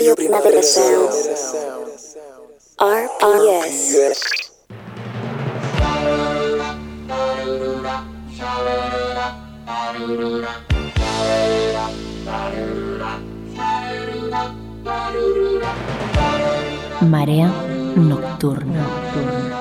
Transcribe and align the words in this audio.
RPS. 0.00 0.78
Marea 17.00 17.52
Nocturna 17.96 18.86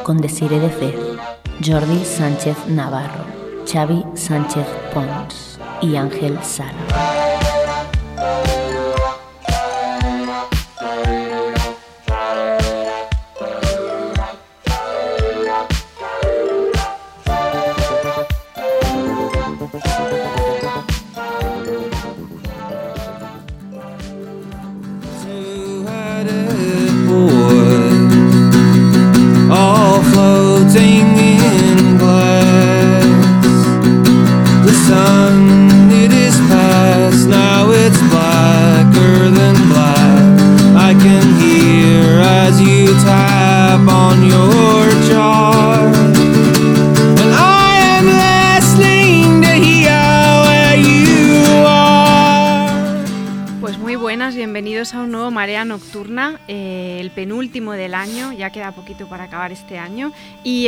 con 0.04 0.22
Desire 0.22 0.60
de 0.60 0.70
Fe, 0.70 0.94
Jordi 1.66 2.06
Sánchez 2.06 2.58
Navarro, 2.68 3.26
Xavi 3.66 4.06
Sánchez 4.14 4.68
Pons 4.94 5.60
y 5.82 5.96
Ángel 5.96 6.38
Sala. 6.44 7.07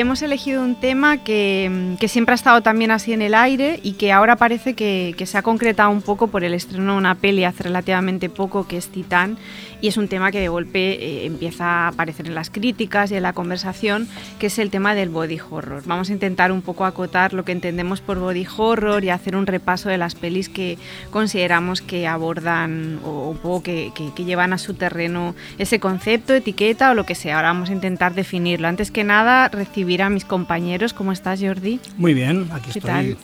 Hemos 0.10 0.24
elegido 0.24 0.64
un 0.64 0.74
tema 0.74 1.18
que, 1.18 1.96
siempre 2.08 2.34
ha 2.34 2.36
estado 2.36 2.64
también 2.64 2.90
así 2.90 3.14
en 3.14 3.22
el 3.22 3.36
aire 3.36 3.80
y 3.84 3.94
que 3.94 4.12
ahora 4.12 4.38
parece 4.38 4.74
que, 4.74 5.14
que 5.16 5.28
se 5.28 5.38
ha 5.38 5.44
concretado 5.44 5.92
un 5.92 6.02
poco 6.02 6.30
por 6.30 6.44
el 6.44 6.56
estreno 6.56 6.94
de 6.94 6.98
una 6.98 7.14
peli 7.14 7.44
hace 7.44 7.62
relativamente 7.62 8.28
poco 8.28 8.68
que 8.68 8.78
es 8.78 8.88
Titán, 8.88 9.38
y 9.82 9.88
es 9.88 9.98
un 9.98 10.08
tema 10.08 10.32
que 10.32 10.40
de 10.40 10.48
golpe 10.50 10.94
eh, 10.94 11.26
empieza 11.26 11.66
a 11.66 11.88
aparecer 11.90 12.28
en 12.28 12.36
las 12.36 12.50
críticas 12.50 13.12
y 13.12 13.16
en 13.16 13.24
la 13.24 13.34
conversación, 13.34 14.08
que 14.40 14.48
es 14.48 14.60
el 14.60 14.70
tema 14.70 14.96
del 14.96 15.10
body 15.10 15.40
horror. 15.50 15.84
Vamos 15.86 16.10
a 16.10 16.14
intentar 16.14 16.52
un 16.52 16.62
poco 16.62 16.86
acotar 16.86 17.34
lo 17.34 17.46
que 17.46 17.52
entendemos 17.52 18.02
por 18.02 18.20
body 18.20 18.46
horror 18.58 19.04
y 19.04 19.10
hacer 19.10 19.36
un 19.36 19.46
repaso 19.48 19.90
de 19.90 19.98
las 19.98 20.16
pelis 20.16 20.50
que 20.50 20.78
consideramos 21.12 21.82
que 21.82 22.08
abordan 22.08 23.00
o 23.04 23.30
un 23.30 23.38
poco 23.38 23.64
que, 23.64 23.92
que- 23.96 24.10
que 24.16 24.26
llevan 24.26 24.54
a 24.54 24.58
su 24.58 24.74
terreno 24.74 25.36
ese 25.58 25.80
concepto, 25.80 26.34
etiqueta 26.34 26.92
o 26.92 26.94
lo 26.94 27.06
que 27.06 27.16
sea. 27.16 27.36
Ahora 27.38 27.50
vamos 27.50 27.70
a 27.70 27.74
intentar 27.74 28.14
definirlo. 28.14 28.68
Antes 28.68 28.92
que 28.92 29.04
nada, 29.04 29.48
recibir 29.50 30.02
a 30.02 30.10
mis 30.10 30.26
compañeros. 30.26 30.94
¿Cómo 30.94 31.12
estás, 31.12 31.40
Jordi? 31.42 31.80
Muy 31.98 32.14
bien, 32.14 32.48
aquí 32.52 32.72
¿Qué 32.72 32.80
estoy. 32.80 32.92
tal? 32.92 33.18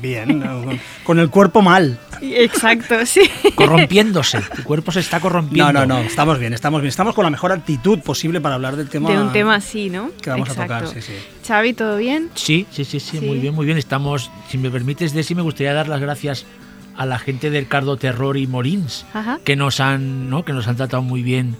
Bien, 0.00 0.40
con, 0.40 0.80
con 1.04 1.18
el 1.18 1.30
cuerpo 1.30 1.62
mal. 1.62 1.98
Exacto, 2.22 3.04
sí. 3.06 3.22
corrompiéndose. 3.54 4.40
Tu 4.56 4.62
cuerpo 4.64 4.92
se 4.92 5.00
está 5.00 5.20
corrompiendo. 5.20 5.72
No, 5.72 5.86
no, 5.86 5.89
no, 5.90 6.00
estamos 6.00 6.38
bien, 6.38 6.52
estamos 6.54 6.80
bien. 6.80 6.88
Estamos 6.88 7.14
con 7.14 7.24
la 7.24 7.30
mejor 7.30 7.52
actitud 7.52 7.98
posible 8.00 8.40
para 8.40 8.54
hablar 8.54 8.76
del 8.76 8.88
tema. 8.88 9.10
De 9.10 9.18
un 9.20 9.32
tema 9.32 9.54
así, 9.56 9.90
¿no? 9.90 10.10
que 10.22 10.30
vamos 10.30 10.48
a 10.48 10.52
Exacto. 10.52 10.74
tocar, 10.86 10.88
sí, 10.94 11.02
sí. 11.02 11.12
Xavi, 11.46 11.72
¿todo 11.74 11.96
bien? 11.96 12.30
Sí, 12.34 12.66
sí, 12.70 12.84
sí, 12.84 13.00
sí, 13.00 13.18
Sí. 13.18 13.26
muy 13.26 13.38
bien, 13.38 13.54
muy 13.54 13.66
bien. 13.66 13.78
Estamos, 13.78 14.30
si 14.48 14.58
me 14.58 14.70
permites, 14.70 15.12
Desi, 15.12 15.34
me 15.34 15.42
gustaría 15.42 15.72
dar 15.74 15.88
las 15.88 16.00
gracias 16.00 16.46
a 16.96 17.06
la 17.06 17.18
gente 17.18 17.50
del 17.50 17.66
Cardo 17.66 17.96
Terror 17.96 18.36
y 18.36 18.46
Molins, 18.46 19.04
Ajá. 19.14 19.38
que 19.44 19.56
nos 19.56 19.80
han, 19.80 20.28
¿no? 20.30 20.44
que 20.44 20.52
nos 20.52 20.66
han 20.68 20.76
tratado 20.76 21.02
muy 21.02 21.22
bien 21.22 21.56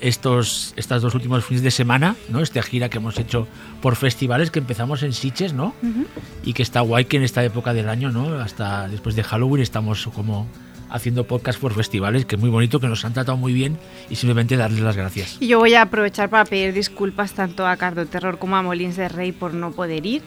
estos, 0.00 0.74
estas 0.76 1.00
dos 1.00 1.14
últimos 1.14 1.44
fines 1.44 1.62
de 1.62 1.70
semana, 1.70 2.16
¿no? 2.28 2.40
Esta 2.40 2.60
gira 2.62 2.88
que 2.88 2.98
hemos 2.98 3.16
hecho 3.18 3.46
por 3.80 3.94
festivales 3.94 4.50
que 4.50 4.58
empezamos 4.58 5.02
en 5.04 5.12
Siches, 5.12 5.52
¿no? 5.52 5.74
Ujú. 5.82 6.06
Y 6.44 6.52
que 6.54 6.62
está 6.64 6.80
guay 6.80 7.04
que 7.04 7.18
en 7.18 7.22
esta 7.22 7.44
época 7.44 7.72
del 7.72 7.88
año, 7.88 8.10
¿no? 8.10 8.34
Hasta 8.40 8.88
después 8.88 9.14
de 9.14 9.22
Halloween 9.22 9.62
estamos 9.62 10.08
como 10.12 10.48
haciendo 10.92 11.24
podcast 11.24 11.58
por 11.58 11.72
festivales, 11.72 12.26
que 12.26 12.36
es 12.36 12.40
muy 12.40 12.50
bonito, 12.50 12.78
que 12.78 12.86
nos 12.86 13.04
han 13.04 13.14
tratado 13.14 13.36
muy 13.36 13.52
bien 13.52 13.78
y 14.10 14.16
simplemente 14.16 14.56
darles 14.56 14.80
las 14.80 14.96
gracias. 14.96 15.38
Y 15.40 15.48
yo 15.48 15.58
voy 15.58 15.74
a 15.74 15.82
aprovechar 15.82 16.28
para 16.28 16.44
pedir 16.44 16.72
disculpas 16.72 17.32
tanto 17.32 17.66
a 17.66 17.76
Cardo 17.76 18.06
Terror 18.06 18.38
como 18.38 18.56
a 18.56 18.62
Molins 18.62 18.96
de 18.96 19.08
Rey 19.08 19.32
por 19.32 19.54
no 19.54 19.72
poder 19.72 20.06
ir. 20.06 20.22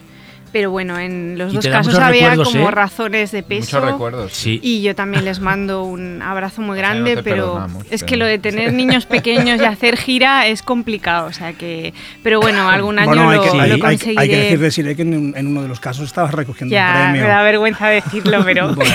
Pero 0.52 0.70
bueno, 0.70 0.98
en 0.98 1.36
los 1.36 1.52
Y 1.52 1.56
dos 1.56 1.66
casos 1.66 1.98
había 1.98 2.34
como 2.36 2.68
¿eh? 2.68 2.70
razones 2.70 3.30
de 3.32 3.42
peso. 3.42 3.76
Muchos 3.78 3.92
recuerdos. 3.92 4.32
Sí. 4.32 4.58
Y 4.62 4.80
yo 4.82 4.94
también 4.94 5.24
les 5.24 5.40
mando 5.40 5.82
un 5.84 6.22
abrazo 6.22 6.62
muy 6.62 6.78
O 6.78 6.80
sea, 6.80 6.94
no 6.94 7.04
grande, 7.04 7.22
pero 7.22 7.66
es 7.90 8.02
que 8.04 8.10
pero- 8.10 8.20
lo 8.20 8.26
de 8.26 8.38
tener 8.38 8.72
niños 8.72 9.06
pequeños 9.06 9.60
y 9.60 9.64
hacer 9.66 9.96
gira 9.96 10.46
es 10.46 10.62
complicado, 10.62 11.26
o 11.26 11.32
sea 11.32 11.52
que, 11.52 11.92
pero 12.22 12.40
bueno, 12.40 12.68
algún 12.70 12.98
año 12.98 13.08
Bueno, 13.08 13.28
hay 13.30 13.36
lo, 13.36 13.42
que, 13.42 13.48
lo 13.56 13.62
hay- 13.62 13.70
hay- 13.72 13.80
conseguiré. 13.80 14.20
hay 14.20 14.28
que 14.50 14.56
decir, 14.56 14.96
que 14.96 15.02
en, 15.02 15.34
en 15.36 15.46
uno 15.48 15.62
de 15.62 15.68
los 15.68 15.80
casos 15.80 16.06
estabas 16.06 16.32
recogiendo 16.32 16.72
ya, 16.72 16.86
un 16.88 17.02
premio. 17.10 17.22
me 17.22 17.28
da 17.28 17.42
vergüenza 17.42 17.88
decirlo, 17.88 18.38
pero, 18.44 18.68
Bueno, 18.74 18.92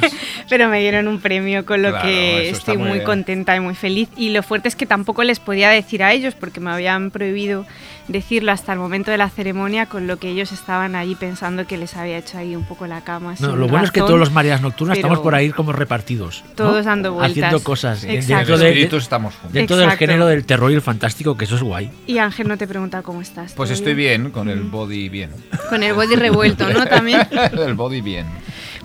pues, 0.00 0.12
pero 0.48 0.68
me 0.68 0.80
dieron 0.80 1.06
un 1.08 1.20
premio 1.20 1.64
con 1.66 1.82
lo 1.82 1.90
Claro, 1.90 2.06
que 2.06 2.48
estoy 2.50 2.76
muy 2.78 3.02
contenta 3.04 3.54
y 3.54 3.60
muy 3.60 3.74
feliz. 3.74 4.08
Y 4.16 4.30
lo 4.30 4.42
fuerte 4.42 4.68
es 4.68 4.76
que 4.76 4.86
tampoco 4.86 5.22
les 5.22 5.38
podía 5.40 5.68
decir 5.70 6.02
a 6.02 6.12
ellos 6.12 6.34
porque 6.34 6.60
me 6.60 6.70
habían 6.70 7.10
prohibido 7.10 7.66
decirlo 8.08 8.52
hasta 8.52 8.72
el 8.72 8.78
momento 8.78 9.10
de 9.10 9.18
la 9.18 9.28
ceremonia, 9.28 9.86
con 9.86 10.06
lo 10.06 10.16
que 10.18 10.30
ellos 10.30 10.50
estaban 10.52 10.96
allí 10.96 11.14
pensando 11.14 11.66
que 11.66 11.76
les 11.76 11.94
había 11.96 12.18
hecho 12.18 12.38
ahí 12.38 12.56
un 12.56 12.64
poco 12.64 12.86
la 12.86 13.02
cama. 13.02 13.34
No, 13.38 13.54
lo 13.54 13.68
bueno 13.68 13.84
es 13.84 13.90
que 13.90 14.00
razón. 14.00 14.08
todos 14.08 14.20
los 14.20 14.32
mareas 14.32 14.60
nocturnas 14.62 14.96
estamos 14.98 15.18
por 15.20 15.34
ahí 15.34 15.50
como 15.50 15.72
repartidos. 15.72 16.42
¿no? 16.48 16.54
Todos 16.54 16.84
dando 16.86 17.12
vueltas. 17.12 17.30
Haciendo 17.30 17.62
cosas. 17.62 18.04
Exacto. 18.04 18.34
Dentro, 18.36 18.54
En 18.54 18.60
de- 18.60 18.68
espíritus 18.68 19.02
estamos 19.04 19.34
juntos. 19.34 19.52
dentro 19.52 19.76
del 19.76 19.90
género 19.92 20.26
del 20.26 20.44
terror 20.44 20.70
y 20.70 20.74
el 20.74 20.82
fantástico, 20.82 21.36
que 21.36 21.44
eso 21.44 21.56
es 21.56 21.62
guay. 21.62 21.90
Y 22.06 22.18
Ángel 22.18 22.48
no 22.48 22.56
te 22.56 22.66
pregunta 22.66 23.02
cómo 23.02 23.20
estás. 23.20 23.52
Pues 23.52 23.68
¿todo 23.68 23.74
estoy 23.78 23.94
bien, 23.94 24.30
con 24.30 24.48
el 24.48 24.62
body 24.62 25.08
bien. 25.08 25.30
Con 25.68 25.82
el 25.82 25.92
body 25.94 26.16
revuelto, 26.16 26.68
¿no? 26.72 26.86
También. 26.88 27.20
el 27.30 27.74
body 27.74 28.00
bien. 28.00 28.26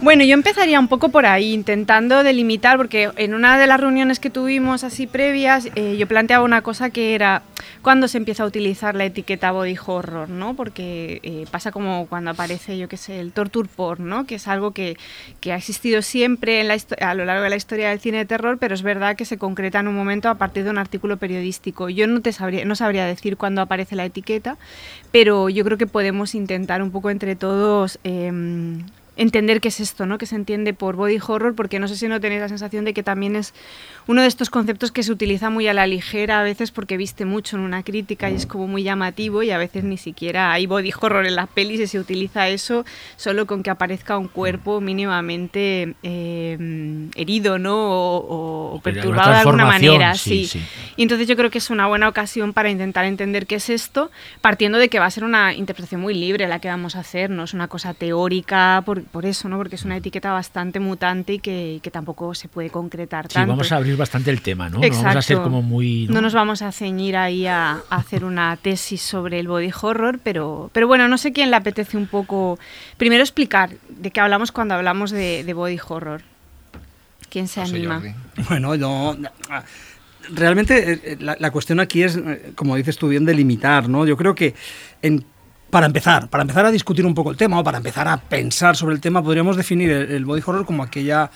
Bueno, 0.03 0.25
yo 0.25 0.33
empezaría 0.33 0.81
un 0.81 0.89
poco 0.89 1.07
por 1.07 1.25
ahí, 1.25 1.53
intentando 1.53 2.23
delimitar, 2.23 2.75
porque 2.75 3.09
en 3.15 3.33
una 3.33 3.57
de 3.57 3.67
las 3.67 3.79
reuniones 3.79 4.19
que 4.19 4.29
tuvimos 4.29 4.83
así 4.83 5.07
previas, 5.07 5.69
eh, 5.75 5.95
yo 5.97 6.09
planteaba 6.09 6.43
una 6.43 6.61
cosa 6.61 6.89
que 6.89 7.15
era 7.15 7.41
cuándo 7.81 8.09
se 8.09 8.17
empieza 8.17 8.43
a 8.43 8.45
utilizar 8.45 8.95
la 8.95 9.05
etiqueta 9.05 9.53
body 9.53 9.77
horror, 9.85 10.27
¿no? 10.27 10.57
Porque 10.57 11.21
eh, 11.23 11.45
pasa 11.49 11.71
como 11.71 12.07
cuando 12.07 12.31
aparece, 12.31 12.77
yo 12.77 12.89
qué 12.89 12.97
sé, 12.97 13.21
el 13.21 13.31
torture 13.31 13.69
porn, 13.73 14.09
¿no? 14.09 14.25
Que 14.25 14.35
es 14.35 14.49
algo 14.49 14.71
que, 14.71 14.97
ha 15.49 15.55
existido 15.55 16.01
siempre 16.01 16.59
en 16.59 16.67
la 16.67 16.75
a 16.99 17.13
lo 17.13 17.23
largo 17.23 17.43
de 17.43 17.51
la 17.51 17.55
historia 17.55 17.87
del 17.87 18.01
cine 18.01 18.17
de 18.17 18.25
terror, 18.25 18.57
pero 18.57 18.75
es 18.75 18.81
verdad 18.81 19.15
que 19.15 19.23
se 19.23 19.37
concreta 19.37 19.79
en 19.79 19.87
un 19.87 19.95
momento 19.95 20.27
a 20.27 20.35
partir 20.35 20.65
de 20.65 20.69
un 20.69 20.79
artículo 20.79 21.15
periodístico. 21.15 21.87
Yo 21.87 22.07
no, 22.07 22.19
te 22.19 22.33
sabría, 22.33 22.65
no 22.65 22.75
sabría 22.75 23.05
decir 23.05 23.37
cuándo 23.37 23.61
aparece 23.61 23.95
la 23.95 24.03
etiqueta, 24.03 24.57
pero 25.13 25.47
yo 25.47 25.63
creo 25.63 25.77
que 25.77 25.87
podemos 25.87 26.35
intentar 26.35 26.83
un 26.83 26.91
poco 26.91 27.09
entre 27.09 27.37
todos... 27.37 27.99
em, 28.03 28.83
entender 29.15 29.61
qué 29.61 29.67
es 29.67 29.79
esto, 29.79 30.05
¿no? 30.05 30.17
Que 30.17 30.25
se 30.25 30.35
entiende 30.35 30.73
por 30.73 30.95
body 30.95 31.19
horror, 31.25 31.53
porque 31.55 31.77
no 31.79 31.87
sé 31.87 31.95
si 31.95 32.07
no 32.07 32.19
tenéis 32.19 32.41
la 32.41 32.49
sensación 32.49 32.83
de 32.85 32.93
que 32.93 33.03
también 33.03 33.35
es 33.35 33.53
uno 34.07 34.21
de 34.21 34.27
estos 34.27 34.49
conceptos 34.49 34.91
que 34.91 35.03
se 35.03 35.11
utiliza 35.11 35.49
muy 35.49 35.67
a 35.67 35.73
la 35.73 35.85
ligera 35.87 36.39
a 36.39 36.43
veces 36.43 36.71
porque 36.71 36.97
viste 36.97 37.23
mucho 37.25 37.55
en 37.55 37.61
una 37.63 37.83
crítica 37.83 38.29
y 38.31 38.35
es 38.35 38.45
como 38.45 38.67
muy 38.67 38.83
llamativo 38.83 39.43
y 39.43 39.51
a 39.51 39.57
veces 39.57 39.83
ni 39.83 39.97
siquiera 39.97 40.51
hay 40.51 40.65
body 40.65 40.91
horror 40.99 41.25
en 41.25 41.35
las 41.35 41.47
pelis 41.47 41.79
y 41.79 41.87
se 41.87 41.99
utiliza 41.99 42.49
eso 42.49 42.85
solo 43.15 43.45
con 43.45 43.61
que 43.63 43.69
aparezca 43.69 44.17
un 44.17 44.27
cuerpo 44.27 44.81
mínimamente 44.81 45.93
eh, 46.03 47.07
herido, 47.15 47.59
¿no? 47.59 47.75
O, 47.75 48.75
o- 48.75 48.81
perturbado 48.81 49.29
de 49.29 49.35
alguna 49.37 49.63
manera, 49.97 50.15
sí, 50.15 50.45
sí. 50.47 50.59
sí. 50.59 50.65
Y 50.97 51.03
entonces 51.03 51.27
yo 51.27 51.35
creo 51.35 51.49
que 51.49 51.59
es 51.59 51.69
una 51.69 51.87
buena 51.87 52.07
ocasión 52.09 52.53
para 52.53 52.69
intentar 52.69 53.05
entender 53.05 53.45
qué 53.47 53.55
es 53.55 53.69
esto, 53.69 54.11
partiendo 54.41 54.77
de 54.77 54.89
que 54.89 54.99
va 54.99 55.05
a 55.05 55.11
ser 55.11 55.23
una 55.23 55.53
interpretación 55.53 56.01
muy 56.01 56.13
libre 56.13 56.47
la 56.47 56.59
que 56.59 56.67
vamos 56.67 56.95
a 56.95 56.99
hacer, 56.99 57.29
no 57.29 57.43
es 57.43 57.53
una 57.53 57.67
cosa 57.67 57.93
teórica, 57.93 58.81
por, 59.03 59.11
por 59.11 59.25
eso, 59.25 59.49
¿no? 59.49 59.57
Porque 59.57 59.75
es 59.75 59.85
una 59.85 59.97
etiqueta 59.97 60.31
bastante 60.31 60.79
mutante 60.79 61.33
y 61.33 61.39
que, 61.39 61.79
que 61.83 61.91
tampoco 61.91 62.33
se 62.35 62.47
puede 62.47 62.69
concretar 62.69 63.27
Sí, 63.27 63.35
tanto. 63.35 63.49
vamos 63.51 63.71
a 63.71 63.77
abrir 63.77 63.95
bastante 63.97 64.31
el 64.31 64.41
tema, 64.41 64.69
¿no? 64.69 64.79
No 64.79 64.81
vamos 64.81 64.97
a 64.97 65.11
ser 65.11 65.17
Exacto. 65.17 65.43
como 65.43 65.61
muy. 65.61 66.07
No 66.09 66.21
nos 66.21 66.33
vamos 66.33 66.61
a 66.61 66.71
ceñir 66.71 67.15
ahí 67.17 67.45
a, 67.47 67.71
a 67.89 67.95
hacer 67.95 68.23
una 68.25 68.55
tesis 68.57 69.01
sobre 69.01 69.39
el 69.39 69.47
body 69.47 69.71
horror, 69.81 70.19
pero, 70.23 70.69
pero 70.73 70.87
bueno, 70.87 71.07
no 71.07 71.17
sé 71.17 71.31
quién 71.33 71.49
le 71.51 71.55
apetece 71.57 71.97
un 71.97 72.07
poco. 72.07 72.57
Primero 72.97 73.23
explicar 73.23 73.71
de 73.89 74.11
qué 74.11 74.19
hablamos 74.21 74.51
cuando 74.51 74.73
hablamos 74.75 75.11
de, 75.11 75.43
de 75.43 75.53
body 75.53 75.79
horror. 75.87 76.21
¿Quién 77.29 77.47
se 77.47 77.61
No 77.61 77.65
anima? 77.67 77.95
Jordi. 77.95 78.13
Bueno, 78.47 78.77
no. 78.77 79.17
Realmente 80.33 80.93
eh, 81.03 81.17
la, 81.19 81.35
la 81.37 81.51
cuestión 81.51 81.81
aquí 81.81 82.01
es, 82.03 82.15
eh, 82.15 82.53
como 82.55 82.77
dices 82.77 82.97
tú 82.97 83.09
bien, 83.09 83.25
delimitar, 83.25 83.89
¿no? 83.89 84.05
Yo 84.05 84.15
creo 84.15 84.33
que 84.35 84.55
en- 85.01 85.25
para 85.73 85.87
empezar, 85.87 86.29
para 86.29 86.43
empezar 86.43 86.67
a 86.67 86.71
discutir 86.71 87.03
un 87.03 87.15
poco 87.15 87.31
el 87.31 87.35
tema 87.35 87.59
o 87.59 87.63
para 87.63 87.79
empezar 87.79 88.07
a 88.07 88.17
pensar 88.17 88.75
sobre 88.75 88.93
el 88.93 89.01
tema, 89.01 89.23
podríamos 89.23 89.57
definir 89.57 89.89
el, 89.89 90.23
body 90.23 90.43
horror 90.45 90.67
como 90.67 90.83
aquella, 90.83 91.31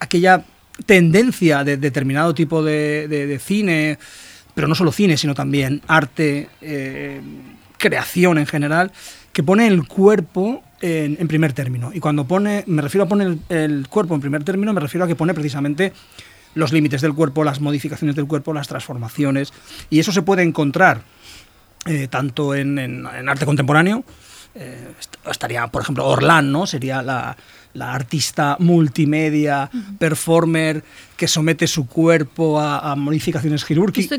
aquella 0.00 0.42
tendencia 0.84 1.62
de 1.62 1.76
determinado 1.76 2.34
tipo 2.34 2.60
de, 2.60 3.40
cine, 3.40 4.00
pero 4.52 4.66
no 4.66 4.74
solo 4.74 4.90
cine, 4.90 5.16
sino 5.16 5.32
también 5.32 5.80
arte, 5.86 6.48
eh, 6.60 7.20
creación 7.76 8.36
en 8.36 8.46
general, 8.46 8.90
que 9.32 9.44
pone 9.44 9.68
el 9.68 9.86
cuerpo 9.86 10.64
en, 10.80 11.18
en 11.20 11.28
primer 11.28 11.52
término. 11.52 11.92
Y 11.94 12.00
cuando 12.00 12.26
pone, 12.26 12.64
me 12.66 12.82
refiero 12.82 13.04
a 13.04 13.08
poner 13.08 13.28
el, 13.28 13.56
el 13.56 13.88
cuerpo 13.88 14.16
en 14.16 14.20
primer 14.20 14.42
término, 14.42 14.72
me 14.72 14.80
refiero 14.80 15.04
a 15.04 15.06
que 15.06 15.14
pone 15.14 15.34
precisamente 15.34 15.92
los 16.56 16.72
límites 16.72 17.00
del 17.00 17.14
cuerpo, 17.14 17.44
las 17.44 17.60
modificaciones 17.60 18.16
del 18.16 18.26
cuerpo, 18.26 18.52
las 18.52 18.66
transformaciones. 18.66 19.52
Y 19.88 20.00
eso 20.00 20.10
se 20.10 20.22
puede 20.22 20.42
encontrar 20.42 21.02
eh, 21.86 22.08
tanto 22.08 22.54
en, 22.54 22.78
en- 22.78 23.06
en 23.06 23.28
arte 23.28 23.46
contemporáneo, 23.46 24.04
eh, 24.54 24.92
est- 24.98 25.16
estaría, 25.30 25.66
por 25.68 25.82
ejemplo, 25.82 26.06
Orlan, 26.06 26.50
¿no? 26.50 26.66
Sería 26.66 27.02
la, 27.02 27.36
la 27.74 27.92
artista 27.94 28.56
multimedia, 28.60 29.70
performer, 29.98 30.82
que 31.16 31.28
somete 31.28 31.66
su 31.66 31.86
cuerpo 31.86 32.58
a, 32.60 32.90
a 32.92 32.96
modificaciones 32.96 33.62
¿Esto 33.62 33.70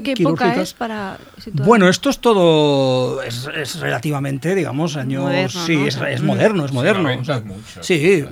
qué 0.03 0.11
época 0.11 0.13
quirúrgicas. 0.15 0.57
es 0.69 0.73
para 0.73 1.17
situar? 1.37 1.67
Bueno, 1.67 1.89
esto 1.89 2.09
es 2.09 2.19
todo, 2.19 3.21
es, 3.23 3.47
es 3.55 3.79
relativamente, 3.79 4.55
digamos, 4.55 4.95
años... 4.95 5.23
Moderno, 5.23 5.65
sí, 5.65 5.75
¿no? 5.75 5.87
es, 5.87 5.97
es 5.97 6.21
moderno, 6.21 6.65
es 6.65 6.71
moderno. 6.71 7.03
noventas 7.03 7.21
o 7.21 7.25
sea, 7.25 7.41
mucho. 7.45 7.83
sí, 7.83 8.25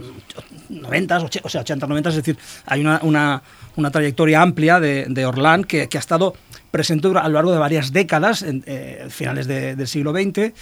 90, 0.70 1.18
o 1.44 1.50
sea, 1.50 1.62
80, 1.62 1.88
90, 1.88 2.10
es 2.10 2.16
decir, 2.16 2.38
hay 2.66 2.82
una, 2.82 3.00
una, 3.04 3.42
una 3.76 3.92
trayectoria 3.92 4.42
amplia 4.42 4.80
de, 4.80 5.06
de 5.10 5.26
Orlan 5.26 5.64
que, 5.64 5.88
que 5.88 5.98
ha 5.98 6.00
estado 6.00 6.36
presente 6.72 7.08
a 7.08 7.28
lo 7.28 7.34
largo 7.34 7.52
de 7.52 7.58
varias 7.60 7.92
décadas, 7.94 8.42
en 8.44 8.64
eh, 8.66 9.08
finales 9.10 9.48
de- 9.48 9.76
del 9.76 9.88
siglo 9.88 10.12
XX, 10.12 10.54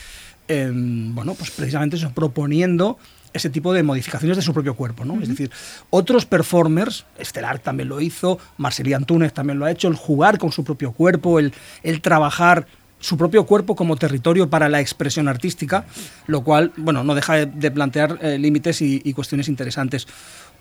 em, 0.47 1.13
bueno, 1.15 1.33
pues 1.33 1.51
precisamente 1.51 1.95
eso, 1.95 2.11
proponiendo 2.11 2.97
ese 3.33 3.49
tipo 3.49 3.73
de 3.73 3.83
modificaciones 3.83 4.37
de 4.37 4.43
su 4.43 4.53
propio 4.53 4.75
cuerpo, 4.75 5.03
¿no? 5.03 5.21
Es 5.21 5.27
decir, 5.27 5.51
otros 5.89 6.25
performers, 6.25 7.05
Estelar 7.17 7.59
también 7.59 7.89
lo 7.89 7.99
hizo, 7.99 8.39
Marcelia 8.57 8.95
Antúnez 8.95 9.33
también 9.33 9.59
lo 9.59 9.65
ha 9.65 9.71
hecho, 9.71 9.89
el 9.89 9.95
jugar 9.95 10.37
con 10.37 10.51
su 10.53 10.63
propio 10.63 10.93
cuerpo, 10.93 11.37
el, 11.39 11.51
el 11.83 11.99
trabajar 12.01 12.65
su 12.97 13.17
propio 13.17 13.45
cuerpo 13.45 13.75
como 13.75 13.97
territorio 13.97 14.49
para 14.49 14.69
la 14.69 14.79
expresión 14.79 15.27
artística, 15.27 15.85
lo 16.27 16.43
cual, 16.45 16.71
bueno, 16.77 17.03
no 17.03 17.13
deja 17.13 17.33
de, 17.35 17.45
de 17.47 17.71
plantear 17.71 18.17
eh, 18.21 18.37
límites 18.39 18.81
y, 18.81 19.01
y 19.03 19.11
cuestiones 19.13 19.49
interesantes. 19.49 20.07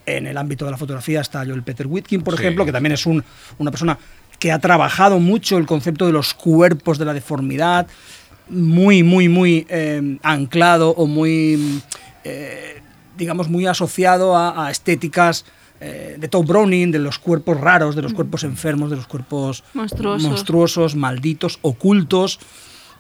En 0.07 0.27
el 0.27 0.37
ámbito 0.37 0.65
de 0.67 0.73
la 0.73 0.77
fotografía 0.77 1.21
está 1.23 1.47
Joel 1.47 1.63
Peter 1.63 1.87
Whitkin, 1.87 2.23
por 2.23 2.35
Sí. 2.37 2.43
ejemplo, 2.43 2.67
que 2.67 2.73
también 2.73 2.93
es 2.93 3.07
un- 3.07 3.25
una 3.59 3.71
persona 3.71 3.97
que 4.39 4.53
ha 4.53 4.59
trabajado 4.59 5.21
mucho 5.21 5.59
el 5.59 5.67
concepto 5.67 6.07
de 6.07 6.13
los 6.13 6.35
cuerpos 6.35 6.99
de 6.99 7.05
la 7.05 7.15
deformidad, 7.15 7.87
muy, 8.49 9.03
muy, 9.03 9.29
muy 9.29 9.67
eh, 9.69 10.19
anclado 10.23 10.91
o 10.91 11.07
muy, 11.07 11.83
eh, 12.25 12.83
digamos, 13.17 13.49
muy 13.49 13.67
asociado 13.67 14.37
a, 14.37 14.67
a 14.67 14.71
estéticas 14.71 15.45
eh, 15.81 16.17
de 16.19 16.29
Todd 16.29 16.47
Browning, 16.47 16.93
de 16.93 16.99
los 16.99 17.19
cuerpos 17.19 17.61
raros, 17.61 17.97
de 17.97 18.03
los 18.03 18.15
cuerpos 18.15 18.45
enfermos, 18.45 18.91
de 18.91 18.97
los 18.97 19.07
cuerpos 19.07 19.65
Monstruosos. 19.75 20.29
monstruosos, 20.29 20.97
malditos, 20.97 21.59
ocultos. 21.63 22.39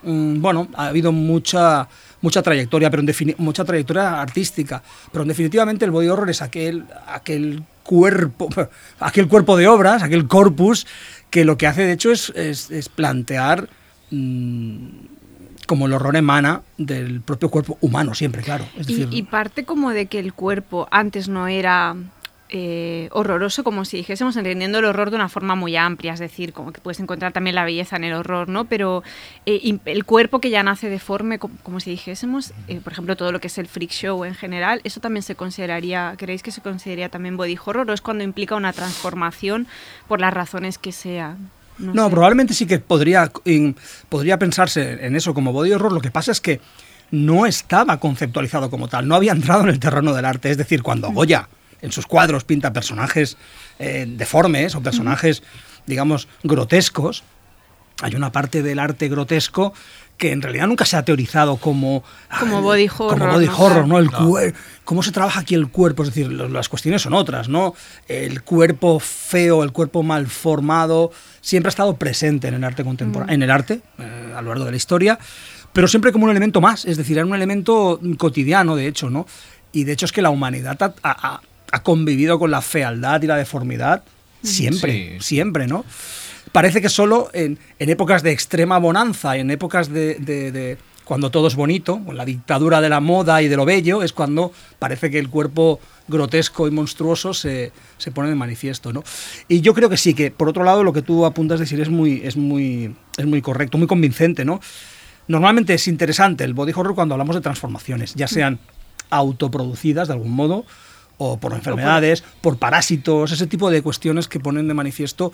Mm, 0.02 0.42
bueno, 0.42 0.69
ha 0.75 0.88
habido 0.88 1.12
mucha 1.12 1.88
mucha 2.20 2.42
trayectoria, 2.42 2.90
pero 2.90 3.02
en 3.02 3.34
mucha 3.38 3.64
trayectoria 3.64 4.20
artística, 4.20 4.82
pero 5.12 5.22
en 5.22 5.28
definitivamente 5.28 5.84
el 5.84 5.90
body 5.90 6.08
horror 6.08 6.31
es 6.31 6.42
aquel 6.42 6.84
aquel 7.06 7.62
cuerpo, 7.82 8.48
aquel 9.00 9.28
cuerpo 9.28 9.56
de 9.56 9.69
obras, 9.69 10.02
aquel 10.02 10.26
corpus 10.26 10.86
que 11.34 11.44
lo 11.44 11.58
que 11.58 11.66
hace 11.66 11.82
de 11.82 11.92
hecho 11.94 12.12
es, 12.12 12.31
es- 12.36 12.70
es 12.70 12.88
plantear 12.88 13.69
mm, 14.12 14.76
como 15.66 15.86
el 15.86 15.92
horror 15.94 16.14
emana 16.14 16.62
del 16.78 17.22
propio 17.22 17.48
cuerpo 17.50 17.76
humano 17.81 18.14
siempre, 18.14 18.42
claro. 18.42 18.64
Es 18.78 18.88
Y, 18.88 18.92
decir, 18.94 19.08
y 19.10 19.22
parte 19.25 19.64
como 19.64 19.90
de 19.90 20.06
que 20.06 20.20
el 20.20 20.32
cuerpo 20.32 20.86
antes 20.92 21.28
no 21.28 21.48
era 21.48 21.96
eh, 22.56 23.08
horroroso, 23.10 23.64
como 23.64 23.84
si 23.84 23.96
dijésemos, 23.96 24.36
entendiendo 24.36 24.78
el 24.78 24.84
horror 24.84 25.10
de 25.10 25.16
una 25.16 25.28
forma 25.28 25.56
muy 25.56 25.74
amplia, 25.76 26.12
es 26.12 26.20
decir, 26.20 26.52
como 26.52 26.72
que 26.72 26.80
puedes 26.80 27.00
encontrar 27.00 27.32
también 27.32 27.56
la 27.56 27.64
belleza 27.64 27.96
en 27.96 28.04
el 28.04 28.12
horror, 28.14 28.48
¿no? 28.48 28.64
Pero 28.66 29.02
eh, 29.44 29.76
el 29.86 30.04
cuerpo 30.04 30.38
que 30.40 30.50
ya 30.50 30.62
nace 30.62 30.88
deforme, 30.88 31.40
como, 31.40 31.56
como 31.64 31.80
si 31.80 31.90
dijésemos, 31.90 32.52
eh, 32.68 32.80
por 32.82 32.92
ejemplo, 32.92 33.16
todo 33.16 33.32
lo 33.32 33.40
que 33.40 33.48
es 33.48 33.58
el 33.58 33.66
freak 33.66 33.90
show 33.90 34.24
en 34.24 34.34
general, 34.36 34.80
¿eso 34.84 35.00
también 35.00 35.24
se 35.24 35.34
consideraría, 35.34 36.14
creéis 36.16 36.44
que 36.44 36.52
se 36.52 36.60
consideraría 36.60 37.08
también 37.08 37.36
body 37.36 37.58
horror 37.66 37.90
o 37.90 37.92
es 37.92 38.00
cuando 38.00 38.22
implica 38.22 38.54
una 38.54 38.72
transformación 38.72 39.66
por 40.06 40.20
las 40.20 40.32
razones 40.32 40.78
que 40.78 40.92
sean? 40.92 41.50
No, 41.76 42.04
sé. 42.04 42.10
probablemente 42.12 42.54
sí 42.54 42.66
que 42.66 42.78
podría, 42.78 43.32
in- 43.46 43.74
podría 44.08 44.38
pensarse 44.38 45.04
en 45.04 45.16
eso 45.16 45.34
como 45.34 45.52
body 45.52 45.72
horror. 45.72 45.92
Lo 45.92 46.00
que 46.00 46.12
pasa 46.12 46.30
es 46.30 46.40
que 46.40 46.60
no 47.10 47.46
estaba 47.46 47.98
conceptualizado 47.98 48.70
como 48.70 48.86
tal, 48.86 49.08
no 49.08 49.16
había 49.16 49.32
entrado 49.32 49.64
en 49.64 49.70
el 49.70 49.80
terreno 49.80 50.14
del 50.14 50.24
arte. 50.24 50.50
Es 50.52 50.56
decir, 50.56 50.84
cuando 50.84 51.10
Goya 51.10 51.48
en 51.84 51.92
sus 51.92 52.06
cuadros 52.06 52.44
pinta 52.44 52.72
personajes 52.72 53.36
eh, 53.78 54.06
deformes 54.08 54.75
o 54.75 54.81
personajes, 54.82 55.42
digamos, 55.86 56.28
grotescos, 56.42 57.22
hay 58.02 58.14
una 58.16 58.32
parte 58.32 58.62
del 58.62 58.78
arte 58.81 59.08
grotesco 59.08 59.72
que 60.19 60.31
en 60.32 60.42
realidad 60.42 60.66
nunca 60.69 60.84
se 60.84 60.96
ha 60.96 61.04
teorizado 61.04 61.56
como 61.56 62.02
Como 62.40 62.58
ah, 62.58 62.60
body 62.60 62.88
como 62.88 63.10
horror, 63.10 63.32
body 63.32 63.46
¿no? 63.46 63.58
horror, 63.58 63.86
¿no? 63.88 63.98
El 63.98 64.10
cuer- 64.10 64.54
cómo 64.84 65.02
se 65.02 65.10
trabaja 65.12 65.40
aquí 65.40 65.54
el 65.54 65.69
cuerpo, 65.69 66.02
es 66.04 66.08
decir, 66.10 66.31
lo- 66.31 66.48
las 66.48 66.69
cuestiones 66.69 67.02
son 67.02 67.14
otras, 67.14 67.48
¿no? 67.48 67.75
El 68.08 68.42
cuerpo 68.42 69.00
feo, 69.00 69.62
el 69.64 69.72
cuerpo 69.72 70.02
mal 70.04 70.26
formado, 70.28 71.10
siempre 71.40 71.69
ha 71.69 71.70
estado 71.70 71.96
presente 71.96 72.48
en 72.48 72.54
el 72.54 72.64
arte 72.64 72.84
contemporáneo, 72.84 73.34
en 73.34 73.42
el 73.42 73.50
arte 73.50 73.81
eh, 73.98 74.32
a 74.36 74.40
lo 74.42 74.48
largo 74.50 74.64
de 74.64 74.70
la 74.72 74.76
historia, 74.76 75.19
pero 75.72 75.88
siempre 75.88 76.12
como 76.12 76.25
un 76.26 76.31
elemento 76.31 76.60
más, 76.60 76.84
es 76.84 76.96
decir, 76.96 77.16
era 77.19 77.26
un 77.26 77.34
elemento 77.34 78.00
cotidiano, 78.16 78.76
de 78.76 78.86
hecho, 78.86 79.10
¿no? 79.10 79.26
Y 79.72 79.82
de 79.84 79.92
hecho 79.92 80.06
es 80.06 80.12
que 80.12 80.22
la 80.22 80.31
humanidad 80.31 80.81
ha, 80.81 80.94
ha- 81.02 81.40
ha 81.74 81.82
convivido 81.82 82.38
con 82.38 82.50
la 82.50 82.62
fealdad 82.62 83.20
y 83.22 83.26
la 83.26 83.36
deformidad 83.36 84.04
siempre, 84.42 85.18
Sí. 85.18 85.24
siempre, 85.34 85.66
¿no? 85.66 85.84
Parece 86.52 86.80
que 86.80 86.88
solo 86.88 87.30
en, 87.32 87.58
en 87.80 87.90
épocas 87.90 88.22
de 88.22 88.30
extrema 88.30 88.78
bonanza, 88.78 89.36
en 89.36 89.50
épocas 89.50 89.88
de, 89.88 90.14
de- 90.16 90.52
de 90.52 90.78
cuando 91.04 91.30
todo 91.30 91.48
es 91.48 91.56
bonito, 91.56 92.00
con 92.04 92.16
la 92.16 92.24
dictadura 92.24 92.80
de 92.80 92.88
la 92.88 93.00
moda 93.00 93.42
y 93.42 93.48
de 93.48 93.56
lo 93.56 93.64
bello, 93.64 94.02
es 94.02 94.12
cuando 94.12 94.52
parece 94.78 95.10
que 95.10 95.18
el 95.18 95.28
cuerpo 95.28 95.80
grotesco 96.06 96.68
y 96.68 96.70
monstruoso 96.70 97.34
se, 97.34 97.72
se 97.98 98.10
pone 98.12 98.28
de 98.28 98.34
manifiesto, 98.36 98.92
¿no? 98.92 99.02
Y 99.48 99.60
yo 99.60 99.74
creo 99.74 99.90
que 99.90 99.96
sí, 99.96 100.14
que 100.14 100.30
por 100.30 100.48
otro 100.48 100.62
lado 100.64 100.84
lo 100.84 100.92
que 100.92 101.02
tú 101.02 101.26
apuntas 101.26 101.58
decir 101.60 101.80
es 101.80 101.88
muy, 101.90 102.22
es 102.24 102.36
muy, 102.36 102.94
es 103.18 103.26
muy 103.26 103.42
correcto, 103.42 103.76
muy 103.78 103.86
convincente, 103.88 104.44
¿no? 104.44 104.60
Normalmente 105.26 105.74
es 105.74 105.88
interesante 105.88 106.44
el 106.44 106.54
body 106.54 106.72
horror 106.76 106.94
cuando 106.94 107.14
hablamos 107.14 107.34
de 107.34 107.42
transformaciones, 107.42 108.14
ya 108.14 108.28
sean 108.28 108.58
autoproducidas 109.10 110.08
de 110.08 110.14
algún 110.14 110.32
modo, 110.32 110.64
o 111.19 111.38
por 111.38 111.52
enfermedades, 111.52 112.22
por 112.40 112.58
parásitos, 112.58 113.32
ese 113.32 113.46
tipo 113.46 113.70
de 113.70 113.82
cuestiones 113.82 114.28
que 114.28 114.40
ponen 114.40 114.69
de 114.69 114.75
manifiesto 114.75 115.32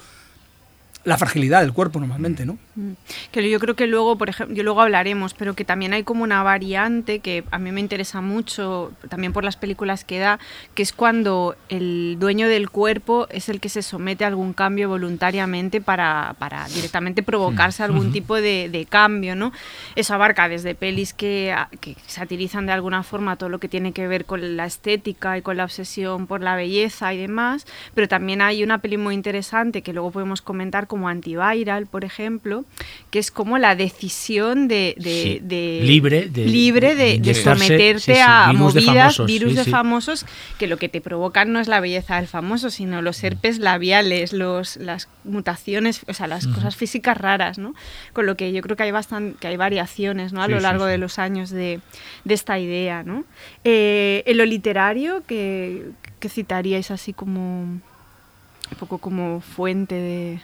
la 1.02 1.17
fragilidad 1.17 1.62
del 1.62 1.73
cuerpo 1.73 1.99
normalmente, 1.99 2.45
¿no? 2.45 2.59
Mm. 2.75 2.92
Que 3.33 3.49
yo 3.49 3.59
creo 3.59 3.75
que 3.75 3.87
luego, 3.87 4.19
por 4.19 4.28
ejemplo, 4.28 4.54
yo 4.54 4.62
luego 4.62 4.83
hablaremos, 4.83 5.33
pero 5.33 5.54
que 5.54 5.64
también 5.64 5.95
hay 5.95 6.02
como 6.02 6.25
una 6.25 6.42
variante 6.42 7.21
que 7.21 7.42
a 7.50 7.59
mí 7.59 7.73
me 7.73 7.80
interesa 7.80 8.21
mucho, 8.21 8.92
también 9.09 9.33
por 9.33 9.42
las 9.42 9.57
películas 9.57 10.04
que 10.04 10.19
da, 10.19 10.38
que 10.75 10.83
es 10.83 10.92
cuando 10.92 11.57
el 11.71 12.19
dueño 12.21 12.49
del 12.49 12.69
cuerpo 12.69 13.26
es 13.30 13.49
el 13.49 13.61
que 13.61 13.71
se 13.71 13.83
somete 13.83 14.25
a 14.25 14.28
algún 14.28 14.52
cambio 14.52 14.90
voluntariamente 14.90 15.80
para, 15.80 16.35
para 16.38 16.69
directamente 16.69 17.23
provocarse 17.23 17.83
algún 17.83 18.12
tipo 18.12 18.37
de, 18.37 18.69
de 18.69 18.85
cambio, 18.85 19.35
¿no? 19.35 19.52
Eso 19.97 20.14
abarca 20.14 20.49
desde 20.49 20.75
pelis 20.75 21.14
que, 21.14 21.57
que 21.80 21.97
satirizan 22.07 22.66
de 22.66 22.73
alguna 22.73 23.02
forma 23.02 23.37
todo 23.37 23.49
lo 23.49 23.59
que 23.59 23.69
tiene 23.69 23.92
que 23.92 24.07
ver 24.07 24.26
con 24.26 24.57
la 24.57 24.66
estética 24.66 25.38
y 25.38 25.42
con 25.42 25.57
la 25.57 25.64
obsesión 25.64 26.26
por 26.26 26.42
la 26.42 26.57
belleza 26.57 27.14
y 27.14 27.19
demás, 27.19 27.66
pero 27.95 28.07
también 28.07 28.42
hay 28.42 28.62
una 28.62 28.78
peli 28.78 28.99
muy 28.99 29.14
interesante 29.14 29.80
que 29.80 29.95
luego 29.95 30.11
podemos 30.11 30.42
comentar 30.42 30.89
como 30.90 31.09
Antiviral, 31.09 31.87
por 31.87 32.04
ejemplo, 32.04 32.64
que 33.12 33.20
es 33.20 33.30
como 33.30 33.59
la 33.59 33.76
decisión 33.76 34.66
de, 34.66 34.97
de- 34.99 35.23
Sí, 35.23 35.38
de- 35.40 35.80
libre 35.85 36.28
de- 36.28 36.47
libre 36.47 36.88
de, 36.88 36.94
de 36.97 37.04
de 37.04 37.14
inyectarse, 37.14 37.64
someterte 37.64 38.00
sí, 38.00 38.12
sí, 38.14 38.18
a 38.26 38.47
virus 38.50 38.75
movidas, 38.75 38.85
famosos, 38.97 39.26
virus 39.28 39.54
de 39.54 39.64
famosos, 39.70 40.26
que 40.59 40.66
lo 40.66 40.76
que 40.78 40.88
te 40.88 41.00
provocan 41.00 41.52
no 41.52 41.61
es 41.61 41.68
la 41.68 41.78
belleza 41.78 42.16
del 42.16 42.26
famoso, 42.26 42.70
sino 42.70 43.02
los 43.02 43.23
herpes 43.23 43.61
labiales, 43.61 44.32
los, 44.32 44.76
las 44.78 45.09
mutaciones, 45.23 46.00
o 46.09 46.12
sea, 46.14 46.26
las 46.26 46.49
cosas 46.49 46.75
físicas 46.75 47.16
raras, 47.16 47.56
¿no? 47.59 47.73
Con 48.12 48.26
lo 48.26 48.37
que 48.37 48.52
yo 48.52 48.61
creo 48.62 48.76
que 48.76 48.82
hay 48.82 48.90
bastante, 48.90 49.38
que 49.38 49.47
hay 49.47 49.56
variaciones, 49.56 50.32
¿no? 50.32 50.42
A 50.42 50.49
lo 50.49 50.56
largo 50.61 50.87
de 50.87 50.99
los 50.99 51.20
años 51.20 51.50
de, 51.50 51.78
de 52.25 52.35
esta 52.35 52.59
idea, 52.59 53.04
¿no? 53.04 53.25
Eh, 53.62 54.25
en 54.26 54.37
lo 54.38 54.44
literario, 54.44 55.23
que, 55.28 55.85
que 56.18 56.28
citaríais 56.28 56.90
así 56.90 57.12
como 57.12 57.62
un 57.62 58.76
poco 58.78 58.99
como 58.99 59.40
fuente 59.40 59.94
de... 59.94 60.40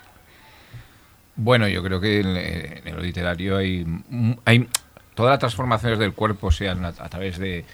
Bueno, 1.37 1.69
yo 1.69 1.83
creo 1.83 2.01
que 2.01 2.21
en, 2.21 2.37
en 2.87 2.95
lo 2.97 3.03
literario 3.03 3.57
hay, 3.57 3.85
mm, 3.85 4.33
hay 4.45 4.69
todas 5.15 5.33
las 5.33 5.39
transformaciones 5.39 5.99
del 5.99 6.13
cuerpo, 6.13 6.51
sean 6.51 6.85
a, 6.85 6.89
a 6.89 7.09
través 7.09 7.39
de, 7.39 7.65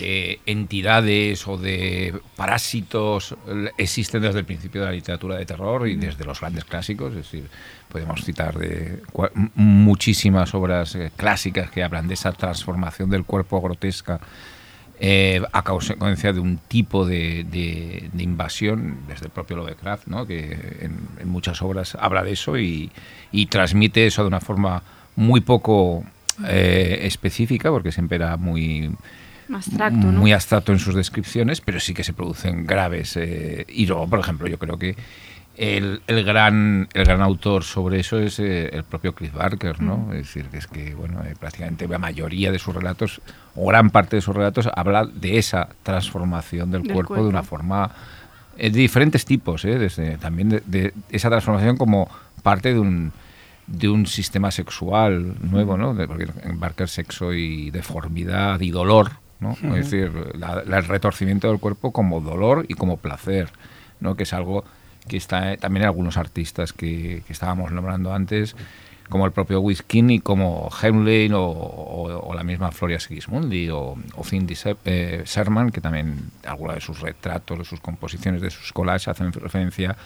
de 0.00 0.40
entidades 0.46 1.46
o 1.46 1.56
de 1.56 2.14
parásitos, 2.34 3.36
existen 3.78 4.22
desde 4.22 4.40
el 4.40 4.44
principio 4.44 4.80
de 4.80 4.86
la 4.88 4.92
literatura 4.92 5.36
de 5.36 5.46
terror 5.46 5.86
y 5.88 5.96
desde 5.96 6.24
los 6.24 6.40
grandes 6.40 6.64
clásicos. 6.64 7.10
Es 7.10 7.18
decir, 7.18 7.48
podemos 7.88 8.24
citar 8.24 8.58
de 8.58 9.02
muchísimas 9.54 10.54
obras 10.54 10.94
eh, 10.96 11.12
clásicas 11.16 11.70
que 11.70 11.82
hablan 11.82 12.08
de 12.08 12.14
esa 12.14 12.32
transformación 12.32 13.10
del 13.10 13.24
cuerpo 13.24 13.60
grotesca 13.60 14.20
eh, 14.98 15.42
a 15.52 15.62
consecuencia 15.62 16.32
de 16.32 16.40
un 16.40 16.58
tipo 16.68 17.04
de, 17.06 17.44
de- 17.44 18.08
de 18.12 18.22
invasión, 18.22 18.98
desde 19.08 19.26
el 19.26 19.30
propio 19.30 19.56
Lovecraft, 19.56 20.06
¿no? 20.06 20.26
que 20.26 20.52
en, 20.80 20.96
en 21.20 21.28
muchas 21.28 21.60
obras 21.62 21.96
habla 22.00 22.22
de 22.24 22.32
eso 22.32 22.56
y, 22.58 22.90
y 23.32 23.46
transmite 23.46 24.06
eso 24.06 24.22
de 24.22 24.28
una 24.28 24.40
forma 24.40 24.82
muy 25.16 25.40
poco 25.40 26.04
eh, 26.46 27.00
específica, 27.02 27.70
porque 27.70 27.92
siempre 27.92 28.16
era 28.16 28.36
muy, 28.36 28.90
Abstracto, 29.52 29.96
¿no? 30.10 30.12
muy 30.20 30.32
abstracto 30.32 30.72
en 30.72 30.78
sus 30.78 30.94
descripciones, 30.94 31.60
pero 31.60 31.78
sí 31.78 31.94
que 31.94 32.02
se 32.04 32.12
producen 32.12 32.66
graves. 32.66 33.16
eh, 33.16 33.64
y 33.68 33.86
luego, 33.86 34.08
por 34.08 34.18
ejemplo, 34.20 34.48
yo 34.48 34.58
creo 34.58 34.78
que 34.78 34.96
el, 35.56 36.02
el 36.06 36.24
gran, 36.24 36.88
el 36.92 37.04
gran 37.04 37.22
autor 37.22 37.64
sobre 37.64 38.00
eso 38.00 38.18
es 38.18 38.38
eh, 38.38 38.68
el 38.72 38.84
propio 38.84 39.14
Cliff 39.14 39.32
Barker, 39.32 39.80
¿no? 39.80 39.96
Mm. 39.96 40.10
Es 40.12 40.18
decir, 40.18 40.46
que 40.46 40.58
es 40.58 40.66
que, 40.66 40.94
bueno, 40.94 41.22
eh, 41.24 41.34
prácticamente 41.38 41.88
la 41.88 41.98
mayoría 41.98 42.52
de 42.52 42.58
sus 42.58 42.74
relatos, 42.74 43.20
o 43.54 43.66
gran 43.66 43.90
parte 43.90 44.16
de 44.16 44.22
sus 44.22 44.34
relatos, 44.36 44.68
habla 44.74 45.06
de 45.06 45.38
esa 45.38 45.68
transformación 45.82 46.70
del, 46.70 46.82
Del 46.82 46.92
cuerpo, 46.92 47.14
de 47.16 47.28
una 47.28 47.42
forma 47.42 47.90
eh, 48.58 48.70
de 48.70 48.78
diferentes 48.78 49.24
tipos, 49.24 49.64
¿eh? 49.64 49.78
Desde, 49.78 50.18
también 50.18 50.48
de, 50.50 50.62
de 50.66 50.92
esa 51.10 51.28
transformación 51.30 51.76
como 51.76 52.08
parte 52.42 52.72
de 52.72 52.78
un 52.80 53.12
de 53.68 53.88
un 53.88 54.06
sistema 54.06 54.52
sexual 54.52 55.34
nuevo, 55.40 55.76
¿no? 55.76 55.92
De- 55.92 56.06
porque 56.06 56.28
en 56.44 56.60
Barker 56.60 56.88
sexo 56.88 57.34
y 57.34 57.70
deformidad 57.72 58.60
y 58.60 58.70
dolor, 58.70 59.10
¿no? 59.40 59.56
Es 59.74 59.90
decir, 59.90 60.12
la- 60.38 60.62
la- 60.64 60.78
el 60.78 60.84
retorcimiento 60.84 61.48
del 61.48 61.58
cuerpo 61.58 61.90
como 61.90 62.20
dolor 62.20 62.64
y 62.68 62.74
como 62.74 62.96
placer, 62.98 63.48
¿no? 63.98 64.14
Que 64.14 64.22
es 64.22 64.32
algo 64.32 64.64
que 65.08 65.16
está 65.16 65.52
eh, 65.52 65.56
también 65.56 65.82
en 65.82 65.86
algunos 65.88 66.16
artistas 66.16 66.72
que, 66.72 67.22
que 67.26 67.32
estábamos 67.32 67.70
nombrando 67.72 68.12
antes, 68.12 68.56
como 69.08 69.24
el 69.24 69.32
propio 69.32 69.60
Wiskin 69.60 70.10
y 70.10 70.18
como 70.20 70.68
Hemlin 70.82 71.32
o, 71.34 71.42
o- 71.44 72.28
o 72.28 72.34
la 72.34 72.42
misma 72.42 72.72
Floria 72.72 72.98
Sigismundi 72.98 73.68
o, 73.70 73.96
o 74.16 74.24
Cindy 74.24 74.54
eh, 74.84 75.22
Sherman, 75.24 75.70
que 75.70 75.80
también 75.80 76.18
algunos 76.44 76.74
de 76.74 76.80
sus 76.80 77.00
retratos, 77.00 77.58
de 77.58 77.64
sus 77.64 77.78
composiciones, 77.80 78.40
de 78.42 78.50
sus 78.50 78.72
collages 78.72 79.06
hacen 79.08 79.32
referencia 79.32 79.96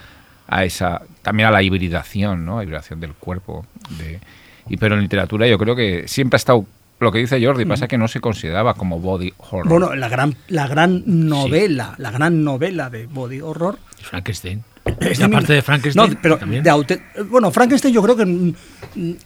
a 0.49 0.65
esa 0.65 1.03
también 1.23 1.49
a 1.49 1.51
la 1.53 1.63
hibridación, 1.63 2.45
¿no? 2.45 2.59
A 2.59 2.63
hibridación 2.65 3.01
del 3.01 3.15
cuerpo. 3.15 3.65
De, 3.99 4.21
y 4.69 4.77
pero 4.77 4.97
en 4.97 5.01
literatura 5.03 5.47
yo 5.47 5.57
creo 5.59 5.75
que 5.75 6.07
siempre 6.07 6.37
ha 6.37 6.39
estado 6.39 6.67
lo 6.99 7.11
que 7.11 7.21
dice 7.21 7.43
Jordi, 7.43 7.65
pasa 7.65 7.89
que 7.89 7.97
no 7.97 8.09
se 8.09 8.21
consideraba 8.21 8.75
como 8.75 9.01
body 9.01 9.33
horror. 9.39 9.67
Bueno, 9.69 9.95
la 9.95 10.09
gran, 10.11 10.37
la 10.49 10.67
gran 10.69 11.03
novela, 11.07 11.95
la 11.97 12.11
gran 12.11 12.45
novela 12.45 12.91
de 12.91 13.07
body 13.07 13.41
horror 13.41 13.79
Frankenstein. 14.03 14.59
Es 14.59 14.65
La 14.65 14.70
de 15.01 15.29
parte 15.29 15.53
de 15.55 15.63
Frankenstein. 15.63 16.11
No, 16.13 16.19
pero 16.21 16.37
también. 16.39 16.63
de 16.63 16.71
aute- 16.71 17.01
bueno, 17.29 17.51
Frankenstein 17.51 17.93
yo 17.95 18.03
creo 18.03 18.17
que 18.17 18.23
en, 18.23 18.57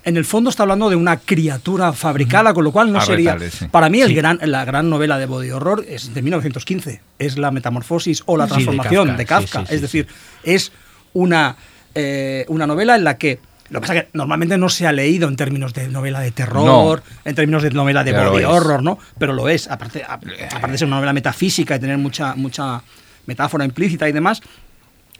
en 0.04 0.16
el 0.16 0.24
fondo 0.24 0.48
está 0.50 0.62
hablando 0.62 0.88
de 0.88 0.96
una 0.96 1.18
criatura 1.18 1.92
fabricada, 1.92 2.54
con 2.54 2.64
lo 2.64 2.70
cual 2.72 2.92
no 2.92 3.00
A 3.00 3.04
sería. 3.04 3.36
sí. 3.50 3.66
Para 3.68 3.88
mí, 3.90 4.00
el 4.00 4.08
Sí. 4.08 4.14
gran, 4.14 4.38
la 4.42 4.64
gran 4.64 4.88
novela 4.88 5.18
de 5.18 5.26
body 5.26 5.50
horror 5.50 5.84
es 5.88 6.14
de 6.14 6.22
1915. 6.22 7.00
Es 7.18 7.36
la 7.38 7.50
metamorfosis 7.50 8.22
o 8.26 8.36
la 8.36 8.44
Sí, 8.44 8.50
de 8.50 8.54
transformación 8.54 9.08
Kafka, 9.08 9.18
de 9.18 9.26
Kafka. 9.26 9.74
es 9.74 9.80
decir, 9.80 10.06
es 10.44 10.72
una, 11.12 11.56
eh, 11.94 12.44
una 12.48 12.66
novela 12.66 12.94
en 12.96 13.04
la 13.04 13.18
que. 13.18 13.40
Lo 13.70 13.80
que 13.80 13.86
pasa 13.88 13.94
es 13.98 14.02
que 14.04 14.08
normalmente 14.12 14.58
no 14.58 14.68
se 14.68 14.86
ha 14.86 14.92
leído 14.92 15.26
en 15.26 15.36
términos 15.36 15.72
de 15.72 15.88
novela 15.88 16.20
de 16.20 16.30
terror, 16.30 17.02
en 17.24 17.34
términos 17.34 17.62
de 17.62 17.70
novela 17.70 18.04
de 18.04 18.12
Pero 18.12 18.30
body 18.30 18.44
horror, 18.44 18.82
¿no? 18.82 18.98
Pero 19.18 19.32
lo 19.32 19.48
es. 19.48 19.68
Aparte, 19.68 20.04
a- 20.04 20.12
aparte 20.14 20.70
de 20.70 20.78
ser 20.78 20.86
una 20.86 20.96
novela 20.96 21.14
metafísica 21.14 21.74
y 21.74 21.80
tener 21.80 21.96
mucha, 21.98 22.34
mucha 22.36 22.82
metáfora 23.26 23.64
implícita 23.64 24.06
y 24.06 24.12
demás, 24.12 24.42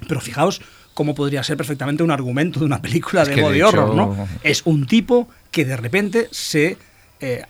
pero 0.07 0.21
fijaos 0.21 0.61
cómo 0.95 1.15
podría 1.15 1.43
ser 1.43 1.57
perfectamente 1.57 2.03
un 2.03 2.11
argumento 2.11 2.61
de 2.61 2.67
una 2.67 2.81
película 2.83 3.23
Es 3.23 3.29
de 3.29 3.35
hecho- 3.69 3.69
horror, 3.69 3.95
¿no? 3.95 4.29
Es 4.43 4.63
un 4.65 4.87
tipo 4.87 5.29
que 5.51 5.65
de 5.65 5.77
repente 5.77 6.29
se, 6.31 6.77
eh, 7.21 7.43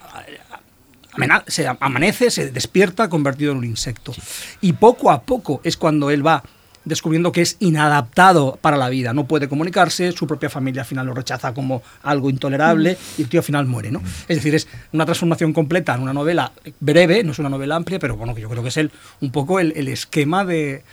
se 1.46 1.66
amanece, 1.80 2.30
se 2.30 2.50
despierta 2.50 3.08
convertido 3.08 3.52
en 3.52 3.58
un 3.58 3.64
insecto. 3.64 4.12
Y 4.61 4.73
poco 4.75 5.11
a 5.11 5.23
poco 5.23 5.61
es 5.64 5.76
cuando 5.76 6.11
él 6.11 6.26
va 6.26 6.42
descubriendo 6.84 7.32
que 7.32 7.40
es 7.40 7.56
inadaptado 7.61 8.58
para 8.61 8.76
la 8.76 8.90
vida, 8.90 9.14
no 9.14 9.26
puede 9.26 9.49
comunicarse, 9.49 10.12
su 10.12 10.26
propia 10.26 10.50
familia 10.50 10.82
al 10.82 10.87
final 10.87 11.06
lo 11.06 11.14
rechaza 11.14 11.54
como 11.54 11.82
algo 12.02 12.28
intolerable 12.28 12.99
y 13.16 13.23
el 13.23 13.28
tío 13.30 13.40
al 13.40 13.44
final 13.44 13.64
muere, 13.66 13.90
¿no? 13.90 14.02
Es 14.28 14.37
decir, 14.37 14.54
es 14.54 14.68
una 14.92 15.06
transformación 15.06 15.54
completa 15.54 15.94
en 15.94 16.02
una 16.02 16.12
novela 16.12 16.52
breve, 16.80 17.25
no 17.25 17.32
es 17.32 17.38
una 17.38 17.49
novela 17.49 17.76
amplia, 17.76 17.99
pero 17.99 18.16
bueno, 18.18 18.34
que 18.34 18.42
yo 18.42 18.50
creo 18.50 18.62
que 18.62 18.68
es 18.68 18.76
el, 18.76 18.90
un 19.23 19.30
poco 19.32 19.61
el, 19.61 19.73
el 19.76 19.88
esquema 19.88 20.44
de, 20.44 20.84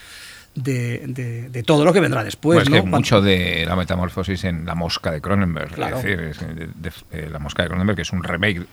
de, 0.56 1.04
de- 1.08 1.50
de 1.50 1.64
todo 1.64 1.86
lo 1.86 1.94
que 1.94 2.00
vendrá 2.02 2.24
después, 2.24 2.58
Pues 2.58 2.70
¿no? 2.70 2.76
que 2.76 2.82
mucho 2.82 3.22
de 3.22 3.64
la 3.66 3.76
metamorfosis 3.76 4.44
en 4.44 4.66
La 4.66 4.76
Mosca 4.76 5.12
de 5.12 5.22
Cronenberg. 5.22 5.74
Claro. 5.74 5.98
Es 5.98 6.04
decir, 6.04 6.20
es 6.22 6.40
de- 6.40 6.68
de- 6.68 6.92
eh, 7.12 7.30
La 7.32 7.40
Mosca 7.40 7.64
de 7.64 7.70
Cronenberg, 7.70 7.96
que 7.96 8.02
es 8.02 8.12
un 8.12 8.24
remake 8.24 8.66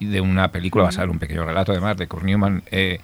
de 0.00 0.20
una 0.20 0.50
película 0.50 0.84
basada 0.84 1.04
en 1.04 1.10
un 1.10 1.18
pequeño 1.18 1.44
relato, 1.44 1.72
además, 1.72 1.96
de 1.96 2.08
Kurt 2.08 2.24
Newman, 2.24 2.62
eh, 2.70 2.98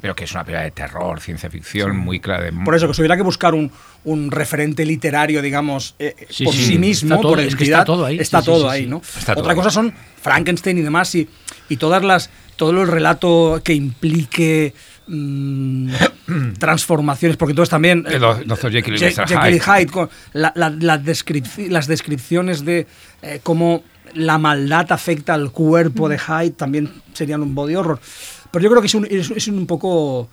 pero 0.00 0.14
que 0.16 0.24
es 0.24 0.32
una 0.32 0.44
película 0.44 0.64
de 0.64 0.70
terror, 0.72 1.20
ciencia 1.20 1.48
ficción, 1.48 1.96
muy 1.96 2.20
clara. 2.20 2.44
de- 2.44 2.52
Por 2.52 2.74
eso, 2.74 2.86
que 2.88 2.94
si 2.94 3.00
hubiera 3.02 3.16
que 3.16 3.22
buscar 3.22 3.54
un, 3.54 3.70
un 4.04 4.30
referente 4.30 4.84
literario, 4.84 5.40
digamos, 5.42 5.94
eh, 5.98 6.14
Sí, 6.28 6.44
por 6.44 6.54
sí, 6.54 6.60
sí, 6.60 6.72
está 6.74 6.80
mismo, 6.80 7.20
todo- 7.20 7.32
por 7.32 7.40
es 7.40 7.46
que 7.56 7.64
entidad, 7.64 7.78
está 7.80 7.84
todo 7.84 8.04
ahí. 8.06 8.18
está 8.18 8.42
todo 8.42 8.70
sí, 8.70 8.76
ahí. 8.76 8.86
¿no? 8.86 8.98
Está 8.98 9.34
todo 9.34 9.42
Otra 9.42 9.52
ahí. 9.52 9.56
cosa 9.56 9.70
son 9.70 9.92
Frankenstein 10.20 10.78
y 10.78 10.82
demás, 10.82 11.14
y, 11.14 11.28
y 11.68 11.76
todas 11.78 12.02
las, 12.04 12.30
todo 12.56 12.70
el 12.82 12.86
relato 12.88 13.60
que 13.64 13.74
implique 13.74 14.74
mm, 15.16 15.92
transformaciones, 16.58 17.36
porque 17.36 17.52
entonces 17.52 17.70
también... 17.70 18.04
Eh, 18.08 18.18
Dr. 18.18 18.70
Jekyll 18.72 18.94
y 18.96 18.98
Mr. 18.98 19.28
Jekyll 19.28 19.54
y 19.54 19.60
Hyde. 19.60 19.60
Hyde, 19.60 19.86
con 19.86 20.10
la- 20.32 20.52
la- 20.56 20.70
la 20.70 20.96
las 21.68 21.86
descripciones 21.86 22.64
de 22.64 22.86
eh, 23.22 23.40
cómo 23.42 23.84
la 24.14 24.38
maldad 24.38 24.90
afecta 24.92 25.34
al 25.34 25.50
cuerpo 25.52 26.08
de 26.08 26.18
Hyde 26.18 26.50
también 26.50 26.90
serían 27.12 27.42
un 27.42 27.54
body 27.54 27.76
horror. 27.76 28.00
Pero 28.50 28.62
yo 28.62 28.70
creo 28.70 28.82
que 28.82 28.86
es 28.88 28.94
un, 28.94 29.06
es, 29.10 29.30
es 29.30 29.48
un 29.48 29.66
poco 29.66 30.28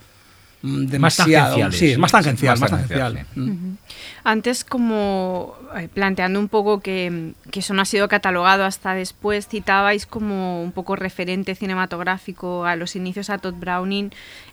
mm, 0.62 0.86
demasiado. 0.86 1.30
tangenciales, 1.56 1.78
sí, 1.78 1.86
es 1.86 1.92
sí. 1.94 1.98
más 2.00 2.12
tangencial, 2.12 2.52
Más 2.58 2.60
más 2.60 2.70
tangencial, 2.70 3.14
tangencial. 3.14 3.44
Mm. 3.46 3.76
Antes, 4.24 4.64
como 4.64 5.54
eh, 5.76 5.88
planteando 5.92 6.38
un 6.40 6.48
poco 6.48 6.80
que, 6.80 7.32
que 7.50 7.60
eso 7.60 7.74
no 7.74 7.82
ha 7.82 7.86
sido 7.86 8.08
catalogado 8.08 8.64
hasta 8.64 8.94
después, 8.94 9.48
citabais 9.48 10.06
como 10.06 10.62
un 10.62 10.72
poco 10.72 10.96
referente 10.96 11.54
cinematográfico 11.54 12.64
a 12.64 12.76
los 12.76 12.96
inicios 12.96 13.30
a 13.30 13.38
Todd 13.38 13.54
Browning, 13.54 14.10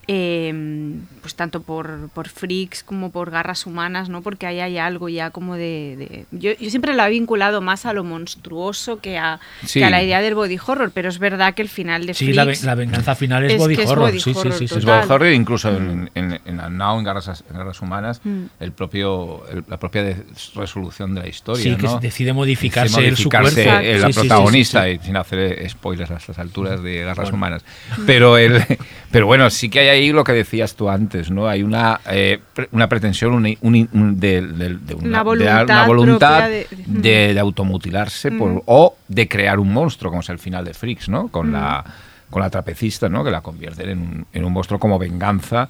eh, 0.10 0.96
pues 1.22 1.36
tanto 1.36 1.62
por, 1.62 2.10
por 2.14 2.30
Freaks 2.30 2.84
como 2.84 3.12
por 3.12 3.30
Garras 3.30 3.66
Humanas, 3.66 4.08
¿no? 4.10 4.22
Porque 4.22 4.46
ahí 4.48 4.60
hay 4.62 4.78
algo 4.78 5.10
ya 5.10 5.32
como 5.32 5.56
de... 5.56 5.96
de- 5.98 6.26
yo, 6.32 6.52
yo 6.58 6.70
siempre 6.70 6.94
lo 6.96 7.04
he 7.04 7.10
vinculado 7.10 7.60
más 7.62 7.86
a 7.86 7.92
lo 7.94 8.04
monstruoso 8.04 9.00
que 9.02 9.18
a, 9.18 9.40
Sí. 9.66 9.80
que 9.80 9.86
a 9.86 9.90
la 9.90 10.02
idea 10.02 10.22
del 10.22 10.36
body 10.36 10.58
horror, 10.66 10.92
pero 10.94 11.10
es 11.10 11.20
verdad 11.20 11.54
que 11.54 11.62
el 11.62 11.70
final 11.70 12.06
de 12.06 12.14
Sí, 12.14 12.32
la, 12.32 12.44
Freaks... 12.44 12.64
la 12.64 12.76
venganza 12.76 13.16
final 13.16 13.44
es, 13.46 13.54
Es 13.54 13.60
body 13.60 13.74
es 13.76 13.90
horror. 13.90 14.10
body 14.12 14.20
sí, 14.22 14.32
horror 14.36 14.54
sí, 14.54 14.60
sí, 14.60 14.68
sí. 14.70 14.78
Es 14.80 14.86
body 14.86 15.06
horror, 15.12 15.28
incluso 15.32 15.76
en, 15.76 16.10
en, 16.16 16.40
en 16.46 16.78
Now, 16.78 16.98
en 17.00 17.04
Garras, 17.04 17.44
en 17.50 17.58
Garras 17.58 17.82
Humanas, 17.82 18.22
Mm. 18.24 18.46
el 18.60 18.72
propio, 18.72 19.44
la 19.68 19.78
propia 19.78 20.04
de- 20.04 20.24
resolución 20.56 21.16
de 21.16 21.22
la 21.22 21.28
historia. 21.28 21.64
Sí, 21.64 21.76
que 21.76 21.84
¿no? 21.88 22.00
decide 22.00 22.34
modificarse 22.34 23.02
Decide 23.02 23.16
su 23.16 23.30
modificarse 23.30 23.64
cuerpo. 23.64 23.82
eh, 23.84 23.94
Sí, 23.96 24.00
la 24.02 24.08
sí, 24.08 24.14
sí, 24.14 24.20
sí, 24.22 24.28
protagonista, 24.28 24.84
sí. 24.86 24.90
y 24.92 25.06
sin 25.06 25.18
hacer 25.18 25.40
eh, 25.40 25.70
spoilers 25.70 26.12
a 26.12 26.16
estas 26.18 26.40
alturas 26.40 26.82
de 26.84 26.98
Garras 27.02 27.18
Bueno. 27.18 27.36
Humanas. 27.38 27.66
Pero, 28.06 28.38
el, 28.38 28.64
pero 29.12 29.26
bueno, 29.26 29.50
sí 29.50 29.70
que 29.70 29.80
hay 29.80 29.88
ahí 29.90 30.12
lo 30.12 30.24
que 30.24 30.34
decías 30.34 30.76
tú 30.76 30.90
antes, 30.90 31.32
¿no? 31.32 31.48
Hay 31.48 31.64
una, 31.64 32.00
eh, 32.10 32.40
una 32.72 32.88
pretensión 32.90 33.34
un- 33.34 33.58
un- 33.62 33.90
un- 33.94 34.20
de, 34.20 34.42
de- 34.42 34.76
de 34.78 34.94
una, 34.96 35.24
dar 35.24 35.66
una 35.66 35.86
voluntad 35.86 35.86
voluntad 35.88 36.50
de- 36.50 36.68
de, 36.86 37.34
de 37.34 37.40
automutilarse 37.40 38.32
por- 38.32 38.52
Mm. 38.52 38.62
o 38.66 38.96
de 39.08 39.28
crear 39.28 39.60
un 39.60 39.72
monstruo, 39.74 40.12
como 40.12 40.22
es 40.22 40.30
el 40.30 40.40
final 40.40 40.64
de 40.66 40.74
Freaks, 40.74 41.10
¿no? 41.10 41.28
Con, 41.30 41.52
la, 41.52 41.84
con 42.30 42.42
la 42.42 42.50
trapecista, 42.50 43.10
¿no? 43.10 43.24
Que 43.24 43.32
la 43.32 43.42
convierten 43.42 43.90
en 43.90 44.00
un, 44.00 44.26
en 44.34 44.46
un 44.46 44.54
monstruo 44.54 44.80
como 44.80 45.00
venganza 45.00 45.70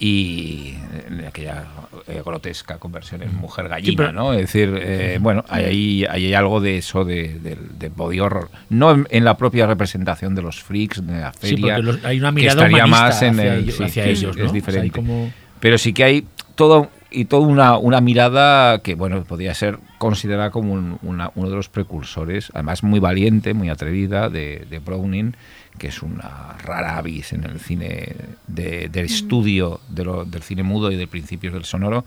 y 0.00 0.74
en 1.08 1.26
aquella 1.26 1.64
eh, 2.08 2.22
grotesca 2.24 2.78
conversión 2.78 3.22
en 3.22 3.34
mujer 3.36 3.68
gallina, 3.68 3.96
pero- 3.96 4.12
¿no? 4.12 4.32
Es 4.32 4.40
decir, 4.40 4.72
eh, 4.80 5.18
bueno, 5.20 5.44
hay, 5.48 6.04
hay 6.06 6.32
algo 6.32 6.60
de 6.60 6.78
eso 6.78 7.04
de, 7.04 7.38
de- 7.38 7.58
de 7.78 7.88
body 7.90 8.18
horror. 8.18 8.48
No 8.70 8.90
en, 8.92 9.06
en 9.10 9.24
la 9.24 9.36
propia 9.36 9.66
representación 9.66 10.34
de 10.34 10.40
los 10.42 10.62
freaks, 10.62 11.06
de 11.06 11.20
la 11.20 11.32
Sí, 11.34 11.38
feria. 11.50 11.76
porque 11.76 11.82
los- 11.92 12.04
hay 12.04 12.18
una 12.18 12.30
que 12.30 12.34
mirada 12.36 12.62
estaría 12.66 12.84
humanista 12.86 13.04
más 13.06 13.22
en 13.22 13.30
hacia 13.40 13.54
el- 13.54 13.60
ellos, 13.64 13.76
sí, 13.76 13.84
hacia 13.84 14.04
que 14.04 14.10
es- 14.12 14.18
es 14.18 14.24
¿no? 14.24 14.30
O 14.30 14.34
sea, 14.34 14.44
hay 14.46 14.52
diferente. 14.52 14.90
como- 14.96 15.32
Pero 15.60 15.76
sí 15.76 15.92
que 15.92 16.04
hay 16.04 16.26
todo 16.54 16.90
y 17.12 17.24
toda 17.26 17.46
una, 17.46 17.76
una 17.76 18.00
mirada 18.00 18.78
que, 18.78 18.94
bueno, 18.94 19.24
podría 19.24 19.52
ser 19.52 19.78
considerada 19.98 20.50
como 20.50 20.72
un- 20.72 20.98
una- 21.02 21.30
uno 21.34 21.50
de 21.50 21.56
los 21.56 21.68
precursores, 21.68 22.50
además 22.54 22.82
muy 22.84 23.00
valiente, 23.00 23.52
muy 23.52 23.68
atrevida, 23.68 24.30
de, 24.30 24.64
de 24.70 24.78
Browning, 24.78 25.34
que 25.78 25.88
es 25.88 26.02
una 26.02 26.56
rara 26.62 26.98
avis 26.98 27.32
en 27.32 27.44
el 27.44 27.58
cine 27.60 28.14
de- 28.46 28.88
del 28.88 29.06
estudio 29.06 29.80
de 29.88 30.04
lo- 30.04 30.24
del 30.24 30.42
cine 30.42 30.62
mudo 30.62 30.90
y 30.92 30.96
de 30.96 31.06
principios 31.06 31.54
del 31.54 31.64
sonoro, 31.64 32.04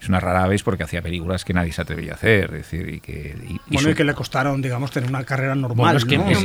es 0.00 0.08
una 0.08 0.18
rara 0.18 0.46
vez 0.46 0.62
porque 0.62 0.82
hacía 0.82 1.02
películas 1.02 1.44
que 1.44 1.52
nadie 1.52 1.72
se 1.72 1.82
atrevía 1.82 2.12
a 2.12 2.14
hacer. 2.14 2.44
Es 2.54 2.70
decir, 2.70 2.88
y 2.88 3.00
que, 3.00 3.36
y- 3.46 3.52
y 3.52 3.58
Bueno, 3.66 3.80
su- 3.80 3.90
y 3.90 3.94
que 3.94 4.04
le 4.04 4.14
costaron, 4.14 4.62
digamos, 4.62 4.90
tener 4.90 5.10
una 5.10 5.24
carrera 5.24 5.54
normal. 5.54 5.76
Bueno, 5.76 5.98
es 5.98 6.04
que, 6.06 6.16
¿no? 6.16 6.26
es 6.30 6.38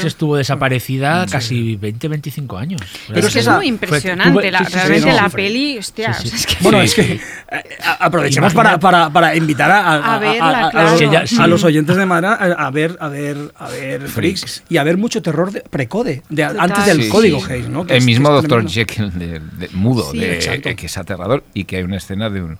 que 0.00 0.06
estuvo 0.08 0.36
desaparecida 0.36 1.26
casi 1.30 1.76
20, 1.76 2.08
25 2.08 2.56
años. 2.56 2.80
Pero 3.08 3.18
es 3.20 3.26
es 3.26 3.32
que 3.34 3.38
es 3.40 3.48
muy 3.48 3.66
impresionante. 3.68 4.32
tuve- 4.40 4.50
la- 4.50 4.58
sí, 4.60 4.64
sí, 4.64 4.70
sí, 4.70 4.76
realmente 4.78 5.06
no, 5.10 5.16
la 5.16 5.26
hombre. 5.26 5.42
peli, 5.42 5.78
hostia, 5.78 6.14
Sí, 6.14 6.28
sí. 6.28 6.28
o 6.28 6.30
sea, 6.30 6.38
es 6.38 6.46
que 6.46 6.56
Bueno, 6.62 6.78
Sí, 6.78 6.84
es 6.86 6.94
que 6.94 7.02
sí. 7.02 7.20
eh, 7.50 7.62
a- 7.84 8.06
aprovechemos 8.06 8.54
para, 8.54 8.78
para, 8.80 9.10
para 9.10 9.36
invitar 9.36 9.70
a, 9.70 9.78
a- 9.80 9.96
A 9.96 10.14
a- 10.14 10.18
verla, 10.18 10.44
a- 10.44 10.48
a- 10.64 10.66
a 10.68 10.70
claro. 10.70 10.98
los, 11.20 11.38
a 11.38 11.46
los 11.46 11.64
oyentes 11.64 11.96
de 11.96 12.06
Madrid 12.06 12.28
a, 12.28 12.34
a 12.66 12.70
ver 12.70 12.96
a 12.98 13.08
ver 13.08 13.36
a 13.58 13.68
ver 13.68 14.00
Freaks. 14.08 14.12
Freaks 14.12 14.64
y 14.70 14.78
a 14.78 14.84
ver 14.84 14.96
mucho 14.96 15.20
terror 15.20 15.52
de 15.52 15.60
precode, 15.60 16.22
de, 16.30 16.44
antes 16.44 16.86
del 16.86 17.02
Sí, 17.02 17.08
código 17.10 17.44
sí. 17.44 17.52
Hayes, 17.52 17.68
¿no? 17.68 17.82
El 17.82 17.90
es- 17.98 18.04
mismo 18.06 18.40
tremendo. 18.40 18.70
Jekyll 18.70 19.10
de, 19.18 19.38
de- 19.40 19.68
mudo, 19.74 20.10
eh, 20.14 20.60
que 20.76 20.86
es 20.86 20.96
aterrador 20.96 21.44
y 21.52 21.64
que 21.64 21.76
hay 21.76 21.82
una 21.82 21.96
escena 21.98 22.30
de 22.30 22.42
un 22.42 22.58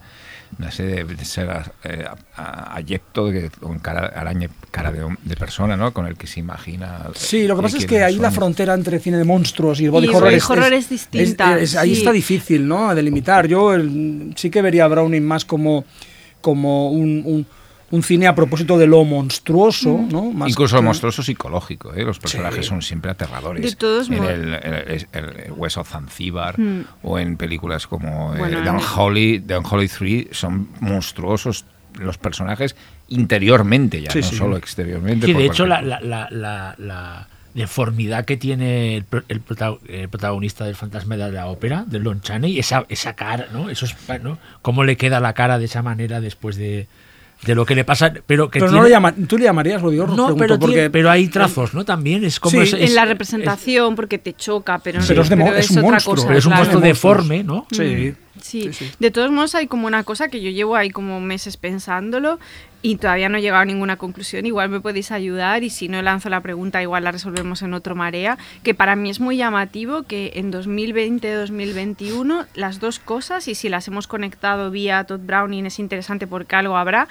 una 0.58 0.70
serie 0.70 1.04
de, 1.04 1.14
de 1.14 1.24
ser 1.24 1.48
eh, 1.84 2.04
ayecto 2.36 3.26
de, 3.28 3.50
con 3.50 3.78
cara 3.78 4.06
araña 4.14 4.48
cara 4.70 4.92
de, 4.92 5.04
de 5.24 5.36
persona 5.36 5.76
no 5.76 5.92
con 5.92 6.06
el 6.06 6.16
que 6.16 6.26
se 6.26 6.40
imagina 6.40 7.06
Sí, 7.14 7.46
lo 7.46 7.56
que 7.56 7.62
pasa 7.62 7.78
es 7.78 7.86
que 7.86 8.02
ahí 8.04 8.16
la 8.16 8.28
son. 8.30 8.36
frontera 8.36 8.74
entre 8.74 8.98
cine 8.98 9.16
de 9.18 9.24
monstruos 9.24 9.80
y 9.80 9.86
el 9.86 9.90
body 9.90 10.06
Y 10.06 10.10
el 10.10 10.14
horror, 10.16 10.28
body 10.28 10.36
es, 10.36 10.50
horror 10.50 10.72
es- 10.72 10.84
es 10.84 10.90
distinta, 10.90 11.58
es- 11.58 11.76
ahí 11.76 11.94
sí. 11.94 11.98
está 12.00 12.12
difícil, 12.12 12.66
¿no? 12.68 12.90
A 12.90 12.94
delimitar. 12.94 13.46
Yo 13.46 13.72
el- 13.74 14.34
sí 14.36 14.50
que 14.50 14.62
vería 14.62 14.84
a 14.84 14.88
Browning 14.88 15.24
más 15.24 15.44
como, 15.44 15.84
como 16.40 16.90
un, 16.90 17.22
un- 17.24 17.46
un 17.92 18.02
cine 18.02 18.26
a 18.26 18.34
propósito 18.34 18.76
de 18.78 18.86
lo 18.88 19.04
monstruoso, 19.04 20.00
¿no? 20.10 20.32
Más 20.32 20.50
incluso 20.50 20.74
que- 20.76 20.80
lo 20.82 20.86
monstruoso 20.86 21.22
psicológico 21.22 21.94
¿eh? 21.94 22.02
los 22.04 22.18
personajes 22.18 22.64
Sí. 22.66 22.70
son 22.70 22.82
siempre 22.82 23.10
aterradores 23.12 23.62
De 23.62 23.76
todos 23.76 24.08
en 24.10 24.16
modos. 24.16 24.30
el, 24.30 24.54
el, 24.54 25.06
el- 25.12 25.36
el 25.46 25.52
of 25.76 25.88
Zanzíbar 25.88 26.58
Mm. 26.58 26.80
o 27.04 27.18
en 27.20 27.36
películas 27.36 27.86
como 27.86 28.34
eh, 28.34 28.38
Bueno, 28.38 28.62
The 28.64 28.70
Unholy 28.70 29.40
The 29.40 29.58
Unholy 29.58 29.88
3 29.88 30.26
son 30.32 30.68
monstruosos 30.80 31.64
los 31.98 32.18
personajes 32.18 32.74
interiormente 33.08 34.00
ya 34.02 34.10
Sí, 34.10 34.20
no 34.20 34.26
sí. 34.26 34.36
solo 34.36 34.56
exteriormente 34.56 35.26
Sí, 35.26 35.32
de 35.34 35.44
hecho, 35.44 35.66
la, 35.66 35.82
la, 35.82 36.00
la, 36.00 36.28
la, 36.30 36.74
deformidad 37.54 38.24
que 38.24 38.38
tiene 38.38 38.96
el, 38.96 39.04
pro- 39.04 39.24
el 39.28 39.42
prota- 39.42 39.76
el 39.86 40.08
protagonista 40.08 40.64
del 40.64 40.74
fantasma 40.74 41.18
de 41.18 41.30
la 41.32 41.46
ópera, 41.48 41.84
del 41.86 42.02
Lon 42.04 42.22
Chaney, 42.22 42.58
esa, 42.58 42.86
esa 42.88 43.12
cara, 43.14 43.48
¿no? 43.52 43.68
Eso 43.68 43.84
es, 43.84 43.94
¿no? 44.22 44.38
¿Cómo 44.62 44.84
le 44.84 44.96
queda 44.96 45.20
la 45.20 45.34
cara 45.34 45.58
de 45.58 45.66
esa 45.66 45.82
manera 45.82 46.22
después 46.22 46.56
de, 46.56 46.88
de 47.44 47.54
lo 47.54 47.66
que 47.66 47.74
le 47.74 47.84
pasa? 47.84 48.12
Pero 48.26 48.48
que 48.50 48.58
Pero 48.60 48.66
tiene- 48.70 48.76
no 48.78 48.82
lo 48.84 48.88
llama, 48.88 49.12
tú 49.28 49.36
le 49.38 49.44
llamarías 49.44 49.82
body 49.82 49.98
horror, 49.98 50.16
No, 50.16 50.24
pregunto, 50.26 50.38
pero, 50.44 50.58
porque 50.58 50.74
tiene- 50.74 50.90
pero 50.90 51.10
hay 51.10 51.28
trazos, 51.28 51.74
¿no? 51.74 51.84
También 51.84 52.24
es 52.24 52.38
como... 52.38 52.52
Sí. 52.52 52.58
es- 52.58 52.72
es- 52.74 52.88
en 52.90 52.94
la 52.94 53.02
es- 53.02 53.08
representación, 53.08 53.94
porque 53.96 54.18
te 54.18 54.32
choca, 54.34 54.78
pero, 54.78 55.00
Pero 55.06 55.22
es 55.22 55.28
de 55.28 55.36
mo- 55.36 55.52
es 55.52 55.70
un 55.70 55.78
otra 55.78 55.90
monstruo. 55.90 56.14
cosa. 56.16 56.26
pero 56.28 56.38
es 56.38 56.44
un 56.46 56.50
claro. 56.50 56.64
monstruo 56.64 56.82
deforme, 56.82 57.42
¿no? 57.44 57.66
Sí. 57.72 58.14
Sí. 58.40 58.62
Sí, 58.62 58.72
sí. 58.72 58.90
de 58.98 59.10
todos 59.10 59.30
modos 59.30 59.54
hay 59.54 59.66
como 59.66 59.86
una 59.86 60.04
cosa 60.04 60.28
que 60.28 60.40
yo 60.40 60.50
llevo 60.50 60.76
ahí 60.76 60.90
como 60.90 61.20
meses 61.20 61.56
pensándolo 61.56 62.38
y 62.82 62.96
todavía 62.96 63.28
no 63.28 63.38
he 63.38 63.42
llegado 63.42 63.62
a 63.62 63.64
ninguna 63.64 63.96
conclusión. 63.96 64.44
Igual 64.44 64.68
me 64.68 64.80
podéis 64.80 65.12
ayudar 65.12 65.62
y 65.62 65.70
si 65.70 65.88
no 65.88 66.02
lanzo 66.02 66.28
la 66.28 66.40
pregunta 66.40 66.82
igual 66.82 67.04
la 67.04 67.12
resolvemos 67.12 67.62
en 67.62 67.74
otro 67.74 67.94
marea. 67.94 68.38
Que 68.64 68.74
para 68.74 68.96
mí 68.96 69.08
es 69.08 69.20
muy 69.20 69.36
llamativo 69.36 70.02
que 70.02 70.32
en 70.34 70.52
2020-2021 70.52 72.46
las 72.54 72.80
dos 72.80 72.98
cosas, 72.98 73.46
y 73.46 73.54
si 73.54 73.68
las 73.68 73.86
hemos 73.86 74.08
conectado 74.08 74.70
vía 74.70 75.04
Todd 75.04 75.20
Browning 75.20 75.66
es 75.66 75.78
interesante 75.78 76.26
porque 76.26 76.56
algo 76.56 76.76
habrá, 76.76 77.08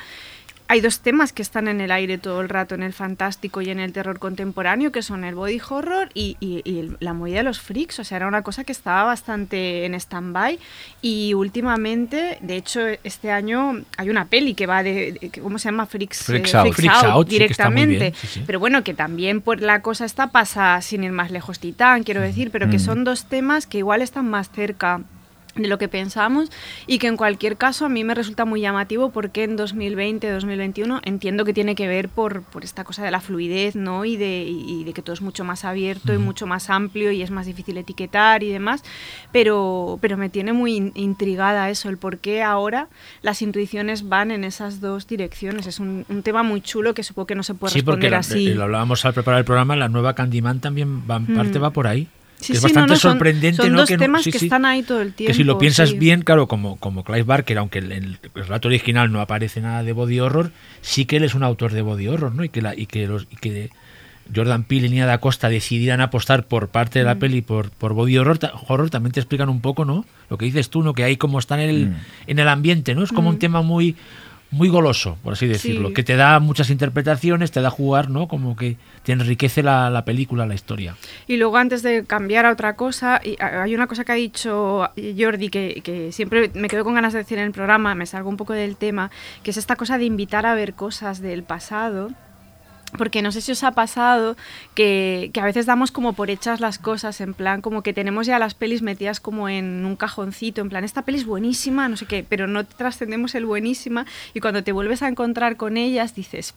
hay 0.71 0.79
dos 0.79 1.01
temas 1.01 1.33
que 1.33 1.41
están 1.41 1.67
en 1.67 1.81
el 1.81 1.91
aire 1.91 2.17
todo 2.17 2.39
el 2.39 2.47
rato 2.47 2.75
en 2.75 2.81
el 2.83 2.93
fantástico 2.93 3.61
y 3.61 3.69
en 3.71 3.79
el 3.81 3.91
terror 3.91 4.19
contemporáneo, 4.19 4.93
que 4.93 5.01
son 5.01 5.25
el 5.25 5.35
body 5.35 5.59
horror 5.69 6.09
y, 6.13 6.37
y- 6.39 6.61
y 6.63 6.93
la 7.01 7.11
movida 7.13 7.37
de 7.39 7.43
los 7.43 7.59
freaks. 7.59 7.99
O 7.99 8.03
sea, 8.05 8.15
era 8.15 8.27
una 8.27 8.41
cosa 8.41 8.63
que 8.63 8.71
estaba 8.71 9.03
bastante 9.03 9.85
en 9.85 9.93
stand-by. 9.95 10.59
Y 11.01 11.33
últimamente, 11.33 12.37
de 12.41 12.55
hecho, 12.55 12.79
este 13.03 13.31
año 13.31 13.81
hay 13.97 14.09
una 14.09 14.25
peli 14.25 14.53
que 14.53 14.65
va 14.65 14.81
de. 14.81 15.11
de- 15.19 15.41
¿Cómo 15.41 15.59
se 15.59 15.65
llama? 15.67 15.85
Freaks, 15.87 16.23
Freaks 16.23 16.53
eh, 16.53 16.57
Out. 16.57 16.73
Freaks 16.73 17.03
Out, 17.03 17.29
sí, 17.29 17.37
que 17.37 17.45
está 17.45 17.69
muy 17.69 17.81
directamente. 17.85 17.99
bien, 17.99 18.13
sí, 18.15 18.27
sí. 18.27 18.43
Pero 18.47 18.59
bueno, 18.59 18.81
que 18.83 18.93
también 18.93 19.41
por 19.41 19.61
la 19.61 19.81
cosa 19.81 20.05
esta 20.05 20.27
pasa 20.31 20.81
sin 20.81 21.03
ir 21.03 21.11
más 21.11 21.31
lejos 21.31 21.59
Titán, 21.59 22.03
quiero 22.03 22.21
decir, 22.21 22.49
pero 22.49 22.69
que 22.69 22.77
Mm. 22.77 22.79
son 22.79 23.03
dos 23.03 23.25
temas 23.25 23.67
que 23.67 23.79
igual 23.79 24.01
están 24.01 24.29
más 24.29 24.49
cerca 24.51 25.01
de 25.55 25.67
lo 25.67 25.77
que 25.77 25.87
pensamos 25.89 26.49
y 26.87 26.97
que 26.99 27.07
en 27.07 27.17
cualquier 27.17 27.57
caso 27.57 27.85
a 27.85 27.89
mí 27.89 28.03
me 28.03 28.15
resulta 28.15 28.45
muy 28.45 28.61
llamativo 28.61 29.11
porque 29.11 29.43
en 29.43 29.57
2020-2021 29.57 31.01
entiendo 31.03 31.45
que 31.45 31.53
tiene 31.53 31.75
que 31.75 31.87
ver 31.87 32.09
por, 32.09 32.43
por 32.43 32.63
esta 32.63 32.83
cosa 32.83 33.03
de 33.03 33.11
la 33.11 33.19
fluidez 33.21 33.75
¿no? 33.75 34.05
y, 34.05 34.15
de, 34.17 34.43
y 34.47 34.83
de 34.83 34.93
que 34.93 35.01
todo 35.01 35.13
es 35.13 35.21
mucho 35.21 35.43
más 35.43 35.65
abierto 35.65 36.13
y 36.13 36.17
mucho 36.17 36.47
más 36.47 36.69
amplio 36.69 37.11
y 37.11 37.21
es 37.21 37.31
más 37.31 37.45
difícil 37.45 37.77
etiquetar 37.77 38.43
y 38.43 38.49
demás, 38.49 38.83
pero, 39.31 39.97
pero 40.01 40.17
me 40.17 40.29
tiene 40.29 40.53
muy 40.53 40.75
in- 40.75 40.91
intrigada 40.95 41.69
eso, 41.69 41.89
el 41.89 41.97
por 41.97 42.19
qué 42.19 42.43
ahora 42.43 42.87
las 43.21 43.41
intuiciones 43.41 44.07
van 44.07 44.31
en 44.31 44.43
esas 44.43 44.81
dos 44.81 45.07
direcciones. 45.07 45.67
Es 45.67 45.79
un, 45.79 46.05
un 46.09 46.23
tema 46.23 46.43
muy 46.43 46.61
chulo 46.61 46.93
que 46.93 47.03
supongo 47.03 47.27
que 47.27 47.35
no 47.35 47.43
se 47.43 47.53
puede 47.53 47.73
Sí, 47.73 47.81
porque 47.81 48.09
responder 48.09 48.11
la- 48.11 48.17
así. 48.19 48.47
eh, 48.51 48.55
lo 48.55 48.63
hablábamos 48.63 49.03
al 49.05 49.13
preparar 49.13 49.39
el 49.39 49.45
programa, 49.45 49.75
la 49.75 49.89
nueva 49.89 50.13
Candyman 50.15 50.59
también 50.59 51.03
va, 51.09 51.17
en 51.17 51.27
parte 51.35 51.59
Mm. 51.59 51.63
va 51.63 51.69
por 51.71 51.87
ahí. 51.87 52.07
Sí, 52.41 52.53
que 52.53 52.53
es 52.53 52.59
sí, 52.59 52.67
no, 52.67 52.69
bastante 52.69 52.93
no, 52.93 52.99
son- 52.99 53.11
sorprendente, 53.13 53.61
son 53.61 53.71
¿no? 53.71 53.77
dos 53.79 53.87
que 53.89 53.97
temas 53.97 54.23
sí, 54.23 54.31
que 54.31 54.39
sí. 54.39 54.45
están 54.45 54.65
ahí 54.65 54.83
todo 54.83 55.01
el 55.01 55.13
Que 55.13 55.33
si 55.33 55.43
lo 55.43 55.53
tiempo, 55.53 55.59
piensas 55.59 55.89
sí. 55.89 55.97
bien, 55.99 56.21
claro, 56.23 56.47
como, 56.47 56.75
como 56.77 57.03
Clive 57.03 57.23
Barker, 57.23 57.57
aunque 57.59 57.79
en 57.79 57.91
el, 57.91 58.17
el 58.35 58.43
relato 58.43 58.67
original 58.67 59.11
no 59.11 59.21
aparece 59.21 59.61
nada 59.61 59.83
de 59.83 59.93
body 59.93 60.19
horror, 60.19 60.51
sí 60.81 61.05
que 61.05 61.17
él 61.17 61.23
es 61.23 61.35
un 61.35 61.43
autor 61.43 61.71
de 61.71 61.81
body 61.81 62.07
horror, 62.07 62.33
¿no? 62.35 62.43
Y 62.43 62.49
que, 62.49 62.61
la, 62.61 62.75
y 62.75 62.87
que, 62.87 63.05
los, 63.07 63.27
y 63.29 63.35
que 63.35 63.69
Jordan 64.33 64.63
Peele 64.63 64.87
y 64.87 64.89
Nia 64.91 65.05
da 65.05 65.17
Costa 65.19 65.49
decidieran 65.49 65.99
apostar 66.01 66.45
por 66.47 66.69
parte 66.69 66.99
Mm. 66.99 67.01
de 67.01 67.05
la 67.05 67.15
peli 67.15 67.41
por, 67.41 67.69
por 67.71 67.93
body 67.93 68.17
horror, 68.17 68.37
ta- 68.37 68.53
horror, 68.67 68.89
también 68.89 69.11
te 69.11 69.19
explican 69.19 69.49
un 69.49 69.61
poco, 69.61 69.83
¿no? 69.85 70.05
Lo 70.29 70.37
que 70.37 70.45
dices 70.45 70.69
tú, 70.69 70.83
¿no? 70.83 70.93
Que 70.93 71.03
hay 71.03 71.17
como 71.17 71.37
está 71.39 71.61
en 71.61 71.69
el, 71.69 71.85
Mm. 71.89 71.95
en 72.27 72.39
el 72.39 72.47
ambiente, 72.47 72.95
¿no? 72.95 73.03
Es 73.03 73.11
como 73.11 73.29
un 73.29 73.39
tema 73.39 73.61
muy 73.61 73.95
muy 74.51 74.69
goloso, 74.69 75.17
por 75.23 75.33
así 75.33 75.47
decirlo. 75.47 75.89
Sí. 75.89 75.93
que 75.93 76.03
te 76.03 76.15
da 76.15 76.39
muchas 76.39 76.69
interpretaciones, 76.69 77.51
te 77.51 77.61
da 77.61 77.69
jugar, 77.69 78.09
¿no? 78.09 78.27
Como 78.27 78.55
que 78.55 78.77
te 79.03 79.13
enriquece 79.13 79.63
la, 79.63 79.89
la 79.89 80.05
película, 80.05 80.45
la 80.45 80.53
historia. 80.53 80.95
Y 81.27 81.37
luego 81.37 81.57
antes 81.57 81.81
de 81.83 82.05
cambiar 82.05 82.45
a 82.45 82.51
otra 82.51 82.75
cosa, 82.75 83.21
y 83.23 83.37
hay 83.41 83.73
una 83.73 83.87
cosa 83.87 84.03
que 84.03 84.11
ha 84.11 84.15
dicho 84.15 84.89
Jordi 85.17 85.49
que, 85.49 85.81
que 85.83 86.11
siempre 86.11 86.51
me 86.53 86.67
quedo 86.67 86.83
con 86.83 86.93
ganas 86.93 87.13
de 87.13 87.19
decir 87.19 87.37
en 87.37 87.45
el 87.45 87.51
programa, 87.51 87.95
me 87.95 88.05
salgo 88.05 88.29
un 88.29 88.37
poco 88.37 88.53
del 88.53 88.75
tema, 88.75 89.09
que 89.43 89.51
es 89.51 89.57
esta 89.57 89.75
cosa 89.75 89.97
de 89.97 90.05
invitar 90.05 90.45
a 90.45 90.53
ver 90.53 90.73
cosas 90.73 91.21
del 91.21 91.43
pasado. 91.43 92.11
Porque 92.97 93.21
no 93.21 93.31
sé 93.31 93.41
si 93.41 93.51
os 93.51 93.63
ha 93.63 93.71
pasado 93.71 94.35
que, 94.75 95.31
que 95.33 95.39
a 95.39 95.45
veces 95.45 95.65
damos 95.65 95.91
como 95.91 96.13
por 96.13 96.29
hechas 96.29 96.59
las 96.59 96.77
cosas, 96.77 97.21
en 97.21 97.33
plan 97.33 97.61
como 97.61 97.83
que 97.83 97.93
tenemos 97.93 98.27
ya 98.27 98.39
las 98.39 98.53
pelis 98.53 98.81
metidas 98.81 99.19
como 99.19 99.49
en 99.49 99.85
un 99.85 99.95
cajoncito, 99.95 100.61
en 100.61 100.69
plan 100.69 100.83
esta 100.83 101.03
peli 101.03 101.17
es 101.19 101.25
buenísima, 101.25 101.87
no 101.87 101.97
sé 101.97 102.05
qué, 102.05 102.25
pero 102.27 102.47
no 102.47 102.65
trascendemos 102.65 103.35
el 103.35 103.45
buenísima 103.45 104.05
y 104.33 104.39
cuando 104.39 104.63
te 104.63 104.71
vuelves 104.71 105.01
a 105.03 105.07
encontrar 105.07 105.57
con 105.57 105.77
ellas 105.77 106.15
dices, 106.15 106.53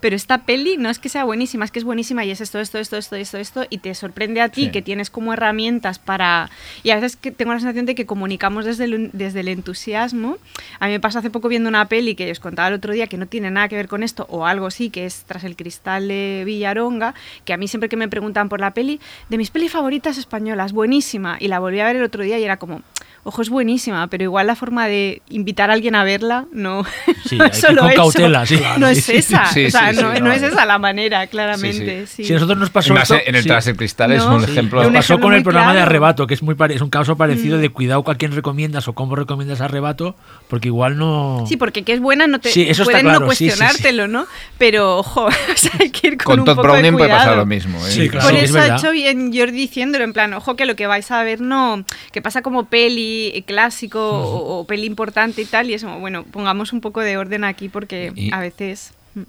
pero 0.00 0.16
esta 0.16 0.38
peli 0.44 0.76
no 0.78 0.90
es 0.90 0.98
que 0.98 1.08
sea 1.08 1.24
buenísima, 1.24 1.64
es 1.64 1.70
que 1.70 1.78
es 1.78 1.84
buenísima 1.84 2.24
y 2.24 2.30
es 2.30 2.40
esto, 2.40 2.58
esto, 2.58 2.78
esto, 2.78 2.96
esto, 2.96 3.16
esto, 3.16 3.38
esto 3.38 3.64
y 3.70 3.78
te 3.78 3.94
sorprende 3.94 4.40
a 4.40 4.48
ti 4.48 4.62
Sí. 4.62 4.70
que 4.70 4.82
tienes 4.82 5.10
como 5.10 5.32
herramientas 5.32 5.98
para... 5.98 6.48
Y 6.84 6.90
a 6.90 6.94
veces 6.96 7.16
que 7.16 7.32
tengo 7.32 7.52
la 7.52 7.58
sensación 7.58 7.84
de 7.84 7.94
que 7.94 8.06
comunicamos 8.06 8.64
desde 8.64 8.84
el, 8.84 9.10
desde 9.12 9.40
el 9.40 9.48
entusiasmo. 9.48 10.38
A 10.78 10.86
mí 10.86 10.92
me 10.92 11.00
pasó 11.00 11.18
hace 11.18 11.30
poco 11.30 11.48
viendo 11.48 11.68
una 11.68 11.88
peli 11.88 12.14
que 12.14 12.30
os 12.30 12.38
contaba 12.38 12.68
el 12.68 12.74
otro 12.74 12.92
día 12.92 13.06
que 13.08 13.16
no 13.16 13.26
tiene 13.26 13.50
nada 13.50 13.68
que 13.68 13.76
ver 13.76 13.88
con 13.88 14.02
esto 14.02 14.26
o 14.30 14.46
algo 14.46 14.66
así, 14.66 14.90
que 14.90 15.04
es 15.06 15.24
Tras 15.26 15.44
el 15.44 15.51
cristal 15.56 16.08
de 16.08 16.42
Villaronga, 16.44 17.14
que 17.44 17.52
a 17.52 17.56
mí 17.56 17.68
siempre 17.68 17.88
que 17.88 17.96
me 17.96 18.08
preguntan 18.08 18.48
por 18.48 18.60
la 18.60 18.72
peli, 18.72 19.00
de 19.28 19.38
mis 19.38 19.50
pelis 19.50 19.72
favoritas 19.72 20.18
españolas, 20.18 20.72
buenísima. 20.72 21.36
Y 21.40 21.48
la 21.48 21.58
volví 21.58 21.80
a 21.80 21.86
ver 21.86 21.96
el 21.96 22.04
otro 22.04 22.22
día 22.22 22.38
y 22.38 22.44
era 22.44 22.58
como, 22.58 22.82
ojo, 23.24 23.40
es 23.42 23.50
buenísima, 23.50 24.06
pero 24.08 24.24
igual 24.24 24.46
la 24.48 24.56
forma 24.56 24.88
de 24.88 25.22
invitar 25.28 25.70
a 25.70 25.74
alguien 25.74 25.94
a 25.94 26.02
verla 26.04 26.46
no, 26.52 26.84
Sí, 27.28 27.36
no 27.36 27.44
hay 27.44 27.50
es 27.50 27.56
que 27.60 27.66
solo 27.66 27.82
con 27.82 27.90
eso. 27.90 28.00
cautela, 28.02 28.46
sí. 28.46 28.60
No 28.78 28.88
es 28.88 29.08
esa, 29.08 29.46
Sí, 29.46 29.66
o 29.66 29.70
sea, 29.70 29.90
sí, 29.90 29.96
sí, 29.96 30.02
no, 30.02 30.12
no, 30.14 30.20
no 30.20 30.32
es 30.32 30.42
esa 30.42 30.64
la 30.66 30.78
manera, 30.78 31.26
claramente. 31.28 32.06
Sí, 32.06 32.14
sí. 32.16 32.24
Si 32.24 32.32
a 32.32 32.36
nosotros 32.36 32.58
nos 32.58 32.70
pasó 32.70 32.96
esto- 32.96 33.16
en 33.24 33.34
el 33.34 33.42
sí. 33.42 33.48
Tras 33.48 33.66
el 33.68 33.76
Cristal 33.76 34.12
es 34.12 34.22
un 34.22 34.44
sí. 34.44 34.50
ejemplo. 34.50 34.82
Nos 34.82 34.92
pasó 34.92 35.20
con 35.20 35.34
el 35.34 35.42
programa 35.42 35.74
de. 35.74 35.80
Arrebato, 35.82 36.26
que 36.26 36.34
es 36.34 36.42
muy 36.42 36.54
pare- 36.54 36.74
es 36.74 36.80
un 36.80 36.90
caso 36.90 37.16
parecido 37.16 37.58
Mm. 37.58 37.60
de 37.60 37.68
cuidado 37.70 38.04
a 38.10 38.14
quién 38.14 38.32
recomiendas 38.32 38.88
o 38.88 38.92
cómo 38.94 39.14
recomiendas 39.16 39.60
Arrebato, 39.60 40.16
porque 40.48 40.68
igual 40.68 40.96
no... 40.98 41.44
Sí, 41.48 41.56
porque 41.56 41.82
que 41.82 41.92
es 41.92 42.00
buena 42.00 42.26
no 42.26 42.38
te 42.40 42.50
Sí, 42.50 42.66
eso 42.68 42.84
pueden 42.84 43.02
claro, 43.02 43.20
no 43.26 43.30
sí, 43.32 43.36
sí, 43.36 43.44
sí. 43.44 43.58
cuestionártelo, 43.58 44.08
¿no? 44.08 44.26
Pero 44.58 44.98
ojo, 44.98 45.26
o 45.26 45.30
sea, 45.56 45.70
hay 45.80 45.90
que 45.90 46.08
ir 46.08 46.16
con, 46.18 46.24
Con 46.36 46.40
un 46.40 46.46
Todd 46.46 46.56
poco 46.56 46.68
de 46.68 46.72
Browning 46.72 46.92
puede 46.96 47.08
pasar 47.10 47.22
cuidado. 47.24 47.36
lo 47.40 47.46
mismo. 47.46 47.78
¿eh? 47.86 47.90
Sí, 47.90 48.08
claro. 48.08 48.28
Por 48.28 48.36
eso 48.38 48.58
ha 48.58 48.76
hecho 48.76 48.90
bien 48.92 49.32
Jordi 49.36 49.52
diciéndolo, 49.52 50.04
en 50.04 50.12
plan, 50.12 50.32
ojo 50.34 50.56
que 50.56 50.66
lo 50.66 50.74
que 50.76 50.86
vais 50.86 51.10
a 51.10 51.22
ver 51.22 51.40
no, 51.40 51.84
que 52.12 52.20
pasa 52.22 52.42
como 52.42 52.64
peli 52.66 53.11
eh, 53.34 53.42
clásico 53.44 54.00
o, 54.00 54.60
o 54.60 54.66
peli 54.66 54.86
importante 54.86 55.42
y 55.42 55.44
tal, 55.44 55.70
y 55.70 55.74
es 55.74 55.82
como, 55.84 55.98
bueno, 56.00 56.24
pongamos 56.24 56.72
un 56.72 56.80
poco 56.80 57.00
de 57.00 57.16
orden 57.16 57.44
aquí 57.44 57.68
porque 57.68 58.12
Y- 58.14 58.32
a 58.32 58.40
veces... 58.40 58.92
mm, 59.14 59.22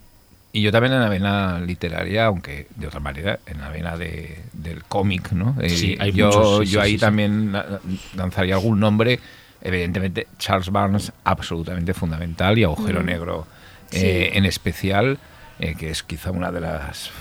Y 0.53 0.61
yo 0.61 0.71
también 0.71 0.93
en 0.93 0.99
la 1.01 1.09
vena 1.09 1.59
literaria, 1.59 2.25
aunque 2.25 2.67
de 2.75 2.87
otra 2.87 2.99
manera, 2.99 3.39
en 3.45 3.59
la 3.61 3.69
vena 3.69 3.97
de, 3.97 4.39
del 4.53 4.83
cómic, 4.83 5.31
¿no? 5.31 5.55
Eh, 5.61 5.69
Sí, 5.69 5.97
hay 5.99 6.11
yo 6.11 6.27
muchos, 6.27 6.59
sí, 6.67 6.73
yo 6.73 6.79
sí, 6.81 6.85
ahí 6.85 6.91
sí, 6.91 6.97
sí. 6.97 7.01
también 7.01 7.51
la- 7.51 7.79
lanzaría 8.15 8.55
algún 8.55 8.79
nombre. 8.79 9.19
Evidentemente, 9.61 10.27
Charles 10.39 10.69
Barnes, 10.71 11.11
absolutamente 11.23 11.93
fundamental, 11.93 12.57
y 12.59 12.63
Agujero 12.63 13.01
Mm. 13.01 13.05
Negro 13.05 13.47
Sí. 13.91 13.99
eh, 14.05 14.31
en 14.37 14.45
especial, 14.45 15.17
eh, 15.59 15.75
que 15.77 15.89
es 15.91 16.03
quizá 16.03 16.31
uno 16.31 16.51
de 16.51 16.59
los 16.59 17.11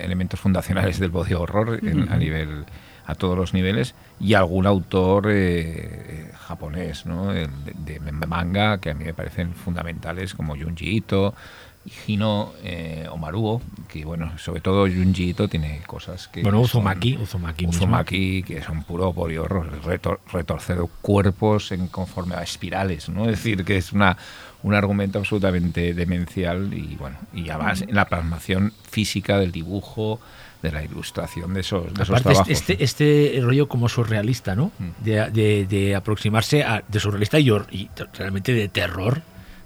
elementos 0.00 0.38
fundacionales 0.40 0.98
del 0.98 1.10
body 1.10 1.34
horror 1.34 1.80
en- 1.82 2.10
a, 2.12 2.16
nivel, 2.16 2.64
a 3.06 3.14
todos 3.14 3.36
los 3.36 3.52
niveles, 3.54 3.94
y 4.20 4.34
algún 4.34 4.66
autor 4.66 5.26
eh, 5.30 6.30
japonés, 6.38 7.06
¿no? 7.06 7.32
De, 7.32 7.48
de 7.84 8.00
manga 8.26 8.78
que 8.78 8.90
a 8.90 8.94
mí 8.94 9.04
me 9.04 9.14
parecen 9.14 9.54
fundamentales, 9.54 10.34
como 10.34 10.56
Junji 10.56 10.96
Ito, 10.96 11.34
Hino 12.06 12.54
eh, 12.62 13.06
o 13.10 13.18
Maruo, 13.18 13.60
que 13.88 14.06
bueno, 14.06 14.38
sobre 14.38 14.62
todo 14.62 14.86
Junji 14.86 15.30
Ito 15.30 15.48
tiene 15.48 15.82
cosas 15.86 16.28
que... 16.28 16.40
Bueno, 16.42 16.58
son- 16.66 16.80
Uzumaki, 16.80 17.18
Uzumaki. 17.18 17.66
Uzumaki, 17.66 18.42
que 18.42 18.62
son 18.62 18.84
puro 18.84 19.12
body 19.12 19.36
horror, 19.36 19.70
retor- 19.82 20.20
retorcer 20.32 20.78
cuerpos 21.02 21.72
en 21.72 21.88
conforme 21.88 22.36
a 22.36 22.42
espirales, 22.42 23.10
¿no? 23.10 23.24
Es 23.24 23.32
decir, 23.32 23.64
que 23.64 23.76
es 23.76 23.92
una 23.92 24.16
un 24.62 24.72
argumento 24.72 25.18
absolutamente 25.18 25.92
demencial 25.92 26.72
y 26.72 26.96
bueno, 26.96 27.18
y 27.34 27.50
además 27.50 27.82
en 27.82 27.94
la 27.94 28.06
plasmación 28.06 28.72
física 28.90 29.36
del 29.38 29.52
dibujo, 29.52 30.20
de 30.64 30.72
la 30.72 30.82
ilustración 30.82 31.54
de 31.54 31.60
esos, 31.60 31.84
de 31.94 32.02
esos 32.02 32.08
Aparte, 32.10 32.30
trabajos. 32.30 32.48
este, 32.50 32.82
este 32.82 33.38
rollo 33.42 33.68
como 33.68 33.88
surrealista, 33.88 34.56
¿no? 34.56 34.72
Mm. 34.78 35.04
De, 35.04 35.30
de- 35.30 35.66
de 35.68 35.94
aproximarse 35.94 36.64
a, 36.64 36.82
de 36.88 36.98
surrealista 37.00 37.38
y, 37.38 37.50
y 37.70 37.88
realmente 38.18 38.52
de 38.52 38.68
terror, 38.68 39.22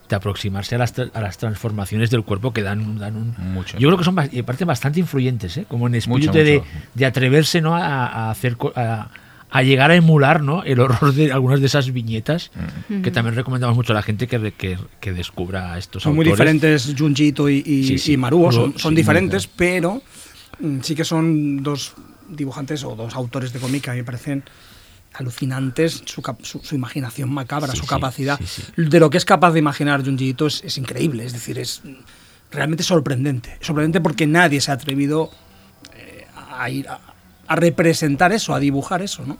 de 0.08 0.16
aproximarse 0.16 0.74
a 0.74 0.78
las, 0.78 0.94
a 0.98 1.20
las 1.20 1.38
transformaciones 1.38 2.10
del 2.10 2.22
cuerpo 2.24 2.52
que 2.52 2.62
dan, 2.62 2.98
dan 2.98 3.16
un... 3.16 3.34
Mucho. 3.52 3.78
Yo 3.78 3.88
creo 3.88 3.98
que 3.98 4.04
son 4.04 4.18
aparte 4.18 4.64
bastante 4.64 5.00
influyentes, 5.00 5.56
¿eh? 5.58 5.64
Como 5.68 5.86
en 5.86 5.94
espíritu 5.94 6.28
Mucho, 6.32 6.44
de, 6.44 6.58
mucho. 6.58 6.70
de 6.94 7.06
atreverse, 7.06 7.60
¿no? 7.60 7.76
A, 7.76 8.06
a 8.06 8.30
hacer... 8.30 8.56
A, 8.76 9.10
a 9.50 9.62
llegar 9.62 9.90
a 9.90 9.94
emular 9.94 10.42
¿no? 10.42 10.62
el 10.62 10.78
horror 10.78 11.14
de 11.14 11.32
algunas 11.32 11.60
de 11.60 11.66
esas 11.68 11.90
viñetas 11.90 12.50
Mm. 12.90 13.00
que 13.00 13.10
también 13.10 13.34
recomendamos 13.34 13.74
mucho 13.76 13.92
a 13.92 13.96
la 13.96 14.02
gente 14.02 14.26
que, 14.26 14.52
que, 14.52 14.76
que 15.00 15.12
descubra 15.14 15.78
estos 15.78 16.02
Son 16.02 16.14
muy 16.14 16.24
autores. 16.28 16.38
diferentes 16.38 16.94
Junji 16.98 17.28
Ito 17.28 17.48
y, 17.48 17.62
y, 17.64 17.84
Sí, 17.84 17.98
sí. 17.98 18.12
y 18.12 18.16
Maruo, 18.18 18.52
son, 18.52 18.72
Sí, 18.74 18.78
son 18.78 18.92
muy 18.92 19.00
diferentes, 19.00 19.46
pero 19.46 20.02
sí 20.82 20.94
que 20.94 21.04
son 21.04 21.62
dos 21.62 21.94
dibujantes 22.28 22.84
o 22.84 22.94
dos 22.96 23.14
autores 23.14 23.52
de 23.52 23.58
cómic 23.60 23.84
que 23.84 23.90
a 23.90 23.92
mí 23.94 24.00
me 24.00 24.04
parecen 24.04 24.44
alucinantes, 25.14 26.02
su, 26.04 26.22
su, 26.42 26.60
su 26.62 26.74
imaginación 26.74 27.30
macabra, 27.30 27.72
Sí, 27.72 27.78
su 27.78 27.86
capacidad. 27.86 28.38
sí, 28.38 28.62
sí. 28.76 28.84
De 28.84 29.00
lo 29.00 29.10
que 29.10 29.18
es 29.18 29.24
capaz 29.24 29.52
de 29.52 29.58
imaginar 29.58 30.04
Junji 30.04 30.28
Ito 30.30 30.46
es, 30.46 30.62
es 30.64 30.78
increíble, 30.78 31.24
es 31.24 31.32
decir, 31.32 31.58
es 31.58 31.80
mm, 31.84 31.92
realmente 32.50 32.82
sorprendente. 32.84 33.56
Sorprendente 33.60 34.00
porque 34.00 34.26
nadie 34.26 34.60
se 34.60 34.70
ha 34.70 34.74
atrevido 34.74 35.30
eh, 35.94 36.26
a 36.52 36.68
ir 36.70 36.88
a, 36.88 37.00
a 37.46 37.56
representar 37.56 38.32
eso, 38.32 38.54
a 38.54 38.60
dibujar 38.60 39.02
eso, 39.02 39.24
¿no? 39.24 39.38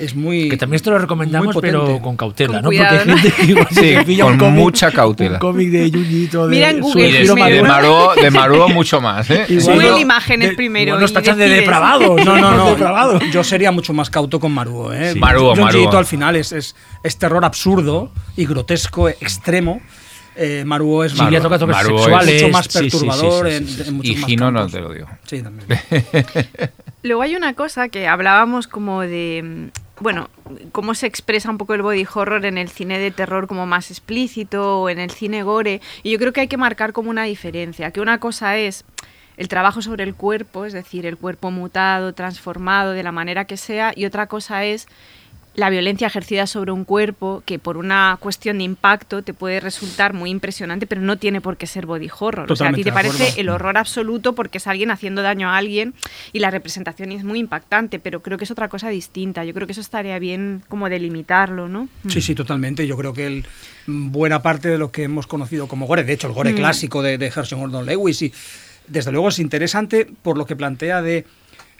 Es 0.00 0.14
muy. 0.16 0.48
Que 0.48 0.56
también 0.56 0.76
esto 0.76 0.90
lo 0.90 0.98
recomendamos, 0.98 1.54
pero 1.60 2.00
con 2.00 2.16
cautela, 2.16 2.54
Con 2.54 2.62
¿no? 2.62 2.68
cuidado, 2.70 2.96
Porque 2.96 3.10
hay 3.10 3.16
¿no? 3.16 3.22
gente 3.22 3.36
que 3.36 3.44
igual 3.50 3.66
Sí, 3.70 3.74
se 3.80 4.04
pilla 4.04 4.24
un 4.24 4.38
con 4.38 4.48
cómic- 4.48 4.58
mucha 4.62 4.90
cautela. 4.90 5.32
Un 5.34 5.38
cómic 5.40 5.68
de 5.70 5.90
Junjito 5.90 6.48
de 6.48 6.56
Mira 6.56 6.70
en 6.70 6.80
Google 6.80 7.12
de, 7.12 7.24
de. 7.52 7.62
Maruo, 7.68 8.14
de 8.14 8.30
Maruo 8.30 8.68
mucho 8.70 9.00
más, 9.02 9.28
¿eh? 9.30 9.44
Igual 9.48 9.74
Google 9.74 9.90
no- 9.90 9.98
imágenes 9.98 10.48
de- 10.50 10.56
primero. 10.56 10.88
igual 10.88 11.02
nos 11.02 11.12
tachan 11.12 11.36
de 11.38 11.48
depravados. 11.48 12.24
No, 12.24 12.38
no, 12.38 12.56
no. 12.56 12.70
Depravado. 12.70 13.18
Yo 13.30 13.44
sería 13.44 13.70
mucho 13.72 13.92
más 13.92 14.08
cauto 14.10 14.40
con 14.40 14.52
Maruo, 14.52 14.92
¿eh? 14.92 15.12
Sí. 15.12 15.18
Maruo, 15.18 15.54
Maruo. 15.54 15.96
Al 15.96 16.06
final 16.06 16.34
es, 16.36 16.52
es, 16.52 16.74
es 17.02 17.18
terror 17.18 17.44
absurdo 17.44 18.10
y 18.36 18.46
grotesco, 18.46 19.08
extremo. 19.08 19.80
Eh, 20.36 20.62
Maruo 20.64 21.04
es 21.04 21.12
Sí, 21.12 21.18
ya 21.30 21.40
toca 21.42 21.58
toques 21.58 21.76
Maruo 21.76 21.96
es 21.98 22.04
sexuales. 22.04 22.42
mucho 22.42 22.52
más 22.52 22.68
perturbador 22.68 23.46
sí, 23.46 23.50
sí, 23.52 23.56
en, 23.58 23.68
sí, 23.68 23.74
sí. 23.74 23.88
en 23.88 23.94
muchos 23.96 24.10
Y 24.12 24.16
más 24.16 24.24
Gino 24.26 24.50
no 24.50 24.66
te 24.68 24.80
lo 24.80 24.92
digo. 24.94 25.06
Sí, 25.26 25.42
también. 25.42 25.66
Luego 27.02 27.22
hay 27.22 27.34
una 27.34 27.54
cosa 27.54 27.88
que 27.88 28.06
hablábamos 28.06 28.66
como 28.66 29.00
de, 29.02 29.70
bueno, 30.00 30.30
cómo 30.72 30.94
se 30.94 31.06
expresa 31.06 31.50
un 31.50 31.58
poco 31.58 31.74
el 31.74 31.82
body 31.82 32.06
horror 32.12 32.44
en 32.46 32.58
el 32.58 32.70
cine 32.70 32.98
de 32.98 33.10
terror 33.10 33.46
como 33.46 33.66
más 33.66 33.90
explícito 33.90 34.80
o 34.80 34.88
en 34.88 34.98
el 34.98 35.10
cine 35.10 35.42
gore. 35.42 35.80
Y 36.02 36.10
yo 36.10 36.18
creo 36.18 36.32
que 36.32 36.40
hay 36.40 36.48
que 36.48 36.56
marcar 36.56 36.92
como 36.92 37.10
una 37.10 37.24
diferencia, 37.24 37.90
que 37.90 38.00
una 38.00 38.18
cosa 38.18 38.56
es 38.56 38.84
el 39.36 39.48
trabajo 39.48 39.82
sobre 39.82 40.04
el 40.04 40.14
cuerpo, 40.14 40.64
es 40.64 40.72
decir, 40.72 41.06
el 41.06 41.16
cuerpo 41.16 41.50
mutado, 41.50 42.14
transformado, 42.14 42.92
de 42.92 43.02
la 43.02 43.12
manera 43.12 43.44
que 43.44 43.56
sea, 43.56 43.92
y 43.94 44.04
otra 44.06 44.26
cosa 44.26 44.64
es 44.64 44.88
la 45.54 45.68
violencia 45.68 46.06
ejercida 46.06 46.46
sobre 46.46 46.70
un 46.70 46.84
cuerpo 46.84 47.42
que 47.44 47.58
por 47.58 47.76
una 47.76 48.16
cuestión 48.20 48.58
de 48.58 48.64
impacto 48.64 49.22
te 49.22 49.34
puede 49.34 49.58
resultar 49.60 50.14
muy 50.14 50.30
impresionante, 50.30 50.86
pero 50.86 51.00
no 51.00 51.16
tiene 51.16 51.40
por 51.40 51.56
qué 51.56 51.66
ser 51.66 51.86
body 51.86 52.08
horror. 52.18 52.50
o 52.50 52.54
sea, 52.56 52.68
a 52.68 52.72
ti 52.72 52.82
Totalmente 52.82 52.84
te 52.84 52.92
parece 52.92 53.40
el 53.40 53.48
horror 53.48 53.76
absoluto 53.76 54.34
porque 54.34 54.58
es 54.58 54.66
alguien 54.68 54.90
haciendo 54.92 55.22
daño 55.22 55.50
a 55.50 55.56
alguien 55.56 55.92
y 56.32 56.38
la 56.38 56.50
representación 56.50 57.10
es 57.12 57.24
muy 57.24 57.40
impactante, 57.40 57.98
pero 57.98 58.22
creo 58.22 58.38
que 58.38 58.44
es 58.44 58.50
otra 58.50 58.68
cosa 58.68 58.88
distinta. 58.90 59.44
Yo 59.44 59.52
creo 59.52 59.66
que 59.66 59.72
eso 59.72 59.80
estaría 59.80 60.18
bien 60.20 60.62
como 60.68 60.88
delimitarlo, 60.88 61.68
¿no? 61.68 61.88
Sí, 62.08 62.20
sí, 62.22 62.34
totalmente. 62.36 62.86
Yo 62.86 62.96
creo 62.96 63.12
que 63.12 63.26
el, 63.26 63.44
mm, 63.86 64.12
buena 64.12 64.42
parte 64.42 64.68
de 64.68 64.78
lo 64.78 64.92
que 64.92 65.02
hemos 65.02 65.26
conocido 65.26 65.66
como 65.66 65.86
gore, 65.86 66.04
de 66.04 66.12
hecho, 66.12 66.28
el 66.28 66.32
Mm. 66.32 66.36
gore 66.36 66.54
clásico 66.54 67.02
de, 67.02 67.18
de 67.18 67.26
Herschel 67.26 67.58
Gordon 67.58 67.86
Lewis, 67.86 68.22
y 68.22 68.32
desde 68.86 69.10
luego 69.12 69.28
es 69.28 69.38
interesante 69.40 70.06
por 70.22 70.38
lo 70.38 70.46
que 70.46 70.54
plantea 70.56 71.02
de 71.02 71.24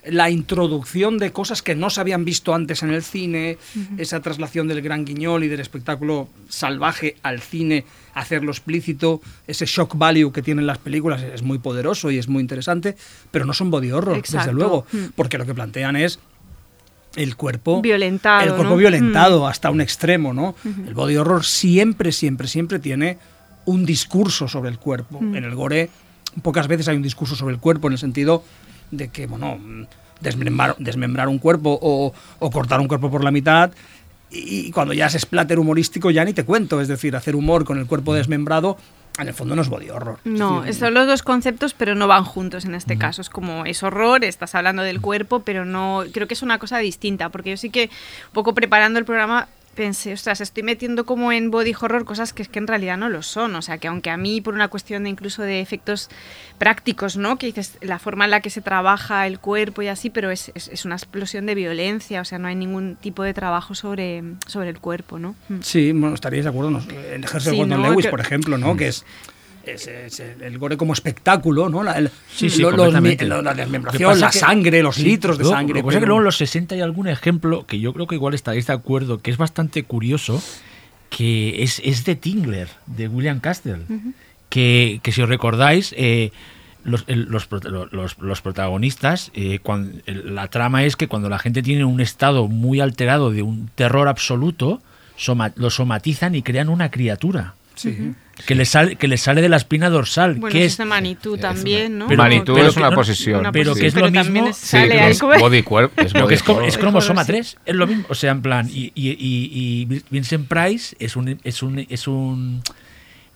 la 0.06 0.30
introducción 0.30 1.18
de 1.18 1.30
cosas 1.32 1.62
que 1.62 1.74
no 1.74 1.90
se 1.90 2.00
habían 2.00 2.24
visto 2.24 2.54
antes 2.54 2.82
en 2.82 2.90
el 2.90 3.02
cine, 3.02 3.58
esa 3.98 4.20
traslación 4.20 4.66
del 4.68 4.80
gran 4.82 5.04
guiñol 5.04 5.44
y 5.44 5.48
del 5.48 5.60
espectáculo 5.60 6.28
salvaje 6.48 7.16
al 7.22 7.40
cine, 7.40 7.84
hacerlo 8.14 8.50
explícito, 8.50 9.20
ese 9.46 9.66
shock 9.66 9.96
value 9.96 10.32
que 10.32 10.42
tienen 10.42 10.66
las 10.66 10.78
películas 10.78 11.22
es 11.22 11.42
muy 11.42 11.58
poderoso 11.58 12.10
y 12.10 12.18
es 12.18 12.28
muy 12.28 12.40
interesante, 12.40 12.96
pero 13.30 13.44
no 13.44 13.52
son 13.52 13.70
body 13.70 13.92
horror, 13.92 14.16
Exacto. 14.16 14.38
desde 14.38 14.52
luego, 14.52 14.86
Mm. 14.92 14.98
porque 15.14 15.36
lo 15.38 15.44
que 15.46 15.54
plantean 15.54 15.96
es 15.96 16.18
el 17.16 17.36
cuerpo 17.36 17.82
Violentado, 17.82 18.42
el 18.42 18.54
cuerpo 18.54 18.70
¿no? 18.70 18.76
violentado 18.76 19.46
hasta 19.48 19.68
un 19.70 19.80
extremo 19.80 20.32
no 20.32 20.54
el 20.86 20.94
body 20.94 21.16
horror 21.16 21.44
siempre 21.44 22.12
siempre 22.12 22.46
siempre 22.46 22.78
tiene 22.78 23.18
un 23.64 23.84
discurso 23.84 24.46
sobre 24.46 24.70
el 24.70 24.78
cuerpo 24.78 25.18
en 25.20 25.34
el 25.42 25.54
gore 25.56 25.90
pocas 26.42 26.68
veces 26.68 26.86
hay 26.86 26.94
un 26.96 27.02
discurso 27.02 27.34
sobre 27.34 27.54
el 27.54 27.60
cuerpo 27.60 27.88
en 27.88 27.94
el 27.94 27.98
sentido 27.98 28.44
de 28.90 29.08
que 29.08 29.26
bueno 29.26 29.58
desmembrar, 30.20 30.76
desmembrar 30.78 31.28
un 31.28 31.38
cuerpo 31.38 31.78
o, 31.80 32.12
o 32.38 32.50
cortar 32.50 32.80
un 32.80 32.88
cuerpo 32.88 33.10
por 33.10 33.24
la 33.24 33.30
mitad 33.30 33.70
y 34.30 34.70
cuando 34.70 34.94
ya 34.94 35.06
es 35.06 35.14
splatter 35.14 35.58
humorístico 35.58 36.10
ya 36.10 36.24
ni 36.24 36.32
te 36.32 36.44
cuento 36.44 36.80
es 36.80 36.88
decir 36.88 37.16
hacer 37.16 37.34
humor 37.34 37.64
con 37.64 37.78
el 37.78 37.86
cuerpo 37.86 38.14
desmembrado 38.14 38.76
en 39.18 39.28
el 39.28 39.34
fondo 39.34 39.56
no 39.56 39.62
es 39.62 39.68
body 39.68 39.90
horror 39.90 40.18
Es 40.24 40.30
No, 40.32 40.60
decir, 40.62 40.80
son 40.80 40.94
los 40.94 41.06
dos 41.06 41.22
conceptos, 41.22 41.74
pero 41.74 41.94
no 41.94 42.06
van 42.06 42.24
juntos 42.24 42.64
en 42.64 42.74
este 42.74 42.96
caso. 42.96 43.20
Es 43.20 43.28
como 43.28 43.66
es 43.66 43.82
horror, 43.82 44.24
estás 44.24 44.54
hablando 44.54 44.82
del 44.82 45.00
cuerpo, 45.00 45.40
pero 45.40 45.64
no. 45.64 46.04
Creo 46.12 46.26
que 46.28 46.34
es 46.34 46.42
una 46.42 46.58
cosa 46.58 46.78
distinta, 46.78 47.28
porque 47.28 47.50
yo 47.50 47.56
sí 47.56 47.70
que, 47.70 47.90
un 48.28 48.32
poco 48.32 48.54
preparando 48.54 48.98
el 48.98 49.04
programa, 49.04 49.48
pensé, 49.80 50.12
ostras, 50.12 50.42
estoy 50.42 50.62
metiendo 50.62 51.06
como 51.06 51.32
en 51.32 51.50
body 51.50 51.72
horror 51.80 52.04
cosas 52.04 52.34
que 52.34 52.42
es 52.42 52.48
que 52.50 52.58
en 52.58 52.66
realidad 52.66 52.98
no 52.98 53.08
lo 53.08 53.22
son. 53.22 53.54
O 53.56 53.62
sea, 53.62 53.78
que 53.78 53.88
aunque 53.88 54.10
a 54.10 54.18
mí, 54.18 54.42
por 54.42 54.52
una 54.52 54.68
cuestión 54.68 55.04
de 55.04 55.08
incluso 55.08 55.40
de 55.42 55.60
efectos 55.62 56.10
prácticos, 56.58 57.16
¿no? 57.16 57.38
Que 57.38 57.46
dices 57.46 57.78
la 57.80 57.98
forma 57.98 58.26
en 58.26 58.30
la 58.32 58.40
que 58.42 58.50
se 58.50 58.60
trabaja 58.60 59.26
el 59.26 59.38
cuerpo 59.38 59.80
y 59.80 59.88
así, 59.88 60.10
pero 60.10 60.30
es, 60.30 60.52
es, 60.54 60.68
es 60.68 60.84
una 60.84 60.96
explosión 60.96 61.46
de 61.46 61.54
violencia, 61.54 62.20
o 62.20 62.26
sea, 62.26 62.38
no 62.38 62.48
hay 62.48 62.56
ningún 62.56 62.96
tipo 62.96 63.22
de 63.22 63.32
trabajo 63.32 63.74
sobre, 63.74 64.22
sobre 64.46 64.68
el 64.68 64.80
cuerpo, 64.80 65.18
¿no? 65.18 65.34
Mm. 65.48 65.60
Sí, 65.62 65.92
bueno, 65.92 66.14
estaríais 66.14 66.44
de 66.44 66.50
acuerdo. 66.50 66.70
¿no? 66.72 66.82
En 67.12 67.24
Herschel 67.24 67.52
Sí, 67.52 67.56
Gordon 67.56 67.80
¿no? 67.82 67.88
Lewis, 67.90 68.04
Que- 68.04 68.10
por 68.10 68.20
ejemplo, 68.20 68.58
¿no? 68.58 68.76
Que 68.76 68.88
es, 68.88 69.06
es- 69.64 69.86
es 69.86 70.20
el 70.20 70.58
gore 70.58 70.76
como 70.76 70.92
espectáculo, 70.92 71.68
¿no? 71.68 71.82
La, 71.82 71.92
el- 71.98 72.10
Sí, 72.34 72.48
sí, 72.50 72.60
lo- 72.62 72.70
los 72.70 72.78
completamente. 72.78 73.24
mi- 73.24 73.30
lo- 73.30 73.42
la 73.42 73.54
desmembración, 73.54 74.18
la 74.20 74.30
que- 74.30 74.38
sangre, 74.38 74.82
los 74.82 74.96
sí, 74.96 75.04
litros 75.04 75.38
de 75.38 75.44
luego, 75.44 75.56
sangre. 75.56 75.74
Lo 75.74 75.80
que 75.80 75.84
pasa 75.86 75.98
es 75.98 76.02
que 76.02 76.06
luego 76.06 76.20
en 76.20 76.24
los 76.24 76.36
60 76.36 76.74
hay 76.74 76.80
algún 76.80 77.08
ejemplo 77.08 77.66
que 77.66 77.78
yo 77.80 77.92
creo 77.92 78.06
que 78.06 78.14
igual 78.14 78.34
estaréis 78.34 78.66
de 78.66 78.72
acuerdo, 78.72 79.18
que 79.20 79.30
es 79.30 79.36
bastante 79.36 79.82
curioso, 79.84 80.42
que 81.10 81.62
es, 81.62 81.80
es 81.84 82.04
de 82.04 82.14
Tingler, 82.16 82.68
de 82.86 83.08
William 83.08 83.40
Castle. 83.40 83.78
que, 84.48 85.00
que 85.02 85.12
si 85.12 85.22
os 85.22 85.28
recordáis, 85.28 85.94
eh, 85.96 86.32
los, 86.82 87.04
los, 87.08 87.48
los- 87.92 88.18
los 88.18 88.40
protagonistas, 88.40 89.30
eh, 89.34 89.60
la 90.06 90.48
trama 90.48 90.84
es 90.84 90.96
que 90.96 91.08
cuando 91.08 91.28
la 91.28 91.38
gente 91.38 91.62
tiene 91.62 91.84
un 91.84 92.00
estado 92.00 92.48
muy 92.48 92.80
alterado 92.80 93.30
de 93.30 93.42
un 93.42 93.68
terror 93.74 94.08
absoluto, 94.08 94.82
soma- 95.16 95.52
lo 95.56 95.70
somatizan 95.70 96.34
y 96.34 96.42
crean 96.42 96.68
una 96.68 96.90
criatura. 96.90 97.54
Sí. 97.74 98.12
Que 98.46 98.54
les 98.54 98.68
sale, 98.68 98.96
que 98.96 99.06
les 99.08 99.20
sale 99.20 99.42
de 99.42 99.48
la 99.48 99.56
espina 99.56 99.88
dorsal. 99.90 100.34
Bueno, 100.36 100.52
que 100.52 100.64
es, 100.64 100.76
de 100.76 100.84
Manitou 100.84 101.36
también, 101.38 101.98
¿no? 101.98 102.06
Pero- 102.08 102.22
Manitou 102.22 102.54
pero 102.54 102.68
es 102.68 102.74
que 102.74 102.80
una 102.80 102.90
no- 102.90 102.96
posesión. 102.96 103.40
una 103.40 103.52
pero 103.52 103.74
que 103.74 103.86
es 103.86 103.94
Pero 103.94 104.06
lo 104.08 104.12
mismo. 104.12 104.46
es- 104.48 104.56
Sí, 104.56 104.66
sale 104.68 104.88
que 104.90 105.00
ahí 105.00 105.10
es 105.12 105.20
body 105.20 105.62
cuerpo. 105.62 106.00
Es 106.02 106.12
body 106.12 106.26
que 106.28 106.34
es, 106.34 106.42
es 106.68 106.78
cromosoma 106.78 107.24
Sí. 107.24 107.32
3, 107.32 107.56
es 107.66 107.74
lo 107.74 107.86
mismo. 107.86 108.04
O 108.08 108.14
sea, 108.14 108.32
en 108.32 108.42
plan, 108.42 108.68
y, 108.72 108.92
y- 108.94 109.10
y- 109.10 109.86
y 109.90 110.02
Vincent 110.10 110.48
Price 110.48 110.96
es 110.98 111.16
un, 111.16 111.38
es 111.44 111.62
un, 111.62 111.78
es 111.88 112.06
un 112.08 112.62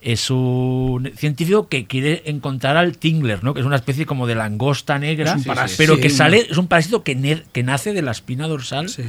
es 0.06 0.30
un 0.30 1.10
científico 1.16 1.68
que 1.70 1.86
quiere 1.86 2.24
encontrar 2.26 2.76
al 2.76 2.98
Tingler, 2.98 3.42
¿no? 3.42 3.54
Que 3.54 3.60
es 3.60 3.66
una 3.66 3.76
especie 3.76 4.04
como 4.04 4.26
de 4.26 4.34
langosta 4.34 4.98
negra, 4.98 5.30
Es 5.30 5.36
un 5.38 5.44
parásito. 5.44 5.78
pero 5.78 5.94
Sí, 5.96 6.02
que 6.02 6.10
sale, 6.10 6.46
es 6.50 6.58
un 6.58 6.66
parásito 6.66 7.02
que, 7.02 7.14
ne- 7.14 7.42
que 7.54 7.62
nace 7.62 7.94
de 7.94 8.02
la 8.02 8.10
espina 8.10 8.46
dorsal, 8.46 8.90
Sí. 8.90 9.02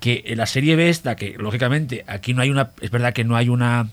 que 0.00 0.22
en 0.24 0.38
la 0.38 0.46
serie 0.46 0.74
B 0.74 0.88
esta, 0.88 1.16
que 1.16 1.34
lógicamente 1.38 2.02
aquí 2.06 2.32
no 2.32 2.40
hay 2.40 2.48
una, 2.48 2.70
es 2.80 2.90
verdad 2.90 3.12
que 3.12 3.24
no 3.24 3.36
hay 3.36 3.50
una 3.50 3.88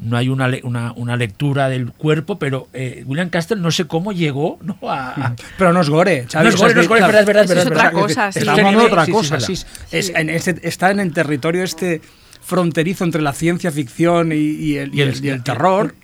no 0.00 0.16
hay 0.16 0.28
una, 0.28 0.46
le- 0.48 0.60
una, 0.64 0.92
una 0.92 1.16
lectura 1.16 1.68
del 1.68 1.92
cuerpo, 1.92 2.38
pero 2.38 2.68
eh, 2.72 3.02
William 3.06 3.30
Castle 3.30 3.56
no 3.60 3.70
sé 3.70 3.86
cómo 3.86 4.12
llegó 4.12 4.58
¿no? 4.62 4.78
a, 4.88 5.10
a- 5.28 5.36
Pero 5.56 5.72
no 5.72 5.80
es 5.80 5.90
gore, 5.90 6.26
Xavi, 6.30 6.44
No 6.44 6.50
es 6.50 6.56
gore, 6.56 6.74
no 6.74 6.74
que, 6.76 6.80
es 6.82 6.88
gore, 6.88 7.00
es 7.00 7.06
verdad, 7.06 7.20
es 7.20 7.26
verdad, 7.26 7.42
es 7.44 7.64
verdad. 7.68 7.86
otra 7.86 7.90
cosa, 7.90 8.32
sí. 8.32 8.38
Estamos 8.38 8.58
hablando 8.60 8.80
de 8.80 8.86
otra 8.86 9.04
Sí, 9.04 9.10
sí, 9.10 9.12
cosa, 9.12 9.40
sí. 9.40 9.52
verdad. 9.54 9.66
Es- 9.90 10.08
en 10.14 10.30
este- 10.30 10.68
está 10.68 10.90
en 10.90 11.00
el 11.00 11.12
territorio 11.12 11.64
este 11.64 12.00
fronterizo 12.42 13.04
entre 13.04 13.20
la 13.22 13.32
ciencia 13.32 13.70
ficción 13.72 14.32
y, 14.32 14.36
y 14.36 14.76
el, 14.78 14.94
y 14.94 15.00
el- 15.02 15.08
el- 15.10 15.24
y 15.24 15.28
el 15.30 15.42
terror. 15.42 15.94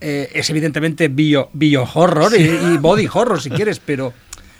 Eh, 0.00 0.30
es 0.34 0.50
evidentemente 0.50 1.08
bio, 1.08 1.48
bio 1.54 1.88
horror 1.94 2.32
y, 2.38 2.42
y 2.42 2.76
body 2.78 3.08
horror, 3.10 3.40
si 3.40 3.48
quieres, 3.48 3.80
pero 3.80 4.12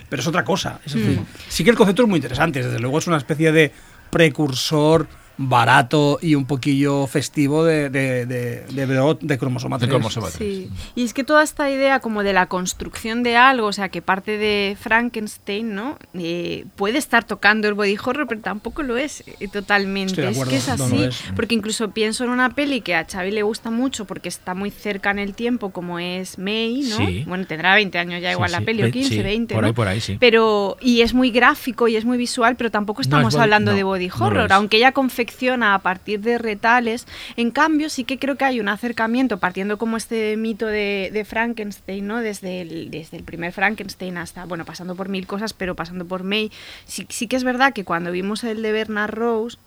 pero 0.09 0.21
es 0.21 0.27
otra 0.27 0.43
cosa. 0.43 0.79
Es 0.85 0.93
decir, 0.93 1.19
sí 1.49 1.63
que 1.63 1.69
el 1.71 1.75
concepto 1.75 2.03
es 2.03 2.07
muy 2.07 2.17
interesante, 2.17 2.63
desde 2.63 2.79
luego 2.79 2.97
es 2.99 3.05
una 3.07 3.17
especie 3.17 3.51
de 3.51 3.71
precursor 4.09 5.07
barato 5.37 6.17
y 6.21 6.35
un 6.35 6.45
poquillo 6.45 7.07
festivo 7.07 7.63
de, 7.65 7.89
de, 7.89 8.25
de, 8.25 8.65
de, 8.67 9.17
de 9.21 9.37
cromosoma 9.37 9.77
De 9.77 9.87
3. 9.87 9.89
cromosoma 9.89 10.29
Sí. 10.29 10.69
Y 10.95 11.03
es 11.03 11.13
que 11.13 11.23
toda 11.23 11.43
esta 11.43 11.69
idea 11.69 11.99
como 11.99 12.23
de 12.23 12.33
la 12.33 12.47
construcción 12.47 13.23
de 13.23 13.35
algo, 13.37 13.67
o 13.67 13.73
sea, 13.73 13.89
que 13.89 14.01
parte 14.01 14.37
de 14.37 14.77
Frankenstein, 14.79 15.75
¿no? 15.75 15.97
Eh, 16.13 16.65
puede 16.75 16.97
estar 16.97 17.23
tocando 17.23 17.67
el 17.67 17.73
body 17.73 17.97
horror, 18.03 18.27
pero 18.27 18.41
tampoco 18.41 18.83
lo 18.83 18.97
es 18.97 19.23
eh, 19.39 19.47
totalmente. 19.51 20.11
Estoy 20.13 20.23
de 20.25 20.29
es 20.31 20.35
acuerdo, 20.37 20.51
que 20.51 20.57
es 20.57 20.67
no 20.67 20.85
así. 20.85 20.97
lo 20.97 21.03
es. 21.05 21.23
Porque 21.35 21.55
incluso 21.55 21.91
pienso 21.91 22.23
en 22.23 22.29
una 22.29 22.53
peli 22.55 22.81
que 22.81 22.95
a 22.95 23.05
Xavi 23.05 23.31
le 23.31 23.43
gusta 23.43 23.71
mucho 23.71 24.05
porque 24.05 24.29
está 24.29 24.53
muy 24.53 24.71
cerca 24.71 25.11
en 25.11 25.19
el 25.19 25.33
tiempo, 25.33 25.71
como 25.71 25.99
es 25.99 26.37
May, 26.37 26.81
¿no? 26.89 26.97
Sí. 26.97 27.23
Bueno, 27.27 27.45
tendrá 27.45 27.75
20 27.75 27.97
años 27.97 28.21
ya 28.21 28.29
Sí, 28.29 28.33
igual 28.35 28.51
la 28.51 28.59
sí. 28.59 28.65
peli, 28.65 28.81
o 28.83 28.85
Ve- 28.85 28.91
15, 28.91 29.09
sí, 29.09 29.21
20. 29.21 29.53
por 29.53 29.63
¿no? 29.63 29.67
ahí, 29.67 29.73
por 29.73 29.87
ahí, 29.87 30.01
sí. 30.01 30.17
Pero, 30.19 30.77
y 30.81 31.01
es 31.01 31.13
muy 31.13 31.31
gráfico 31.31 31.87
y 31.87 31.95
es 31.97 32.05
muy 32.05 32.17
visual, 32.17 32.55
pero 32.55 32.71
tampoco 32.71 32.99
No 32.99 33.01
es 33.01 33.07
estamos 33.07 33.33
body- 33.35 33.41
hablando 33.41 33.71
no, 33.71 33.77
de 33.77 33.83
body 33.83 34.07
no 34.07 34.25
horror, 34.25 34.53
aunque 34.53 34.77
ella 34.77 34.91
confecciona 34.91 35.24
a 35.63 35.79
partir 35.79 36.21
de 36.21 36.37
retales. 36.37 37.05
En 37.35 37.51
cambio, 37.51 37.89
sí 37.89 38.03
que 38.03 38.19
creo 38.19 38.35
que 38.35 38.45
hay 38.45 38.59
un 38.59 38.69
acercamiento, 38.69 39.37
partiendo 39.39 39.77
como 39.77 39.97
este 39.97 40.37
mito 40.37 40.67
de, 40.67 41.09
de 41.11 41.25
Frankenstein, 41.25 42.07
¿no? 42.07 42.21
Desde 42.21 42.61
el, 42.61 42.91
desde 42.91 43.17
el 43.17 43.23
primer 43.23 43.51
Frankenstein 43.51 44.17
hasta, 44.17 44.45
bueno, 44.45 44.65
pasando 44.65 44.95
por 44.95 45.09
mil 45.09 45.27
cosas, 45.27 45.53
pero 45.53 45.75
pasando 45.75 46.05
por 46.05 46.23
May. 46.23 46.51
Sí, 46.85 47.05
sí 47.09 47.27
que 47.27 47.35
es 47.35 47.43
verdad 47.43 47.73
que 47.73 47.83
cuando 47.83 48.11
vimos 48.11 48.43
el 48.43 48.61
de 48.61 48.71
Bernard 48.71 49.13
Rose. 49.13 49.57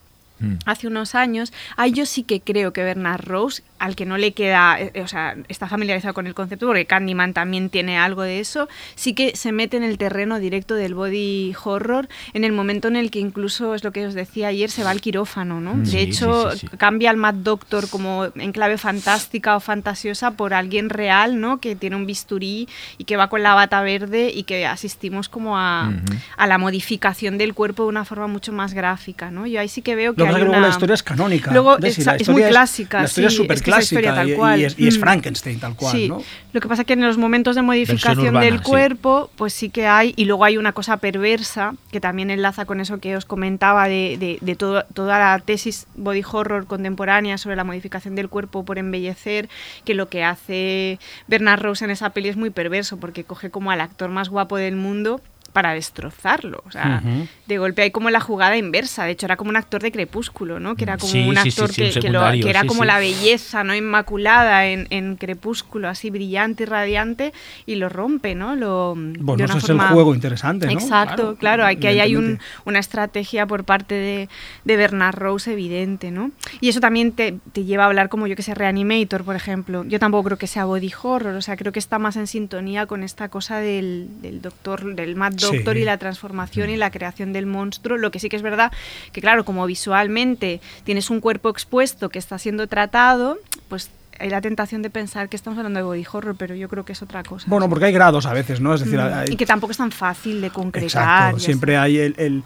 Hace 0.67 0.87
unos 0.87 1.15
años, 1.15 1.53
ahí 1.77 1.93
yo 1.93 2.07
sí 2.07 2.23
que 2.23 2.41
creo 2.41 2.73
que 2.73 2.83
Bernard 2.83 3.25
Rose, 3.25 3.63
al 3.79 3.97
que 3.97 4.07
no 4.07 4.19
le 4.19 4.33
queda, 4.33 4.81
eh, 4.81 5.03
o 5.03 5.09
sea, 5.09 5.37
está 5.49 5.69
familiarizado 5.69 6.15
con 6.15 6.27
el 6.27 6.35
concepto, 6.35 6.67
porque 6.67 6.87
Candyman 6.87 7.33
también 7.33 7.71
tiene 7.71 7.99
algo 7.99 8.23
de 8.23 8.41
eso, 8.41 8.69
sí 8.95 9.15
que 9.15 9.37
se 9.37 9.53
mete 9.53 9.77
en 9.77 9.83
el 9.83 9.99
terreno 9.99 10.39
directo 10.39 10.75
del 10.75 10.95
body 10.95 11.55
horror 11.65 12.09
en 12.35 12.45
el 12.45 12.53
momento 12.53 12.89
en 12.89 12.97
el 12.97 13.11
que 13.11 13.19
incluso, 13.19 13.75
es 13.75 13.85
lo 13.85 13.93
que 13.93 14.07
os 14.07 14.15
decía 14.15 14.49
ayer, 14.49 14.71
se 14.71 14.85
va 14.85 14.91
al 14.91 15.01
quirófano, 15.01 15.61
¿no? 15.61 15.75
Mm, 15.75 15.85
de 15.85 16.01
hecho, 16.01 16.51
sí, 16.53 16.59
sí, 16.59 16.69
sí. 16.71 16.77
cambia 16.77 17.11
al 17.11 17.17
Mad 17.17 17.35
Doctor 17.35 17.89
como 17.89 18.27
en 18.35 18.53
clave 18.53 18.79
fantástica 18.79 19.57
o 19.57 19.61
fantasiosa 19.61 20.33
por 20.33 20.55
alguien 20.55 20.91
real, 20.91 21.41
¿no? 21.41 21.61
Que 21.61 21.77
tiene 21.77 21.97
un 21.97 22.07
bisturí 22.07 22.69
y 22.97 23.05
que 23.05 23.17
va 23.17 23.29
con 23.29 23.43
la 23.43 23.55
bata 23.55 23.81
verde 23.83 24.31
y 24.35 24.45
que 24.45 24.67
asistimos 24.67 25.29
como 25.29 25.59
a, 25.59 25.93
a 26.37 26.47
la 26.47 26.59
modificación 26.59 27.39
del 27.39 27.55
cuerpo 27.55 27.85
de 27.85 27.89
una 27.91 28.05
forma 28.05 28.27
mucho 28.27 28.53
más 28.53 28.75
gráfica, 28.75 29.31
¿no? 29.31 29.47
Yo 29.47 29.61
ahí 29.61 29.69
sí 29.69 29.83
que 29.83 29.95
veo 29.95 30.15
que 30.15 30.25
Lo 30.25 30.28
que 30.31 30.37
hay 30.37 30.43
que 30.43 30.45
luego 30.47 30.59
una- 30.59 30.67
la 30.69 30.73
historia 30.73 30.95
es 30.95 31.03
canónica. 31.03 31.51
Luego, 31.53 31.79
la 31.79 31.89
es 31.89 32.29
muy 32.29 32.43
clásica, 32.43 32.99
La 32.99 33.05
historia 33.07 33.31
sí, 33.31 33.35
es 33.35 33.37
súper 33.43 33.63
clásica 33.63 34.15
tal 34.15 34.31
y- 34.31 34.35
cual. 34.35 34.61
y, 34.61 34.65
es, 34.65 34.79
y 34.79 34.89
es 34.89 34.97
Mm. 34.97 35.01
Frankenstein 35.01 35.61
tal 35.61 35.75
cual, 35.75 35.93
Sí, 35.93 36.09
¿no? 36.09 36.23
lo 36.53 36.61
que 36.61 36.69
pasa 36.69 36.83
es 36.83 36.87
que 36.87 36.93
en 36.95 37.03
los 37.03 37.19
momentos 37.19 37.57
de 37.57 37.63
modificación 37.63 38.19
urbana, 38.21 38.41
del 38.45 38.59
sí. 38.59 38.65
cuerpo, 38.65 39.31
pues 39.37 39.53
sí 39.53 39.71
que 39.71 39.87
hay, 39.87 40.13
y 40.17 40.25
luego 40.25 40.45
hay 40.45 40.57
una 40.57 40.73
cosa 40.73 40.97
perversa 40.99 41.75
que 41.91 42.01
también 42.01 42.31
enlaza 42.31 42.65
con 42.65 42.81
eso 42.81 42.99
que 42.99 43.17
os 43.17 43.25
comentaba 43.25 43.89
de, 43.89 44.17
de- 44.19 44.39
de 44.41 44.55
todo- 44.57 44.85
toda 44.95 45.19
la 45.19 45.39
tesis 45.39 45.87
body 45.97 46.23
horror 46.31 46.67
contemporánea 46.67 47.39
sobre 47.39 47.57
la 47.57 47.65
modificación 47.65 48.15
del 48.15 48.29
cuerpo 48.29 48.65
por 48.65 48.79
embellecer, 48.79 49.49
que 49.85 49.95
lo 49.95 50.09
que 50.09 50.25
hace 50.25 50.99
Bernard 51.27 51.61
Rose 51.63 51.85
en 51.85 51.91
esa 51.91 52.11
peli 52.11 52.29
es 52.29 52.37
muy 52.37 52.51
perverso, 52.51 52.97
porque 52.99 53.25
coge 53.25 53.51
como 53.51 53.71
al 53.71 53.81
actor 53.81 54.11
más 54.11 54.29
guapo 54.29 54.57
del 54.57 54.77
mundo 54.77 55.21
para 55.59 55.75
destrozarlo. 55.75 56.63
O 56.67 56.71
sea, 56.71 57.03
de 57.47 57.59
golpe 57.59 57.83
hay 57.83 57.91
como 57.91 58.11
la 58.11 58.21
jugada 58.21 58.57
inversa. 58.57 59.05
De 59.05 59.11
hecho, 59.11 59.27
era 59.27 59.37
como 59.37 59.51
un 59.51 59.57
actor 59.57 59.83
de 59.83 59.91
Crepúsculo, 59.91 60.61
¿no? 60.61 60.77
Que 60.77 60.85
era 60.85 60.97
como 60.99 61.11
Sí, 61.11 61.27
un 61.29 61.35
sí, 61.37 61.51
sí, 61.51 61.61
actor 61.63 61.71
un 61.71 62.01
que, 62.01 62.09
lo- 62.11 62.49
era 62.49 62.65
como 62.65 62.85
la 62.85 63.01
belleza, 63.01 63.65
¿no? 63.65 63.75
Inmaculada 63.75 64.67
en, 64.67 64.87
en 64.91 65.17
Crepúsculo, 65.17 65.89
así 65.89 66.11
brillante 66.11 66.63
y 66.63 66.67
radiante, 66.67 67.33
y 67.67 67.75
lo 67.75 67.89
rompe, 67.89 68.37
¿no? 68.37 68.55
Lo, 68.55 68.95
Bueno, 68.97 69.45
ese 69.47 69.59
es 69.59 69.69
el 69.69 69.81
juego 69.81 70.15
interesante, 70.15 70.67
¿no? 70.67 70.73
Exacto, 70.75 71.35
claro, 71.37 71.65
hay 71.67 71.79
que 71.79 71.89
ahí 71.89 71.99
hay 71.99 72.15
un- 72.15 72.39
una 72.65 72.79
estrategia 72.79 73.45
por 73.47 73.65
parte 73.65 73.95
de, 73.97 74.29
de 74.65 74.77
Bernard 74.77 75.17
Rose 75.17 75.53
evidente, 75.53 76.13
¿no? 76.13 76.31
Y 76.61 76.69
eso 76.69 76.79
también 76.79 77.11
te, 77.11 77.35
te 77.53 77.65
lleva 77.65 77.83
a 77.83 77.87
hablar 77.89 78.09
como 78.09 78.29
yo 78.29 78.37
que 78.37 78.43
sé, 78.45 78.55
Reanimator, 78.55 79.25
por 79.25 79.35
ejemplo. 79.35 79.83
Yo 79.89 79.99
tampoco 79.99 80.23
creo 80.25 80.39
que 80.39 80.47
sea 80.47 80.67
body 80.67 80.93
horror, 81.03 81.35
o 81.35 81.43
sea, 81.43 81.57
creo 81.57 81.73
que 81.73 81.81
está 81.81 81.99
más 81.99 82.17
en 82.17 82.29
sintonía 82.29 82.87
con 82.87 83.03
esta 83.03 83.29
cosa 83.29 83.57
del, 83.59 84.09
del 84.23 84.41
doctor, 84.43 84.95
del 84.95 85.17
Mad 85.17 85.33
Sí. 85.51 85.57
Doctor 85.57 85.77
y 85.77 85.85
la 85.85 85.99
transformación 85.99 86.71
y 86.71 86.77
la 86.77 86.91
creación 86.91 87.33
del 87.33 87.47
monstruo. 87.47 87.97
Lo 87.99 88.11
que 88.11 88.19
sí 88.21 88.29
que 88.29 88.37
es 88.37 88.43
verdad 88.43 88.73
que, 89.13 89.21
claro, 89.21 89.45
como 89.45 89.67
visualmente 89.67 90.61
tienes 90.85 91.11
un 91.11 91.21
cuerpo 91.21 91.49
expuesto 91.51 92.09
que 92.09 92.19
está 92.19 92.39
siendo 92.39 92.67
tratado, 92.67 93.39
pues 93.69 93.91
hay 94.21 94.31
la 94.31 94.41
tentación 94.41 94.83
de 94.83 94.91
pensar 94.91 95.29
que 95.29 95.37
estamos 95.37 95.59
hablando 95.59 95.79
de 95.79 95.85
body 95.85 96.05
horror, 96.13 96.35
pero 96.37 96.55
yo 96.55 96.69
creo 96.69 96.85
que 96.85 96.93
es 96.93 97.03
otra 97.03 97.23
cosa. 97.23 97.47
Bueno, 97.49 97.69
porque 97.69 97.85
hay 97.87 97.93
grados 97.93 98.27
a 98.27 98.33
veces, 98.33 98.61
¿no? 98.61 98.75
Es 98.75 98.81
decir, 98.81 98.99
Mm, 98.99 99.13
hay- 99.15 99.29
y 99.33 99.37
que 99.37 99.47
tampoco 99.47 99.71
es 99.71 99.77
tan 99.79 99.93
fácil 99.93 100.41
de 100.41 100.51
concretar. 100.51 100.85
Exacto, 101.31 101.39
siempre 101.39 101.77
hay 101.77 101.99
el, 101.99 102.15
el, 102.19 102.43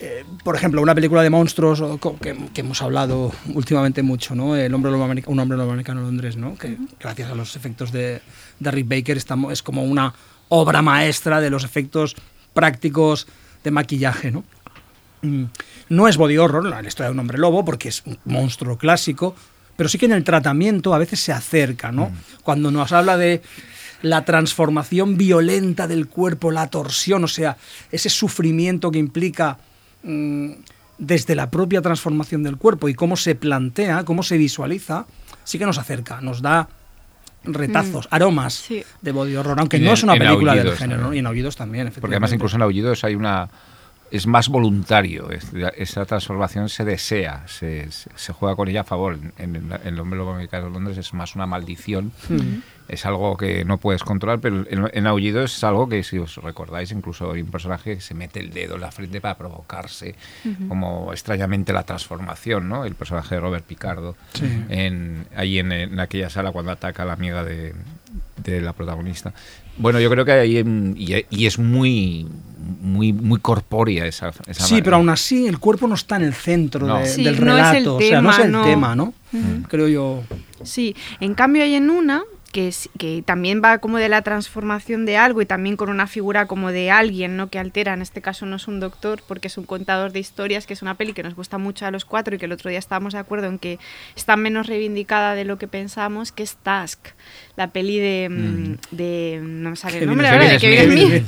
eh, 0.00 0.22
por 0.44 0.54
ejemplo, 0.54 0.82
una 0.82 0.94
película 0.94 1.22
de 1.22 1.30
monstruos 1.30 1.82
que, 2.20 2.36
que 2.52 2.60
hemos 2.60 2.82
hablado 2.82 3.32
últimamente 3.54 4.02
mucho, 4.02 4.34
¿no? 4.34 4.54
El 4.54 4.74
hombre 4.74 4.92
lobo 4.92 5.04
americano, 5.04 5.32
un 5.32 5.40
hombre 5.40 5.56
lobo 5.56 5.70
americano 5.70 6.00
en 6.00 6.06
Londres, 6.08 6.36
¿no? 6.36 6.56
Que 6.58 6.76
gracias 7.00 7.30
a 7.30 7.34
los 7.34 7.56
efectos 7.56 7.90
de, 7.90 8.20
de 8.60 8.70
Rick 8.70 8.88
Baker 8.88 9.16
estamos, 9.16 9.50
es 9.50 9.62
como 9.62 9.82
una 9.84 10.12
obra 10.50 10.82
maestra 10.82 11.40
de 11.40 11.48
los 11.48 11.64
efectos 11.64 12.16
prácticos 12.54 13.26
de 13.62 13.70
maquillaje, 13.70 14.30
¿no? 14.30 14.44
Mm, 15.22 15.44
No 15.90 16.08
es 16.08 16.16
body 16.16 16.38
horror, 16.38 16.64
la 16.64 16.82
historia 16.82 17.08
de 17.08 17.12
un 17.12 17.18
hombre 17.20 17.36
lobo, 17.38 17.64
porque 17.64 17.88
es 17.88 18.02
un 18.06 18.18
monstruo 18.24 18.78
clásico, 18.78 19.36
pero 19.76 19.88
sí 19.88 19.98
que 19.98 20.06
en 20.06 20.12
el 20.12 20.24
tratamiento 20.24 20.94
a 20.94 20.98
veces 20.98 21.20
se 21.20 21.32
acerca, 21.32 21.92
¿no? 21.92 22.10
Cuando 22.42 22.70
nos 22.70 22.92
habla 22.92 23.16
de 23.18 23.42
la 24.02 24.24
transformación 24.24 25.16
violenta 25.16 25.86
del 25.86 26.08
cuerpo, 26.08 26.50
la 26.50 26.68
torsión, 26.68 27.24
o 27.24 27.28
sea, 27.28 27.56
ese 27.90 28.08
sufrimiento 28.08 28.90
que 28.90 28.98
implica 28.98 29.58
mm, 30.02 30.50
desde 30.98 31.34
la 31.34 31.50
propia 31.50 31.82
transformación 31.82 32.42
del 32.42 32.56
cuerpo 32.56 32.88
y 32.88 32.94
cómo 32.94 33.16
se 33.16 33.34
plantea, 33.34 34.04
cómo 34.04 34.22
se 34.22 34.36
visualiza, 34.38 35.06
sí 35.42 35.58
que 35.58 35.66
nos 35.66 35.78
acerca, 35.78 36.20
nos 36.20 36.40
da 36.40 36.68
retazos, 37.44 38.08
aromas 38.10 38.54
Sí. 38.54 38.84
de 39.00 39.12
body 39.12 39.36
horror, 39.36 39.58
aunque 39.58 39.78
no 39.78 39.92
es 39.92 40.02
una 40.02 40.14
película 40.16 40.54
del 40.54 40.72
género. 40.76 41.02
¿no? 41.02 41.14
y 41.14 41.18
en 41.18 41.26
aullidos 41.26 41.56
también, 41.56 41.90
Porque 42.00 42.14
además 42.16 42.32
incluso 42.32 42.56
en 42.56 42.62
Aullidos 42.62 43.04
hay 43.04 43.14
una 43.14 43.48
es 44.10 44.26
más 44.26 44.48
voluntario, 44.48 45.30
es 45.30 45.50
decir, 45.52 45.72
esa 45.76 46.04
transformación 46.04 46.68
se 46.68 46.84
desea, 46.84 47.44
se, 47.48 47.88
juega 48.32 48.54
con 48.54 48.68
ella 48.68 48.82
a 48.82 48.84
favor. 48.84 49.18
En, 49.38 49.56
en, 49.56 49.72
el 49.84 49.98
hombre 49.98 50.18
lobo 50.18 50.32
americano 50.32 50.66
de 50.66 50.70
Londres 50.72 50.98
es 50.98 51.12
más 51.14 51.34
una 51.34 51.46
maldición, 51.46 52.12
es 52.86 53.06
algo 53.06 53.36
que 53.36 53.64
no 53.64 53.78
puedes 53.78 54.04
controlar, 54.04 54.40
pero 54.40 54.64
en, 54.68 54.88
en 54.92 55.06
Aullidos 55.06 55.56
es 55.56 55.64
algo 55.64 55.88
que 55.88 56.02
si 56.04 56.18
os 56.18 56.36
recordáis, 56.36 56.92
incluso 56.92 57.32
hay 57.32 57.40
un 57.42 57.50
personaje 57.50 57.96
que 57.96 58.00
se 58.00 58.14
mete 58.14 58.40
el 58.40 58.50
dedo 58.50 58.74
en 58.76 58.82
la 58.82 58.92
frente 58.92 59.20
para 59.20 59.36
provocarse, 59.36 60.14
como 60.68 61.12
extrañamente 61.12 61.72
la 61.72 61.82
transformación, 61.84 62.68
¿no? 62.68 62.84
El 62.84 62.94
personaje 62.94 63.34
de 63.34 63.40
Robert 63.40 63.64
Picardo, 63.64 64.16
Sí. 64.34 64.64
en, 64.68 65.26
ahí 65.34 65.58
en, 65.58 65.72
en 65.72 65.98
aquella 65.98 66.30
sala 66.30 66.52
cuando 66.52 66.70
ataca 66.72 67.02
a 67.02 67.06
la 67.06 67.14
amiga 67.14 67.42
de, 67.44 67.74
de 68.36 68.60
la 68.60 68.72
protagonista. 68.74 69.32
Bueno, 69.76 70.00
yo 70.00 70.10
creo 70.10 70.24
que 70.24 70.32
ahí 70.32 70.58
en- 70.58 70.94
y, 70.96 71.14
y 71.30 71.46
es 71.46 71.58
muy 71.58 72.26
muy 72.80 73.12
muy 73.12 73.40
corpórea 73.40 74.06
esa, 74.06 74.32
esa 74.46 74.64
Sí, 74.64 74.80
pero 74.82 74.96
aún 74.96 75.08
así 75.10 75.46
el 75.46 75.58
cuerpo 75.58 75.86
no 75.86 75.94
está 75.94 76.16
en 76.16 76.22
el 76.22 76.32
centro 76.34 76.86
No. 76.86 76.98
de- 76.98 77.06
Sí, 77.06 77.22
del 77.24 77.44
no 77.44 77.52
es 77.58 77.60
el 77.60 77.72
relato, 77.72 77.96
o 77.96 78.00
sea, 78.00 78.22
no 78.22 78.30
es 78.30 78.38
el 78.38 78.52
no. 78.52 78.64
tema, 78.64 78.94
¿no? 78.96 79.12
Creo 79.68 79.88
yo. 79.88 80.22
Sí, 80.62 80.94
en 81.20 81.34
cambio 81.34 81.62
hay 81.62 81.74
en 81.74 81.90
una 81.90 82.22
que, 82.52 82.68
es- 82.68 82.88
que 82.98 83.22
también 83.26 83.60
va 83.62 83.78
como 83.78 83.98
de 83.98 84.08
la 84.08 84.22
transformación 84.22 85.06
de 85.06 85.16
algo 85.16 85.42
y 85.42 85.46
también 85.46 85.76
con 85.76 85.88
una 85.90 86.06
figura 86.06 86.46
como 86.46 86.70
de 86.70 86.88
alguien, 86.90 87.36
¿no? 87.36 87.50
Que 87.50 87.58
altera, 87.58 87.94
en 87.94 88.00
este 88.00 88.22
caso 88.22 88.46
no 88.46 88.56
es 88.56 88.68
un 88.68 88.78
doctor 88.78 89.22
porque 89.26 89.48
es 89.48 89.58
un 89.58 89.64
contador 89.64 90.12
de 90.12 90.20
historias, 90.20 90.64
que 90.64 90.72
es 90.72 90.80
una 90.80 90.94
peli 90.94 91.14
que 91.14 91.24
nos 91.24 91.34
gusta 91.34 91.58
mucho 91.58 91.84
a 91.84 91.90
los 91.90 92.04
cuatro 92.04 92.34
y 92.34 92.38
que 92.38 92.44
el 92.44 92.52
otro 92.52 92.70
día 92.70 92.78
estábamos 92.78 93.12
de 93.12 93.18
acuerdo 93.18 93.48
en 93.48 93.58
que 93.58 93.80
está 94.14 94.36
menos 94.36 94.68
reivindicada 94.68 95.34
de 95.34 95.44
lo 95.44 95.58
que 95.58 95.66
pensamos, 95.66 96.30
que 96.30 96.44
es 96.44 96.54
Task, 96.62 97.08
la 97.56 97.68
peli 97.70 97.98
de... 97.98 98.28
mm, 98.30 98.76
de 98.96 99.40
no 99.42 99.70
me 99.70 99.76
sale 99.76 99.98
el 99.98 100.06
nombre 100.06 100.28
ahora, 100.28 100.48
de 100.48 100.58
Kevin 100.58 100.90
Smith. 100.92 101.08
Smith. 101.08 101.26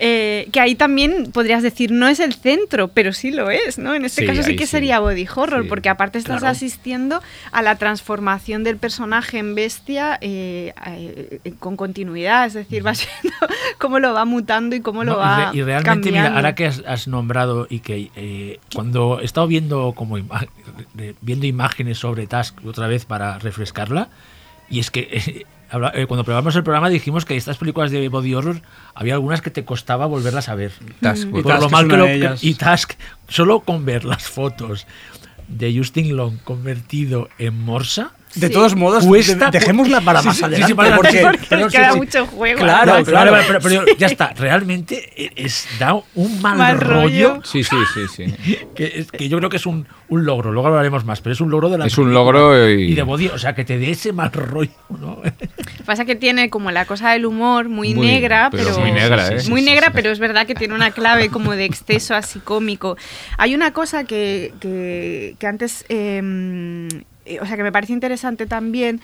Eh, 0.00 0.48
que 0.52 0.60
ahí 0.60 0.76
también 0.76 1.32
podrías 1.32 1.60
decir 1.60 1.90
no 1.90 2.06
es 2.06 2.20
el 2.20 2.32
centro, 2.32 2.86
pero 2.86 3.12
sí 3.12 3.32
lo 3.32 3.50
es, 3.50 3.78
¿no? 3.78 3.96
En 3.96 4.04
este 4.04 4.20
Sí, 4.20 4.26
caso 4.28 4.44
sí 4.44 4.54
que 4.54 4.64
sí. 4.66 4.70
sería 4.70 5.00
body 5.00 5.26
horror, 5.34 5.64
Sí, 5.64 5.68
porque 5.68 5.88
aparte 5.88 6.18
estás 6.18 6.38
claro. 6.38 6.52
asistiendo 6.52 7.20
a 7.50 7.62
la 7.62 7.74
transformación 7.78 8.62
del 8.62 8.76
personaje 8.76 9.38
en 9.38 9.56
bestia 9.56 10.16
eh, 10.20 10.72
eh, 10.86 11.52
con 11.58 11.76
continuidad, 11.76 12.46
es 12.46 12.54
decir, 12.54 12.86
va 12.86 12.94
siendo 12.94 13.36
cómo 13.78 13.98
lo 13.98 14.14
va 14.14 14.24
mutando 14.24 14.76
y 14.76 14.80
cómo 14.82 15.02
lo 15.02 15.14
No, 15.14 15.18
va 15.18 15.50
y, 15.52 15.62
realmente, 15.64 16.10
mira, 16.12 16.22
cambiando. 16.22 16.36
ahora 16.36 16.54
que 16.54 16.66
has, 16.66 16.84
has 16.86 17.08
nombrado 17.08 17.66
y 17.68 17.80
que 17.80 18.12
eh, 18.14 18.60
cuando 18.72 19.18
he 19.20 19.24
estado 19.24 19.48
viendo 19.48 19.94
como 19.96 20.16
ima- 20.16 20.46
viendo 21.22 21.44
imágenes 21.46 21.98
sobre 21.98 22.28
Task 22.28 22.56
otra 22.64 22.86
vez 22.86 23.04
para 23.04 23.40
refrescarla, 23.40 24.10
y 24.70 24.78
es 24.78 24.92
que 24.92 25.44
cuando 25.70 26.24
probamos 26.24 26.56
el 26.56 26.62
programa 26.62 26.88
dijimos 26.88 27.24
que 27.24 27.36
estas 27.36 27.58
películas 27.58 27.90
de 27.90 28.08
body 28.08 28.34
horror 28.34 28.62
había 28.94 29.14
algunas 29.14 29.42
que 29.42 29.50
te 29.50 29.64
costaba 29.64 30.06
volverlas 30.06 30.48
a 30.48 30.54
ver. 30.54 30.72
Task, 31.00 31.28
Y 31.28 31.30
Por 31.30 31.44
Task 31.44 31.62
lo 31.62 31.70
mal 31.70 31.88
que 31.88 31.96
lo 31.96 32.34
y 32.40 32.54
Task 32.54 32.92
solo 33.28 33.60
con 33.60 33.84
ver 33.84 34.04
las 34.04 34.24
fotos 34.28 34.86
de 35.48 35.76
Justin 35.76 36.16
Long 36.16 36.38
convertido 36.38 37.28
en 37.38 37.58
Morsa 37.58 38.12
De 38.34 38.48
Sí. 38.48 38.52
todos 38.52 38.74
modos, 38.76 39.04
Cuesta- 39.06 39.50
de- 39.50 39.58
dejémosla 39.58 40.00
para 40.02 40.20
más 40.22 40.34
sí, 40.36 40.40
sí, 40.40 40.44
adelante. 40.44 40.66
sí, 40.68 40.74
para 40.74 40.96
porque, 40.96 41.08
adelante. 41.08 41.38
Porque 41.38 41.48
Pero 41.56 41.68
queda 41.68 41.86
sí, 41.88 41.92
sí. 41.92 41.98
mucho 41.98 42.26
juego. 42.26 42.60
Claro, 42.60 43.04
claro. 43.04 43.36
pero, 43.46 43.60
pero 43.60 43.84
ya 43.96 44.06
está. 44.06 44.32
Realmente 44.36 45.10
es, 45.34 45.66
da 45.78 45.94
un 46.14 46.42
mal, 46.42 46.58
Mal 46.58 46.80
rollo, 46.80 47.28
rollo. 47.34 47.40
Sí, 47.44 47.64
sí, 47.64 47.76
sí, 47.94 48.00
sí. 48.14 48.34
que, 48.74 48.92
es- 48.96 49.10
que 49.10 49.28
yo 49.28 49.38
creo 49.38 49.48
que 49.50 49.56
es 49.56 49.66
un, 49.66 49.86
un 50.08 50.24
logro. 50.26 50.52
Luego 50.52 50.68
hablaremos 50.68 51.04
más, 51.04 51.20
pero 51.20 51.32
es 51.32 51.40
un 51.40 51.50
logro 51.50 51.68
de 51.70 51.78
la 51.78 51.86
Es 51.86 51.96
un 51.98 52.12
logro 52.12 52.68
y- 52.70 52.92
y 52.92 52.94
de 52.94 53.02
body, 53.02 53.28
o 53.28 53.38
sea, 53.38 53.54
que 53.54 53.64
te 53.64 53.78
dé 53.78 53.90
ese 53.92 54.12
mal 54.12 54.30
rollo, 54.30 54.70
¿no? 55.00 55.20
Pasa 55.86 56.04
que 56.04 56.14
tiene 56.14 56.50
como 56.50 56.70
la 56.70 56.84
cosa 56.84 57.10
del 57.12 57.24
humor 57.24 57.68
muy, 57.68 57.94
Muy- 57.94 58.06
negra, 58.06 58.48
pero 58.50 58.64
pero, 58.64 58.78
muy 58.80 58.92
negra, 58.92 59.28
¿eh? 59.28 59.38
Muy 59.48 59.62
negra, 59.62 59.86
sí. 59.86 59.92
pero 59.94 60.10
es 60.10 60.18
verdad 60.18 60.46
que 60.46 60.54
tiene 60.54 60.74
una 60.74 60.90
clave 60.90 61.30
como 61.30 61.52
de 61.56 61.64
exceso 61.64 62.14
así 62.14 62.40
cómico. 62.40 62.96
Hay 63.38 63.54
una 63.54 63.72
cosa 63.72 64.04
que, 64.04 64.52
que- 64.60 65.34
que 65.38 65.46
antes, 65.46 65.84
eh, 65.88 66.88
o 67.40 67.46
sea, 67.46 67.56
que 67.56 67.62
me 67.62 67.72
parece 67.72 67.92
interesante 67.92 68.46
también. 68.46 69.00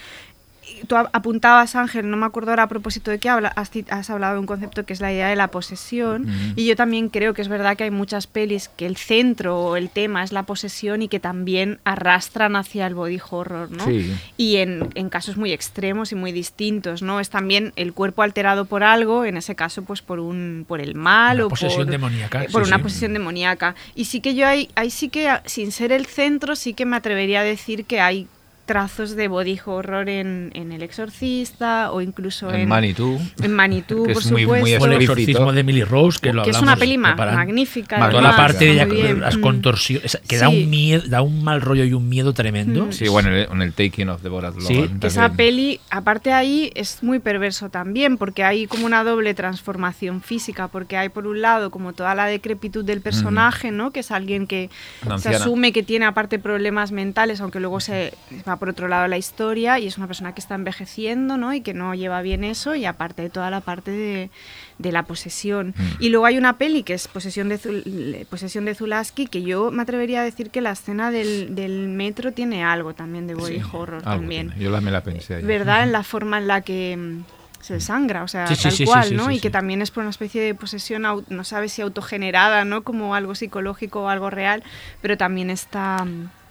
Tú 0.87 0.97
apuntabas, 0.97 1.77
Ángel, 1.77 2.11
no 2.11 2.17
me 2.17 2.27
acuerdo 2.27 2.51
ahora 2.51 2.65
a 2.65 2.69
propósito 2.69 3.11
de 3.11 3.19
qué 3.19 3.29
habla, 3.29 3.49
has, 3.49 3.71
has 3.89 4.11
hablado 4.11 4.35
de 4.35 4.41
un 4.41 4.47
concepto 4.47 4.85
que 4.85 4.93
es 4.93 5.01
la 5.01 5.13
idea 5.13 5.29
de 5.29 5.37
la 5.37 5.49
posesión. 5.49 6.27
Y 6.57 6.67
yo 6.67 6.77
también 6.77 7.09
creo 7.09 7.35
que 7.35 7.43
es 7.43 7.49
verdad 7.49 7.77
que 7.77 7.85
hay 7.85 7.91
muchas 7.91 8.27
pelis 8.27 8.69
que 8.69 8.87
el 8.87 8.97
centro 8.97 9.59
o 9.59 9.77
el 9.77 9.91
tema 9.91 10.23
es 10.23 10.33
la 10.33 10.45
posesión 10.45 11.03
y 11.03 11.09
que 11.09 11.21
también 11.21 11.79
arrastran 11.85 12.57
hacia 12.57 12.87
el 12.87 12.95
body 12.95 13.21
horror, 13.31 13.71
¿no? 13.71 13.85
Sí. 13.85 14.15
y 14.37 14.57
en, 14.57 14.91
en 14.95 15.09
casos 15.09 15.37
muy 15.37 15.53
extremos 15.53 16.13
y 16.13 16.15
muy 16.15 16.33
distintos, 16.33 17.03
¿no? 17.03 17.21
Es 17.21 17.31
también 17.31 17.73
el 17.77 17.93
cuerpo 17.93 18.23
alterado 18.23 18.65
por 18.65 18.83
algo, 18.83 19.25
en 19.25 19.37
ese 19.37 19.55
caso, 19.55 19.83
pues 19.83 20.03
por 20.03 20.21
un 20.21 20.65
por 20.67 20.81
el 20.81 20.95
mal 20.95 21.39
Una 21.39 21.47
o 21.47 21.49
posesión 21.49 21.85
por, 21.85 21.93
demoníaca, 21.93 22.45
eh, 22.45 22.49
por 22.51 22.65
sí, 22.65 22.69
una 22.69 22.77
sí. 22.79 22.83
posesión 22.83 23.13
demoníaca. 23.13 23.75
Y 23.95 24.07
sí 24.07 24.21
que 24.21 24.35
yo 24.35 24.47
ahí, 24.47 24.69
ahí 24.75 24.91
sí 24.91 25.09
que, 25.09 25.31
sin 25.47 25.73
ser 25.73 25.93
el 25.93 26.07
centro, 26.07 26.57
sí 26.57 26.75
que 26.75 26.85
me 26.87 26.97
atrevería 26.97 27.41
a 27.41 27.45
decir 27.45 27.85
que 27.85 28.01
hay 28.01 28.29
trazos 28.67 29.15
de 29.17 29.29
body 29.29 29.61
horror 29.65 30.09
en, 30.09 30.51
en 30.55 30.73
El 30.73 30.83
Exorcista 30.83 31.93
o 31.93 32.01
incluso 32.01 32.49
En 32.51 32.61
en 32.63 32.69
Manitou. 32.69 33.21
En 33.43 33.53
Manitou, 33.53 34.07
que 34.07 34.15
por 34.15 34.23
es 34.23 34.33
muy- 34.33 34.47
muy 34.47 34.59
supuesto. 34.61 34.85
O 34.85 34.87
el 34.87 35.03
exorcismo 35.03 35.53
de 35.53 35.61
Emily 35.61 35.85
Rose, 35.85 36.19
que 36.21 36.33
lo 36.33 36.43
que 36.45 36.51
es 36.51 36.61
una 36.61 36.77
peli 36.77 36.97
magnífica. 36.99 37.97
Toda 37.97 38.11
Toda 38.11 38.23
la 38.23 38.37
parte 38.37 38.65
de 38.67 38.75
la- 38.75 38.87
muy 38.87 39.21
las 39.21 39.37
Mm. 39.37 39.41
contorsiones, 39.41 40.19
que 40.27 40.39
da 40.39 40.49
un 40.49 40.71
miedo, 40.71 41.03
da 41.09 41.21
un 41.23 41.45
mal 41.45 41.61
rollo 41.61 41.85
y 41.85 41.93
un 41.93 42.09
miedo 42.09 42.33
tremendo. 42.33 42.91
Sí, 42.93 43.09
bueno, 43.09 43.29
en 43.31 43.35
el, 43.35 43.49
en 43.53 43.63
el 43.63 43.73
Taking 43.73 44.09
of 44.09 44.23
the 44.23 44.29
Borat 44.29 44.55
Sí, 44.61 44.89
esa 45.03 45.31
peli, 45.33 45.81
aparte 45.91 46.33
ahí, 46.33 46.71
es 46.75 47.03
muy 47.03 47.19
perverso 47.19 47.69
también, 47.69 48.17
porque 48.17 48.45
hay 48.45 48.67
como 48.67 48.87
una 48.87 49.05
doble 49.05 49.35
transformación 49.35 50.23
física, 50.23 50.69
porque 50.69 50.97
hay 50.97 51.09
por 51.11 51.27
un 51.27 51.43
lado 51.43 51.71
como 51.71 51.93
toda 51.93 52.15
la 52.15 52.27
decrepitud 52.27 52.85
del 52.85 53.01
personaje, 53.01 53.71
¿no? 53.71 53.91
Que 53.93 54.01
es 54.01 54.11
alguien 54.11 54.47
que 54.47 54.71
se 55.19 55.29
asume 55.31 55.73
que 55.73 55.83
tiene 55.83 56.07
aparte 56.07 56.39
problemas 56.39 56.93
mentales, 56.93 57.41
aunque 57.41 57.61
luego 57.61 57.81
se 57.81 58.15
va 58.49 58.54
por 58.59 58.69
otro 58.69 58.89
lado 58.89 59.07
la 59.09 59.17
historia, 59.19 59.79
y 59.79 59.87
es 59.87 59.97
una 59.99 60.07
persona 60.07 60.35
que 60.35 60.41
está 60.41 60.55
envejeciendo, 60.55 61.37
¿no? 61.37 61.53
Y 61.55 61.61
que 61.61 61.75
no 61.75 61.95
lleva 61.95 62.23
bien 62.23 62.45
eso, 62.45 62.75
y 62.75 62.85
aparte 62.85 63.23
de 63.23 63.31
toda 63.31 63.51
la 63.51 63.61
parte 63.61 63.91
de, 63.91 64.31
de 64.79 64.93
la 64.93 65.03
posesión. 65.05 65.75
Y 65.99 66.09
luego 66.11 66.27
hay 66.27 66.39
una 66.39 66.59
peli 66.59 66.83
que 66.83 66.95
es 66.95 67.09
Posesión 67.09 67.49
de, 67.49 67.59
Zul- 67.59 68.27
Posesión 68.27 68.65
de 68.65 68.75
Zulaski, 68.75 69.27
que 69.27 69.43
yo 69.43 69.71
me 69.71 69.83
atrevería 69.83 70.21
a 70.21 70.25
decir 70.25 70.51
que 70.51 70.61
la 70.61 70.73
escena 70.73 71.11
del, 71.11 71.55
del 71.55 71.89
metro 71.89 72.33
tiene 72.33 72.65
algo 72.65 72.95
también 72.95 73.27
de 73.27 73.35
body 73.35 73.57
Sí, 73.61 73.63
horror 73.73 74.03
también. 74.03 74.49
tiene. 74.51 74.65
Yo 74.65 74.71
la, 74.71 74.81
me 74.81 74.91
la 74.91 75.03
pensé 75.03 75.35
ayer. 75.37 75.47
¿verdad? 75.47 75.83
En 75.85 75.93
la 75.93 76.03
forma 76.03 76.39
en 76.39 76.47
la 76.49 76.61
que 76.61 76.97
mm, 76.97 77.25
se 77.63 77.81
sangra, 77.81 78.23
o 78.25 78.29
sea, 78.29 78.47
Sí, 78.49 78.57
tal 78.63 78.73
sí, 78.73 78.85
cual, 78.85 79.09
sí, 79.09 79.15
¿no? 79.15 79.31
y 79.31 79.41
que 79.41 79.51
también 79.51 79.81
es 79.83 79.91
por 79.91 80.03
una 80.03 80.11
especie 80.11 80.43
de 80.43 80.55
posesión, 80.55 81.03
no 81.29 81.45
sabes 81.45 81.73
si 81.73 81.83
autogenerada, 81.83 82.65
¿no? 82.65 82.83
Como 82.83 83.15
algo 83.15 83.35
psicológico 83.35 84.03
o 84.03 84.09
algo 84.09 84.29
real, 84.31 84.63
pero 85.01 85.17
también 85.17 85.49
está... 85.51 86.05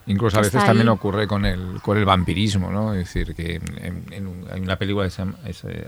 Incluso 0.08 0.38
a 0.38 0.42
veces 0.42 0.60
también 0.66 0.90
ocurre 0.90 1.28
con 1.28 1.46
el, 1.46 1.80
con 1.82 1.98
el 1.98 2.06
vampirismo, 2.06 2.70
¿no? 2.72 2.94
Es 2.94 3.14
decir, 3.14 3.34
que 3.36 3.56
en- 3.56 4.04
en- 4.12 4.46
hay 4.52 4.60
una 4.60 4.76
película 4.78 5.06
que 5.06 5.12
se 5.12 5.20
llama 5.20 5.36
es, 5.46 5.64
eh, 5.64 5.88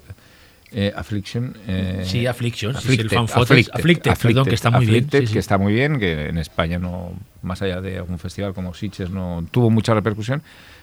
eh, 0.72 0.94
Affliction. 0.96 1.56
eh, 1.68 2.04
Sí, 2.06 2.26
Affliction, 2.26 2.74
sí, 2.76 2.80
sí, 2.82 2.88
el 2.88 2.94
Afflicted, 3.08 3.18
fan 3.18 3.72
Afflicted, 3.74 4.12
perdón, 4.22 4.46
que 4.46 4.56
está 4.56 4.72
muy 4.72 4.86
bien, 4.86 4.96
Afflicted, 4.98 5.20
sí, 5.22 5.28
sí. 5.28 5.34
que 5.34 5.40
está 5.40 5.58
muy 5.58 5.74
bien, 5.74 6.00
que 6.00 6.28
en 6.30 6.38
España 6.38 6.80
no, 6.80 7.14
más 7.44 7.62
allá 7.62 7.82
de 7.82 7.98
algún 7.98 8.18
festival 8.20 8.54
como 8.54 8.74
Sitges, 8.74 9.10
no 9.10 9.46
tuvo 9.52 9.70
mucha 9.70 9.94
repercusión, 9.94 10.42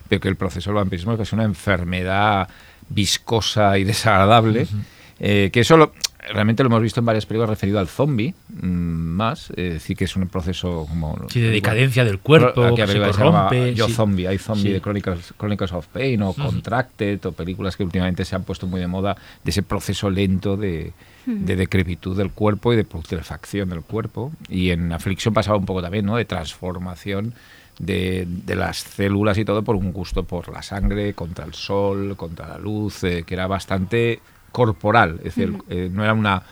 pero 0.08 0.20
que 0.20 0.28
el 0.28 0.36
proceso 0.36 0.70
del 0.70 0.76
vampirismo 0.76 1.14
es 1.14 1.32
una 1.32 1.44
enfermedad 1.44 2.48
viscosa 2.88 3.78
y 3.78 3.84
desagradable, 3.84 4.66
eh, 5.20 5.50
que 5.52 5.60
eso 5.60 5.76
lo- 5.76 5.92
realmente 6.30 6.62
lo 6.62 6.68
hemos 6.68 6.82
visto 6.82 7.00
en 7.00 7.06
varias 7.06 7.26
películas 7.26 7.50
referido 7.50 7.78
al 7.78 7.88
zombie, 7.88 8.34
mm, 8.48 8.66
más, 8.66 9.50
es 9.50 9.74
decir, 9.74 9.96
que 9.96 10.04
es 10.04 10.14
un 10.16 10.28
proceso 10.28 10.86
como... 10.88 11.18
Sí, 11.28 11.40
de 11.40 11.50
decadencia 11.50 12.04
del 12.04 12.18
cuerpo, 12.20 12.74
que 12.74 12.86
se 12.86 12.98
corrompe, 13.00 13.74
Yo 13.74 13.86
sí. 13.88 13.92
Zombie, 13.94 14.26
hay 14.28 14.38
Zombie 14.38 14.62
Sí. 14.62 14.72
de 14.72 14.80
Chronicles, 14.80 15.34
Chronicles 15.36 15.72
of 15.72 15.86
Pain 15.88 16.22
o 16.22 16.32
Contracted 16.32 17.24
o 17.26 17.32
películas 17.32 17.76
que 17.76 17.84
últimamente 17.84 18.24
se 18.24 18.36
han 18.36 18.44
puesto 18.44 18.66
muy 18.66 18.80
de 18.80 18.86
moda 18.86 19.16
de 19.42 19.50
ese 19.50 19.62
proceso 19.62 20.10
lento 20.10 20.56
de, 20.56 20.92
de 21.26 21.56
decrepitud 21.56 22.16
del 22.16 22.30
cuerpo 22.30 22.72
y 22.72 22.76
de 22.76 22.84
putrefacción 22.84 23.68
del 23.70 23.82
cuerpo. 23.82 24.32
Y 24.48 24.70
en 24.70 24.92
Affliction 24.92 25.34
pasaba 25.34 25.56
un 25.56 25.66
poco 25.66 25.82
también, 25.82 26.06
¿no? 26.06 26.16
De 26.16 26.24
transformación 26.24 27.34
de, 27.78 28.26
de 28.28 28.54
las 28.54 28.78
células 28.78 29.38
y 29.38 29.44
todo 29.44 29.62
por 29.62 29.76
un 29.76 29.92
gusto 29.92 30.22
por 30.24 30.52
la 30.52 30.62
sangre, 30.62 31.14
contra 31.14 31.44
el 31.44 31.54
sol, 31.54 32.14
contra 32.16 32.46
la 32.46 32.58
luz, 32.58 33.02
eh, 33.02 33.24
que 33.26 33.34
era 33.34 33.46
bastante 33.46 34.20
corporal. 34.52 35.16
Es 35.18 35.34
decir, 35.34 35.54
eh, 35.68 35.90
no 35.92 36.04
era 36.04 36.12
una, 36.12 36.42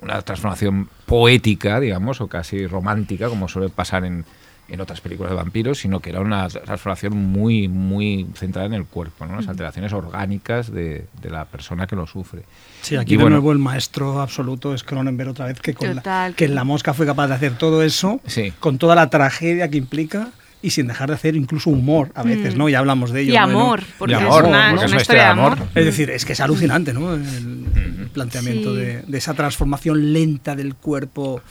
una 0.00 0.22
transformación 0.22 0.88
poética, 1.06 1.78
digamos, 1.80 2.20
o 2.20 2.28
casi 2.28 2.66
romántica, 2.66 3.28
como 3.28 3.48
suele 3.48 3.68
pasar 3.68 4.04
en, 4.04 4.24
en 4.68 4.80
otras 4.80 5.00
películas 5.02 5.30
de 5.30 5.36
vampiros, 5.36 5.78
sino 5.78 6.00
que 6.00 6.10
era 6.10 6.20
una 6.20 6.48
transformación 6.48 7.14
muy, 7.14 7.68
muy 7.68 8.26
centrada 8.34 8.66
en 8.66 8.74
el 8.74 8.86
cuerpo, 8.86 9.26
¿no? 9.26 9.36
las 9.36 9.48
alteraciones 9.48 9.92
orgánicas 9.92 10.72
de, 10.72 11.06
de 11.20 11.30
la 11.30 11.44
persona 11.44 11.86
que 11.86 11.96
lo 11.96 12.06
sufre. 12.06 12.42
Sí, 12.80 12.96
aquí 12.96 13.14
Y 13.14 13.16
de 13.18 13.22
bueno, 13.24 13.36
nuevo 13.36 13.52
el 13.52 13.58
maestro 13.58 14.20
absoluto 14.20 14.72
es 14.72 14.82
Cronenberg 14.82 15.30
otra 15.30 15.46
vez, 15.46 15.60
que, 15.60 15.74
con 15.74 15.88
la, 15.88 15.94
Total. 15.96 16.34
que 16.34 16.46
en 16.46 16.54
La 16.54 16.64
Mosca 16.64 16.94
fue 16.94 17.04
capaz 17.04 17.26
de 17.28 17.34
hacer 17.34 17.58
todo 17.58 17.82
eso, 17.82 18.20
Sí. 18.26 18.52
con 18.60 18.78
toda 18.78 18.94
la 18.94 19.10
tragedia 19.10 19.68
que 19.68 19.76
implica 19.76 20.30
y 20.62 20.70
sin 20.70 20.86
dejar 20.86 21.08
de 21.08 21.16
hacer 21.16 21.34
incluso 21.36 21.70
humor 21.70 22.12
a 22.14 22.22
veces, 22.22 22.56
¿no? 22.56 22.68
Ya 22.68 22.78
hablamos 22.78 23.10
de 23.10 23.22
ello. 23.22 23.32
Mm. 23.32 23.34
Y 23.34 23.36
amor, 23.36 23.80
¿no? 23.80 23.86
porque 23.98 24.14
Y 24.14 24.16
es 24.16 24.22
amor, 24.22 24.44
una, 24.44 24.70
porque 24.70 24.84
es 24.86 24.92
una 24.92 25.00
historia 25.00 25.22
de 25.24 25.28
amor. 25.28 25.58
Es 25.74 25.84
decir, 25.84 26.10
es 26.10 26.24
que 26.24 26.32
es 26.34 26.40
alucinante, 26.40 26.92
¿no? 26.92 27.14
El 27.14 28.08
planteamiento 28.12 28.70
Sí. 28.74 28.80
de, 28.80 29.02
de 29.02 29.18
esa 29.18 29.34
transformación 29.34 30.12
lenta 30.12 30.54
del 30.54 30.74
cuerpo 30.74 31.42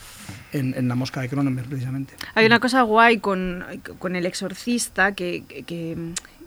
en, 0.52 0.74
en 0.76 0.88
La 0.88 0.94
Mosca 0.94 1.20
de 1.20 1.28
Cronenberg, 1.28 1.68
precisamente. 1.68 2.14
Hay 2.34 2.46
una 2.46 2.58
cosa 2.60 2.82
guay 2.82 3.18
con, 3.18 3.64
con 3.98 4.16
el 4.16 4.26
exorcista 4.26 5.12
que, 5.14 5.44
que, 5.46 5.64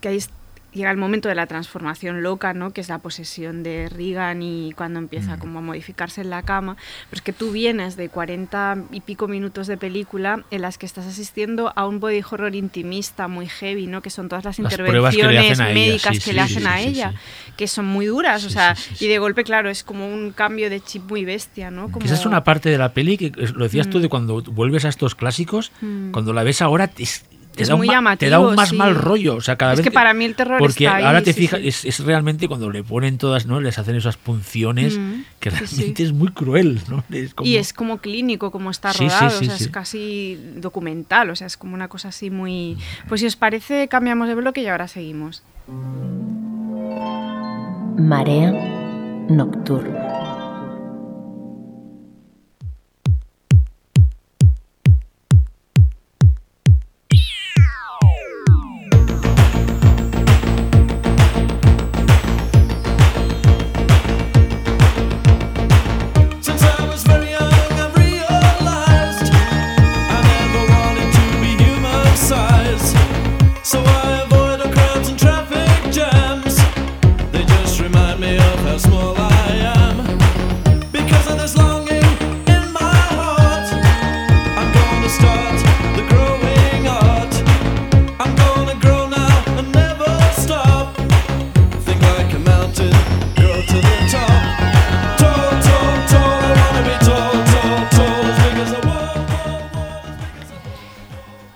que- 0.01 0.15
es- 0.15 0.29
llega 0.75 0.91
el 0.91 0.97
momento 0.97 1.29
de 1.29 1.35
la 1.35 1.47
transformación 1.47 2.21
loca, 2.21 2.53
¿no? 2.53 2.71
que 2.71 2.81
es 2.81 2.89
la 2.89 2.99
posesión 2.99 3.63
de 3.63 3.89
Regan 3.89 4.43
y 4.43 4.73
cuando 4.73 4.99
empieza 4.99 5.37
como 5.37 5.59
a 5.59 5.61
modificarse 5.61 6.21
en 6.21 6.29
la 6.29 6.43
cama. 6.43 6.75
Pero 7.09 7.19
es 7.19 7.21
que 7.21 7.33
tú 7.33 7.51
vienes 7.51 7.95
de 7.95 8.09
40 8.09 8.83
y 8.91 9.01
pico 9.01 9.27
minutos 9.27 9.67
de 9.67 9.77
película 9.77 10.43
en 10.51 10.61
las 10.61 10.77
que 10.77 10.85
estás 10.85 11.05
asistiendo 11.05 11.71
a 11.75 11.87
un 11.87 11.99
body 11.99 12.21
horror 12.29 12.53
intimista 12.53 13.27
muy 13.27 13.47
heavy, 13.47 13.87
¿no? 13.87 14.01
que 14.01 14.09
son 14.09 14.27
todas 14.27 14.43
las, 14.43 14.57
que 14.57 14.63
intervenciones 14.63 15.59
ella, 15.59 15.73
médicas 15.73 16.15
sí, 16.15 16.19
que 16.19 16.29
sí, 16.31 16.33
le 16.33 16.41
hacen 16.41 16.63
sí, 16.63 16.67
a 16.67 16.81
ella, 16.81 17.13
que 17.55 17.67
son 17.67 17.85
muy 17.85 18.07
duras, 18.07 18.43
o 18.43 18.49
sea, 18.49 18.75
y 18.99 19.07
de 19.07 19.17
golpe, 19.17 19.43
claro, 19.43 19.69
es 19.69 19.83
como 19.83 20.07
un 20.07 20.31
cambio 20.31 20.69
de 20.69 20.81
chip 20.81 21.09
muy 21.09 21.23
bestia, 21.25 21.71
¿no? 21.71 21.89
Como... 21.89 22.05
Esa 22.05 22.15
es 22.15 22.25
una 22.25 22.43
parte 22.43 22.69
de 22.69 22.77
la 22.77 22.93
peli 22.93 23.17
que 23.17 23.31
lo 23.53 23.63
decías 23.63 23.85
Mm. 23.85 23.89
tú 23.89 23.99
de 23.99 24.09
cuando 24.09 24.41
vuelves 24.41 24.85
a 24.85 24.89
estos 24.89 25.15
clásicos, 25.15 25.71
cuando 26.11 26.33
la 26.33 26.43
ves 26.43 26.61
ahora 26.61 26.87
te 27.55 27.63
Es 27.63 27.69
da 27.69 27.75
un 27.75 27.79
muy 27.79 27.87
ma- 28.01 28.17
te 28.17 28.29
da 28.29 28.39
un 28.39 28.55
más 28.55 28.69
sí. 28.69 28.75
mal 28.75 28.95
rollo. 28.95 29.35
O 29.35 29.41
sea, 29.41 29.55
cada 29.57 29.73
Es 29.73 29.79
vez 29.79 29.83
que 29.85 29.91
para 29.91 30.13
mí 30.13 30.25
el 30.25 30.35
terror 30.35 30.57
Porque 30.59 30.85
está 30.85 30.97
ahí, 30.97 31.03
ahora 31.03 31.21
te 31.23 31.33
sí, 31.33 31.39
fijas, 31.41 31.59
sí. 31.61 31.67
Es, 31.67 31.85
es 31.85 31.99
realmente 32.05 32.47
cuando 32.47 32.69
le 32.69 32.83
ponen 32.83 33.17
todas, 33.17 33.45
¿no? 33.45 33.59
Les 33.61 33.77
hacen 33.79 33.95
esas 33.95 34.17
punciones 34.17 34.97
Mm, 34.97 35.21
que 35.39 35.49
realmente 35.49 35.95
sí. 35.97 36.03
es 36.03 36.13
muy 36.13 36.29
cruel, 36.29 36.79
¿no? 36.89 37.03
Es 37.11 37.33
como- 37.33 37.49
Y 37.49 37.57
es 37.57 37.73
como 37.73 37.97
clínico, 37.99 38.51
como 38.51 38.69
está 38.71 38.91
Sí, 38.91 38.99
sí, 38.99 39.03
rodado, 39.09 39.29
sí, 39.31 39.45
o 39.45 39.47
sea, 39.47 39.57
sí. 39.57 39.63
es 39.65 39.69
casi 39.69 40.39
documental, 40.57 41.29
o 41.29 41.35
sea, 41.35 41.47
es 41.47 41.57
como 41.57 41.73
una 41.73 41.87
cosa 41.87 42.09
así 42.09 42.29
muy... 42.29 42.77
Pues 43.07 43.21
si 43.21 43.27
os 43.27 43.35
parece, 43.35 43.87
cambiamos 43.87 44.27
de 44.27 44.35
bloque 44.35 44.61
y 44.61 44.67
ahora 44.67 44.87
seguimos. 44.87 45.43
Marea 47.97 48.51
nocturna. 49.29 50.34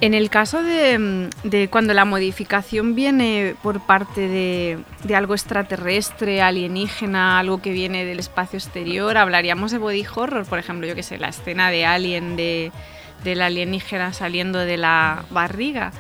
En 0.10 0.16
el 0.16 0.32
caso 0.32 0.64
de, 0.64 0.98
mm, 0.98 1.30
de 1.44 1.68
cuando 1.68 1.94
la 1.94 2.04
modificación 2.04 2.96
viene 2.96 3.54
por 3.62 3.80
parte 3.80 4.22
de, 4.28 4.80
de 5.04 5.16
algo 5.16 5.36
extraterrestre, 5.36 6.42
alienígena, 6.42 7.38
algo 7.38 7.62
que 7.62 7.72
viene 7.72 8.06
del 8.06 8.18
espacio 8.18 8.58
exterior, 8.58 9.20
hablaríamos 9.20 9.70
de 9.70 9.78
body 9.78 10.04
horror, 10.16 10.48
por 10.48 10.58
ejemplo, 10.58 10.88
yo 10.88 10.96
que 10.96 11.04
sé, 11.04 11.20
la 11.20 11.28
escena 11.28 11.70
de 11.70 11.86
Alien 11.86 12.38
de, 12.38 12.72
del 13.24 13.40
alienígena 13.44 14.12
saliendo 14.12 14.58
de 14.58 14.78
la 14.78 15.26
barriga. 15.30 15.92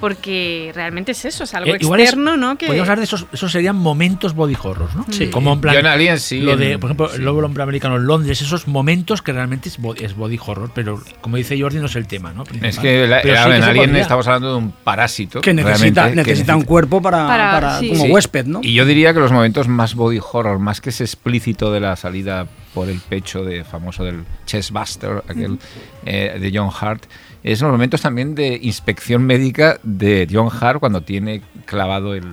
Porque 0.00 0.72
realmente 0.74 1.12
es 1.12 1.24
eso, 1.24 1.44
es 1.44 1.54
algo 1.54 1.74
Eh, 1.74 1.78
igual 1.80 2.00
es- 2.00 2.06
externo, 2.10 2.36
¿no? 2.36 2.56
Que, 2.56 2.66
Podríamos 2.66 2.88
hablar 2.88 2.98
de 2.98 3.04
esos, 3.04 3.26
esos 3.32 3.50
serían 3.52 3.76
momentos 3.76 4.34
body 4.34 4.56
horrors, 4.62 4.94
¿no? 4.94 5.04
Sí. 5.10 5.28
Como 5.28 5.52
en 5.52 5.60
plan. 5.60 5.74
Yo 5.74 5.80
en 5.80 5.86
Alien 5.86 6.18
sí, 6.20 6.40
Lo 6.40 6.56
de, 6.56 6.72
en- 6.72 6.80
por 6.80 6.88
ejemplo, 6.88 7.08
sí. 7.08 7.16
el 7.16 7.24
Lobo 7.24 7.40
Hombre 7.44 7.62
Americano 7.62 7.96
en 7.96 8.06
Londres, 8.06 8.40
esos 8.40 8.68
momentos 8.68 9.22
que 9.22 9.32
realmente 9.32 9.68
es 9.68 9.78
body, 9.78 10.04
es 10.04 10.14
body 10.16 10.38
horror, 10.44 10.70
pero 10.74 11.02
como 11.20 11.36
dice 11.36 11.60
Jordi, 11.60 11.78
no 11.78 11.86
es 11.86 11.96
el 11.96 12.06
tema, 12.06 12.32
¿no? 12.32 12.44
Es 12.62 12.78
que 12.78 13.06
la- 13.06 13.22
sí 13.22 13.28
en 13.28 13.34
que 13.34 13.38
Alien 13.38 13.74
podría. 13.86 14.02
estamos 14.02 14.26
hablando 14.26 14.50
de 14.52 14.56
un 14.56 14.70
parásito. 14.72 15.40
Que 15.40 15.52
necesita, 15.54 16.08
que 16.10 16.16
necesita 16.16 16.56
un 16.56 16.62
cuerpo 16.64 17.02
para, 17.02 17.26
Para- 17.26 17.50
para- 17.52 17.80
sí. 17.80 17.88
como 17.88 18.04
Sí. 18.04 18.10
huésped, 18.10 18.46
¿no? 18.46 18.60
Y 18.62 18.74
yo 18.74 18.84
diría 18.84 19.12
que 19.14 19.20
los 19.20 19.32
momentos 19.32 19.68
más 19.68 19.94
body 19.94 20.20
horror, 20.32 20.58
más 20.58 20.80
que 20.80 20.90
ese 20.90 21.04
explícito 21.04 21.72
de 21.72 21.80
la 21.80 21.96
salida 21.96 22.46
por 22.74 22.88
el 22.88 23.00
pecho 23.00 23.42
de 23.44 23.64
famoso 23.64 24.04
del 24.04 24.24
chestbuster, 24.46 25.22
aquel 25.28 25.58
eh, 26.06 26.38
de 26.40 26.52
John 26.54 26.70
Hart, 26.80 27.04
es 27.42 27.60
los 27.60 27.70
momentos 27.70 28.00
también 28.02 28.34
de 28.34 28.58
inspección 28.62 29.22
médica 29.24 29.78
de 29.82 30.26
John 30.30 30.48
Hart 30.50 30.80
cuando 30.80 31.02
tiene 31.02 31.42
clavado 31.66 32.14
el, 32.14 32.24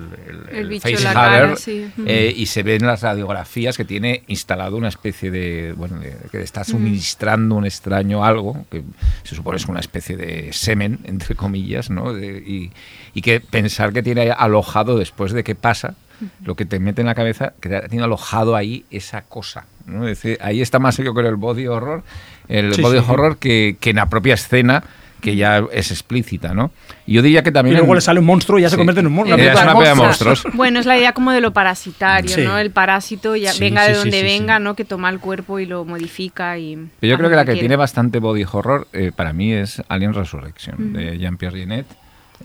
el, 0.50 0.70
El 0.70 0.72
el 0.72 1.02
cara, 1.02 1.56
sí. 1.56 1.86
eh, 2.06 2.32
y 2.36 2.46
se 2.46 2.62
ven 2.62 2.86
las 2.86 3.02
radiografías 3.02 3.76
que 3.76 3.84
tiene 3.84 4.22
instalado 4.26 4.76
una 4.76 4.88
especie 4.88 5.30
de, 5.30 5.74
bueno, 5.76 5.98
de- 6.00 6.16
que 6.32 6.40
está 6.42 6.64
suministrando 6.64 7.54
un 7.54 7.66
extraño 7.66 8.24
algo, 8.24 8.66
que 8.70 8.82
se 9.22 9.34
supone 9.34 9.58
es 9.58 9.66
una 9.66 9.80
especie 9.80 10.16
de 10.16 10.52
semen, 10.52 10.98
entre 11.04 11.34
comillas, 11.34 11.90
¿no? 11.90 12.12
De- 12.12 12.38
y, 12.38 12.70
y 13.14 13.22
que 13.22 13.40
pensar 13.40 13.92
que 13.92 14.02
tiene 14.02 14.30
alojado 14.30 14.98
después 14.98 15.32
de 15.32 15.44
que 15.44 15.54
pasa, 15.54 15.94
lo 16.42 16.54
que 16.56 16.64
te 16.64 16.78
mete 16.80 17.02
en 17.02 17.06
la 17.08 17.14
cabeza, 17.14 17.52
que 17.60 17.68
tiene 17.90 18.02
alojado 18.04 18.56
ahí 18.56 18.86
esa 18.90 19.20
cosa. 19.22 19.66
¿no? 19.84 20.08
Es 20.08 20.20
decir, 20.22 20.38
ahí 20.40 20.62
está 20.62 20.78
más, 20.78 20.96
yo 20.96 21.12
creo, 21.12 21.28
el 21.28 21.36
body 21.36 21.66
horror, 21.66 22.02
el 22.48 22.74
Sí, 22.74 22.82
body 22.82 22.98
sí. 23.00 23.04
horror 23.08 23.38
que, 23.38 23.76
que 23.80 23.90
en 23.90 23.96
la 23.96 24.06
propia 24.06 24.34
escena 24.34 24.82
que 25.20 25.34
ya 25.34 25.64
es 25.72 25.90
explícita, 25.90 26.52
¿no? 26.54 26.70
Y 27.06 27.14
yo 27.14 27.22
diría 27.22 27.42
que 27.42 27.48
Y 27.50 27.52
también... 27.52 27.76
luego 27.78 27.92
en- 27.92 27.96
le 27.96 28.00
sale 28.00 28.20
un 28.20 28.26
monstruo 28.26 28.58
y 28.58 28.62
ya 28.62 28.68
se 28.68 28.74
Sí. 28.74 28.76
convierte 28.76 29.00
en 29.00 29.06
un 29.08 29.14
monstruo. 29.14 29.38
Ya 29.38 29.52
es 29.54 29.60
una 29.60 29.88
de 29.88 29.94
monstruos. 29.94 30.44
Bueno, 30.52 30.78
es 30.78 30.86
la 30.86 30.96
idea 30.98 31.12
como 31.14 31.32
de 31.32 31.40
lo 31.40 31.52
parasitario, 31.52 32.30
Sí. 32.30 32.42
¿no? 32.44 32.58
El 32.58 32.70
parásito 32.70 33.34
ya 33.34 33.52
Sí, 33.52 33.60
venga 33.60 33.86
sí, 33.86 33.92
de 33.92 33.96
donde 33.98 34.18
sí, 34.20 34.22
venga, 34.24 34.58
sí. 34.58 34.62
¿no? 34.62 34.76
Que 34.76 34.84
toma 34.84 35.08
el 35.10 35.18
cuerpo 35.18 35.58
y 35.58 35.66
lo 35.66 35.84
modifica 35.84 36.58
y... 36.58 36.76
Pero 37.00 37.10
yo 37.10 37.16
creo 37.18 37.30
que 37.30 37.34
la 37.36 37.42
que 37.44 37.52
quiere. 37.52 37.60
tiene 37.60 37.76
bastante 37.76 38.20
body 38.20 38.44
horror 38.52 38.86
eh, 38.92 39.10
para 39.16 39.32
mí 39.32 39.52
es 39.52 39.82
Alien 39.88 40.12
Resurrection, 40.14 40.90
Mm. 40.90 40.92
de 40.92 41.18
Jean-Pierre 41.18 41.56
Jeunet, 41.58 41.86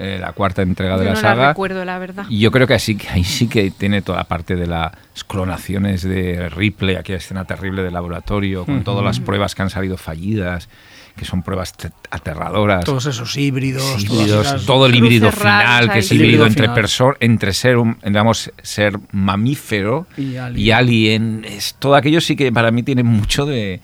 eh, 0.01 0.17
la 0.19 0.31
cuarta 0.33 0.61
entrega 0.61 0.97
de 0.97 1.03
Yo 1.05 1.09
la 1.09 1.15
no 1.15 1.21
saga. 1.21 1.41
la 1.43 1.47
recuerdo, 1.49 1.85
la 1.85 1.99
verdad. 1.99 2.25
Y 2.29 2.39
yo 2.39 2.51
creo 2.51 2.65
que 2.67 2.73
así, 2.73 2.97
ahí 3.11 3.23
sí 3.23 3.47
que 3.47 3.69
tiene 3.71 4.01
toda 4.01 4.17
la 4.19 4.23
parte 4.25 4.55
de 4.55 4.67
las 4.67 4.91
clonaciones 5.27 6.03
de 6.03 6.49
Ripley, 6.49 6.95
aquella 6.95 7.17
escena 7.17 7.45
terrible 7.45 7.83
del 7.83 7.93
laboratorio, 7.93 8.65
con 8.65 8.83
todas 8.83 9.03
las 9.05 9.19
pruebas 9.19 9.55
que 9.55 9.61
han 9.61 9.69
salido 9.69 9.97
fallidas, 9.97 10.69
que 11.15 11.25
son 11.25 11.43
pruebas 11.43 11.73
te- 11.73 11.91
aterradoras. 12.09 12.85
Todos 12.85 13.05
esos 13.05 13.35
híbridos, 13.37 14.01
híbridos, 14.03 14.65
todo 14.65 14.85
el 14.85 14.95
híbrido 14.95 15.31
final, 15.31 15.91
que 15.91 15.99
es 15.99 16.09
El 16.11 16.17
híbrido 16.17 16.45
híbrido 16.45 16.47
entre, 16.47 16.63
final. 16.67 16.77
perso- 16.77 17.17
entre 17.19 17.53
ser, 17.53 17.77
un, 17.77 17.97
digamos, 18.03 18.51
ser 18.63 18.97
mamífero 19.11 20.07
Y 20.17 20.37
alien. 20.37 20.65
y 20.65 20.71
alien. 20.71 21.45
Es, 21.45 21.75
todo 21.79 21.95
aquello 21.95 22.21
sí 22.21 22.35
que 22.35 22.51
para 22.51 22.71
mí 22.71 22.83
tiene 22.83 23.03
mucho 23.03 23.45
de 23.45 23.81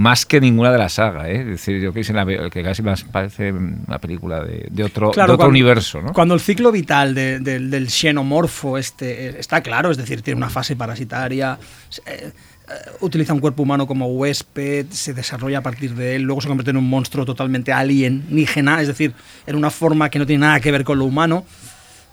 más 0.00 0.24
que 0.24 0.40
ninguna 0.40 0.72
de 0.72 0.78
la 0.78 0.88
saga, 0.88 1.28
¿eh? 1.28 1.40
es 1.42 1.46
decir, 1.46 1.78
yo 1.78 1.92
que, 1.92 2.02
se 2.04 2.14
la 2.14 2.24
que 2.24 2.62
casi 2.62 2.82
más 2.82 3.04
parece 3.04 3.52
una 3.52 3.98
película 3.98 4.42
de, 4.42 4.66
de 4.70 4.82
otro, 4.84 5.10
Claro, 5.10 5.32
de 5.32 5.34
otro 5.34 5.36
cuando- 5.44 5.50
universo, 5.50 6.00
¿no? 6.00 6.12
Cuando 6.14 6.32
el 6.34 6.40
ciclo 6.40 6.72
vital 6.72 7.14
de- 7.14 7.38
del- 7.38 7.70
del 7.70 7.90
xenomorfo 7.90 8.78
este, 8.78 9.26
eh, 9.26 9.34
está 9.38 9.60
claro, 9.60 9.90
es 9.90 9.98
decir, 9.98 10.22
tiene 10.22 10.38
una 10.38 10.48
fase 10.48 10.74
parasitaria, 10.74 11.58
eh, 12.06 12.30
eh, 12.32 12.72
utiliza 13.00 13.34
un 13.34 13.40
cuerpo 13.40 13.62
humano 13.62 13.86
como 13.86 14.06
huésped, 14.06 14.86
se 14.88 15.12
desarrolla 15.12 15.58
a 15.58 15.62
partir 15.62 15.94
de 15.94 16.16
él, 16.16 16.22
luego 16.22 16.40
se 16.40 16.48
convierte 16.48 16.70
en 16.70 16.78
un 16.78 16.88
monstruo 16.88 17.26
totalmente 17.26 17.70
alienígena, 17.70 18.80
es 18.80 18.88
decir, 18.88 19.12
en 19.46 19.54
una 19.56 19.68
forma 19.68 20.08
que 20.08 20.18
no 20.18 20.24
tiene 20.24 20.46
nada 20.46 20.60
que 20.60 20.70
ver 20.72 20.82
con 20.84 20.98
lo 20.98 21.04
humano, 21.04 21.44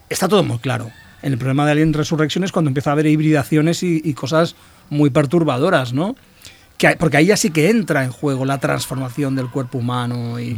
está 0.10 0.28
todo 0.28 0.44
muy 0.44 0.58
claro. 0.58 0.92
En 1.22 1.32
el 1.32 1.38
problema 1.40 1.66
de 1.66 1.72
Alien 1.72 1.94
Resurrection 1.94 2.44
es 2.44 2.52
cuando 2.52 2.68
empieza 2.70 2.90
a 2.90 2.94
haber 2.94 3.06
hibridaciones 3.08 3.82
y, 3.82 4.02
y 4.04 4.14
cosas 4.14 4.56
muy 4.90 5.10
perturbadoras, 5.10 5.94
¿no? 5.94 6.16
Que 6.78 6.88
hay- 6.88 6.96
porque 6.96 7.18
ahí 7.18 7.26
ya 7.28 7.38
sí 7.38 7.50
que 7.50 7.70
entra 7.70 8.04
en 8.04 8.12
juego 8.12 8.46
la 8.46 8.60
transformación 8.60 9.36
del 9.36 9.50
cuerpo 9.50 9.80
humano 9.80 10.40
y 10.40 10.52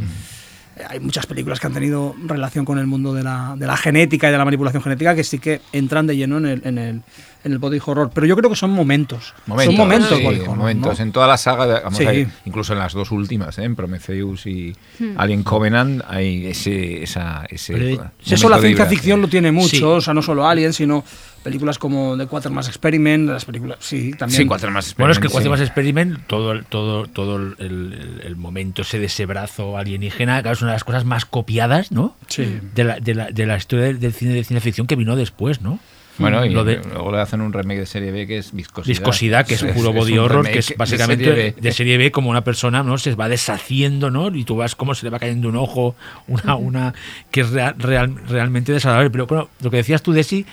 eh, 0.76 0.82
hay 0.88 1.00
muchas 1.00 1.26
películas 1.26 1.58
que 1.60 1.66
han 1.66 1.72
tenido 1.74 2.14
relación 2.26 2.64
con 2.64 2.78
el 2.78 2.86
mundo 2.86 3.14
de 3.14 3.22
la, 3.22 3.54
de 3.56 3.66
la 3.66 3.76
genética 3.76 4.28
y 4.28 4.32
de 4.32 4.38
la 4.38 4.44
manipulación 4.44 4.82
genética 4.82 5.14
que 5.14 5.24
sí 5.24 5.38
que 5.38 5.60
entran 5.72 6.06
de 6.06 6.16
lleno 6.16 6.36
en 6.38 6.46
el, 6.46 6.62
en 6.64 6.78
el, 6.78 7.02
en 7.42 7.52
el 7.52 7.58
body 7.58 7.80
horror. 7.84 8.10
Pero 8.14 8.26
yo 8.26 8.36
creo 8.36 8.50
que 8.50 8.56
son 8.56 8.70
momentos. 8.70 9.32
son 9.46 9.74
momentos 9.76 10.18
sí, 10.18 10.22
body 10.24 10.40
horror, 10.40 10.56
momentos. 10.58 10.98
¿no? 10.98 11.04
En 11.04 11.10
toda 11.12 11.26
la 11.26 11.38
saga, 11.38 11.66
de- 11.66 11.80
vamos, 11.80 11.98
Sí. 11.98 12.26
incluso 12.44 12.74
en 12.74 12.80
las 12.80 12.92
dos 12.92 13.10
últimas, 13.12 13.58
¿eh? 13.58 13.64
en 13.64 13.74
Prometheus 13.74 14.44
y 14.46 14.74
Hmm. 14.98 15.14
Alien 15.16 15.42
Covenant, 15.42 16.02
hay 16.06 16.46
ese, 16.48 17.02
esa, 17.02 17.46
ese 17.48 17.72
Pero, 17.72 18.10
eso 18.26 18.48
la 18.50 18.58
ciencia 18.58 18.84
ficción 18.86 19.22
lo 19.22 19.28
tiene 19.28 19.50
mucho, 19.52 19.68
Sí. 19.76 19.82
o 19.82 20.00
sea, 20.02 20.12
no 20.12 20.20
solo 20.20 20.46
Alien, 20.46 20.74
sino 20.74 21.02
películas 21.42 21.78
como 21.78 22.16
The 22.18 22.26
Quatermass 22.26 22.68
Experiment, 22.68 23.28
las 23.28 23.44
películas, 23.44 23.78
sí, 23.80 24.12
también. 24.12 24.42
Sí, 24.42 24.46
cuatro 24.46 24.70
más. 24.70 24.94
Bueno, 24.96 25.12
es 25.12 25.18
que 25.18 25.28
sí. 25.28 25.48
más 25.48 25.60
experiment, 25.60 26.18
todo, 26.26 26.52
el- 26.52 26.64
todo, 26.66 27.06
todo 27.06 27.36
el, 27.36 27.54
el- 27.58 28.22
el 28.24 28.36
momento 28.36 28.82
ese 28.82 28.98
de 28.98 29.06
ese 29.06 29.26
brazo 29.26 29.76
alienígena, 29.78 30.42
claro, 30.42 30.54
es 30.54 30.62
una 30.62 30.72
de 30.72 30.76
las 30.76 30.84
cosas 30.84 31.04
más 31.04 31.24
copiadas, 31.24 31.92
¿no? 31.92 32.14
Sí. 32.28 32.58
De 32.74 32.84
la, 32.84 33.00
de 33.00 33.14
la, 33.14 33.30
de 33.30 33.46
la 33.46 33.56
historia 33.56 33.86
del, 33.86 34.00
del 34.00 34.12
cine 34.12 34.32
de 34.34 34.44
ciencia 34.44 34.60
ficción 34.60 34.86
que 34.86 34.96
vino 34.96 35.16
después, 35.16 35.60
¿no? 35.62 35.78
Bueno, 36.18 36.44
y 36.44 36.50
Lo 36.50 36.64
de- 36.64 36.82
luego 36.92 37.12
le 37.12 37.20
hacen 37.22 37.40
un 37.40 37.50
remake 37.50 37.78
de 37.78 37.86
serie 37.86 38.10
B 38.12 38.26
que 38.26 38.36
es 38.36 38.52
Viscosidad. 38.52 38.86
Viscosidad, 38.98 39.46
que 39.46 39.54
es 39.54 39.62
Es- 39.62 39.72
puro 39.74 39.88
es 39.88 39.96
body 39.96 40.12
un 40.12 40.18
horror, 40.18 40.46
que 40.46 40.58
es 40.58 40.68
de 40.68 40.74
básicamente 40.76 41.24
serie 41.24 41.54
de 41.58 41.72
serie 41.72 41.96
B, 41.96 42.10
como 42.10 42.28
una 42.28 42.44
persona 42.44 42.82
no 42.82 42.98
se 42.98 43.14
va 43.14 43.30
deshaciendo, 43.30 44.10
¿no? 44.10 44.28
Y 44.34 44.44
tú 44.44 44.56
vas 44.56 44.74
como 44.74 44.94
se 44.94 45.06
le 45.06 45.10
va 45.10 45.18
cayendo 45.18 45.48
un 45.48 45.56
ojo, 45.56 45.96
una, 46.28 46.56
una 46.56 46.94
que 47.30 47.40
es 47.40 47.50
real- 47.50 47.74
real- 47.78 48.14
realmente 48.28 48.70
desagradable. 48.70 49.08
Pero 49.08 49.26
bueno, 49.26 49.48
lo 49.62 49.70
que 49.70 49.78
decías 49.78 50.02
tú, 50.02 50.12
Desi, 50.12 50.44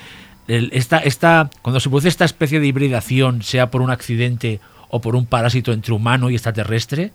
el- 0.48 0.70
esta, 0.74 0.98
esta, 1.00 1.50
cuando 1.62 1.80
se 1.80 1.90
produce 1.90 2.08
esta 2.08 2.26
especie 2.26 2.60
de 2.60 2.68
hibridación, 2.68 3.42
sea 3.44 3.70
por 3.72 3.82
un 3.82 3.90
accidente 3.92 4.60
o 4.90 5.02
por 5.02 5.16
un 5.16 5.26
parásito 5.26 5.74
entre 5.74 5.94
humano 5.94 6.30
y 6.30 6.34
extraterrestre, 6.36 7.12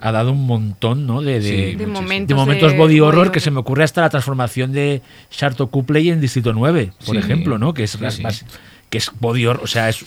ha 0.00 0.12
dado 0.12 0.30
un 0.30 0.46
montón, 0.46 1.06
¿no? 1.06 1.22
De, 1.22 1.40
de- 1.40 1.42
Sí, 1.42 1.56
de 1.56 1.62
muchísimo. 1.72 1.92
momentos, 1.92 2.28
de 2.28 2.34
momentos 2.34 2.72
de 2.72 2.78
body 2.78 3.00
horror 3.00 3.32
que 3.32 3.40
se 3.40 3.50
me 3.50 3.58
ocurre 3.58 3.82
hasta 3.82 4.00
la 4.00 4.10
transformación 4.10 4.72
de 4.72 5.02
Sharto 5.30 5.66
Cupley 5.66 6.10
en 6.10 6.20
Distrito 6.20 6.52
9, 6.52 6.92
por 7.04 7.16
Sí, 7.16 7.20
ejemplo, 7.20 7.58
¿no? 7.58 7.74
Que 7.74 7.82
es 7.84 7.90
sí, 7.92 7.98
las 8.00 8.14
sí. 8.14 8.22
más- 8.22 8.44
que 8.90 8.98
es 8.98 9.10
body 9.20 9.44
horror, 9.44 9.64
o 9.64 9.66
sea, 9.66 9.88
es, 9.88 10.02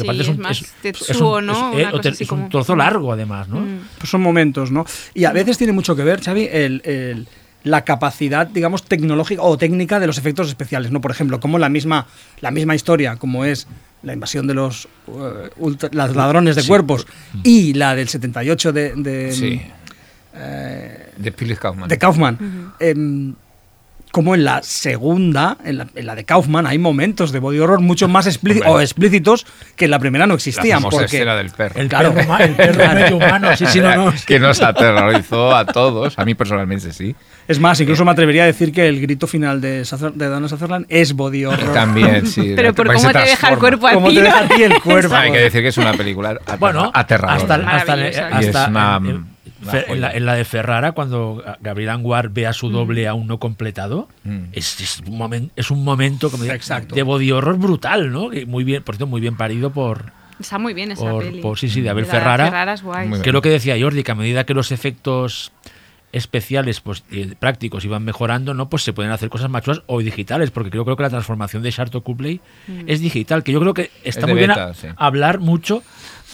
aparte 0.00 0.22
es 0.22 0.28
es 0.28 0.28
un, 0.28 0.38
más 0.40 0.62
es- 0.62 0.72
Tetsuo, 0.80 1.06
es 1.10 1.20
un- 1.20 1.46
¿no? 1.46 1.72
es- 1.78 2.20
eh, 2.22 2.26
un 2.30 2.48
trozo 2.48 2.76
largo 2.76 3.12
además, 3.12 3.48
¿no? 3.48 3.60
Mm. 3.60 3.80
Pues 3.98 4.08
son 4.08 4.22
momentos, 4.22 4.70
¿no? 4.70 4.86
Y 5.12 5.24
a 5.24 5.32
veces 5.32 5.58
tiene 5.58 5.72
mucho 5.74 5.94
que 5.96 6.04
ver, 6.04 6.22
Xavi, 6.22 6.48
el, 6.50 6.80
el- 6.84 7.26
la 7.64 7.84
capacidad, 7.84 8.46
digamos, 8.46 8.82
tecnológica 8.84 9.42
o 9.42 9.56
técnica 9.56 10.00
de 10.00 10.06
los 10.06 10.18
efectos 10.18 10.48
especiales, 10.48 10.90
¿no? 10.90 11.00
Por 11.00 11.10
ejemplo, 11.10 11.38
como 11.40 11.58
la 11.58 11.68
misma, 11.68 12.06
la 12.40 12.50
misma 12.50 12.74
historia, 12.74 13.16
como 13.16 13.44
es 13.44 13.66
la 14.02 14.12
invasión 14.12 14.46
de 14.48 14.54
los 14.54 14.88
eh, 15.08 15.50
ultra- 15.58 15.90
las 15.92 16.16
ladrones 16.16 16.56
de 16.56 16.62
Sí. 16.62 16.68
cuerpos 16.68 17.06
y 17.44 17.74
la 17.74 17.94
del 17.94 18.08
78 18.08 18.72
de, 18.72 18.94
de, 18.96 19.32
Sí. 19.32 19.62
eh, 20.34 21.10
De 21.16 21.30
Phyllis 21.30 21.58
Kaufman. 21.60 21.88
de 21.88 21.98
Kaufman. 21.98 22.72
Como 24.12 24.34
en 24.34 24.44
la 24.44 24.62
segunda, 24.62 25.56
en 25.64 25.78
la, 25.78 25.86
en 25.94 26.06
la 26.06 26.14
de 26.14 26.24
Kaufman, 26.24 26.66
hay 26.66 26.78
momentos 26.78 27.32
de 27.32 27.38
body 27.40 27.58
horror 27.58 27.80
mucho 27.80 28.08
más 28.08 28.26
explícitos 28.26 28.68
o 28.70 28.80
explícitos 28.80 29.46
que 29.74 29.86
en 29.86 29.90
la 29.90 29.98
primera 29.98 30.26
no 30.26 30.34
la 30.34 30.36
existían. 30.36 30.78
famosa 30.80 30.98
Porque, 30.98 31.16
escena 31.16 31.34
del 31.34 31.50
perro. 31.50 31.80
El 31.80 31.88
Claro. 31.88 32.12
perro, 32.14 32.38
el 32.38 32.54
perro 32.54 32.94
medio 32.94 33.16
humano, 33.16 33.56
sí, 33.56 33.64
sí, 33.66 33.80
no, 33.80 33.96
no. 33.96 34.12
que 34.26 34.38
nos 34.38 34.60
aterrorizó 34.62 35.56
a 35.56 35.64
todos. 35.64 36.18
A 36.18 36.24
mí 36.24 36.34
personalmente 36.34 36.92
sí. 36.92 37.14
Es 37.48 37.58
más, 37.58 37.80
incluso 37.80 38.04
me 38.04 38.10
atrevería 38.12 38.44
a 38.44 38.46
decir 38.46 38.70
que 38.70 38.86
el 38.86 39.00
grito 39.00 39.26
final 39.26 39.60
de, 39.60 39.82
Suther- 39.82 40.12
de 40.12 40.28
Dana 40.28 40.48
Sutherland 40.48 40.86
es 40.88 41.12
body 41.14 41.44
horror. 41.46 41.72
También, 41.72 42.26
sí. 42.26 42.52
Pero 42.56 42.72
por 42.74 42.92
cómo 42.92 43.10
te 43.12 43.18
deja 43.18 43.48
el 43.50 43.58
cuerpo 43.58 43.88
a 43.88 43.92
Como 43.94 44.08
ti. 44.10 44.16
te 44.16 44.22
deja 44.22 44.38
a 44.40 44.48
ti 44.48 44.62
el 44.62 44.80
cuerpo. 44.80 45.14
Hay 45.14 45.32
que 45.32 45.38
decir 45.38 45.62
que 45.62 45.68
es 45.68 45.78
una 45.78 45.92
película 45.94 46.32
ater- 46.34 46.58
Bueno, 46.58 46.90
aterradora. 46.94 47.36
hasta, 47.40 47.54
hasta, 47.54 47.96
Maravillosa. 47.96 48.26
hasta 48.28 48.42
Y 48.42 48.44
es 48.46 48.68
una- 48.68 48.96
en, 48.96 49.31
en- 49.62 50.00
la, 50.00 50.08
joya. 50.08 50.10
en 50.18 50.26
la 50.26 50.34
de 50.34 50.44
Ferrara, 50.44 50.92
cuando 50.92 51.42
Gabriel 51.60 51.90
Anguar 51.90 52.28
ve 52.30 52.46
a 52.46 52.52
su 52.52 52.70
doble 52.70 53.06
aún 53.08 53.26
no 53.26 53.38
completado, 53.38 54.08
Mm. 54.24 54.38
es, 54.52 54.80
es 54.80 55.00
un 55.06 55.18
momen- 55.18 55.50
es 55.56 55.70
un 55.70 55.84
momento 55.84 56.30
como 56.30 56.44
de, 56.44 56.52
Exacto. 56.54 56.94
de 56.94 57.02
body 57.02 57.32
horror 57.32 57.56
brutal, 57.58 58.10
¿no? 58.12 58.32
Y 58.32 58.46
muy 58.46 58.64
bien, 58.64 58.82
por 58.82 58.94
cierto, 58.96 59.06
muy 59.06 59.20
bien 59.20 59.36
parido 59.36 59.70
por, 59.70 60.12
Está 60.40 60.58
muy 60.58 60.74
bien 60.74 60.90
esa 60.92 61.08
por, 61.08 61.22
peli. 61.24 61.40
por- 61.40 61.58
sí, 61.58 61.68
sí, 61.68 61.80
de 61.82 61.90
Abel 61.90 62.04
La 62.06 62.10
Ferrara. 62.10 62.44
Ferrara 62.46 62.72
es 62.72 62.82
guay. 62.82 63.08
Muy 63.08 63.20
que 63.20 63.30
es 63.30 63.32
lo 63.32 63.42
que 63.42 63.50
decía 63.50 63.76
Jordi, 63.80 64.02
que 64.02 64.12
a 64.12 64.16
medida 64.16 64.44
que 64.44 64.54
los 64.54 64.72
efectos 64.72 65.52
especiales 66.12 66.80
pues 66.82 67.04
eh, 67.10 67.34
prácticos 67.38 67.84
iban 67.86 68.04
mejorando 68.04 68.52
no 68.52 68.68
pues 68.68 68.82
se 68.82 68.92
pueden 68.92 69.12
hacer 69.12 69.30
cosas 69.30 69.48
más 69.48 69.62
chulas 69.62 69.80
o 69.86 70.00
digitales 70.00 70.50
porque 70.50 70.68
creo, 70.70 70.84
creo 70.84 70.94
que 70.94 71.02
la 71.04 71.08
transformación 71.08 71.62
de 71.62 71.70
Sharto 71.70 72.02
Cupley 72.02 72.40
es 72.86 73.00
digital 73.00 73.42
que 73.42 73.50
yo 73.52 73.60
creo 73.60 73.72
que 73.72 73.90
está 74.04 74.26
muy 74.26 74.36
bien 74.36 74.48
beta, 74.50 74.64
a- 74.68 74.74
sí. 74.74 74.88
hablar 74.96 75.38
mucho 75.38 75.82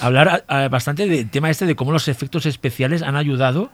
hablar 0.01 0.44
a- 0.49 0.64
a- 0.64 0.68
bastante 0.68 1.07
del 1.07 1.28
tema 1.30 1.51
este 1.51 1.66
de 1.66 1.74
cómo 1.76 1.92
los 1.92 2.09
efectos 2.09 2.46
especiales 2.46 3.03
han 3.03 3.16
ayudado 3.16 3.70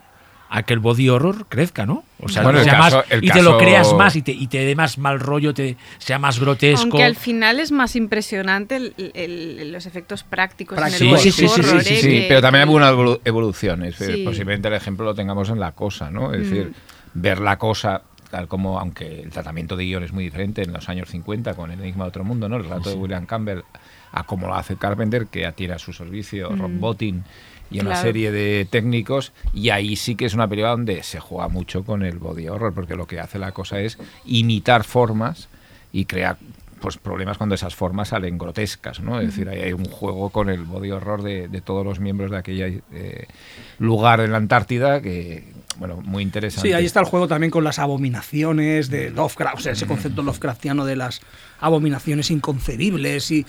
a 0.47 0.61
que 0.61 0.73
el 0.73 0.79
body 0.79 1.09
horror 1.09 1.47
crezca, 1.49 1.87
¿no? 1.87 2.03
O 2.21 2.29
sea, 2.29 2.43
Bueno, 2.43 2.59
el 2.59 2.65
sea 2.65 2.77
caso- 2.77 2.97
más- 2.97 3.05
el 3.09 3.23
y 3.25 3.29
te 3.31 3.41
lo 3.41 3.51
caso- 3.53 3.57
creas 3.57 3.93
más 3.95 4.15
y 4.15 4.21
te, 4.21 4.31
y 4.31 4.45
te 4.47 4.59
dé 4.59 4.75
más 4.75 4.97
mal 4.99 5.19
rollo, 5.19 5.53
te 5.55 5.75
sea 5.97 6.19
más 6.19 6.39
grotesco. 6.39 6.83
Aunque 6.83 7.03
al 7.03 7.15
final 7.15 7.59
es 7.59 7.71
más 7.71 7.95
impresionante 7.95 8.75
el- 8.75 8.93
el- 9.15 9.71
los 9.71 9.85
efectos 9.87 10.23
prácticos 10.23 10.77
Prácticos, 10.77 11.01
en 11.01 11.07
el 11.07 11.13
body 11.15 11.23
sí, 11.23 11.31
sí, 11.31 11.47
sí, 11.47 11.61
horror, 11.61 11.83
sí, 11.83 11.93
¿eh? 11.95 11.97
Sí, 11.97 12.07
que- 12.09 12.25
pero 12.29 12.41
también 12.41 12.61
hay 12.61 12.67
algunas 12.67 12.91
evolu- 12.93 13.19
evoluciones. 13.25 13.99
eh, 14.01 14.13
Sí. 14.17 14.23
Posiblemente 14.23 14.67
el 14.67 14.75
ejemplo 14.75 15.03
lo 15.05 15.15
tengamos 15.15 15.49
en 15.49 15.59
la 15.59 15.71
cosa, 15.71 16.11
¿no? 16.11 16.31
Es 16.31 16.41
decir, 16.49 16.73
ver 17.15 17.39
la 17.39 17.57
cosa 17.57 18.03
tal 18.29 18.47
como, 18.47 18.79
aunque 18.79 19.21
el 19.23 19.29
tratamiento 19.31 19.75
de 19.77 19.85
guion 19.85 20.03
es 20.03 20.11
muy 20.11 20.23
diferente 20.25 20.61
en 20.61 20.73
los 20.73 20.89
años 20.89 21.09
50 21.09 21.53
con 21.55 21.71
El 21.71 21.79
Enigma 21.79 22.03
de 22.05 22.09
Otro 22.09 22.23
Mundo, 22.23 22.47
¿no? 22.49 22.57
El 22.57 22.63
relato 22.63 22.89
de 22.89 22.95
William 22.97 23.25
Campbell, 23.25 23.61
a 24.11 24.23
como 24.23 24.47
lo 24.47 24.55
hace 24.55 24.75
Carpenter, 24.75 25.27
que 25.27 25.51
tiene 25.53 25.73
a 25.73 25.79
su 25.79 25.93
servicio 25.93 26.49
Rob 26.49 26.71
Bottin 26.71 27.23
y 27.71 27.79
una 27.79 27.95
serie 27.95 28.31
de 28.31 28.67
técnicos, 28.69 29.33
y 29.53 29.69
ahí 29.69 29.95
sí 29.95 30.15
que 30.15 30.25
es 30.25 30.33
una 30.33 30.47
película 30.47 30.71
donde 30.71 31.03
se 31.03 31.19
juega 31.19 31.47
mucho 31.47 31.83
con 31.83 32.03
el 32.03 32.19
body 32.19 32.47
horror, 32.47 32.73
porque 32.73 32.95
lo 32.95 33.07
que 33.07 33.19
hace 33.19 33.39
la 33.39 33.51
cosa 33.51 33.79
es 33.79 33.97
imitar 34.25 34.83
formas 34.83 35.49
y 35.91 36.05
crear 36.05 36.37
pues 36.79 36.97
problemas 36.97 37.37
cuando 37.37 37.55
esas 37.55 37.73
formas 37.73 38.09
salen 38.09 38.37
grotescas, 38.37 38.99
¿no? 38.99 39.19
Es 39.19 39.27
decir, 39.27 39.49
ahí 39.49 39.61
hay 39.61 39.73
un 39.73 39.85
juego 39.85 40.29
con 40.29 40.49
el 40.49 40.63
body 40.63 40.91
horror 40.91 41.23
de, 41.23 41.47
de 41.47 41.61
todos 41.61 41.83
los 41.83 41.99
miembros 41.99 42.29
de 42.29 42.37
aquel 42.37 42.83
lugar 43.79 44.19
en 44.19 44.31
la 44.31 44.37
Antártida 44.37 45.01
que, 45.01 45.51
bueno, 45.79 46.01
muy 46.01 46.21
interesante. 46.21 46.67
Sí, 46.67 46.73
ahí 46.73 46.85
está 46.85 46.99
el 46.99 47.07
juego 47.07 47.27
también 47.27 47.49
con 47.49 47.63
las 47.63 47.79
abominaciones 47.79 48.89
de 48.89 49.09
Lovecraft, 49.09 49.57
o 49.57 49.61
sea, 49.61 49.71
ese 49.71 49.87
concepto 49.87 50.21
Lovecraftiano 50.21 50.85
de 50.85 50.95
las 50.95 51.21
abominaciones 51.59 52.29
inconcebibles 52.29 53.31
y 53.31 53.45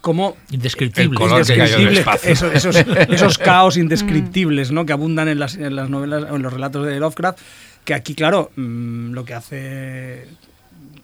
cómo 0.00 0.36
Indescriptible. 0.50 1.10
El 1.10 1.14
color 1.14 1.46
que 1.46 1.62
esos, 2.30 2.54
esos, 2.54 2.76
esos 3.08 3.38
caos 3.38 3.76
indescriptibles 3.76 4.70
¿no? 4.70 4.86
que 4.86 4.92
abundan 4.92 5.28
en 5.28 5.38
las, 5.38 5.56
en 5.56 5.76
las 5.76 5.90
novelas 5.90 6.24
o 6.30 6.36
en 6.36 6.42
los 6.42 6.52
relatos 6.52 6.86
de 6.86 6.98
Lovecraft, 6.98 7.38
que 7.84 7.94
aquí, 7.94 8.14
claro, 8.14 8.50
mm, 8.56 9.12
lo 9.12 9.24
que 9.24 9.34
hace 9.34 10.28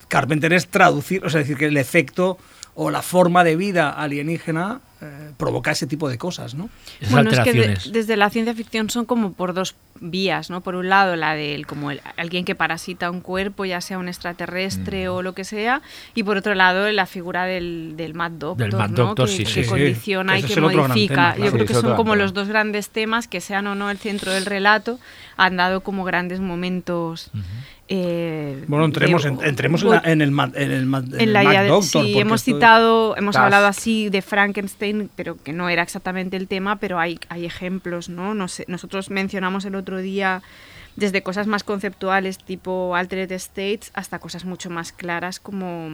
Carpenter 0.08 0.52
es 0.52 0.68
traducir, 0.68 1.24
o 1.24 1.30
sea, 1.30 1.40
decir 1.40 1.56
que 1.56 1.66
el 1.66 1.76
efecto 1.76 2.38
o 2.74 2.90
la 2.90 3.02
forma 3.02 3.44
de 3.44 3.56
vida 3.56 3.90
alienígena 3.90 4.80
eh, 5.04 5.32
provoca 5.36 5.70
ese 5.70 5.86
tipo 5.86 6.08
de 6.08 6.18
cosas, 6.18 6.54
¿no? 6.54 6.70
Esas 7.00 7.12
Bueno, 7.12 7.30
es 7.30 7.40
que 7.40 7.52
de- 7.52 7.78
desde 7.92 8.16
la 8.16 8.30
ciencia 8.30 8.54
ficción 8.54 8.88
son 8.90 9.04
como 9.04 9.32
por 9.32 9.52
dos 9.54 9.74
vías, 10.00 10.50
¿no? 10.50 10.60
Por 10.60 10.74
un 10.74 10.88
lado, 10.88 11.14
la 11.16 11.34
del 11.34 11.66
como 11.66 11.90
el- 11.90 12.00
alguien 12.16 12.44
que 12.44 12.54
parasita 12.54 13.10
un 13.10 13.20
cuerpo, 13.20 13.64
ya 13.64 13.80
sea 13.80 13.98
un 13.98 14.08
extraterrestre 14.08 15.08
o 15.08 15.22
lo 15.22 15.34
que 15.34 15.44
sea, 15.44 15.82
y 16.14 16.22
por 16.24 16.36
otro 16.36 16.54
lado, 16.54 16.90
la 16.90 17.06
figura 17.06 17.44
del, 17.44 17.94
del 17.96 18.14
Mad 18.14 18.32
Doctor, 18.32 18.68
Del 18.70 18.76
Mad 18.78 18.90
¿no? 18.90 18.96
Doctor, 19.06 19.26
que, 19.28 19.32
sí, 19.32 19.44
que 19.44 19.50
sí, 19.50 19.64
sí. 19.64 19.70
condiciona 19.70 20.38
y 20.38 20.42
que 20.42 20.60
modifica. 20.60 21.14
tema, 21.14 21.34
claro. 21.34 21.44
Yo 21.44 21.52
creo 21.52 21.66
que 21.66 21.74
son 21.74 21.96
como 21.96 22.16
los 22.16 22.34
dos 22.34 22.48
grandes 22.48 22.88
temas 22.88 23.28
que 23.28 23.40
sean 23.40 23.66
o 23.66 23.74
no 23.74 23.90
el 23.90 23.98
centro 23.98 24.32
del 24.32 24.46
relato, 24.46 24.98
han 25.36 25.56
dado 25.56 25.80
como 25.82 26.04
grandes 26.04 26.40
momentos. 26.40 27.30
Eh, 27.88 28.64
Bueno, 28.66 28.86
entremos, 28.86 29.22
de- 29.24 29.28
en, 29.30 29.44
entremos 29.44 29.82
en, 29.82 29.90
la- 29.90 30.02
en 30.04 30.20
el, 30.22 30.30
Mad- 30.30 30.56
en 30.56 30.70
el, 30.70 30.82
en 30.82 30.94
en 30.94 31.20
el 31.20 31.32
la 31.32 31.42
Mad 31.42 31.50
idea 31.50 31.62
de- 31.62 31.68
Doctor. 31.68 32.04
sí, 32.04 32.18
hemos 32.18 32.40
es- 32.40 32.44
citado, 32.44 33.16
hemos 33.16 33.36
hablado 33.36 33.66
así 33.66 34.08
de 34.08 34.22
Frankenstein, 34.22 35.10
pero 35.16 35.36
que 35.36 35.52
no 35.52 35.68
era 35.68 35.82
exactamente 35.82 36.36
el 36.36 36.48
tema, 36.48 36.76
pero 36.76 36.98
hay, 36.98 37.18
hay 37.28 37.44
ejemplos, 37.44 38.08
¿no? 38.08 38.34
No 38.34 38.48
sé, 38.48 38.64
nosotros 38.68 39.10
mencionamos 39.10 39.64
el 39.66 39.74
otro 39.74 39.98
día 39.98 40.42
desde 40.96 41.22
cosas 41.24 41.48
más 41.48 41.64
conceptuales 41.64 42.38
tipo 42.38 42.94
Altered 42.94 43.32
States 43.32 43.90
hasta 43.94 44.20
cosas 44.20 44.44
mucho 44.44 44.70
más 44.70 44.92
claras 44.92 45.40
como 45.40 45.90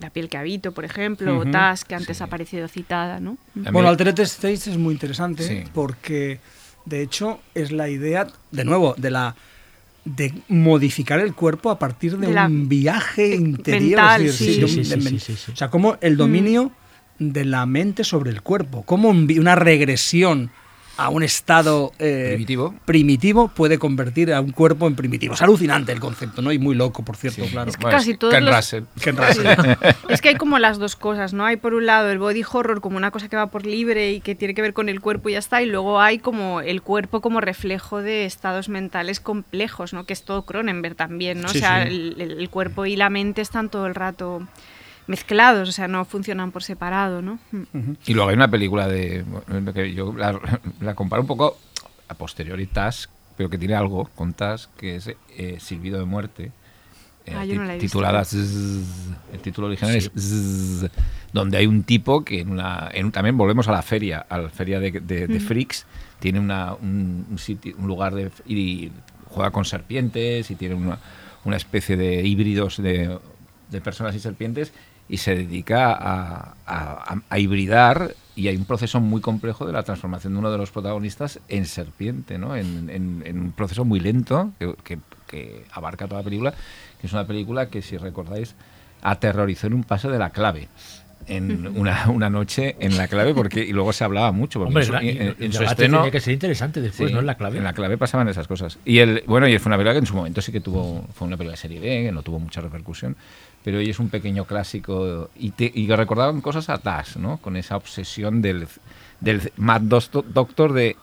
La 0.00 0.10
piel 0.10 0.28
que 0.28 0.36
habito, 0.38 0.72
por 0.72 0.84
ejemplo, 0.84 1.38
o. 1.40 1.44
Task, 1.44 1.86
que 1.88 1.94
antes 1.96 2.16
Sí. 2.18 2.22
ha 2.22 2.26
aparecido 2.26 2.68
citada, 2.68 3.18
¿no? 3.20 3.36
Bueno, 3.54 3.88
Altered 3.88 4.18
States 4.20 4.68
es 4.68 4.78
muy 4.78 4.94
interesante 4.94 5.42
Sí. 5.42 5.64
porque, 5.74 6.38
de 6.84 7.02
hecho, 7.02 7.40
es 7.54 7.70
la 7.72 7.88
idea, 7.88 8.28
de 8.52 8.64
nuevo, 8.64 8.94
de 8.96 9.10
la 9.10 9.34
de 10.04 10.34
modificar 10.48 11.20
el 11.20 11.34
cuerpo 11.34 11.70
a 11.70 11.78
partir 11.78 12.18
de, 12.18 12.28
un 12.28 12.68
viaje 12.68 13.34
interior. 13.34 14.00
O 14.20 15.56
sea, 15.56 15.70
como 15.70 15.96
el 16.00 16.16
dominio 16.16 16.72
de 17.18 17.44
la 17.44 17.64
mente 17.66 18.04
sobre 18.04 18.30
el 18.30 18.42
cuerpo, 18.42 18.82
como 18.82 19.08
un 19.08 19.28
una 19.38 19.54
regresión 19.54 20.50
a 20.96 21.08
un 21.08 21.22
estado 21.24 21.92
eh, 21.98 22.26
Primitivo. 22.34 22.74
primitivo 22.84 23.48
puede 23.48 23.78
convertir 23.78 24.32
a 24.32 24.40
un 24.40 24.52
cuerpo 24.52 24.86
en 24.86 24.94
primitivo. 24.94 25.34
Es 25.34 25.42
alucinante 25.42 25.90
el 25.92 26.00
concepto, 26.00 26.40
¿no? 26.42 26.52
Y 26.52 26.58
muy 26.58 26.74
loco, 26.74 27.04
por 27.04 27.16
cierto, 27.16 27.44
claro. 27.50 27.70
Es 27.70 27.76
que 27.76 27.84
casi 27.86 28.16
todos 28.16 28.32
Ken 28.32 28.44
los- 28.44 28.54
Russell. 28.54 28.84
Ken 29.02 29.16
Russell. 29.16 29.46
Es 30.08 30.20
que 30.20 30.28
hay 30.30 30.36
como 30.36 30.58
las 30.58 30.78
dos 30.78 30.94
cosas, 30.96 31.32
¿no? 31.32 31.44
Hay 31.44 31.56
por 31.56 31.74
un 31.74 31.86
lado 31.86 32.10
el 32.10 32.18
body 32.18 32.42
horror 32.50 32.80
como 32.80 32.96
una 32.96 33.10
cosa 33.10 33.28
que 33.28 33.36
va 33.36 33.48
por 33.48 33.66
libre 33.66 34.12
y 34.12 34.20
que 34.20 34.34
tiene 34.34 34.54
que 34.54 34.62
ver 34.62 34.72
con 34.72 34.88
el 34.88 35.00
cuerpo 35.00 35.28
y 35.28 35.32
ya 35.32 35.38
está, 35.38 35.62
y 35.62 35.66
luego 35.66 36.00
hay 36.00 36.18
como 36.18 36.60
el 36.60 36.80
cuerpo 36.82 37.20
como 37.20 37.40
reflejo 37.40 38.00
de 38.00 38.24
estados 38.24 38.68
mentales 38.68 39.18
complejos, 39.20 39.92
¿no? 39.92 40.04
Que 40.04 40.12
es 40.12 40.22
todo 40.24 40.42
Cronenberg 40.46 40.94
también, 40.94 41.40
¿no? 41.40 41.48
Sí, 41.48 41.58
o 41.58 41.60
sea, 41.60 41.82
sí. 41.82 41.88
el, 41.88 42.20
el- 42.20 42.38
el 42.38 42.50
cuerpo 42.50 42.86
y 42.86 42.96
la 42.96 43.10
mente 43.10 43.42
están 43.42 43.68
todo 43.68 43.86
el 43.86 43.94
rato 43.94 44.46
mezclados, 45.06 45.68
o 45.68 45.72
sea, 45.72 45.88
no 45.88 46.04
funcionan 46.04 46.50
por 46.52 46.62
separado, 46.62 47.22
¿no? 47.22 47.38
Mm. 47.52 47.92
Y 48.06 48.14
luego 48.14 48.30
hay 48.30 48.36
una 48.36 48.48
película 48.50 48.88
de. 48.88 49.24
que 49.74 49.92
yo 49.94 50.12
la, 50.16 50.38
la 50.80 50.94
comparo 50.94 51.22
un 51.22 51.28
poco 51.28 51.58
a 52.08 52.14
posteriori 52.14 52.66
Task, 52.66 53.10
pero 53.36 53.48
que 53.50 53.58
tiene 53.58 53.74
algo 53.74 54.10
con 54.14 54.32
Task, 54.32 54.70
que 54.76 54.96
es 54.96 55.10
eh, 55.36 55.58
Silbido 55.60 55.98
de 55.98 56.04
Muerte. 56.04 56.52
eh, 57.26 57.34
Ah, 57.36 57.44
yo 57.44 57.54
no 57.56 57.64
la 57.64 57.74
he 57.74 57.78
visto. 57.78 57.86
titulada 57.98 58.24
Zzzz. 58.24 58.84
El 59.32 59.40
título 59.40 59.66
original 59.68 59.94
es 59.96 60.10
Zzzz, 60.16 60.90
donde 61.32 61.56
hay 61.58 61.66
un 61.66 61.82
tipo 61.82 62.24
que 62.24 62.40
en 62.40 62.50
una. 62.50 62.88
en- 62.92 63.12
también 63.12 63.36
volvemos 63.36 63.66
a 63.68 63.72
la 63.72 63.82
feria, 63.82 64.24
a 64.28 64.38
la 64.38 64.48
feria 64.50 64.80
de, 64.80 64.90
de- 64.92 65.26
de 65.26 65.40
freaks. 65.40 65.86
Tiene 66.20 66.38
una, 66.40 66.74
un, 66.74 67.26
un 67.30 67.38
sitio, 67.38 67.74
un 67.78 67.86
lugar 67.86 68.14
de. 68.14 68.30
y 68.46 68.90
juega 69.28 69.50
con 69.50 69.64
serpientes 69.64 70.50
y 70.50 70.54
tiene 70.54 70.74
una, 70.76 70.98
una 71.44 71.56
especie 71.56 71.96
de 71.96 72.22
híbridos 72.22 72.80
de, 72.80 73.18
de 73.70 73.80
personas 73.80 74.14
y 74.14 74.20
serpientes 74.20 74.72
y 75.08 75.18
se 75.18 75.34
dedica 75.34 75.92
a, 75.92 76.54
a- 76.66 77.20
a 77.28 77.38
hibridar 77.38 78.14
y 78.36 78.48
hay 78.48 78.56
un 78.56 78.64
proceso 78.64 79.00
muy 79.00 79.20
complejo 79.20 79.66
de 79.66 79.72
la 79.72 79.82
transformación 79.82 80.32
de 80.32 80.38
uno 80.40 80.50
de 80.50 80.58
los 80.58 80.70
protagonistas 80.70 81.40
en 81.48 81.66
serpiente, 81.66 82.38
¿no? 82.38 82.56
en, 82.56 82.88
en- 82.90 83.22
en 83.26 83.38
un 83.40 83.52
proceso 83.52 83.84
muy 83.84 84.00
lento 84.00 84.52
que, 84.58 84.74
que- 84.82 84.98
que 85.26 85.64
abarca 85.72 86.06
toda 86.06 86.20
la 86.20 86.24
película, 86.24 86.54
que 87.00 87.06
es 87.06 87.12
una 87.12 87.26
película 87.26 87.68
que, 87.68 87.82
si 87.82 87.96
recordáis, 87.96 88.54
aterrorizó 89.02 89.66
en 89.66 89.74
un 89.74 89.84
paso 89.84 90.10
de 90.10 90.18
la 90.18 90.30
clave. 90.30 90.68
En 91.26 91.66
una, 91.78 92.08
una 92.10 92.28
noche 92.28 92.76
en 92.80 92.96
la 92.98 93.08
clave, 93.08 93.32
porque 93.34 93.64
y 93.64 93.72
luego 93.72 93.92
se 93.94 94.04
hablaba 94.04 94.30
mucho. 94.32 94.58
Porque 94.60 94.68
Hombre, 94.68 94.82
en 94.82 94.86
su- 94.86 94.92
la- 94.92 95.02
y- 95.02 95.08
en- 95.10 95.36
en 95.38 95.52
su 95.52 95.62
estreno, 95.62 95.98
tenía 95.98 96.10
que 96.10 96.20
ser 96.20 96.34
interesante 96.34 96.80
después, 96.82 97.08
Sí, 97.08 97.14
¿no? 97.14 97.20
En 97.20 97.26
la 97.26 97.34
clave. 97.36 97.58
En 97.58 97.64
la 97.64 97.72
clave 97.72 97.96
pasaban 97.96 98.28
esas 98.28 98.46
cosas. 98.46 98.78
Y 98.84 98.98
el, 98.98 99.22
bueno, 99.26 99.48
y 99.48 99.58
fue 99.58 99.70
una 99.70 99.76
película 99.76 99.92
que 99.94 99.98
en 100.00 100.06
su 100.06 100.14
momento 100.14 100.42
sí 100.42 100.52
que 100.52 100.60
tuvo, 100.60 101.06
fue 101.14 101.26
una 101.26 101.36
película 101.36 101.52
de 101.52 101.56
serie 101.56 101.80
B, 101.80 102.04
que 102.06 102.12
no 102.12 102.22
tuvo 102.22 102.38
mucha 102.38 102.60
repercusión, 102.60 103.16
pero 103.64 103.78
hoy 103.78 103.90
es 103.90 103.98
un 103.98 104.10
pequeño 104.10 104.44
clásico 104.44 105.30
y, 105.34 105.50
te, 105.52 105.72
y 105.74 105.86
que 105.88 105.96
recordaban 105.96 106.40
cosas 106.42 106.68
a 106.68 106.78
Tash, 106.78 107.16
¿no? 107.16 107.38
Con 107.38 107.56
esa 107.56 107.76
obsesión 107.76 108.42
del, 108.42 108.68
del 109.20 109.50
Mad 109.56 109.80
Dosto- 109.80 110.22
Doctor 110.22 110.72
de 110.74 110.96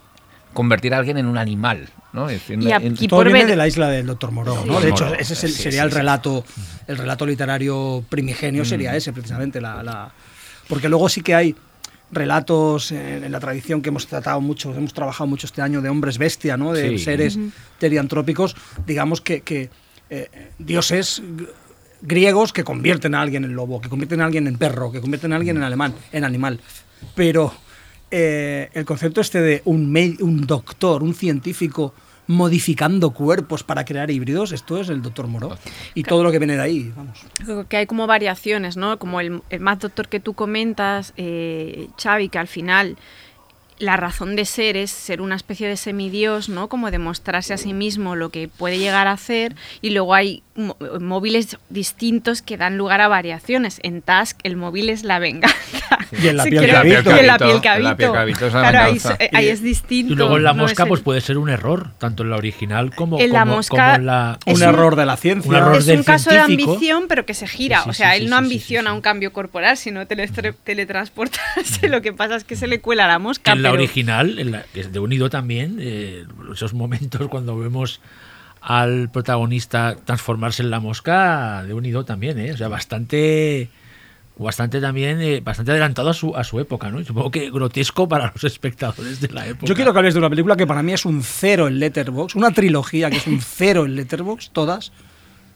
convertir 0.53 0.93
a 0.93 0.97
alguien 0.99 1.18
en 1.18 1.26
un 1.26 1.38
animal, 1.38 1.89
¿no? 2.14 2.30
Es 2.30 2.34
decir, 2.41 2.62
Y 2.62 2.72
en- 2.72 2.93
aquí- 2.93 3.07
Todo 3.07 3.20
por 3.22 3.26
viene 3.26 3.39
ver- 3.39 3.47
de 3.49 3.55
la 3.55 3.68
isla 3.68 3.89
del 3.89 4.05
Doctor 4.05 4.32
Moreau, 4.32 4.62
Sí. 4.62 4.68
¿no? 4.70 4.80
De 4.80 4.89
hecho, 4.89 5.14
ese 5.16 5.34
es 5.34 5.43
el- 5.43 5.51
Sí, 5.51 5.64
sería 5.64 5.82
sí, 5.82 5.86
el 5.88 5.91
sí. 5.91 5.97
relato, 5.97 6.45
el 6.88 6.97
relato 6.97 7.26
literario 7.26 8.03
primigenio 8.09 8.64
sería 8.64 8.95
ese 8.95 9.12
precisamente, 9.12 9.59
la, 9.59 9.82
la- 9.82 10.12
porque 10.68 10.88
luego 10.88 11.09
sí 11.09 11.22
que 11.22 11.34
hay 11.34 11.55
relatos 12.12 12.91
en, 12.91 13.24
en 13.24 13.32
la 13.32 13.39
tradición 13.39 13.82
que 13.82 13.89
hemos 13.89 14.05
tratado 14.05 14.41
mucho, 14.41 14.74
hemos 14.76 14.93
trabajado 14.93 15.28
mucho 15.28 15.47
este 15.47 15.62
año 15.62 15.82
de 15.82 15.89
hombres 15.89 16.18
bestia, 16.18 16.57
¿no? 16.57 16.74
De 16.74 16.89
Sí. 16.89 16.99
seres 16.99 17.39
teriantrópicos, 17.80 18.55
digamos 18.86 19.22
que, 19.22 19.41
que, 19.41 19.70
eh, 20.09 20.30
dioses 20.59 21.24
griegos 22.02 22.54
que 22.54 22.64
convierten 22.64 23.16
a 23.16 23.22
alguien 23.22 23.43
en 23.43 23.56
lobo, 23.56 23.82
que 23.82 23.89
convierten 23.89 24.22
a 24.22 24.26
alguien 24.26 24.47
en 24.47 24.58
perro, 24.58 24.91
que 24.91 25.02
convierten 25.02 25.34
a 25.34 25.36
alguien 25.36 25.58
en 25.58 25.64
alemán, 25.64 25.93
en 26.12 26.24
animal. 26.24 26.60
Pero 27.16 27.54
eh, 28.10 28.70
el 28.74 28.86
concepto 28.86 29.22
este 29.22 29.41
de 29.41 29.62
un, 29.66 29.95
un 30.22 30.47
doctor, 30.47 31.04
un 31.04 31.14
científico 31.14 31.93
modificando 32.28 33.12
cuerpos 33.12 33.64
para 33.64 33.84
crear 33.84 34.10
híbridos, 34.10 34.52
esto 34.52 34.80
es 34.80 34.89
el 34.89 35.02
doctor 35.02 35.28
Moro. 35.28 35.58
Y 35.93 36.04
todo 36.04 36.24
lo 36.24 36.32
que 36.32 36.39
viene 36.39 36.56
de 36.56 36.62
ahí, 36.62 36.93
vamos. 36.95 37.20
Creo 37.43 37.68
que 37.68 37.78
hay 37.78 37.86
como 37.86 38.08
variaciones, 38.08 38.78
¿no? 38.78 38.97
Como 38.99 39.20
el, 39.20 39.41
el 39.49 39.60
Mad 39.60 39.80
Doctor 39.80 40.08
que 40.08 40.20
tú 40.20 40.34
comentas, 40.34 41.14
eh, 41.18 41.89
Xavi, 42.02 42.30
que 42.30 42.39
al 42.39 42.47
final 42.47 42.97
la 43.82 43.97
razón 43.97 44.36
de 44.36 44.45
ser 44.45 44.78
es 44.78 44.91
ser 44.91 45.22
una 45.22 45.36
especie 45.36 45.68
de 45.68 45.76
semidios, 45.76 46.49
¿no? 46.49 46.70
Como 46.70 46.91
demostrarse 46.91 47.54
a 47.54 47.58
sí 47.58 47.74
mismo 47.74 48.16
lo 48.16 48.30
que 48.30 48.47
puede 48.47 48.78
llegar 48.78 49.08
a 49.08 49.14
hacer 49.14 49.56
y 49.82 49.89
luego 49.89 50.14
hay 50.14 50.43
móviles 50.99 51.58
distintos 51.70 52.41
que 52.41 52.58
dan 52.58 52.78
lugar 52.78 53.02
a 53.02 53.08
variaciones. 53.08 53.80
En 53.84 54.02
Task 54.02 54.38
el 54.43 54.58
móvil 54.58 54.89
es 54.89 55.04
la 55.04 55.20
venganza, 55.20 55.58
Y 56.22 56.28
en 56.28 56.38
la 56.38 56.43
piel 56.43 56.70
cabito. 56.70 57.12
Y 57.16 57.20
en 57.20 57.28
la 57.28 57.38
piel 57.38 57.49
En 57.60 57.84
la 57.84 57.95
piel 57.95 58.12
cabito. 58.12 58.14
cabito 58.14 58.47
es 58.47 58.54
la 58.54 58.60
Claro, 58.62 58.78
ahí, 58.80 58.93
venganza. 58.93 59.16
se- 59.18 59.30
ahí 59.34 59.47
es 59.47 59.62
distinto. 59.64 60.14
Y 60.14 60.16
luego 60.16 60.38
en 60.38 60.43
la 60.43 60.54
mosca 60.54 60.84
es 60.84 60.89
pues 60.89 60.99
el- 60.99 61.04
puede 61.06 61.22
ser 61.22 61.38
un 61.38 61.49
error, 61.49 61.91
tanto 61.99 62.24
en 62.24 62.30
la 62.32 62.36
original 62.36 62.93
como, 62.93 63.20
En 63.20 63.32
la 63.32 63.41
como- 63.41 63.56
mosca 63.56 63.78
como 63.86 63.95
en 63.95 64.06
la... 64.06 64.39
Un 64.45 64.56
un- 64.56 64.62
error 64.64 64.95
de 64.95 65.06
la 65.06 65.18
ciencia. 65.18 65.49
un 65.49 65.56
error 65.56 65.78
es 65.78 65.86
del 65.86 65.99
un 65.99 66.04
caso 66.04 66.30
de 66.32 66.39
ambición, 66.39 67.06
pero 67.08 67.26
que 67.26 67.34
se 67.34 67.47
gira. 67.47 67.78
Sí, 67.78 67.84
sí, 67.86 67.89
o 67.89 67.93
sea, 67.93 68.12
sí, 68.12 68.18
él 68.18 68.24
sí, 68.24 68.30
no 68.30 68.36
ambiciona 68.38 68.89
sí. 68.91 68.95
un 68.95 69.02
cambio 69.02 69.32
corporal, 69.34 69.78
sino 69.78 70.06
teletransportarse. 70.06 71.88
Lo 71.89 72.02
que 72.02 72.14
pasa 72.14 72.36
es 72.36 72.43
que 72.43 72.56
se 72.56 72.68
le 72.68 72.82
cuela 72.82 73.08
la 73.08 73.14
Que 73.16 73.20
mosca. 73.20 73.52
en 73.54 73.62
la 73.64 73.72
original, 73.72 74.38
en 74.39 74.52
la, 74.52 74.66
de 74.74 74.99
Unido 74.99 75.30
también, 75.30 75.78
eh, 75.80 76.26
esos 76.54 76.74
momentos 76.74 77.28
cuando 77.30 77.58
vemos 77.58 77.99
al 78.62 79.09
protagonista 79.12 79.95
transformarse 80.05 80.62
en 80.62 80.70
la 80.70 80.80
mosca, 80.80 81.64
de 81.64 81.74
Unido 81.74 82.05
también, 82.05 82.38
¿eh? 82.39 82.51
O 82.53 82.57
sea, 82.57 82.68
bastante 82.68 83.70
bastante 84.38 84.82
también 84.82 85.22
eh, 85.22 85.39
bastante 85.43 85.72
adelantado 85.72 86.09
a 86.09 86.14
su, 86.16 86.36
a 86.36 86.43
su 86.43 86.59
época, 86.59 86.89
¿no? 86.89 86.99
Y 86.99 87.05
Supongo 87.05 87.30
que 87.30 87.51
grotesco 87.51 88.07
para 88.07 88.32
los 88.34 88.43
espectadores 88.51 89.20
de 89.22 89.28
la 89.30 89.45
época. 89.47 89.68
Yo 89.68 89.76
quiero 89.76 89.93
que 89.93 89.99
hables 89.99 90.14
de 90.16 90.20
una 90.20 90.30
película 90.30 90.55
que 90.55 90.66
para 90.66 90.82
mí 90.82 90.93
es 90.93 91.05
un 91.05 91.22
cero 91.22 91.68
en 91.68 91.80
Letterboxd, 91.80 92.38
una 92.38 92.51
trilogía 92.51 93.09
que 93.12 93.18
es 93.18 93.28
un 93.28 93.39
cero 93.41 93.86
en 93.86 93.95
Letterboxd, 93.95 94.51
todas, 94.51 94.91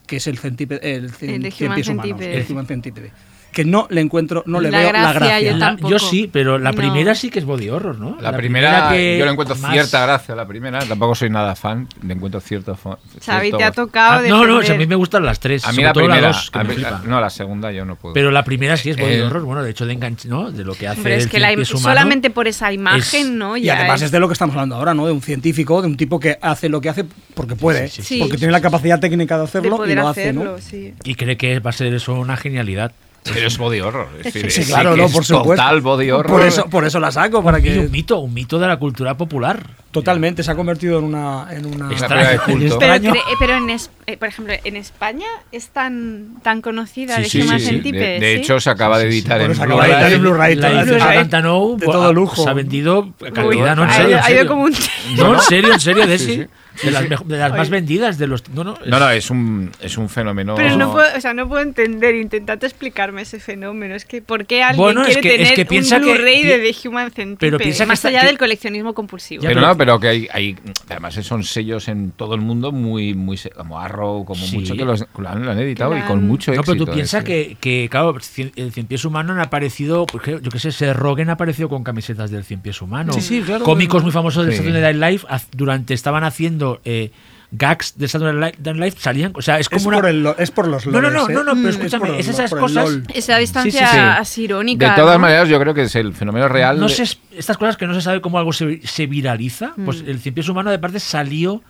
que 0.05 0.17
es 0.17 0.27
el 0.27 0.37
centípede, 0.37 0.95
el, 0.95 1.11
cien- 1.11 1.35
El 1.35 1.41
de 1.43 1.51
cien 1.51 1.67
Human 1.69 1.75
pies 1.75 1.87
humanos, 1.89 2.09
Centipede. 2.11 2.37
el 2.41 2.51
Human 2.51 2.65
Centipede. 2.67 3.11
Que 3.55 3.63
no 3.63 3.87
le 3.89 4.01
encuentro, 4.01 4.43
no 4.47 4.59
le 4.59 4.69
La 4.69 4.79
veo 4.79 4.91
la 4.91 5.13
gracia, 5.13 5.39
yo 5.39 5.53
La- 5.53 5.65
tampoco. 5.67 5.89
yo 5.89 5.97
sí, 5.97 6.29
pero 6.31 6.57
la 6.59 6.71
No. 6.71 6.75
primera 6.77 7.15
sí 7.15 7.29
que 7.29 7.39
es 7.39 7.45
body 7.45 7.69
horror, 7.69 7.97
¿no? 7.97 8.17
La, 8.19 8.33
primera, 8.35 8.89
que 8.91 9.17
yo 9.17 9.23
le 9.23 9.31
encuentro 9.31 9.55
más- 9.55 9.71
cierta 9.71 10.05
gracia 10.05 10.33
a 10.33 10.35
la 10.37 10.45
primera, 10.45 10.79
tampoco 10.79 11.15
soy 11.15 11.29
nada 11.29 11.55
fan, 11.55 11.87
le 12.05 12.13
encuentro 12.15 12.41
cierto 12.41 12.77
Xavi, 13.23 13.51
te 13.53 13.63
ha 13.63 13.71
tocado 13.71 14.19
Ah, 14.25 14.27
no, 14.27 14.45
no, 14.45 14.55
defender. 14.59 14.75
a 14.75 14.77
mí 14.79 14.87
me 14.87 14.95
gustan 14.95 15.23
las 15.25 15.39
tres. 15.39 15.65
A 15.65 15.71
mí 15.71 15.81
la 15.81 15.93
primera, 15.93 16.19
la 16.19 16.27
dos, 16.27 16.51
que 16.51 16.59
a 16.59 16.63
me 16.63 16.69
mí- 16.69 16.75
flipa. 16.75 17.01
no, 17.05 17.21
la 17.21 17.29
segunda 17.29 17.71
yo 17.71 17.85
no 17.85 17.95
puedo. 17.95 18.13
Pero 18.13 18.29
la 18.29 18.43
primera 18.43 18.75
sí 18.75 18.89
es 18.89 18.97
body 18.97 19.13
Eh, 19.13 19.23
horror, 19.23 19.43
bueno, 19.43 19.63
de 19.63 19.71
hecho 19.71 19.85
de 19.85 19.93
enganche, 19.93 20.27
¿no? 20.27 20.51
De 20.51 20.65
lo 20.65 20.73
que 20.73 20.89
hace 20.89 20.99
Hombre, 20.99 21.15
es 21.15 21.23
el 21.23 21.29
que 21.29 21.39
la 21.39 21.55
solamente 21.65 22.29
por 22.29 22.49
esa 22.49 22.73
imagen, 22.73 23.27
es- 23.27 23.31
¿no? 23.31 23.55
Y 23.55 23.69
además 23.69 24.01
es- 24.01 24.07
es 24.07 24.11
de 24.11 24.19
lo 24.19 24.27
que 24.27 24.33
estamos 24.33 24.53
hablando 24.53 24.75
ahora, 24.75 24.93
¿no? 24.93 25.05
De 25.05 25.13
un 25.13 25.21
científico, 25.21 25.81
de 25.81 25.87
un 25.87 25.95
tipo 25.95 26.19
que 26.19 26.37
hace 26.41 26.67
lo 26.67 26.81
que 26.81 26.89
hace 26.89 27.05
porque 27.33 27.55
puede, 27.55 27.87
Sí, 27.87 28.01
sí, 28.01 28.15
sí. 28.15 28.19
porque 28.19 28.35
tiene 28.37 28.51
la 28.51 28.59
capacidad 28.59 28.99
técnica 28.99 29.35
de 29.35 29.39
de 29.39 29.45
hacerlo 29.45 29.85
y 29.87 29.95
lo 29.95 30.09
hace. 30.09 30.93
Y 31.05 31.15
cree 31.15 31.37
que 31.37 31.59
va 31.59 31.69
a 31.69 31.73
ser 31.73 31.93
eso 31.93 32.13
una 32.15 32.35
genialidad. 32.35 32.91
Pero 33.33 33.47
es 33.47 33.57
body 33.57 33.79
horror. 33.81 34.07
Es 34.19 34.25
decir, 34.33 34.51
Sí, 34.51 34.63
sí 34.63 34.69
claro, 34.71 34.91
que 34.91 34.97
no, 35.01 35.05
es 35.07 35.11
por 35.11 35.25
supuesto. 35.25 35.51
Total 35.63 35.81
body 35.81 36.11
horror. 36.11 36.31
Por 36.31 36.41
eso, 36.43 36.65
por 36.69 36.85
eso 36.85 36.99
la 36.99 37.11
saco, 37.11 37.43
para 37.43 37.59
Y 37.59 37.63
que 37.63 37.79
un 37.79 37.91
mito, 37.91 38.19
un 38.19 38.33
mito 38.33 38.59
de 38.59 38.67
la 38.67 38.77
cultura 38.77 39.17
popular. 39.17 39.67
totalmente 39.91 40.43
se 40.43 40.51
ha 40.51 40.55
convertido 40.55 40.99
en 40.99 41.05
una, 41.05 41.47
en 41.51 41.65
una 41.65 41.89
Es 41.91 42.01
película 42.03 42.29
de 42.31 42.37
culto. 42.39 42.79
Pero, 42.79 42.93
Extraño. 42.93 43.15
eh, 43.15 43.19
pero 43.39 43.55
en 43.55 43.69
es- 43.69 43.89
eh, 44.07 44.17
por 44.17 44.27
ejemplo, 44.27 44.53
en 44.63 44.75
España 44.75 45.25
es 45.53 45.69
tan, 45.69 46.35
tan 46.43 46.61
conocida 46.61 47.15
Sí, 47.15 47.21
de 47.23 47.29
sí, 47.29 47.41
sí, 47.43 47.59
sí. 47.59 47.65
Centipede, 47.65 48.05
De, 48.05 48.19
de 48.19 48.33
¿sí? 48.35 48.41
hecho, 48.41 48.59
se 48.59 48.69
acaba 48.69 48.99
de 48.99 49.05
editar 49.07 49.39
en 49.41 49.55
se 49.55 49.63
acaba 49.63 49.85
de 49.87 49.93
editar 49.93 50.19
Blu-ray. 50.19 50.55
de 50.55 51.85
todo 51.85 52.13
lujo. 52.13 52.43
Se 52.43 52.49
ha 52.49 52.53
vendido 52.53 53.13
Uy, 53.21 53.57
no, 53.59 53.83
en 53.83 53.89
serio. 53.91 54.17
ha 54.17 54.19
ido 54.19 54.23
serio. 54.23 54.47
como 54.47 54.63
un- 54.63 54.75
No, 55.15 55.35
en 55.35 55.41
serio, 55.41 55.73
en 55.73 55.79
serio, 55.79 56.05
de, 56.07 56.19
Sí, 56.19 56.25
sí, 56.25 56.35
sí. 56.35 56.47
De 56.83 56.91
las, 56.91 57.07
mejo- 57.09 57.23
de 57.25 57.37
las 57.37 57.51
más 57.51 57.69
vendidas 57.69 58.17
de 58.17 58.27
los. 58.27 58.47
No, 58.49 58.63
no, 58.63 58.75
No, 58.85 58.99
no, 58.99 59.09
es 59.09 59.29
un, 59.29 59.71
es 59.81 59.97
un 59.97 60.09
fenómeno. 60.09 60.55
Pero 60.55 60.75
no 60.77 60.91
puedo, 60.91 61.07
o 61.17 61.21
sea, 61.21 61.33
no 61.33 61.47
puedo 61.47 61.61
entender, 61.61 62.15
intentad 62.15 62.63
explicarme 62.63 63.21
ese 63.23 63.39
fenómeno. 63.39 63.95
Es 63.95 64.05
que, 64.05 64.21
¿por 64.21 64.45
qué 64.45 64.63
alguien 64.63 64.83
Bueno, 64.83 65.01
es 65.05 65.17
quiere 65.17 65.21
que- 65.21 65.35
es 65.35 65.49
tener 65.49 65.55
que 65.55 65.65
piensa 65.65 65.97
un 65.97 66.03
que- 66.03 66.13
Blu-ray 66.13 66.43
de 66.43 66.59
The 66.59 66.87
Human 66.87 67.11
Centipede? 67.11 67.37
pero 67.51 67.57
piensa 67.57 67.83
que 67.83 67.87
más 67.87 67.99
está- 67.99 68.09
allá 68.09 68.21
que- 68.21 68.27
del 68.27 68.37
coleccionismo 68.37 68.93
compulsivo. 68.93 69.41
Pero 69.41 69.55
pero- 69.55 69.67
no, 69.67 69.77
pero 69.77 69.99
que 69.99 70.07
hay, 70.07 70.27
hay. 70.31 70.55
Además, 70.89 71.15
son 71.15 71.43
sellos 71.43 71.87
en 71.87 72.11
todo 72.11 72.35
el 72.35 72.41
mundo 72.41 72.71
muy. 72.71 73.13
muy 73.13 73.39
como 73.55 73.79
Arrow, 73.79 74.25
como 74.25 74.43
Sí. 74.45 74.57
mucho 74.57 74.75
que 74.75 74.85
los- 74.85 75.05
lo 75.17 75.29
han, 75.29 75.45
lo 75.45 75.51
han 75.51 75.59
editado 75.59 75.91
Que 75.91 75.99
y 75.99 76.01
con 76.03 76.25
mucho 76.27 76.51
No, 76.51 76.59
éxito. 76.59 76.73
pero 76.73 76.85
tú 76.85 76.91
piensas 76.93 77.21
es 77.21 77.25
que, 77.25 77.57
que, 77.59 77.87
claro, 77.89 78.15
el 78.55 78.71
cien 78.71 78.85
pies 78.87 79.05
humano 79.05 79.33
han 79.33 79.39
aparecido, 79.39 80.05
pues, 80.05 80.23
que- 80.23 80.39
yo 80.41 80.49
qué 80.51 80.59
sé, 80.59 80.69
ese 80.69 80.93
Rogen 80.93 81.29
ha 81.29 81.33
aparecido 81.33 81.69
con 81.69 81.83
camisetas 81.83 82.31
del 82.31 82.43
cien 82.43 82.59
pies 82.61 82.81
humano. 82.81 83.13
Sí, 83.13 83.21
sí, 83.21 83.41
claro. 83.41 83.63
Cómicos 83.63 84.03
muy 84.03 84.11
famosos 84.11 84.45
del. 84.45 84.55
Saturday 84.55 84.93
Night 84.93 84.95
Live, 85.25 85.39
durante 85.51 85.93
estaban 85.93 86.23
haciendo 86.23 86.64
eh, 86.85 87.11
gags 87.51 87.97
del 87.97 88.09
Saturday 88.09 88.35
Night 88.37 88.59
Live, 88.65 88.95
salían, 88.97 89.31
o 89.35 89.41
sea, 89.41 89.59
es 89.59 89.69
como 89.69 89.77
es, 89.79 89.85
una... 89.85 89.97
por 89.97 90.05
el 90.09 90.27
es 90.37 90.51
por 90.51 90.67
los 90.67 90.85
no, 90.87 90.99
no, 90.99 91.09
no, 91.09 91.19
loles, 91.21 91.29
¿eh? 91.29 91.33
no, 91.33 91.43
no, 91.43 91.51
pero 91.53 91.63
Mm. 91.67 91.69
escúchame, 91.69 92.19
es 92.19 92.27
los- 92.27 92.39
esas 92.39 92.51
cosas... 92.51 92.89
Esa 93.13 93.37
distancia 93.37 93.79
Sí, 93.79 93.85
sí, 93.85 93.91
sí. 93.93 93.99
así 93.99 94.43
irónica. 94.43 94.89
De 94.89 94.95
todas 95.01 95.15
¿no? 95.15 95.19
maneras, 95.21 95.47
yo 95.47 95.59
creo 95.59 95.73
que 95.73 95.83
es 95.83 95.95
el 95.95 96.13
fenómeno 96.13 96.47
real. 96.49 96.79
No 96.79 96.87
de- 96.87 96.93
sé, 97.05 97.17
estas 97.31 97.57
cosas 97.57 97.77
que 97.77 97.87
no 97.87 97.93
se 97.93 98.01
sabe 98.01 98.19
cómo 98.19 98.37
algo 98.39 98.51
se, 98.51 98.81
se 98.85 99.05
viraliza, 99.07 99.73
pues 99.85 100.03
Mm. 100.03 100.09
el 100.09 100.19
cien 100.19 100.35
pies 100.35 100.49
humano 100.49 100.69
de 100.71 100.79
parte 100.79 100.99
salió 100.99 101.61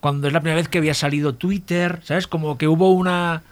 cuando 0.00 0.26
es 0.28 0.32
la 0.32 0.40
primera 0.40 0.56
vez 0.56 0.68
que 0.68 0.78
había 0.78 0.94
salido 0.94 1.34
Twitter, 1.34 2.00
¿sabes? 2.04 2.26
Como 2.26 2.56
que 2.56 2.68
hubo 2.68 2.92
una, 2.92 3.42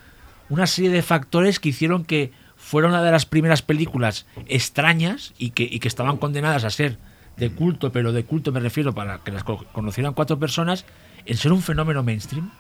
una 0.49 0.67
serie 0.67 0.91
de 0.91 1.03
factores 1.03 1.59
que 1.61 1.71
hicieron 1.71 2.05
que 2.05 2.31
fuera 2.57 2.89
una 2.89 3.03
de 3.03 3.11
las 3.11 3.27
primeras 3.27 3.61
películas 3.61 4.25
extrañas 4.47 5.35
y 5.37 5.51
que, 5.51 5.65
y 5.71 5.79
que 5.81 5.89
estaban 5.89 6.17
condenadas 6.17 6.65
a 6.65 6.71
ser 6.71 6.97
de 7.37 7.51
culto, 7.51 7.93
pero 7.93 8.13
de 8.13 8.25
culto 8.25 8.53
me 8.53 8.61
refiero 8.61 8.95
para 8.95 9.19
que 9.19 9.31
las 9.33 9.45
co- 9.45 9.65
conocieran 9.73 10.15
cuatro 10.15 10.39
personas, 10.39 10.85
en 11.27 11.37
ser 11.37 11.53
un 11.53 11.63
fenómeno 11.63 12.03
mainstream. 12.03 12.51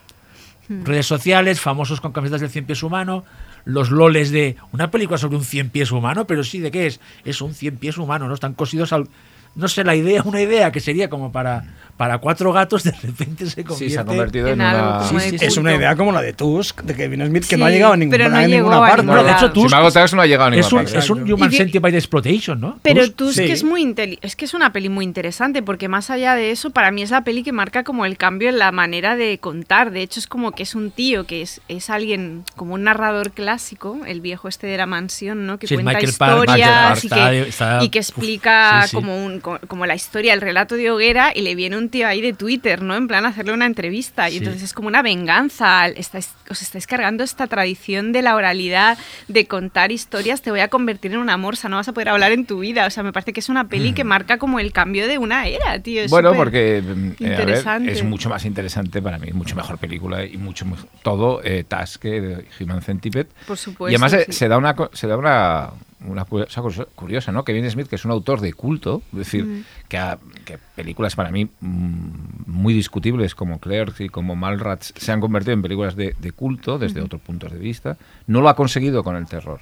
Redes 0.68 1.06
sociales, 1.06 1.60
famosos 1.60 2.00
con 2.00 2.12
camisetas 2.12 2.40
del 2.40 2.50
cien 2.50 2.64
pies 2.64 2.82
humano, 2.82 3.24
los 3.64 3.90
loles 3.90 4.30
de 4.30 4.56
una 4.70 4.90
película 4.90 5.18
sobre 5.18 5.36
un 5.36 5.44
cien 5.44 5.70
pies 5.70 5.90
humano, 5.90 6.26
pero 6.26 6.44
sí, 6.44 6.60
¿de 6.60 6.70
qué 6.70 6.86
es? 6.86 7.00
Es 7.24 7.42
un 7.42 7.52
cien 7.52 7.76
pies 7.76 7.98
humano, 7.98 8.28
¿no? 8.28 8.34
Están 8.34 8.54
cosidos 8.54 8.92
al... 8.92 9.08
No 9.54 9.68
sé, 9.68 9.84
la 9.84 9.94
idea, 9.94 10.22
una 10.24 10.40
idea 10.40 10.72
que 10.72 10.80
sería 10.80 11.10
como 11.10 11.30
para, 11.30 11.64
para 11.98 12.16
cuatro 12.18 12.52
gatos, 12.54 12.84
de 12.84 12.92
repente 13.02 13.44
se 13.50 13.62
convierte... 13.64 13.84
Sí, 13.84 13.90
se 13.94 14.00
ha 14.00 14.04
convertido 14.06 14.46
en 14.48 14.54
en, 14.54 14.60
algo 14.62 14.88
una. 14.98 15.06
como 15.08 15.20
Sí, 15.20 15.30
de 15.32 15.38
sí, 15.38 15.44
Es 15.44 15.56
una 15.58 15.74
idea 15.74 15.94
como 15.94 16.10
la 16.10 16.22
de 16.22 16.32
Tusk, 16.32 16.80
de 16.82 16.94
Kevin 16.94 17.26
Smith, 17.26 17.44
que 17.46 17.56
no 17.58 17.66
ha 17.66 17.70
llegado 17.70 17.92
a 17.92 17.96
ninguna, 17.98 18.16
pero 18.16 18.30
no 18.30 18.36
a 18.38 18.46
ninguna 18.46 18.80
parte. 18.80 19.02
ningún 19.06 19.26
de 19.26 19.32
hecho. 19.32 19.52
Tusk 19.52 19.68
Si 19.68 19.74
me 19.76 20.16
no 20.16 20.22
ha 20.22 20.26
llegado 20.26 20.50
a 20.50 20.56
es 20.56 20.56
ninguna 20.56 20.80
un, 20.80 20.84
parte. 20.86 20.98
es 20.98 21.10
un. 21.10 21.32
Human 21.32 21.52
Centipede 21.52 21.98
Exploitation, 21.98 22.60
¿no? 22.60 22.78
Pero 22.82 23.10
Tusk. 23.10 23.40
es 23.40 23.50
es 23.50 23.64
muy 23.64 23.82
inteli- 23.84 24.18
es 24.22 24.36
que 24.36 24.46
es 24.46 24.54
una 24.54 24.72
peli 24.72 24.88
muy 24.88 25.04
interesante 25.04 25.62
porque 25.62 25.88
más 25.88 26.08
allá 26.08 26.34
de 26.34 26.50
eso 26.50 26.70
para 26.70 26.90
mí 26.90 27.02
es 27.02 27.10
la 27.10 27.22
peli 27.24 27.42
que 27.42 27.52
marca 27.52 27.84
como 27.84 28.06
el 28.06 28.16
cambio 28.16 28.48
en 28.48 28.58
la 28.58 28.72
manera 28.72 29.16
de 29.16 29.36
contar. 29.38 29.90
De 29.90 30.00
hecho 30.00 30.18
es 30.18 30.26
como 30.26 30.52
que 30.52 30.62
es 30.62 30.74
un 30.74 30.90
tío 30.92 31.26
que 31.26 31.42
es, 31.42 31.60
es 31.68 31.90
alguien 31.90 32.44
como 32.56 32.72
un 32.72 32.84
narrador 32.84 33.32
clásico, 33.32 33.98
el 34.06 34.22
viejo 34.22 34.48
este 34.48 34.66
de 34.66 34.78
la 34.78 34.86
mansión, 34.86 35.46
¿no? 35.46 35.58
Que 35.58 35.66
Sí, 35.66 35.74
cuenta 35.74 35.90
Michael 35.92 36.08
historias 36.08 36.68
Park 36.88 37.04
y, 37.04 37.08
que, 37.10 37.48
está- 37.50 37.84
y 37.84 37.88
que 37.90 37.98
uf, 37.98 38.08
explica 38.08 38.82
sí, 38.84 38.88
sí. 38.88 38.96
como 38.96 39.22
un 39.24 39.41
como 39.42 39.86
la 39.86 39.94
historia, 39.94 40.32
el 40.32 40.40
relato 40.40 40.76
de 40.76 40.90
hoguera 40.90 41.32
y 41.34 41.42
le 41.42 41.54
viene 41.54 41.76
un 41.76 41.88
tío 41.90 42.06
ahí 42.08 42.20
de 42.20 42.32
Twitter, 42.32 42.80
¿no? 42.82 42.94
En 42.96 43.08
plan 43.08 43.26
hacerle 43.26 43.52
una 43.52 43.66
entrevista 43.66 44.28
y 44.28 44.32
Sí. 44.32 44.38
entonces 44.38 44.62
es 44.62 44.72
como 44.72 44.88
una 44.88 45.02
venganza. 45.02 45.86
Estáis, 45.88 46.30
os 46.48 46.62
estáis 46.62 46.86
cargando 46.86 47.24
esta 47.24 47.46
tradición 47.46 48.12
de 48.12 48.22
la 48.22 48.34
oralidad, 48.36 48.96
de 49.28 49.46
contar 49.46 49.92
historias, 49.92 50.40
te 50.42 50.50
voy 50.50 50.60
a 50.60 50.68
convertir 50.68 51.12
en 51.12 51.18
una 51.18 51.36
morsa, 51.36 51.68
no 51.68 51.76
vas 51.76 51.88
a 51.88 51.92
poder 51.92 52.08
hablar 52.08 52.32
en 52.32 52.46
tu 52.46 52.60
vida. 52.60 52.86
O 52.86 52.90
sea, 52.90 53.02
me 53.02 53.12
parece 53.12 53.32
que 53.32 53.40
es 53.40 53.48
una 53.48 53.68
peli 53.68 53.92
que 53.92 54.04
marca 54.04 54.38
como 54.38 54.58
el 54.60 54.72
cambio 54.72 55.08
de 55.08 55.18
una 55.18 55.46
era, 55.46 55.78
tío. 55.80 56.02
es 56.02 56.10
Bueno, 56.10 56.32
porque 56.34 56.82
mm, 56.82 56.88
eh, 56.88 57.26
a 57.26 57.28
ver, 57.28 57.40
interesante. 57.40 57.92
es 57.92 58.02
mucho 58.04 58.28
más 58.28 58.44
interesante 58.44 59.02
para 59.02 59.18
mí, 59.18 59.32
mucho 59.32 59.56
mejor 59.56 59.78
película 59.78 60.24
y 60.24 60.36
mucho 60.36 60.64
mejor, 60.64 60.88
todo 61.02 61.40
eh, 61.44 61.64
Task 61.66 62.00
que 62.02 62.20
de 62.20 62.44
Human 62.60 62.82
Centipede. 62.82 63.28
Por 63.46 63.56
supuesto. 63.58 63.90
y 63.90 63.94
además 63.94 64.12
eh, 64.14 64.24
sí. 64.26 64.32
se 64.32 64.48
da 64.48 64.58
una 64.58 64.74
se 64.92 65.06
da 65.06 65.16
una 65.16 65.70
una 66.06 66.24
cosa 66.24 66.84
curiosa- 66.94 67.32
¿no? 67.32 67.44
Kevin 67.44 67.70
Smith, 67.70 67.86
que 67.86 67.96
es 67.96 68.04
un 68.04 68.10
autor 68.10 68.40
de 68.40 68.52
culto, 68.52 69.02
es 69.12 69.18
decir, 69.18 69.44
Mm. 69.44 69.64
que, 69.88 69.98
ha- 69.98 70.18
que 70.44 70.58
películas 70.74 71.14
para 71.16 71.30
mí 71.30 71.48
mm, 71.60 72.08
muy 72.46 72.74
discutibles 72.74 73.34
como 73.34 73.58
Clerks 73.60 74.00
y 74.00 74.08
como 74.08 74.36
Malrats 74.36 74.92
se 74.96 75.12
han 75.12 75.20
convertido 75.20 75.52
en 75.54 75.62
películas 75.62 75.96
de, 75.96 76.14
de 76.20 76.32
culto 76.32 76.78
desde 76.78 77.00
otros 77.00 77.20
puntos 77.22 77.52
de 77.52 77.58
vista, 77.58 77.96
no 78.26 78.40
lo 78.40 78.48
ha 78.48 78.56
conseguido 78.56 79.02
con 79.04 79.16
el 79.16 79.26
terror. 79.26 79.60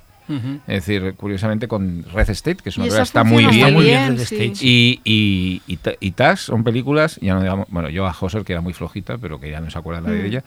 Es 0.68 0.86
decir, 0.86 1.14
curiosamente 1.16 1.66
con 1.66 2.04
Red 2.12 2.30
State, 2.30 2.58
que 2.62 2.68
es 2.68 2.76
una 2.76 2.84
película 2.84 3.02
está 3.02 3.24
muy 3.24 3.44
bien, 3.46 3.54
Está 3.56 3.70
muy 3.72 3.84
bien 3.84 3.98
bien, 4.00 4.16
Red 4.16 4.24
sí. 4.26 4.34
State. 4.36 4.58
y, 4.64 5.00
y, 5.04 5.62
y, 5.66 5.76
Ta- 5.78 5.94
y 5.98 6.36
son 6.36 6.62
películas, 6.62 7.18
ya 7.20 7.34
no 7.34 7.40
digamos, 7.42 7.66
bueno, 7.68 7.88
yo 7.88 8.06
a 8.06 8.14
Hosser, 8.18 8.44
que 8.44 8.52
era 8.52 8.60
muy 8.62 8.72
flojita, 8.72 9.18
pero 9.18 9.40
que 9.40 9.50
ya 9.50 9.58
no 9.60 9.68
se 9.70 9.76
acuerda 9.78 10.00
nadie 10.02 10.18
de 10.18 10.22
Mm. 10.22 10.26
ella, 10.26 10.44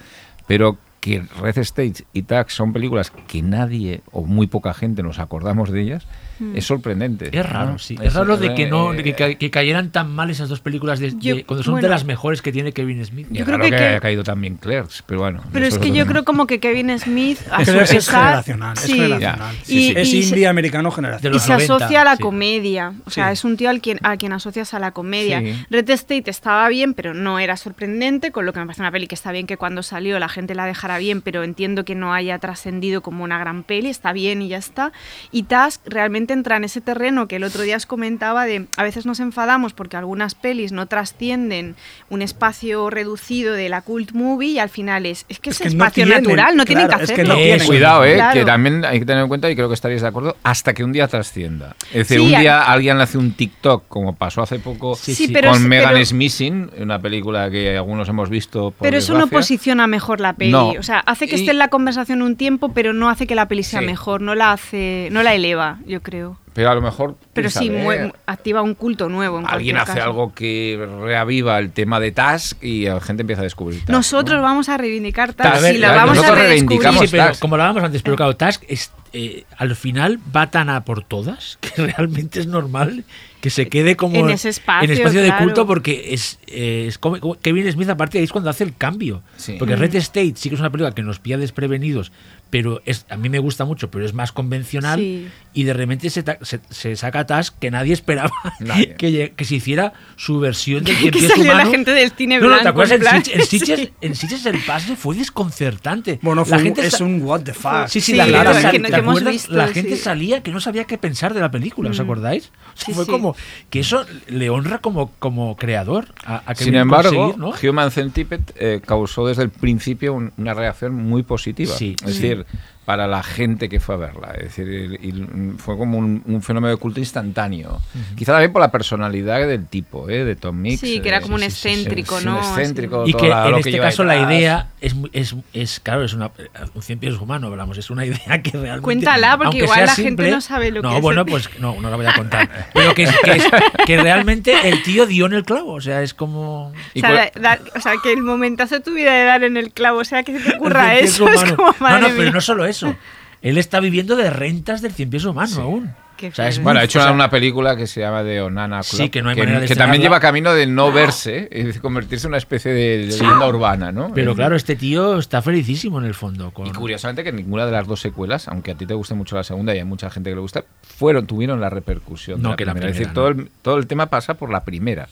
pero 0.48 0.78
que 1.04 1.20
Red 1.20 1.58
State 1.58 2.06
y 2.14 2.22
Task 2.24 2.50
son 2.52 2.72
películas 2.72 3.12
que 3.12 3.42
nadie 3.42 4.00
o 4.14 4.24
muy 4.24 4.48
poca 4.48 4.74
gente 4.74 5.04
nos 5.04 5.20
acordamos 5.20 5.70
de 5.70 5.82
ellas, 5.82 6.08
Mm. 6.52 6.58
es 6.58 6.66
sorprendente. 6.66 7.30
Es 7.38 7.48
raro, 7.50 7.72
¿no? 7.74 7.80
sí. 7.80 7.98
Es 8.02 8.14
raro 8.14 8.38
de 8.38 8.54
que 8.54 8.68
no 8.68 8.94
eh, 8.94 8.98
de 9.04 9.16
que, 9.16 9.38
que 9.38 9.50
cayeran 9.52 9.92
tan 9.92 10.12
mal 10.12 10.30
esas 10.30 10.50
dos 10.50 10.60
películas 10.60 11.00
de, 11.00 11.14
Yo- 11.18 11.36
de- 11.38 11.44
cuando 11.46 11.64
son 11.64 11.74
bueno. 11.74 11.86
de 11.88 11.90
las 11.90 12.06
mejores 12.06 12.42
que 12.42 12.52
tiene 12.52 12.72
Kevin 12.74 13.04
Smith. 13.06 13.28
yo 13.30 13.40
es 13.40 13.46
creo 13.46 13.58
raro 13.58 13.64
que- 13.64 13.72
que, 13.72 13.78
que- 13.78 13.84
haya 13.88 14.00
caído 14.00 14.24
también 14.24 14.58
Clerks, 14.58 15.04
pero 15.06 15.22
bueno. 15.22 15.42
Pero 15.52 15.66
es 15.66 15.78
que 15.78 15.90
yo 15.90 16.04
tema. 16.04 16.12
creo 16.12 16.24
como 16.26 16.48
que 16.48 16.60
Kevin 16.60 16.98
Smith 17.00 17.40
a 17.52 17.62
Es, 17.62 17.68
su 17.70 17.80
es 17.80 18.10
generacional, 18.10 18.78
sí, 18.78 18.92
es 18.92 18.98
generacional. 18.98 19.56
Sí, 19.64 19.64
sí. 19.64 19.94
Es 19.96 20.14
y 20.14 20.24
se- 20.24 20.30
indie 20.30 20.48
americano 20.48 20.92
generacional. 20.92 21.36
y 21.38 21.40
se 21.40 21.54
90, 21.54 21.76
asocia 21.76 22.02
a 22.02 22.06
la 22.06 22.16
sí. 22.18 22.22
comedia. 22.24 22.94
O 23.06 23.10
sea, 23.10 23.28
Sí. 23.28 23.34
es 23.34 23.44
un 23.46 23.58
tío 23.58 23.70
al 23.70 23.82
quien, 23.82 24.00
a 24.04 24.18
quien 24.18 24.34
asocias 24.34 24.74
a 24.74 24.80
la 24.80 24.92
comedia. 24.92 25.40
Sí. 25.40 25.54
Red 25.70 25.90
State 25.92 26.30
estaba 26.30 26.68
bien, 26.70 26.94
pero 26.94 27.14
no 27.14 27.40
era 27.40 27.56
sorprendente, 27.58 28.32
con 28.32 28.46
lo 28.46 28.54
que 28.54 28.60
me 28.60 28.66
parece 28.66 28.82
una 28.82 28.92
peli 28.92 29.08
que 29.08 29.16
está 29.16 29.32
bien 29.32 29.48
que 29.48 29.58
cuando 29.58 29.84
salió 29.84 30.20
la 30.20 30.30
gente 30.30 30.56
la 30.56 30.66
dejara 30.66 30.98
bien, 30.98 31.22
pero 31.22 31.44
entiendo 31.44 31.86
que 31.86 31.96
no 31.96 32.14
haya 32.14 32.38
trascendido 32.40 33.02
como 33.02 33.24
una 33.24 33.38
gran 33.40 33.64
peli, 33.64 33.90
está 33.90 34.14
bien 34.14 34.42
y 34.42 34.50
ya 34.50 34.58
está. 34.58 34.92
Y 35.32 35.44
Task 35.44 35.82
realmente 35.86 36.33
entra 36.34 36.58
en 36.58 36.64
ese 36.66 36.82
terreno 36.82 37.28
que 37.28 37.38
el 37.38 37.44
otro 37.44 37.62
día 37.64 37.78
os 37.78 37.86
comentaba 37.86 38.46
de 38.46 38.68
a 38.78 38.84
veces 38.84 39.06
nos 39.06 39.20
enfadamos 39.20 39.74
porque 39.74 39.96
algunas 39.98 40.36
pelis 40.36 40.72
no 40.72 40.86
trascienden 40.88 41.76
un 42.10 42.22
espacio 42.22 42.90
reducido 42.90 43.54
de 43.54 43.70
la 43.70 43.82
cult 43.82 44.12
movie 44.12 44.50
y 44.52 44.60
al 44.60 44.70
final 44.70 45.06
es, 45.06 45.26
es 45.30 45.40
que 45.40 45.52
es, 45.52 45.56
Es 45.62 45.62
que 45.62 45.76
no 45.76 45.84
espacio 45.86 46.04
tienen, 46.06 46.24
natural, 46.24 46.58
no 46.58 46.66
tienen 46.66 46.86
que 46.86 46.90
claro, 46.90 47.04
es 47.04 47.10
que 47.10 47.14
hacerlo. 47.14 47.34
no 47.36 47.40
Eh, 47.40 47.44
tienen. 47.44 47.68
Cuidado, 47.68 48.06
eh, 48.06 48.14
Claro. 48.16 48.34
que 48.40 48.46
también 48.46 48.86
hay 48.86 49.00
que 49.00 49.06
tener 49.06 49.22
en 49.24 49.28
cuenta, 49.30 49.50
y 49.50 49.56
creo 49.56 49.68
que 49.68 49.74
estaréis 49.76 50.02
de 50.02 50.08
acuerdo, 50.08 50.36
hasta 50.44 50.74
que 50.74 50.84
un 50.84 50.92
día 50.92 51.08
trascienda. 51.08 51.76
Es 51.88 52.08
decir, 52.08 52.18
Sí, 52.20 52.24
un 52.34 52.40
día 52.42 52.64
alguien 52.64 53.00
hace 53.00 53.18
un 53.18 53.34
TikTok, 53.34 53.86
como 53.88 54.16
pasó 54.16 54.42
hace 54.42 54.60
poco 54.60 54.96
Sí, 54.96 55.14
Sí, 55.16 55.28
sí. 55.28 55.34
pero 55.34 55.50
con 55.52 55.62
es- 55.62 55.68
Megan 55.68 55.90
pero- 55.90 56.00
is 56.00 56.14
Missing, 56.14 56.72
una 56.80 57.00
película 57.00 57.50
que 57.50 57.78
algunos 57.78 58.08
hemos 58.10 58.30
visto. 58.30 58.72
Por 58.72 58.80
Pero 58.82 58.98
eso 58.98 59.14
no 59.18 59.28
posiciona 59.28 59.88
mejor 59.88 60.20
la 60.20 60.34
peli. 60.34 60.52
No. 60.52 60.70
O 60.72 60.84
sea, 60.84 61.00
hace 61.00 61.28
que 61.28 61.36
Y- 61.36 61.40
esté 61.40 61.52
en 61.52 61.58
la 61.58 61.68
conversación 61.70 62.22
un 62.22 62.36
tiempo, 62.36 62.74
pero 62.74 62.94
no 62.94 63.10
hace 63.10 63.28
que 63.28 63.36
la 63.36 63.48
peli 63.48 63.64
sea 63.64 63.80
Sí. 63.82 63.86
mejor. 63.86 64.22
No 64.22 64.36
la 64.36 64.52
hace, 64.54 65.10
no 65.12 65.24
la 65.24 65.34
eleva, 65.34 65.80
yo 65.86 66.02
creo. 66.02 66.23
Pero 66.54 66.70
a 66.70 66.76
lo 66.76 66.82
mejor. 66.82 67.16
Pero 67.34 67.50
mue- 67.50 68.14
activa 68.28 68.62
un 68.62 68.76
culto 68.76 69.10
nuevo. 69.10 69.40
En 69.40 69.46
Alguien 69.48 69.78
hace 69.78 69.94
caso. 69.94 70.04
algo 70.04 70.34
que 70.34 70.88
reaviva 71.02 71.58
el 71.60 71.72
tema 71.72 72.00
de 72.00 72.12
Task 72.12 72.64
y 72.64 72.86
la 72.86 73.02
gente 73.02 73.22
empieza 73.22 73.42
a 73.42 73.44
descubrir. 73.44 73.80
Task, 73.80 73.90
Nosotros 73.90 74.38
¿no? 74.38 74.44
vamos 74.44 74.70
a 74.70 74.78
reivindicar 74.78 75.34
Task, 75.34 75.56
A 75.56 75.60
ver, 75.60 75.76
y 75.76 75.80
la 75.80 75.90
la- 75.90 75.96
vamos 75.96 76.12
a 76.18 76.22
nosotros 76.22 76.38
redescubrir. 76.38 76.60
reivindicamos 76.80 77.02
Sí, 77.02 77.08
pero 77.12 77.24
Task. 77.26 77.42
como 77.42 77.58
lo 77.58 77.64
hablábamos 77.64 77.84
antes, 77.86 78.02
pero 78.04 78.16
claro, 78.16 78.36
Task 78.36 78.64
es, 78.68 78.92
eh, 79.14 79.46
al 79.58 79.76
final 79.76 80.20
va 80.36 80.52
tan 80.52 80.70
a 80.70 80.84
por 80.86 81.04
todas 81.04 81.58
que 81.76 81.82
realmente 81.88 82.40
es 82.40 82.48
normal 82.48 83.04
que 83.42 83.50
se 83.50 83.68
quede 83.68 83.98
como 83.98 84.16
En 84.16 84.30
ese 84.30 84.48
espacio, 84.50 84.86
en 84.90 84.96
espacio 84.98 85.20
de 85.22 85.28
claro. 85.28 85.44
culto 85.44 85.68
porque 85.68 86.14
es, 86.14 86.40
eh, 86.48 86.86
es 86.88 86.98
como, 86.98 87.20
como 87.20 87.36
Kevin 87.40 87.70
Smith 87.70 87.90
a 87.90 87.98
partir 87.98 88.14
de 88.14 88.20
ahí 88.20 88.24
es 88.24 88.32
cuando 88.32 88.50
hace 88.50 88.64
el 88.64 88.74
cambio. 88.74 89.22
Sí. 89.36 89.58
Porque 89.60 89.76
Mm. 89.76 89.80
Red 89.80 89.96
State 89.96 90.34
sí 90.36 90.48
que 90.48 90.56
es 90.56 90.62
una 90.62 90.70
película 90.72 90.96
que 90.96 91.02
nos 91.04 91.20
pilla 91.20 91.38
desprevenidos, 91.38 92.14
pero 92.50 92.82
es, 92.86 93.06
a 93.10 93.18
mí 93.18 93.28
me 93.28 93.40
gusta 93.40 93.66
mucho, 93.66 93.92
pero 93.92 94.06
es 94.06 94.14
más 94.14 94.32
convencional 94.32 94.98
Sí. 95.00 95.28
Y 95.54 95.64
de 95.66 95.74
repente 95.74 96.10
se, 96.10 96.24
se, 96.42 96.60
se 96.70 96.96
saca 96.96 97.26
Task 97.26 97.56
que 97.60 97.70
nadie 97.72 97.94
esperaba 97.94 98.32
Nadie. 98.60 98.96
que, 98.96 99.34
que 99.36 99.46
se 99.46 99.56
hiciera 99.56 99.94
su 100.16 100.40
versión 100.40 100.84
del 100.84 100.96
cien 100.96 101.12
Que 101.12 101.20
pies 101.20 101.32
salió 101.32 101.54
la 101.54 101.66
gente 101.68 101.92
del 101.92 102.12
cine 102.12 102.40
No, 102.40 102.50
no, 102.50 102.56
¿te 102.58 102.62
blanco, 102.64 102.70
acuerdas? 102.82 102.92
en 102.92 102.96
En, 102.96 103.02
plan, 103.02 103.24
Sitges, 103.24 103.36
en, 103.36 103.60
Sitges- 103.78 103.78
sí. 103.88 103.94
en 104.02 104.16
Sitges 104.16 104.46
el 104.48 104.60
pase 104.60 104.96
fue 104.96 105.16
desconcertante. 105.16 106.20
Bueno, 106.22 106.42
La 106.42 106.46
fue 106.46 106.58
un- 106.58 106.64
gente 106.64 106.86
es 106.88 107.00
un 107.02 107.22
what 107.22 107.42
the 107.42 107.54
fuck. 107.54 107.88
Sí, 107.88 108.00
sí, 108.02 108.12
Sí, 108.14 108.18
la, 108.18 108.26
claro, 108.28 108.54
gente 108.54 108.62
que 108.62 108.72
sal- 108.72 108.82
no- 108.82 108.88
¿te 108.88 108.94
que 108.94 109.00
hemos 109.00 109.24
visto, 109.24 109.54
La 109.54 109.68
gente 109.68 109.96
sí. 109.96 110.02
salía 110.02 110.42
que 110.44 110.52
no 110.52 110.60
sabía 110.60 110.86
qué 110.86 110.98
pensar 110.98 111.34
de 111.34 111.40
la 111.40 111.52
película, 111.52 111.90
¿os 111.92 112.00
acordáis? 112.00 112.46
O 112.74 112.78
sea, 112.78 112.86
Sí, 112.88 112.94
fue 112.94 113.06
sí. 113.06 113.12
como 113.12 113.36
que 113.70 113.80
eso 113.82 114.06
le 114.28 114.50
honra 114.50 114.80
como, 114.80 115.12
como 115.20 115.56
creador 115.56 116.14
a, 116.26 116.38
a 116.38 116.56
Sin 116.56 116.66
Kevin 116.68 116.80
embargo, 116.82 117.36
¿no? 117.38 117.54
Human 117.70 117.92
Centipede 117.92 118.44
eh, 118.58 118.82
causó 118.86 119.28
desde 119.28 119.44
el 119.44 119.50
principio 119.50 120.14
un- 120.14 120.34
una 120.38 120.54
reacción 120.54 120.94
muy 120.96 121.24
positiva. 121.24 121.76
Sí. 121.76 121.96
Es 122.06 122.16
decir, 122.20 122.46
para 122.86 123.08
la 123.08 123.24
gente 123.24 123.70
que 123.70 123.80
fue 123.80 123.96
a 123.96 123.98
verla. 123.98 124.32
Es 124.38 124.56
decir, 124.56 124.98
y- 125.02 125.08
y 125.08 125.54
fue 125.58 125.78
como 125.78 125.98
un, 125.98 126.22
un 126.26 126.42
fenómeno 126.42 126.70
de 126.72 126.78
culto 126.78 127.00
instantáneo. 127.00 127.82
Quizá 128.16 128.34
también 128.34 128.52
por 128.52 128.62
la 128.62 128.72
personalidad 128.72 129.48
del 129.48 129.68
tipo, 129.68 130.10
¿eh? 130.10 130.26
de 130.26 130.36
Tom 130.36 130.58
Mix. 130.60 130.82
Sí, 130.82 131.00
que 131.00 131.08
era 131.10 131.20
eh, 131.20 131.22
como 131.22 131.36
un 131.36 131.42
sí, 131.42 131.50
sí, 131.50 131.56
sí, 131.56 131.70
excéntrico, 131.70 132.20
sí, 132.20 132.26
¿no? 132.26 132.34
Un 132.38 132.44
excéntrico. 132.44 133.04
Y 133.08 133.14
que 133.14 133.30
la- 133.30 133.46
en 133.46 133.52
lo 133.52 133.58
este 133.58 133.72
lleva 133.72 133.86
caso 133.86 134.04
la 134.04 134.18
idea 134.18 134.68
es, 134.82 134.96
es, 135.14 135.36
es 135.54 135.80
claro, 135.80 136.04
es 136.04 136.14
una 136.14 136.32
un 136.76 136.82
cien 136.82 137.00
pies 137.00 137.16
humano, 137.16 137.48
hablamos, 137.48 137.78
es 137.78 137.90
una 137.90 138.06
idea 138.06 138.42
que 138.42 138.52
realmente 138.52 138.82
Cuéntala, 138.82 139.38
porque 139.38 139.60
igual 139.60 139.86
la 139.86 139.96
gente 139.96 140.04
simple- 140.10 140.32
no 140.32 140.42
sabe 140.42 140.72
lo 140.72 140.82
no, 140.82 140.90
que 140.90 140.96
es. 140.98 141.02
bueno, 141.02 141.26
pues 141.26 141.50
no, 141.60 141.80
no 141.80 141.90
la 141.90 141.96
voy 141.96 142.06
a 142.06 142.14
contar. 142.14 142.68
Pero 142.74 142.94
que, 142.94 143.04
es- 143.04 143.16
que, 143.24 143.32
es- 143.32 143.48
que 143.86 143.98
realmente 144.02 144.68
el 144.68 144.84
tío 144.84 145.06
dio 145.06 145.26
en 145.28 145.34
el 145.34 145.44
clavo, 145.46 145.74
o 145.74 145.82
sea, 145.82 146.02
es 146.02 146.14
como 146.14 146.68
O 146.68 146.74
sea, 147.00 147.32
da- 147.40 147.60
o 147.76 147.80
sea, 147.80 147.94
que 148.04 148.12
el 148.12 148.22
momentazo 148.24 148.76
de 148.76 148.82
tu 148.82 148.94
vida 148.94 149.14
de 149.14 149.24
dar 149.24 149.44
en 149.44 149.56
el 149.58 149.72
clavo, 149.72 150.00
o 150.00 150.04
sea, 150.06 150.24
que 150.24 150.38
se 150.38 150.50
te 150.52 150.58
ocurra 150.58 150.98
eso, 150.98 151.28
es 151.30 151.44
como, 151.54 151.68
No, 151.72 151.76
madre 151.80 152.02
no, 152.02 152.08
pero 152.10 152.22
mía. 152.24 152.32
no 152.32 152.42
solo 152.42 152.66
eso. 152.66 152.73
Él 153.42 153.58
está 153.58 153.80
viviendo 153.82 154.16
de 154.16 154.30
rentas 154.30 154.82
del 154.82 154.94
cien 154.94 155.10
pies 155.10 155.26
humano 155.26 155.62
aún. 155.62 155.92
Qué 156.16 156.28
O 156.28 156.34
sea, 156.34 156.48
es 156.48 156.56
feo. 156.56 156.64
Bueno, 156.64 156.80
ha 156.80 156.84
hecho 156.84 157.00
o 157.00 157.02
sea, 157.02 157.12
una 157.12 157.30
película 157.30 157.76
que 157.76 157.88
se 157.88 158.00
llama 158.00 158.24
The 158.24 158.40
Onana 158.42 158.82
Club. 158.82 159.02
Sí, 159.02 159.10
que 159.10 159.22
no 159.22 159.30
hay 159.30 159.36
manera 159.36 159.60
de 159.60 159.68
que 159.68 159.76
también 159.76 160.02
lleva 160.02 160.20
camino 160.20 160.54
de 160.54 160.68
no 160.68 160.92
verse 160.92 161.50
y 161.52 161.64
de 161.64 161.80
convertirse 161.80 162.28
en 162.28 162.32
una 162.32 162.38
especie 162.38 162.72
de 162.72 163.08
leyenda 163.08 163.48
urbana, 163.48 163.92
¿no? 163.92 164.14
Pero 164.14 164.36
claro, 164.36 164.56
este 164.56 164.76
tío 164.76 165.18
está 165.18 165.42
felicísimo 165.42 166.00
en 166.00 166.06
el 166.06 166.14
fondo. 166.14 166.52
Con... 166.52 166.68
Y 166.68 166.72
curiosamente 166.72 167.24
que 167.24 167.32
ninguna 167.34 167.66
de 167.66 167.72
las 167.74 167.88
dos 167.88 168.00
secuelas, 168.00 168.48
aunque 168.48 168.72
a 168.72 168.76
ti 168.76 168.86
te 168.86 168.94
guste 168.94 169.16
mucho 169.16 169.36
la 169.36 169.44
segunda 169.44 169.76
y 169.76 169.80
hay 169.80 169.86
mucha 169.86 170.10
gente 170.10 170.30
que 170.30 170.36
le 170.36 170.42
gusta, 170.42 170.64
fueron 170.82 171.26
tuvieron 171.26 171.60
la 171.60 171.70
repercusión 171.70 172.42
No, 172.42 172.50
de 172.50 172.54
la 172.54 172.58
que 172.58 172.66
la 172.66 172.72
primera. 172.74 172.92
es 172.92 172.98
decir, 172.98 173.14
todo, 173.14 173.28
el, 173.30 173.50
todo 173.62 173.78
el 173.78 173.88
tema 173.88 174.06
pasa 174.06 174.36
por 174.36 174.52
la 174.52 174.64
primera. 174.64 175.10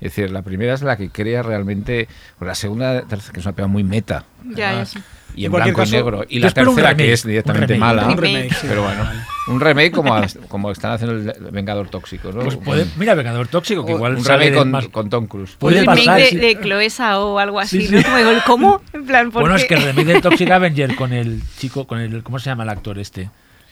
Es 0.00 0.14
decir, 0.14 0.30
la 0.30 0.42
primera 0.42 0.74
es 0.74 0.82
la 0.82 0.96
que 0.96 1.10
crea 1.10 1.42
realmente. 1.42 2.08
pues 2.38 2.48
la 2.48 2.54
segunda, 2.54 3.02
que 3.02 3.38
es 3.38 3.44
una 3.46 3.54
pega 3.54 3.68
muy 3.68 3.84
meta. 3.84 4.24
Ya, 4.44 4.56
ya 4.56 4.68
además, 4.70 4.88
sé. 4.88 5.00
Y 5.36 5.44
En 5.44 5.52
blanco 5.52 5.76
caso, 5.76 5.94
y 5.94 5.98
negro. 5.98 6.24
Y 6.28 6.38
la 6.40 6.50
tercera, 6.50 6.88
remake, 6.90 6.96
que 6.96 7.12
es 7.12 7.24
un 7.24 7.30
directamente 7.30 7.74
remake. 7.74 7.80
mala. 7.80 8.08
Un 8.08 8.16
remake, 8.18 8.54
sí. 8.54 8.66
Pero 8.68 8.82
bueno, 8.82 9.04
un 9.46 9.60
remake 9.60 9.92
como, 9.92 10.16
como 10.48 10.70
están 10.72 10.92
haciendo 10.92 11.16
el 11.16 11.50
Vengador 11.52 11.88
Tóxico, 11.88 12.32
¿no? 12.32 12.40
Pues 12.42 12.56
puede, 12.56 12.86
mira, 12.96 13.14
Vengador 13.14 13.46
Tóxico, 13.48 13.86
que 13.86 13.92
igual 13.92 14.16
un 14.16 14.24
remake 14.24 14.54
con, 14.54 14.70
más- 14.72 14.88
con 14.88 15.08
Tom 15.10 15.26
Cruise. 15.26 15.54
Puede 15.58 15.84
pasar, 15.84 16.04
remake 16.04 16.28
sí. 16.30 16.36
de, 16.38 16.56
Chloe 16.60 16.90
Zhao 16.90 17.34
o 17.34 17.38
algo 17.38 17.60
así, 17.60 17.86
Sí, 17.86 17.92
¿no? 17.92 17.98
sí. 17.98 18.04
Como 18.04 18.16
digo, 18.18 18.30
¿cómo? 18.46 18.82
En 18.92 19.06
plan, 19.06 19.30
¿por 19.30 19.42
Bueno, 19.42 19.56
qué? 19.56 19.62
es 19.62 19.68
que 19.68 19.74
el 19.74 19.82
remake 19.84 20.06
del 20.06 20.22
Toxic 20.22 20.50
Avenger 20.50 20.96
con 20.96 21.12
el 21.12 21.40
chico, 21.58 21.86
con 21.86 22.00
el. 22.00 22.22
¿Cómo 22.24 22.38
se 22.40 22.50
llama 22.50 22.64
el 22.64 22.70
actor 22.70 22.98
este? 22.98 23.30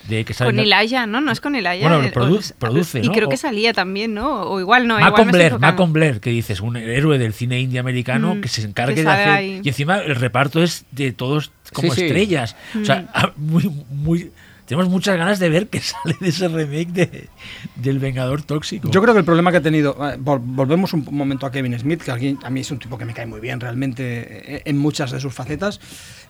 De 0.09 0.25
que 0.25 0.35
sale 0.35 0.51
Con 0.51 0.61
Elijah, 0.61 1.07
¿no? 1.07 1.21
No 1.21 1.33
es 1.33 1.41
con 1.41 1.55
Elijah. 1.57 1.89
Bueno, 1.89 2.03
eh, 2.05 2.13
produ- 2.13 2.53
o- 2.53 2.59
produce, 2.59 3.01
Y 3.03 3.09
creo 3.09 3.27
O- 3.27 3.31
que 3.31 3.37
salía 3.37 3.73
también, 3.73 4.15
¿no? 4.15 4.43
O 4.43 4.61
igual 4.61 4.87
no. 4.87 4.99
estoy 4.99 5.25
Blair. 5.27 5.59
Malcolm 5.59 5.93
Blair, 5.93 6.21
que 6.21 6.31
dices, 6.31 6.61
un 6.61 6.77
héroe 6.77 7.19
del 7.19 7.33
cine 7.33 7.59
indie 7.61 7.79
americano 7.81 8.35
Mm, 8.37 8.41
que 8.41 8.49
se 8.49 8.61
que 8.63 8.69
encargue 8.69 9.03
de 9.03 9.09
hacer. 9.11 9.29
ahí. 9.29 9.61
Y 9.65 9.69
encima 9.69 9.99
el 9.99 10.15
reparto 10.17 10.63
es 10.63 10.85
de 10.93 11.13
todos 11.13 11.51
como 11.73 11.93
Sí, 11.93 12.01
sí. 12.01 12.07
estrellas. 12.07 12.57
O 12.75 12.79
Mm. 12.79 12.85
sea, 12.85 13.09
ah, 13.15 13.33
muy, 13.37 13.69
muy. 13.91 14.31
Tenemos 14.67 14.89
muchas 14.89 15.17
ganas 15.17 15.39
de 15.39 15.49
ver 15.49 15.69
qué 15.69 15.79
sale 15.81 16.17
de 16.21 16.29
ese 16.29 16.49
remake 16.49 16.89
de, 16.93 17.29
del 17.77 17.99
Vengador 18.01 18.43
Tóxico. 18.43 18.91
Yo 18.91 19.01
creo 19.01 19.15
que 19.15 19.21
el 19.21 19.25
problema 19.25 19.51
que 19.53 19.59
ha 19.59 19.63
tenido, 19.63 19.93
eh, 20.09 20.19
vol- 20.19 20.41
volvemos 20.43 20.93
un 20.93 21.07
momento 21.11 21.47
a 21.47 21.53
Kevin 21.53 21.79
Smith, 21.79 22.03
que 22.03 22.11
a 22.11 22.51
mí 22.51 22.61
es 22.61 22.71
un 22.73 22.79
tipo 22.81 22.99
que 22.99 23.05
me 23.05 23.15
cae 23.15 23.27
muy 23.27 23.41
bien 23.41 23.61
realmente 23.61 24.57
eh, 24.57 24.63
en 24.65 24.77
muchas 24.79 25.13
de 25.13 25.21
sus 25.21 25.33
facetas, 25.33 25.81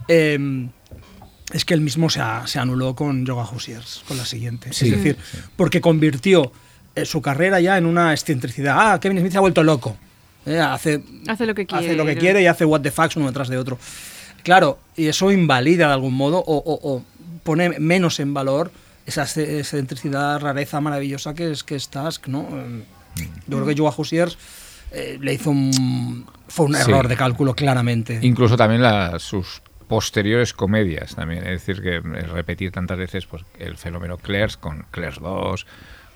eh, 0.08 0.38
es 1.52 1.64
que 1.64 1.74
él 1.74 1.80
mismo 1.80 2.10
se, 2.10 2.20
a- 2.20 2.46
se 2.46 2.58
anuló 2.58 2.94
con 2.94 3.24
Yoga 3.26 3.44
Hoosiers, 3.44 4.02
con 4.08 4.16
la 4.16 4.24
siguiente. 4.24 4.72
Sí, 4.72 4.86
es 4.86 4.96
decir, 4.96 5.16
porque 5.56 5.80
convirtió 5.80 6.52
eh, 6.94 7.04
su 7.04 7.20
carrera 7.22 7.60
ya 7.60 7.76
en 7.78 7.86
una 7.86 8.12
excentricidad. 8.12 8.76
Ah, 8.78 9.00
Kevin 9.00 9.18
Smith 9.20 9.32
se 9.32 9.38
ha 9.38 9.42
vuelto 9.42 9.62
loco. 9.62 9.96
Eh, 10.44 10.58
hace, 10.60 11.02
Hace 11.28 11.46
lo 11.46 11.54
que 11.54 11.66
quiere. 11.66 11.86
hace 11.86 11.96
lo 11.96 12.04
que 12.06 12.16
quiere 12.16 12.40
y 12.42 12.46
hace 12.46 12.64
what 12.64 12.80
the 12.80 12.90
fucks 12.90 13.16
uno 13.16 13.26
detrás 13.26 13.48
de 13.48 13.58
otro. 13.58 13.78
Claro, 14.42 14.78
y 14.96 15.06
eso 15.06 15.30
invalida 15.32 15.88
de 15.88 15.92
algún 15.94 16.14
modo 16.14 16.38
o, 16.38 16.56
o- 16.56 16.94
o 16.96 17.02
pone 17.42 17.78
menos 17.80 18.20
en 18.20 18.32
valor 18.32 18.70
esa 19.06 19.22
exce- 19.24 19.58
excentricidad, 19.58 20.40
rareza 20.40 20.80
maravillosa 20.80 21.34
que 21.34 21.50
es 21.52 21.62
que 21.64 21.74
es 21.76 21.88
Task, 21.88 22.26
¿no? 22.28 22.48
Eh, 22.52 22.84
Yo 23.46 23.56
creo 23.62 23.66
que 23.66 23.76
Joa 23.80 23.90
Hoosiers 23.96 24.36
eh, 24.92 25.18
le 25.20 25.34
hizo 25.34 25.50
un... 25.50 26.26
fue 26.48 26.66
un 26.66 26.74
Sí. 26.74 26.80
error 26.82 27.08
de 27.08 27.16
cálculo 27.16 27.54
claramente. 27.54 28.18
Incluso 28.22 28.56
también 28.56 28.82
las, 28.82 29.22
sus 29.22 29.62
posteriores 29.88 30.52
comedias 30.52 31.14
también. 31.14 31.46
Es 31.46 31.64
decir, 31.66 31.82
que 31.82 31.96
es 31.96 32.28
repetir 32.30 32.70
tantas 32.72 32.98
veces 32.98 33.26
pues, 33.26 33.44
el 33.58 33.76
fenómeno 33.76 34.16
Claire's 34.18 34.56
con 34.56 34.84
Claire's 34.90 35.20
2, 35.20 35.66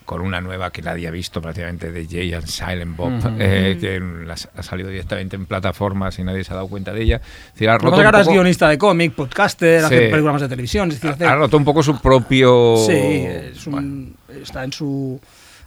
con 0.07 0.23
una 0.23 0.41
nueva 0.41 0.73
que 0.73 0.83
nadie 0.83 1.07
ha 1.07 1.11
visto 1.13 1.41
prácticamente 1.41 1.93
de 1.93 2.05
Jay 2.07 2.33
and 2.33 2.47
Silent 2.47 2.97
Bob, 2.97 3.13
eh, 3.39 3.79
que 3.81 4.01
las- 4.27 4.49
ha 4.57 4.63
salido 4.65 4.89
directamente 4.89 5.37
en 5.37 5.47
plataformas 5.47 6.19
y 6.19 6.25
nadie 6.25 6.43
se 6.43 6.53
ha 6.53 6.57
dado 6.57 6.67
cuenta 6.67 6.93
de 6.93 7.03
ella. 7.03 7.17
Es 7.47 7.53
decir, 7.53 7.69
ha 7.69 7.79
roto, 7.79 7.95
ahora 7.97 8.19
es 8.21 8.27
poco, 8.27 8.33
guionista 8.35 8.69
de 8.69 8.77
cómic, 8.79 9.13
podcaster, 9.13 9.85
hace 9.85 10.07
Sí. 10.07 10.11
programas 10.11 10.43
de 10.43 10.49
televisión, 10.49 10.89
es 10.89 10.95
decir, 10.97 11.11
hace- 11.11 11.27
ha 11.27 11.37
roto 11.37 11.57
un 11.57 11.65
poco 11.65 11.83
su 11.85 12.01
propio... 12.01 12.77
Sí, 12.79 12.93
es 12.93 13.65
un- 13.69 13.73
Bueno, 13.73 14.43
está 14.43 14.65
en 14.65 14.73
su 14.73 15.21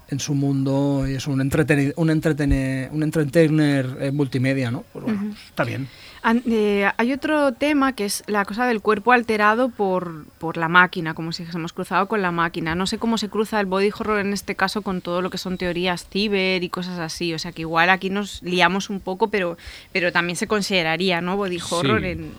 en 0.10 0.20
su 0.20 0.36
mundo 0.36 1.06
y 1.08 1.16
es 1.16 1.26
un 1.26 1.40
entreteni- 1.40 1.94
un 1.96 2.10
entretene- 2.10 2.90
un 2.92 3.02
entertainer 3.02 3.88
eh, 4.00 4.12
multimedia, 4.12 4.70
¿no? 4.70 4.84
Pues 4.94 5.06
bueno, 5.06 5.34
está 5.48 5.64
bien. 5.64 5.88
Eh, 6.26 6.90
hay 6.98 7.12
otro 7.12 7.52
tema 7.54 7.94
que 7.94 8.06
es 8.06 8.24
la 8.28 8.46
cosa 8.46 8.66
del 8.66 8.80
cuerpo 8.82 9.12
alterado 9.12 9.68
por, 9.70 10.26
por 10.40 10.56
la 10.56 10.70
máquina, 10.70 11.14
como 11.14 11.34
si 11.34 11.44
hemos 11.54 11.74
cruzado 11.74 12.08
con 12.08 12.22
la 12.22 12.32
máquina. 12.32 12.76
No 12.76 12.88
sé 12.88 12.98
cómo 12.98 13.18
se 13.18 13.28
cruza 13.30 13.60
el 13.60 13.66
body 13.66 13.92
horror 13.98 14.20
en 14.20 14.32
este 14.32 14.56
caso 14.56 14.82
con 14.84 15.02
todo 15.02 15.22
lo 15.22 15.30
que 15.30 15.38
son 15.38 15.58
teorías 15.58 16.08
ciber 16.10 16.64
y 16.64 16.70
cosas 16.70 16.98
así. 17.00 17.34
O 17.34 17.40
sea 17.40 17.52
que 17.52 17.62
igual 17.64 17.90
aquí 17.90 18.10
nos 18.10 18.42
liamos 18.42 18.90
un 18.90 19.02
poco, 19.02 19.28
pero, 19.28 19.58
pero 19.92 20.12
también 20.14 20.38
se 20.38 20.48
consideraría, 20.48 21.20
¿no? 21.22 21.36
Body 21.36 21.60
horror 21.70 22.00
Sí. 22.02 22.08
en... 22.08 22.32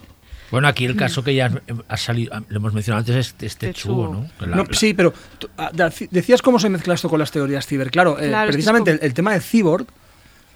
Bueno, 0.51 0.67
aquí 0.67 0.85
el 0.85 0.95
caso 0.95 1.23
que 1.23 1.33
ya 1.35 1.51
ha 1.87 1.97
salido, 1.97 2.31
lo 2.49 2.57
hemos 2.57 2.73
mencionado 2.73 2.99
antes, 3.01 3.15
es 3.15 3.35
este 3.41 3.67
Tetsuo. 3.67 4.05
chuo, 4.07 4.13
¿no? 4.13 4.47
La- 4.47 4.55
No, 4.57 4.63
la- 4.63 4.73
sí, 4.73 4.93
pero 4.93 5.11
ah, 5.57 5.71
decías 6.11 6.41
cómo 6.43 6.59
se 6.59 6.69
mezcla 6.69 6.93
esto 6.93 7.09
con 7.09 7.19
las 7.19 7.31
teorías 7.31 7.65
ciber. 7.65 7.89
Claro, 7.91 8.19
eh, 8.19 8.27
Claro, 8.29 8.51
precisamente 8.51 8.91
como- 8.91 9.01
el, 9.01 9.07
el 9.07 9.13
tema 9.15 9.33
de 9.33 9.41
cyborg, 9.41 9.87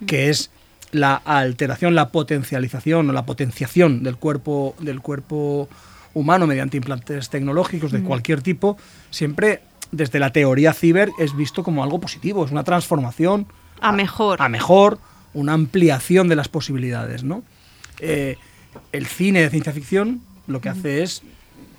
que 0.05 0.29
es 0.29 0.51
la 0.91 1.15
alteración, 1.15 1.95
la 1.95 2.09
potencialización 2.09 3.09
o 3.09 3.13
la 3.13 3.25
potenciación 3.25 4.03
del 4.03 4.17
cuerpo, 4.17 4.75
del 4.79 5.01
cuerpo 5.01 5.69
humano 6.13 6.47
mediante 6.47 6.77
implantes 6.77 7.29
tecnológicos 7.29 7.91
de 7.91 8.01
cualquier 8.01 8.41
tipo, 8.41 8.77
siempre 9.11 9.61
desde 9.91 10.19
la 10.19 10.31
teoría 10.31 10.73
ciber 10.73 11.11
es 11.19 11.35
visto 11.35 11.63
como 11.63 11.83
algo 11.83 11.99
positivo, 11.99 12.45
es 12.45 12.51
una 12.51 12.63
transformación 12.63 13.47
A 13.81 13.91
mejor. 13.91 14.41
a 14.41 14.49
mejor, 14.49 14.99
una 15.33 15.53
ampliación 15.53 16.27
de 16.27 16.35
las 16.35 16.47
posibilidades, 16.47 17.23
¿no? 17.23 17.43
Eh, 17.99 18.37
el 18.91 19.05
cine 19.07 19.41
de 19.41 19.49
ciencia 19.49 19.73
ficción 19.73 20.21
lo 20.47 20.61
que 20.61 20.69
hace 20.69 21.03
es 21.03 21.21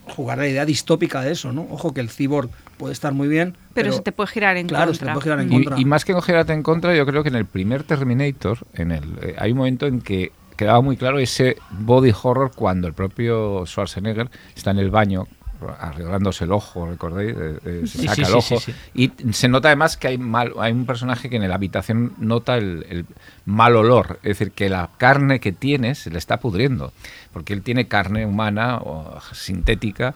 jugar 0.06 0.38
a 0.38 0.42
la 0.42 0.48
idea 0.48 0.64
distópica 0.64 1.20
de 1.22 1.32
eso, 1.32 1.52
¿no? 1.52 1.66
Ojo 1.70 1.92
que 1.92 2.00
el 2.00 2.10
cyborg 2.10 2.50
puede 2.80 2.92
estar 2.94 3.12
muy 3.12 3.28
bien. 3.28 3.56
Pero 3.74 3.92
se 3.92 4.00
te 4.00 4.10
puede 4.12 4.28
girar 4.28 4.56
en 4.56 4.66
claro, 4.66 4.92
contra. 4.92 4.98
se 4.98 5.06
te 5.06 5.12
puede 5.12 5.22
girar 5.24 5.40
en 5.40 5.52
Y, 5.52 5.64
contra. 5.64 5.80
y 5.80 5.84
más 5.84 6.04
que 6.04 6.12
no 6.14 6.22
girarte 6.22 6.52
en 6.52 6.62
contra, 6.62 6.94
yo 6.96 7.04
creo 7.06 7.22
que 7.22 7.28
en 7.28 7.36
el 7.36 7.46
primer 7.46 7.84
Terminator, 7.84 8.58
en 8.74 8.90
el, 8.92 9.04
eh, 9.22 9.36
hay 9.38 9.52
un 9.52 9.58
momento 9.58 9.86
en 9.86 10.00
que 10.00 10.32
quedaba 10.56 10.80
muy 10.80 10.96
claro 10.96 11.18
ese 11.18 11.56
body 11.70 12.12
horror 12.22 12.52
cuando 12.54 12.88
el 12.88 12.94
propio 12.94 13.64
Schwarzenegger 13.66 14.28
está 14.56 14.70
en 14.72 14.78
el 14.78 14.90
baño 14.90 15.26
arreglándose 15.78 16.44
el 16.44 16.52
ojo, 16.52 16.86
¿recordáis? 16.88 17.34
Eh, 17.36 17.58
eh, 17.66 17.80
se 17.86 17.98
Sí, 17.98 18.08
saca 18.08 18.14
sí, 18.14 18.20
el 18.22 18.26
sí, 18.28 18.32
ojo. 18.54 18.60
sí, 18.60 18.74
Y 18.94 19.12
se 19.32 19.48
nota 19.48 19.68
además 19.68 19.96
que 19.98 20.08
hay, 20.08 20.16
mal, 20.18 20.54
hay 20.58 20.72
un 20.72 20.86
personaje 20.86 21.28
que 21.28 21.36
en 21.36 21.46
la 21.48 21.54
habitación 21.54 22.14
nota 22.18 22.56
el, 22.56 22.86
el 22.88 23.04
mal 23.44 23.76
olor. 23.76 24.18
Es 24.22 24.38
decir, 24.38 24.52
que 24.52 24.70
la 24.70 24.88
carne 24.96 25.38
que 25.38 25.52
tiene 25.52 25.94
se 25.94 26.10
le 26.10 26.16
está 26.18 26.38
pudriendo. 26.40 26.92
Porque 27.32 27.52
él 27.52 27.60
tiene 27.62 27.88
carne 27.88 28.24
humana 28.24 28.78
o 28.78 29.18
sintética 29.32 30.14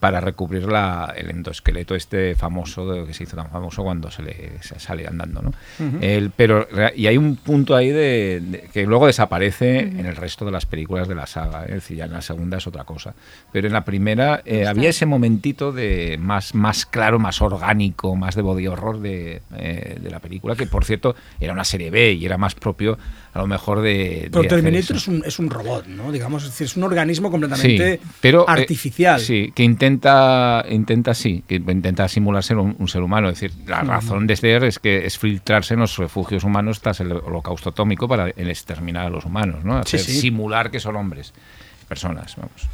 para 0.00 0.20
recubrir 0.20 0.64
la, 0.64 1.14
el 1.16 1.30
endoesqueleto 1.30 1.94
este 1.94 2.34
famoso 2.34 2.90
de- 2.92 3.06
que 3.06 3.14
se 3.14 3.24
hizo 3.24 3.34
tan 3.36 3.48
famoso 3.50 3.82
cuando 3.82 4.10
se 4.10 4.22
le 4.22 4.62
se 4.62 4.78
sale 4.78 5.06
andando 5.06 5.40
¿no? 5.42 5.52
El- 6.02 6.30
pero 6.30 6.68
y 6.94 7.06
hay 7.06 7.16
un 7.16 7.36
punto 7.36 7.74
ahí 7.74 7.88
de, 7.88 8.40
de- 8.44 8.60
que 8.72 8.84
luego 8.86 9.06
desaparece 9.06 9.78
en 9.78 10.04
el 10.04 10.14
resto 10.16 10.44
de 10.44 10.50
las 10.52 10.66
películas 10.66 11.08
de 11.08 11.14
la 11.14 11.26
saga 11.26 11.62
¿eh? 11.62 11.68
es 11.68 11.74
decir 11.76 11.96
ya 11.96 12.04
en 12.04 12.12
la 12.12 12.20
segunda 12.20 12.58
es 12.58 12.66
otra 12.66 12.84
cosa 12.84 13.14
pero 13.52 13.66
en 13.66 13.72
la 13.72 13.84
primera 13.84 14.42
eh, 14.44 14.66
había 14.66 14.90
ese 14.90 15.06
momentito 15.06 15.72
de 15.72 16.18
más 16.20 16.54
más 16.54 16.84
claro 16.84 17.18
más 17.18 17.40
orgánico 17.40 18.16
más 18.16 18.34
de 18.34 18.42
body 18.42 18.66
horror 18.66 19.00
de, 19.00 19.40
eh, 19.56 19.98
de 20.00 20.10
la 20.10 20.20
película 20.20 20.56
que 20.56 20.66
por 20.66 20.84
cierto 20.84 21.16
era 21.40 21.52
una 21.54 21.64
serie 21.64 21.90
B 21.90 22.12
y 22.12 22.26
era 22.26 22.36
más 22.36 22.54
propio 22.54 22.98
a 23.36 23.40
lo 23.42 23.46
mejor 23.46 23.82
de, 23.82 24.28
Pero 24.30 24.42
de 24.42 24.48
Terminator 24.48 24.96
es 24.96 25.08
un, 25.08 25.22
es 25.24 25.38
un 25.38 25.50
robot, 25.50 25.86
¿no? 25.86 26.10
Digamos, 26.10 26.42
es, 26.44 26.50
decir, 26.50 26.64
es 26.66 26.76
un 26.76 26.84
organismo 26.84 27.30
completamente 27.30 27.98
Sí, 27.98 28.08
pero, 28.20 28.42
eh, 28.42 28.44
artificial. 28.48 29.20
sí, 29.20 29.52
que 29.54 29.62
intenta, 29.62 30.64
intenta 30.70 31.12
sí, 31.12 31.44
que 31.46 31.56
intenta 31.56 32.08
simular 32.08 32.42
ser 32.42 32.56
un, 32.56 32.74
un 32.78 32.88
ser 32.88 33.02
humano. 33.02 33.28
Es 33.28 33.38
decir, 33.40 33.56
la 33.66 33.82
razón 33.82 34.26
de 34.26 34.36
ser 34.36 34.64
es 34.64 34.78
que 34.78 35.04
es 35.04 35.18
filtrarse 35.18 35.74
en 35.74 35.80
los 35.80 35.96
refugios 35.98 36.44
humanos 36.44 36.80
tras 36.80 37.00
el 37.00 37.12
holocausto 37.12 37.70
atómico 37.70 38.08
para 38.08 38.30
el 38.30 38.48
exterminar 38.48 39.06
a 39.06 39.10
los 39.10 39.24
humanos, 39.26 39.64
¿no? 39.64 39.74
Sí, 39.84 39.96
Hacer 39.96 40.00
sí. 40.00 40.20
simular 40.20 40.70
que 40.70 40.80
son 40.80 40.96
hombres, 40.96 41.34
personas, 41.88 42.36
vamos. 42.36 42.68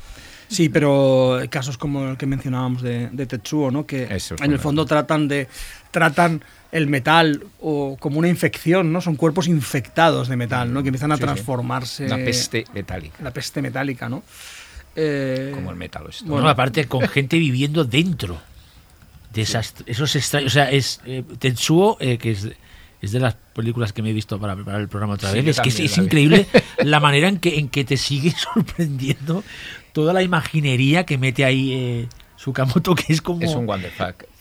Sí, 0.52 0.68
pero 0.68 1.40
casos 1.50 1.78
como 1.78 2.10
el 2.10 2.16
que 2.16 2.26
mencionábamos 2.26 2.82
de, 2.82 3.08
de 3.10 3.26
Tetsuo, 3.26 3.70
¿no? 3.70 3.86
que 3.86 4.04
Eso 4.14 4.36
en 4.42 4.52
el 4.52 4.58
fondo 4.58 4.84
tratan 4.86 5.26
de 5.28 5.48
tratan 5.90 6.42
el 6.70 6.86
metal 6.86 7.44
o 7.60 7.96
como 8.00 8.18
una 8.18 8.28
infección, 8.28 8.92
¿no? 8.92 9.00
Son 9.00 9.16
cuerpos 9.16 9.46
infectados 9.48 10.28
de 10.28 10.36
metal, 10.36 10.72
¿no? 10.72 10.82
Que 10.82 10.88
empiezan 10.88 11.12
a 11.12 11.16
Sí, 11.16 11.20
sí. 11.20 11.24
transformarse. 11.26 12.06
Una 12.06 12.16
peste 12.16 12.64
metálica, 12.74 13.16
La 13.22 13.30
peste 13.30 13.60
metálica, 13.60 14.08
¿no? 14.08 14.22
Eh, 14.96 15.52
como 15.54 15.70
el 15.70 15.76
metal. 15.76 16.04
esto. 16.08 16.24
Bueno, 16.26 16.48
aparte 16.48 16.86
con 16.86 17.02
gente 17.08 17.38
viviendo 17.38 17.84
dentro 17.84 18.38
de 19.32 19.42
esas, 19.42 19.74
esos 19.86 20.14
extraños. 20.16 20.48
O 20.52 20.54
sea, 20.54 20.70
es 20.70 21.00
eh, 21.06 21.22
Tetsuo, 21.38 21.96
eh, 22.00 22.18
que 22.18 22.32
es, 22.32 22.48
es 23.00 23.12
de 23.12 23.20
las 23.20 23.34
películas 23.54 23.92
que 23.92 24.02
me 24.02 24.10
he 24.10 24.12
visto 24.12 24.38
para 24.38 24.54
preparar 24.54 24.80
el 24.82 24.88
programa 24.88 25.14
otra 25.14 25.30
Sí, 25.30 25.40
vez. 25.40 25.58
Es 25.58 25.60
que 25.60 25.68
es, 25.70 25.80
es 25.80 25.90
la 25.96 26.02
vi. 26.02 26.06
increíble 26.06 26.46
la 26.84 27.00
manera 27.00 27.28
en 27.28 27.38
que, 27.38 27.58
en 27.58 27.68
que 27.68 27.84
te 27.84 27.96
sigue 27.96 28.30
sorprendiendo 28.54 29.42
toda 29.92 30.12
la 30.12 30.22
imaginería 30.22 31.04
que 31.04 31.18
mete 31.18 31.44
ahí 31.44 31.72
eh, 31.72 32.08
Sukamoto, 32.36 32.94
que 32.94 33.12
es 33.12 33.22
como. 33.22 33.40
Es 33.42 33.54
un. 33.54 33.66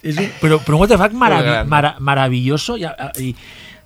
Es 0.02 0.16
un- 0.18 0.30
pero, 0.40 0.60
pero 0.64 0.76
un 0.76 0.80
what 0.82 0.88
the 0.88 0.98
fuck 0.98 1.12
mara- 1.12 1.96
maravilloso. 2.00 2.76
Y, 2.76 2.84
a- 2.84 3.12
y 3.18 3.36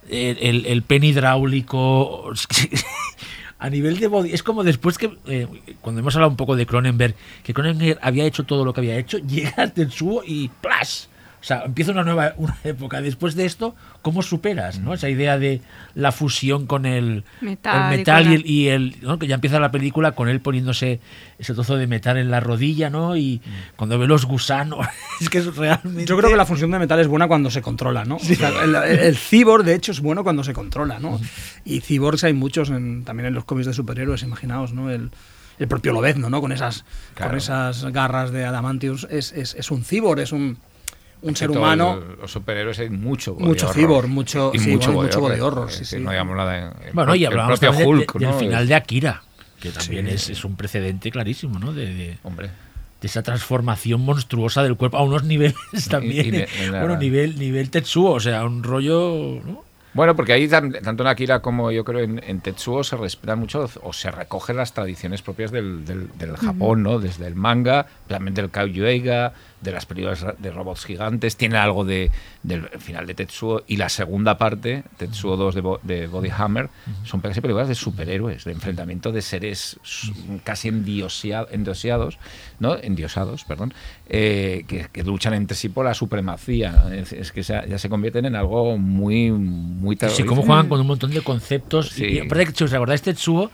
el, 0.08 0.64
el, 0.66 0.82
pen 0.82 1.04
hidráulico. 1.04 2.32
A 3.58 3.70
nivel 3.70 3.98
de 3.98 4.06
body, 4.08 4.32
es 4.34 4.42
como 4.42 4.64
después 4.64 4.98
que, 4.98 5.16
eh, 5.26 5.46
cuando 5.80 6.00
hemos 6.02 6.14
hablado 6.14 6.28
un 6.30 6.36
poco 6.36 6.56
de 6.56 6.66
Cronenberg, 6.66 7.14
que 7.42 7.54
Cronenberg 7.54 7.98
había 8.02 8.26
hecho 8.26 8.44
todo 8.44 8.66
lo 8.66 8.74
que 8.74 8.80
había 8.80 8.98
hecho, 8.98 9.16
llega 9.26 9.66
Tetsuo 9.68 10.22
y 10.26 10.48
¡plas! 10.60 11.08
O 11.46 11.48
sea, 11.48 11.62
empieza 11.64 11.92
una 11.92 12.02
nueva 12.02 12.34
una 12.38 12.56
época. 12.64 13.00
Después 13.00 13.36
de 13.36 13.44
esto, 13.46 13.76
¿cómo 14.02 14.22
superas 14.22 14.80
no? 14.80 14.92
esa 14.94 15.08
idea 15.08 15.38
de 15.38 15.60
la 15.94 16.10
fusión 16.10 16.66
con 16.66 16.86
el 16.86 17.22
Metal 17.40 17.92
el 17.92 17.94
y 17.94 17.98
metal 17.98 18.26
el, 18.32 18.46
y 18.50 18.66
el- 18.68 18.96
¿no? 19.02 19.20
que 19.20 19.28
ya 19.28 19.36
empieza 19.36 19.60
la 19.60 19.70
película 19.70 20.10
con 20.10 20.28
él 20.28 20.40
poniéndose 20.40 20.98
ese 21.38 21.54
trozo 21.54 21.76
de 21.76 21.86
metal 21.86 22.16
en 22.16 22.32
la 22.32 22.40
rodilla, 22.40 22.90
¿no? 22.90 23.16
Y 23.16 23.40
cuando 23.76 23.96
ve 23.96 24.08
los 24.08 24.24
gusanos, 24.26 24.84
es 25.20 25.30
que 25.30 25.38
es 25.38 25.54
realmente... 25.54 26.04
Yo 26.06 26.16
creo 26.16 26.30
que 26.30 26.36
la 26.36 26.46
función 26.46 26.72
de 26.72 26.80
metal 26.80 26.98
es 26.98 27.06
buena 27.06 27.28
cuando 27.28 27.48
se 27.48 27.62
controla, 27.62 28.04
¿no? 28.04 28.16
O 28.16 28.18
sea, 28.18 28.48
el, 28.64 28.74
el- 28.74 29.16
cyborg, 29.16 29.62
de 29.64 29.76
hecho, 29.76 29.92
es 29.92 30.00
bueno 30.00 30.24
cuando 30.24 30.42
se 30.42 30.52
controla, 30.52 30.98
¿no? 30.98 31.20
Y 31.64 31.80
cyborgs 31.80 32.24
hay 32.24 32.32
muchos 32.32 32.70
en- 32.70 33.04
también 33.04 33.26
en 33.28 33.34
los 33.34 33.44
cómics 33.44 33.66
de 33.68 33.72
superhéroes, 33.72 34.24
imaginaos, 34.24 34.72
¿no? 34.72 34.90
El, 34.90 35.12
el 35.60 35.68
propio 35.68 35.92
Lobezno, 35.92 36.28
¿no? 36.28 36.40
Con 36.40 36.50
esas, 36.50 36.84
Claro. 37.14 37.30
con 37.30 37.38
esas 37.38 37.84
garras 37.92 38.32
de 38.32 38.44
Adamantius, 38.46 39.06
es, 39.12 39.30
es, 39.30 39.54
es 39.54 39.70
un 39.70 39.84
cyborg, 39.84 40.18
es 40.20 40.32
un, 40.32 40.58
un 41.22 41.34
ser 41.36 41.50
humano. 41.50 41.94
el- 42.14 42.20
los 42.20 42.30
superhéroes 42.30 42.78
hay 42.78 42.90
mucho 42.90 43.34
Mucho 43.34 43.68
cyborg, 43.72 44.08
mucho- 44.08 44.50
Y 44.54 44.58
sí, 44.58 44.70
mucho, 44.70 44.92
bueno, 44.92 45.08
mucho 45.08 45.20
body 45.20 45.40
horror, 45.40 45.58
horror, 45.60 45.72
sí, 45.72 45.78
que 45.80 45.84
sí. 45.84 45.98
No 45.98 46.10
digamos 46.10 46.36
nada. 46.36 46.58
en- 46.58 46.86
el 46.88 46.92
Bueno, 46.92 47.14
y 47.14 47.24
el 47.24 47.32
hablamos 47.32 47.58
propio 47.60 47.78
de- 47.96 48.06
del 48.26 48.34
final 48.34 48.62
Es- 48.64 48.68
de 48.68 48.74
Akira, 48.74 49.22
que 49.60 49.70
también 49.70 50.06
Sí. 50.08 50.14
es, 50.14 50.30
es 50.30 50.44
un 50.44 50.56
precedente 50.56 51.10
clarísimo, 51.10 51.58
¿no? 51.58 51.72
De, 51.72 51.86
de- 51.86 52.18
Hombre. 52.22 52.50
de 53.00 53.06
esa 53.08 53.22
transformación 53.22 54.00
monstruosa 54.00 54.62
del 54.62 54.76
cuerpo 54.76 54.96
a 54.98 55.02
unos 55.02 55.22
niveles 55.24 55.88
también. 55.88 56.46
y 56.62 56.66
la- 56.70 56.80
bueno, 56.80 56.96
nivel, 56.96 57.38
nivel 57.38 57.70
Tetsuo, 57.70 58.12
o 58.12 58.20
sea, 58.20 58.44
un 58.44 58.62
rollo... 58.62 59.40
¿no? 59.44 59.64
Bueno, 59.94 60.14
porque 60.14 60.34
ahí 60.34 60.46
tan- 60.46 60.72
tanto 60.72 61.04
en 61.04 61.06
Akira 61.08 61.40
como 61.40 61.72
yo 61.72 61.82
creo 61.82 62.00
en, 62.00 62.22
en 62.22 62.40
Tetsuo 62.42 62.84
se 62.84 62.96
respetan 62.98 63.38
mucho 63.38 63.66
o 63.82 63.92
se 63.94 64.10
recogen 64.10 64.56
las 64.58 64.74
tradiciones 64.74 65.22
propias 65.22 65.50
del, 65.50 65.86
del- 65.86 66.08
del 66.18 66.36
Japón, 66.36 66.82
¿no? 66.82 66.98
Desde 66.98 67.26
el 67.26 67.34
manga, 67.34 67.86
también 68.06 68.34
del 68.34 68.50
Kaiju 68.50 68.84
Eiga, 68.84 69.32
de 69.60 69.72
las 69.72 69.86
películas 69.86 70.24
de 70.38 70.50
robots 70.50 70.84
gigantes, 70.84 71.36
tiene 71.36 71.56
algo 71.56 71.84
de, 71.84 72.10
del 72.42 72.68
final 72.78 73.06
de 73.06 73.14
Tetsuo 73.14 73.62
y 73.66 73.76
la 73.78 73.88
segunda 73.88 74.38
parte, 74.38 74.84
Tetsuo 74.96 75.36
2 75.36 75.54
de, 75.54 75.60
Bo- 75.60 75.80
de 75.82 76.06
Body 76.06 76.28
Hammer, 76.36 76.68
son 77.04 77.20
casi 77.20 77.40
películas 77.40 77.66
de 77.68 77.74
superhéroes, 77.74 78.44
de 78.44 78.52
enfrentamiento 78.52 79.12
de 79.12 79.22
seres 79.22 79.78
casi 80.44 80.68
endiosia- 80.68 81.46
endiosados, 81.50 82.18
¿no? 82.60 82.76
Endiosados, 82.76 83.44
perdón, 83.44 83.72
eh, 84.08 84.64
que, 84.68 84.86
que 84.92 85.02
luchan 85.02 85.34
entre 85.34 85.56
sí 85.56 85.68
por 85.68 85.84
la 85.84 85.94
supremacía. 85.94 86.88
Es, 86.92 87.12
es 87.12 87.32
que 87.32 87.42
ya 87.42 87.78
se 87.78 87.88
convierten 87.88 88.26
en 88.26 88.36
algo 88.36 88.76
muy, 88.78 89.30
muy 89.32 89.96
Sí, 89.96 90.00
terrorífico. 90.00 90.28
cómo 90.28 90.42
juegan 90.42 90.68
con 90.68 90.80
un 90.80 90.86
montón 90.86 91.10
de 91.10 91.22
conceptos. 91.22 91.88
Sí. 91.90 92.04
Y, 92.04 92.18
aparte, 92.20 92.52
si 92.54 92.64
os 92.64 92.72
acordáis 92.72 93.02
Tetsuo, 93.02 93.50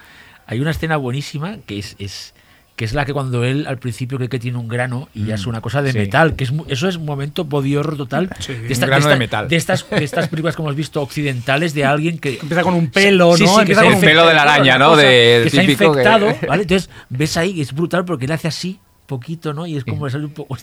hay 0.47 0.61
una 0.61 0.73
escena 0.73 0.97
buenísima 0.97 1.59
que 1.65 1.79
es, 1.79 1.95
es 1.99 2.35
que 2.77 2.85
es 2.87 2.95
la 2.95 3.05
que 3.05 3.13
cuando 3.13 3.45
él 3.45 3.67
al 3.69 3.79
principio 3.79 4.17
cree 4.19 4.29
que 4.31 4.39
tiene 4.39 4.57
un 4.59 4.67
grano 4.67 5.09
y 5.15 5.27
ya 5.27 5.35
es 5.35 5.47
una 5.47 5.61
cosa 5.61 5.83
de 5.83 5.91
Mm. 5.91 5.93
Sí. 5.93 5.99
metal, 5.99 6.37
que 6.37 6.45
es 6.45 6.53
eso 6.69 6.89
es 6.89 6.97
un 6.97 7.05
momento 7.05 7.45
body 7.45 7.77
horror 7.77 7.97
total 7.97 8.31
Sí, 8.39 8.55
de, 8.55 8.61
un 8.67 8.73
esta- 8.73 8.87
grano 8.87 9.05
de 9.05 9.09
de 9.09 9.13
esta- 9.15 9.19
metal. 9.19 9.49
de 9.49 9.57
estas, 9.57 9.91
de 9.91 10.05
estas 10.05 10.29
películas 10.29 10.57
que 10.57 10.63
hemos 10.63 10.75
visto 10.75 11.03
occidentales 11.03 11.75
de 11.75 11.85
alguien 11.85 12.19
que 12.19 12.39
Empieza 12.41 12.63
con 12.63 12.75
un 12.75 12.91
pelo, 12.91 13.37
Sí, 13.37 13.45
¿no? 13.45 13.61
Empieza 13.61 13.83
con 13.83 13.91
el 13.93 13.97
un 13.97 14.01
pelo 14.05 14.27
de 14.27 14.35
la 14.35 14.43
araña, 14.43 14.79
¿no? 14.79 14.91
cosa, 14.91 15.03
De- 15.03 15.07
que 15.43 15.43
está 15.49 15.61
típico 15.61 15.79
que- 15.93 16.01
infectado, 16.01 16.27
¿vale? 16.49 16.63
Entonces 16.63 16.91
ves 17.11 17.37
ahí, 17.37 17.61
es 17.61 17.73
brutal 17.75 18.05
porque 18.05 18.25
él 18.25 18.33
hace 18.33 18.49
así 18.49 18.81
poquito, 19.07 19.53
¿no? 19.53 19.67
Y 19.67 19.77
es 19.77 19.85
como 19.85 20.07
le 20.07 20.13
sale 20.13 20.25
un 20.25 20.33
poco 20.33 20.57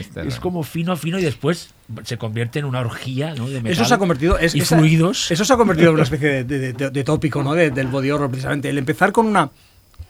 Está 0.00 0.20
es 0.22 0.26
bien. 0.28 0.40
como 0.40 0.62
fino, 0.62 0.96
fino 0.96 1.18
y 1.18 1.22
después 1.22 1.68
se 2.04 2.16
convierte 2.16 2.60
en 2.60 2.64
una 2.64 2.80
orgía, 2.80 3.34
¿no? 3.34 3.48
De 3.48 3.56
metal 3.56 3.72
Eso 3.72 3.84
se 3.84 3.92
ha 3.92 3.98
convertido. 3.98 4.38
Es, 4.38 4.54
y 4.54 4.60
esa- 4.60 4.76
fluidos. 4.78 5.30
Eso 5.30 5.44
se 5.44 5.52
ha 5.52 5.56
convertido 5.58 5.88
en 5.90 5.94
una 5.96 6.04
especie 6.04 6.28
de, 6.28 6.44
de- 6.44 6.72
de- 6.72 6.90
de 6.90 7.04
tópico, 7.04 7.42
¿no? 7.42 7.52
De- 7.52 7.70
del 7.70 7.88
body 7.88 8.10
horror, 8.10 8.30
precisamente. 8.30 8.70
El 8.70 8.78
empezar 8.78 9.12
con 9.12 9.26
una 9.26 9.50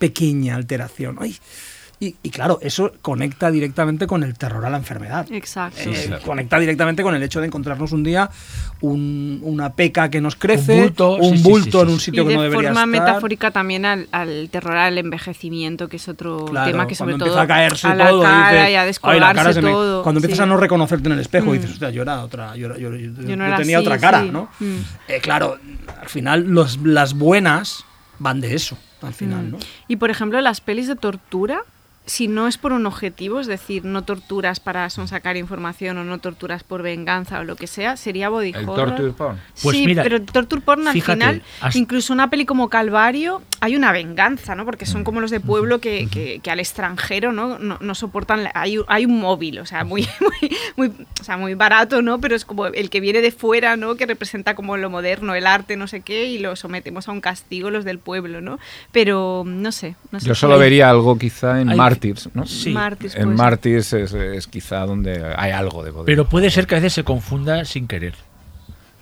pequeña 0.06 0.56
alteración. 0.56 1.16
Ay, 1.20 1.36
y, 2.00 2.16
y 2.20 2.30
claro, 2.30 2.58
eso 2.62 2.90
conecta 3.00 3.48
directamente 3.52 4.08
con 4.08 4.24
el 4.24 4.34
terror 4.36 4.64
a 4.66 4.70
la 4.70 4.76
enfermedad. 4.76 5.24
Exacto. 5.30 5.78
Eh, 5.88 6.06
claro. 6.08 6.22
Conecta 6.24 6.58
directamente 6.58 7.04
con 7.04 7.14
el 7.14 7.22
hecho 7.22 7.38
de 7.40 7.46
encontrarnos 7.46 7.92
un 7.92 8.02
día 8.02 8.28
un- 8.80 9.38
una 9.44 9.72
peca 9.74 10.10
que 10.10 10.20
nos 10.20 10.34
crece, 10.34 10.72
Un 10.74 10.80
bulto, 10.82 11.14
un 11.14 11.36
sí, 11.36 11.42
sí, 11.44 11.48
bulto 11.48 11.78
sí, 11.78 11.86
en 11.86 11.88
un 11.94 12.00
sitio 12.00 12.22
y 12.22 12.26
que 12.26 12.30
de 12.30 12.36
no 12.38 12.42
debería 12.42 12.70
forma 12.74 12.80
estar. 12.82 12.88
metafórica 13.06 13.50
también 13.52 13.84
al, 13.84 14.08
al 14.10 14.48
terror 14.50 14.76
al 14.78 14.98
envejecimiento, 14.98 15.86
que 15.86 15.98
es 15.98 16.08
otro 16.08 16.46
Claro, 16.46 16.68
tema 16.72 16.88
que 16.88 16.96
sobre 16.96 17.14
todo 17.14 17.38
a 17.38 17.46
caerse 17.46 17.86
a 17.86 17.94
la 17.94 18.08
todo, 18.08 18.22
cara 18.22 18.48
dices, 18.50 18.54
y 18.56 18.58
a 18.58 18.66
"Ay, 18.66 18.72
la 18.74 18.84
descolgarse 18.84 19.36
cara 19.36 19.52
se 19.52 19.62
me-". 19.62 19.70
todo. 19.70 20.02
Cuando 20.02 20.18
empiezas 20.18 20.38
sí. 20.38 20.42
a 20.42 20.46
no 20.46 20.56
reconocerte 20.56 21.06
en 21.06 21.12
el 21.12 21.20
espejo, 21.20 21.50
Mm. 21.50 21.52
dices, 21.52 21.70
hostia, 21.70 21.90
yo 21.90 22.02
era 22.02 22.24
otra, 22.24 22.56
yo, 22.56 22.66
era- 22.66 22.78
yo- 22.78 22.90
yo- 22.96 23.12
Yo 23.12 23.36
no 23.36 23.44
yo 23.44 23.46
era 23.46 23.56
tenía 23.58 23.78
así, 23.78 23.86
otra 23.86 23.98
cara, 23.98 24.22
sí. 24.24 24.30
¿no? 24.32 24.48
Mm. 24.58 24.74
Eh, 25.06 25.20
claro, 25.22 25.56
al 26.00 26.08
final 26.08 26.48
los, 26.48 26.78
las 26.82 27.14
buenas 27.14 27.84
van 28.18 28.40
de 28.40 28.56
eso, 28.56 28.76
al 29.06 29.14
final, 29.14 29.46
Mm. 29.48 29.50
¿no? 29.52 29.58
Y 29.88 29.96
por 29.96 30.10
ejemplo, 30.10 30.40
las 30.40 30.60
pelis 30.60 30.88
de 30.88 30.96
tortura, 30.96 31.64
si 32.04 32.26
no 32.26 32.48
es 32.48 32.58
por 32.58 32.72
un 32.72 32.84
objetivo, 32.86 33.38
es 33.38 33.46
decir, 33.46 33.84
no 33.84 34.02
torturas 34.02 34.58
para 34.58 34.90
sonsacar 34.90 35.36
información 35.36 35.98
o 35.98 36.04
no 36.04 36.18
torturas 36.18 36.64
por 36.64 36.82
venganza 36.82 37.38
o 37.38 37.44
lo 37.44 37.54
que 37.54 37.68
sea, 37.68 37.96
sería 37.96 38.28
body 38.28 38.50
El 38.54 38.68
horror. 38.68 38.88
torture 38.88 39.12
porn. 39.12 39.40
Pues 39.62 39.76
sí, 39.76 39.86
mira, 39.86 40.02
pero 40.02 40.20
torture 40.20 40.60
porn 40.62 40.88
al 40.88 40.94
fíjate, 40.94 41.12
final, 41.12 41.42
has- 41.60 41.76
incluso 41.76 42.12
una 42.12 42.28
peli 42.28 42.44
como 42.44 42.68
Calvario, 42.68 43.40
hay 43.60 43.76
una 43.76 43.92
venganza, 43.92 44.56
¿no? 44.56 44.64
Porque 44.64 44.84
son 44.84 45.04
como 45.04 45.20
los 45.20 45.30
de 45.30 45.38
pueblo 45.38 45.78
que, 45.78 46.08
que- 46.10 46.40
que 46.42 46.50
al 46.50 46.58
extranjero, 46.58 47.30
¿no? 47.30 47.58
No, 47.60 47.78
no 47.80 47.94
soportan, 47.94 48.42
la- 48.44 48.52
hay, 48.54 48.78
hay 48.88 49.04
un 49.06 49.20
móvil, 49.20 49.60
o 49.60 49.66
sea, 49.66 49.84
muy, 49.84 50.02
muy, 50.20 50.56
muy, 50.76 51.06
o 51.20 51.24
sea, 51.24 51.36
muy 51.36 51.54
barato, 51.54 52.02
¿no? 52.02 52.20
Pero 52.20 52.34
es 52.34 52.44
como 52.44 52.66
el 52.66 52.90
que 52.90 52.98
viene 53.00 53.20
de 53.20 53.30
fuera, 53.30 53.76
¿no? 53.76 53.94
Que 53.94 54.06
representa 54.06 54.56
como 54.56 54.76
lo 54.76 54.90
moderno, 54.90 55.36
el 55.36 55.46
arte, 55.46 55.76
no 55.76 55.86
sé 55.86 56.00
qué, 56.00 56.26
y 56.26 56.38
lo 56.38 56.56
sometemos 56.56 57.08
a 57.08 57.12
un 57.12 57.20
castigo 57.20 57.70
los 57.70 57.84
del 57.84 58.00
pueblo, 58.00 58.40
¿no? 58.40 58.58
Pero 58.90 59.44
no 59.46 59.70
sé, 59.70 59.94
no 60.10 60.18
sé. 60.18 60.26
Yo 60.26 60.34
solo 60.34 60.54
hay- 60.54 60.60
vería 60.60 60.90
algo 60.90 61.16
quizá 61.16 61.60
en 61.60 61.68
Hay 61.70 61.76
Martyrs, 61.92 62.28
¿no? 62.34 62.46
Sí. 62.46 62.70
Martyrs, 62.70 63.14
En 63.14 63.22
puede 63.24 63.36
ser. 63.36 63.44
Martyrs 63.44 63.92
es, 63.92 64.12
es 64.14 64.46
quizá 64.46 64.86
donde 64.86 65.34
hay 65.36 65.50
algo 65.52 65.82
de 65.84 65.90
body 65.90 66.06
Pero 66.06 66.28
puede 66.28 66.50
ser 66.50 66.66
que 66.66 66.74
a 66.74 66.78
veces 66.78 66.92
se 66.92 67.04
confunda 67.04 67.64
sin 67.64 67.86
querer. 67.86 68.14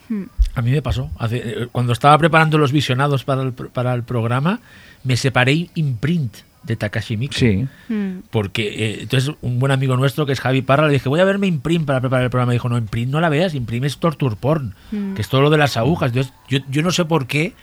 Hmm. 0.08 0.24
A 0.54 0.62
mí 0.62 0.70
me 0.72 0.82
pasó. 0.82 1.10
Hace- 1.18 1.42
eh, 1.44 1.68
cuando 1.70 1.92
estaba 1.92 2.16
preparando 2.18 2.58
los 2.58 2.72
visionados 2.72 3.24
para 3.24 3.42
el, 3.42 3.52
pro- 3.52 3.70
para 3.70 3.94
el 3.94 4.02
programa, 4.02 4.60
me 5.04 5.16
separé 5.16 5.68
imprint 5.74 6.36
de 6.62 6.76
Takashi 6.76 7.16
Miike. 7.16 7.38
Sí. 7.38 7.66
Mm. 7.94 8.18
Porque 8.30 8.68
eh, 8.68 8.98
entonces 9.02 9.34
un 9.40 9.58
buen 9.58 9.72
amigo 9.72 9.96
nuestro 9.96 10.26
que 10.26 10.32
es 10.32 10.40
Javi 10.40 10.60
Parra 10.60 10.88
le 10.88 10.92
dije, 10.92 11.08
voy 11.08 11.20
a 11.20 11.24
verme 11.24 11.46
Imprint 11.46 11.86
para 11.86 12.00
preparar 12.00 12.24
el 12.24 12.30
programa. 12.30 12.52
Y 12.52 12.56
dijo, 12.56 12.68
no, 12.68 12.76
Imprint 12.76 13.10
no 13.10 13.18
la 13.20 13.30
veas, 13.30 13.54
Imprint 13.54 13.86
es 13.86 13.96
torture 13.96 14.36
porn, 14.38 14.74
Mm. 14.90 15.14
que 15.14 15.22
es 15.22 15.28
todo 15.28 15.40
lo 15.40 15.48
de 15.48 15.56
las 15.56 15.76
agujas. 15.78 16.08
Entonces 16.10 16.34
yo, 16.48 16.58
yo 16.68 16.82
no 16.82 16.90
sé 16.90 17.06
por 17.06 17.26
qué 17.26 17.54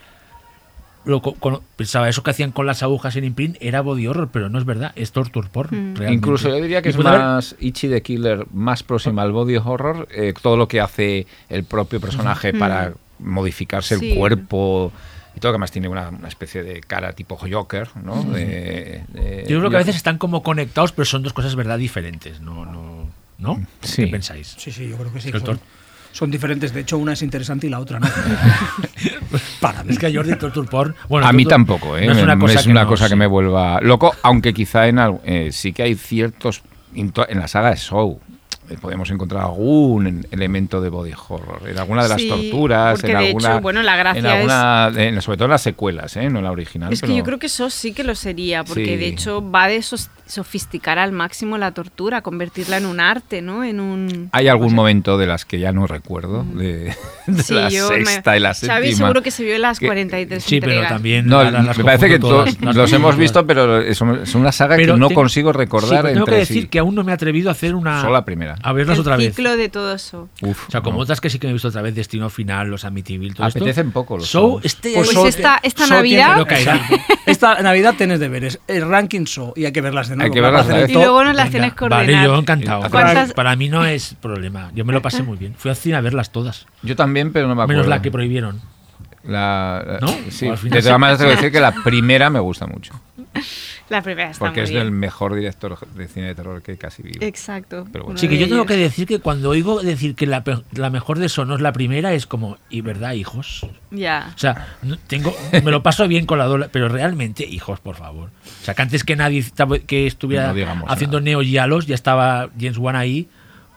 lo, 1.08 1.22
co- 1.22 1.34
con- 1.36 1.62
pensaba 1.76 2.08
eso 2.10 2.22
que 2.22 2.30
hacían 2.32 2.52
con 2.52 2.66
las 2.68 2.84
agujas 2.84 3.16
en 3.16 3.24
Imprint 3.24 3.58
era 3.62 3.82
body 3.82 4.06
horror, 4.08 4.30
pero 4.32 4.50
no 4.50 4.60
es 4.60 4.66
verdad, 4.66 4.92
es 4.96 5.12
torture 5.12 5.48
porn. 5.52 5.70
Mm. 5.70 5.96
realmente. 5.96 6.14
Incluso 6.14 6.50
yo 6.50 6.56
diría 6.62 6.82
que 6.84 6.90
es 6.90 6.96
puede 6.96 7.10
haber- 7.10 7.22
más 7.22 7.56
Ichi 7.60 7.88
the 7.88 8.02
Killer, 8.02 8.46
más 8.54 8.84
próxima 8.84 9.22
al 9.24 9.32
body 9.32 9.56
horror, 9.58 10.08
eh, 10.12 10.34
todo 10.42 10.58
lo 10.58 10.68
que 10.68 10.82
hace 10.82 11.26
el 11.50 11.64
propio 11.64 12.00
personaje 12.00 12.54
para 12.54 12.94
modificarse 13.20 13.98
Sí. 13.98 14.12
el 14.12 14.18
cuerpo 14.18 14.92
y 15.36 15.40
todo, 15.40 15.52
que 15.52 15.56
además 15.56 15.72
tiene 15.72 15.88
una, 15.88 16.10
una 16.10 16.28
especie 16.28 16.64
de 16.64 16.82
cara 16.82 17.14
tipo 17.14 17.38
Joker, 17.38 17.88
¿no? 18.04 18.24
De- 18.24 19.04
de- 19.10 19.46
Yo 19.48 19.60
creo 19.60 19.70
que 19.70 19.76
a 19.76 19.80
veces 19.80 19.96
están 19.96 20.18
como 20.18 20.44
conectados, 20.44 20.92
pero 20.92 21.06
son 21.06 21.24
dos 21.24 21.34
cosas 21.34 21.56
verdad 21.56 21.78
diferentes. 21.78 22.42
No, 22.42 22.66
no, 22.66 23.08
¿no? 23.38 23.62
Sí. 23.82 24.06
¿Qué 24.06 24.08
pensáis? 24.12 24.56
Sí, 24.58 24.72
sí, 24.72 24.88
yo 24.90 24.98
creo 24.98 25.14
que 25.14 25.22
sí. 25.22 25.30
El 25.30 25.40
Son, 25.42 25.44
tor- 25.58 25.60
son 26.18 26.32
diferentes. 26.32 26.74
De 26.74 26.82
hecho, 26.82 26.98
una 26.98 27.14
es 27.14 27.22
interesante 27.22 27.68
y 27.68 27.70
la 27.70 27.80
otra 27.80 28.00
no. 28.00 28.08
Para 29.62 29.84
mí. 29.84 29.92
Es 29.92 30.00
que 30.00 30.08
a 30.08 30.12
Jordi 30.12 30.36
torture 30.36 30.68
porn. 30.68 30.96
Bueno, 31.08 31.28
a 31.28 31.32
mí 31.32 31.46
tampoco, 31.46 31.96
¿eh? 31.96 32.08
no 32.08 32.14
es 32.14 32.24
una 32.24 32.40
cosa, 32.40 32.64
que, 32.64 32.74
no, 32.74 32.88
cosa 32.88 33.06
que 33.06 33.10
sí. 33.12 33.16
me 33.16 33.28
vuelva 33.28 33.80
loco, 33.82 34.16
aunque 34.24 34.52
quizá 34.52 34.88
en 34.88 34.98
eh, 35.26 35.50
sí 35.52 35.74
que 35.74 35.84
hay 35.84 35.94
ciertos 35.94 36.64
en 36.96 37.12
la 37.40 37.48
saga 37.48 37.70
de 37.70 37.78
Show 37.78 38.20
podemos 38.76 39.10
encontrar 39.12 39.44
algún 39.44 40.26
elemento 40.32 40.82
de 40.82 40.90
body 40.90 41.14
horror 41.30 41.62
en 41.68 41.78
alguna 41.78 42.04
de 42.04 42.10
las 42.10 42.22
Sí, 42.22 42.28
torturas, 42.28 43.04
en 43.04 43.10
de 43.12 43.16
alguna, 43.18 43.52
hecho, 43.54 43.62
bueno, 43.62 43.82
la 43.84 43.96
gracia 43.96 44.20
en 44.20 44.26
alguna, 44.26 44.92
en- 44.96 45.22
sobre 45.22 45.38
todo 45.38 45.46
en 45.46 45.52
las 45.52 45.62
secuelas, 45.62 46.16
¿eh? 46.18 46.30
no 46.30 46.40
en 46.40 46.44
la 46.46 46.52
original. 46.52 46.92
Es 46.92 47.02
que 47.02 47.08
pero- 47.08 47.18
yo 47.18 47.24
creo 47.24 47.40
que 47.40 47.46
eso 47.48 47.70
sí 47.70 47.94
que 47.94 48.04
lo 48.04 48.16
sería, 48.16 48.64
porque 48.64 48.86
Sí. 48.86 48.98
de 48.98 49.08
hecho 49.08 49.50
va 49.52 49.68
de 49.68 49.82
sofisticar 50.26 51.00
al 51.00 51.12
máximo 51.14 51.58
la 51.58 51.72
tortura, 51.72 52.22
convertirla 52.22 52.78
en 52.78 52.86
un 52.86 53.00
arte, 53.00 53.42
¿no? 53.42 53.64
En 53.64 53.80
un... 53.80 54.30
Hay 54.34 54.48
algún 54.50 54.68
o 54.68 54.70
sea, 54.70 54.76
momento 54.76 55.18
de 55.18 55.26
las 55.28 55.46
que 55.46 55.60
ya 55.60 55.72
no 55.72 55.88
recuerdo, 55.88 56.44
de, 56.44 56.94
de 57.28 57.44
sí, 57.44 57.54
la 57.54 57.70
me- 57.70 58.06
sexta 58.06 58.36
y 58.36 58.40
la 58.42 58.54
séptima. 58.54 58.74
Xavi 58.76 58.94
seguro 58.94 59.22
que 59.22 59.32
se 59.32 59.44
vio 59.46 59.58
las 59.58 59.80
que- 59.80 59.86
43 59.86 60.44
Sí, 60.44 60.60
pero 60.60 60.82
también. 60.88 61.28
No, 61.28 61.44
las 61.50 61.78
me 61.78 61.84
parece 61.84 62.10
que 62.10 62.20
todas, 62.20 62.60
las 62.62 62.76
los 62.76 62.92
hemos 62.92 63.16
visto, 63.16 63.46
pero 63.48 63.80
es, 63.80 64.02
un- 64.02 64.20
es 64.24 64.36
una 64.36 64.52
saga 64.52 64.76
Pero 64.76 64.96
que 64.96 65.00
no 65.00 65.10
consigo 65.12 65.52
sí, 65.54 65.58
recordar 65.58 66.02
pero 66.02 66.14
tengo 66.14 66.20
entre 66.26 66.34
que 66.36 66.40
decir 66.40 66.62
sí. 66.64 66.68
que 66.68 66.80
aún 66.80 66.96
no 66.96 67.04
me 67.04 67.12
he 67.12 67.16
atrevido 67.16 67.50
a 67.50 67.54
hacer 67.54 67.74
una. 67.76 68.02
Solo 68.02 68.14
la 68.14 68.26
primera. 68.26 68.57
A 68.64 68.74
verlas 68.74 68.96
el 68.98 69.02
otra 69.02 69.18
vez. 69.18 69.36
ciclo 69.36 69.56
de 69.58 69.70
todo 69.70 69.94
eso. 69.94 70.30
Uf, 70.42 70.68
O 70.68 70.72
sea, 70.72 70.82
como 70.82 70.98
no. 70.98 71.04
otras 71.04 71.22
que 71.22 71.30
sí 71.30 71.40
que 71.40 71.48
me 71.48 71.52
he 71.52 71.54
visto 71.54 71.68
otra 71.68 71.82
vez, 71.82 71.96
Destino 71.96 72.30
Final, 72.30 72.70
Los 72.70 72.86
Amityville, 72.86 73.34
todo 73.34 73.48
esto. 73.48 73.60
Apetecen 73.60 73.92
poco 73.92 74.18
los 74.18 74.28
Show, 74.28 74.60
este 74.64 74.94
Pues 74.96 75.12
Show 75.12 75.28
esta, 75.28 75.60
esta 75.64 75.86
Show 75.86 75.98
Navidad... 75.98 76.38
Esta 77.28 77.62
Navidad 77.62 77.96
tienes 77.98 78.22
deberes. 78.22 78.60
El 78.70 78.88
ranking 78.88 79.26
show 79.26 79.52
y 79.56 79.66
hay 79.66 79.74
que 79.74 79.82
verlas 79.82 80.08
de 80.08 80.16
nuevo. 80.16 80.32
Hay 80.32 80.34
que 80.34 80.40
verlas 80.40 80.66
de 80.68 80.80
Y 80.80 80.84
el 80.84 80.94
luego 80.94 81.24
nos 81.26 81.36
las 81.36 81.50
tienes 81.50 81.74
que 81.74 81.90
Vale, 81.90 82.14
yo 82.24 82.36
encantado. 82.38 82.90
¿Cuántas- 82.90 83.34
Para 83.34 83.56
mí 83.58 83.68
no 83.68 83.86
es 83.86 84.14
problema. 84.22 84.72
Yo 84.74 84.86
me 84.86 84.94
lo 84.94 85.02
pasé 85.02 85.24
muy 85.24 85.38
bien. 85.38 85.54
Fui 85.58 85.70
al 85.70 85.76
cine 85.76 85.98
a 85.98 86.02
verlas 86.02 86.32
todas. 86.32 86.68
Yo 86.84 86.96
también, 86.96 87.34
pero 87.34 87.48
no 87.50 87.56
me 87.56 87.64
acuerdo. 87.64 87.80
Menos 87.82 87.88
la 87.90 88.02
que 88.02 88.12
prohibieron. 88.12 88.62
La- 89.26 89.84
la- 89.86 90.00
¿No? 90.00 90.08
Sí, 90.30 90.48
O 90.48 90.52
al 90.52 90.58
final 90.58 90.78
de 90.78 90.82
se- 90.82 90.88
todas 90.88 91.00
maneras 91.02 91.20
tengo 91.20 91.32
que 91.32 91.36
decir 91.36 91.52
que 91.52 91.60
la 91.60 91.74
primera 91.84 92.30
me 92.30 92.40
gusta 92.40 92.66
mucho. 92.66 92.94
La 93.90 94.02
primera 94.02 94.32
está 94.32 94.46
Porque 94.46 94.60
muy 94.62 94.64
es 94.66 94.70
bien. 94.72 94.84
del 94.84 94.92
mejor 94.92 95.34
director 95.36 95.78
de 95.96 96.08
cine 96.08 96.28
de 96.28 96.36
terror 96.36 96.62
que 96.62 96.78
casi 96.78 97.04
vi. 97.04 97.12
Exacto. 97.22 97.88
Pero 97.92 98.06
bueno. 98.06 98.18
Sí, 98.20 98.28
que 98.28 98.38
yo 98.38 98.46
tengo 98.48 98.64
ellos. 98.64 98.68
que 98.68 98.78
decir 98.78 99.08
que 99.08 99.20
cuando 99.20 99.50
oigo 99.50 99.82
decir 99.82 100.16
que 100.16 100.26
la, 100.28 100.44
la 100.74 100.90
mejor 100.90 101.20
de 101.20 101.28
eso 101.28 101.46
no 101.46 101.56
es 101.56 101.62
la 101.62 101.72
primera, 101.74 102.14
es 102.14 102.26
como, 102.28 102.58
¿y 102.70 102.82
verdad, 102.82 103.14
hijos? 103.14 103.66
Ya. 103.92 104.32
O 104.36 104.38
sea, 104.38 104.78
tengo, 105.08 105.34
me 105.52 105.72
lo 105.72 105.82
paso 105.84 106.08
bien 106.08 106.26
con 106.26 106.38
la 106.38 106.46
doble, 106.46 106.68
pero 106.72 106.90
realmente, 106.90 107.46
hijos, 107.46 107.80
por 107.80 107.96
favor. 107.96 108.30
O 108.62 108.64
sea, 108.66 108.74
que 108.74 108.82
antes 108.82 109.04
que 109.04 109.16
nadie 109.16 109.46
que 109.88 110.08
estuviera 110.08 110.48
No 110.48 110.54
digamos 110.54 110.92
haciendo 110.92 111.20
nada. 111.20 111.26
Neo 111.26 111.42
Yalos, 111.42 111.88
ya 111.88 111.96
estaba 111.96 112.50
James 112.60 112.78
Wan 112.78 112.96
ahí, 112.96 113.28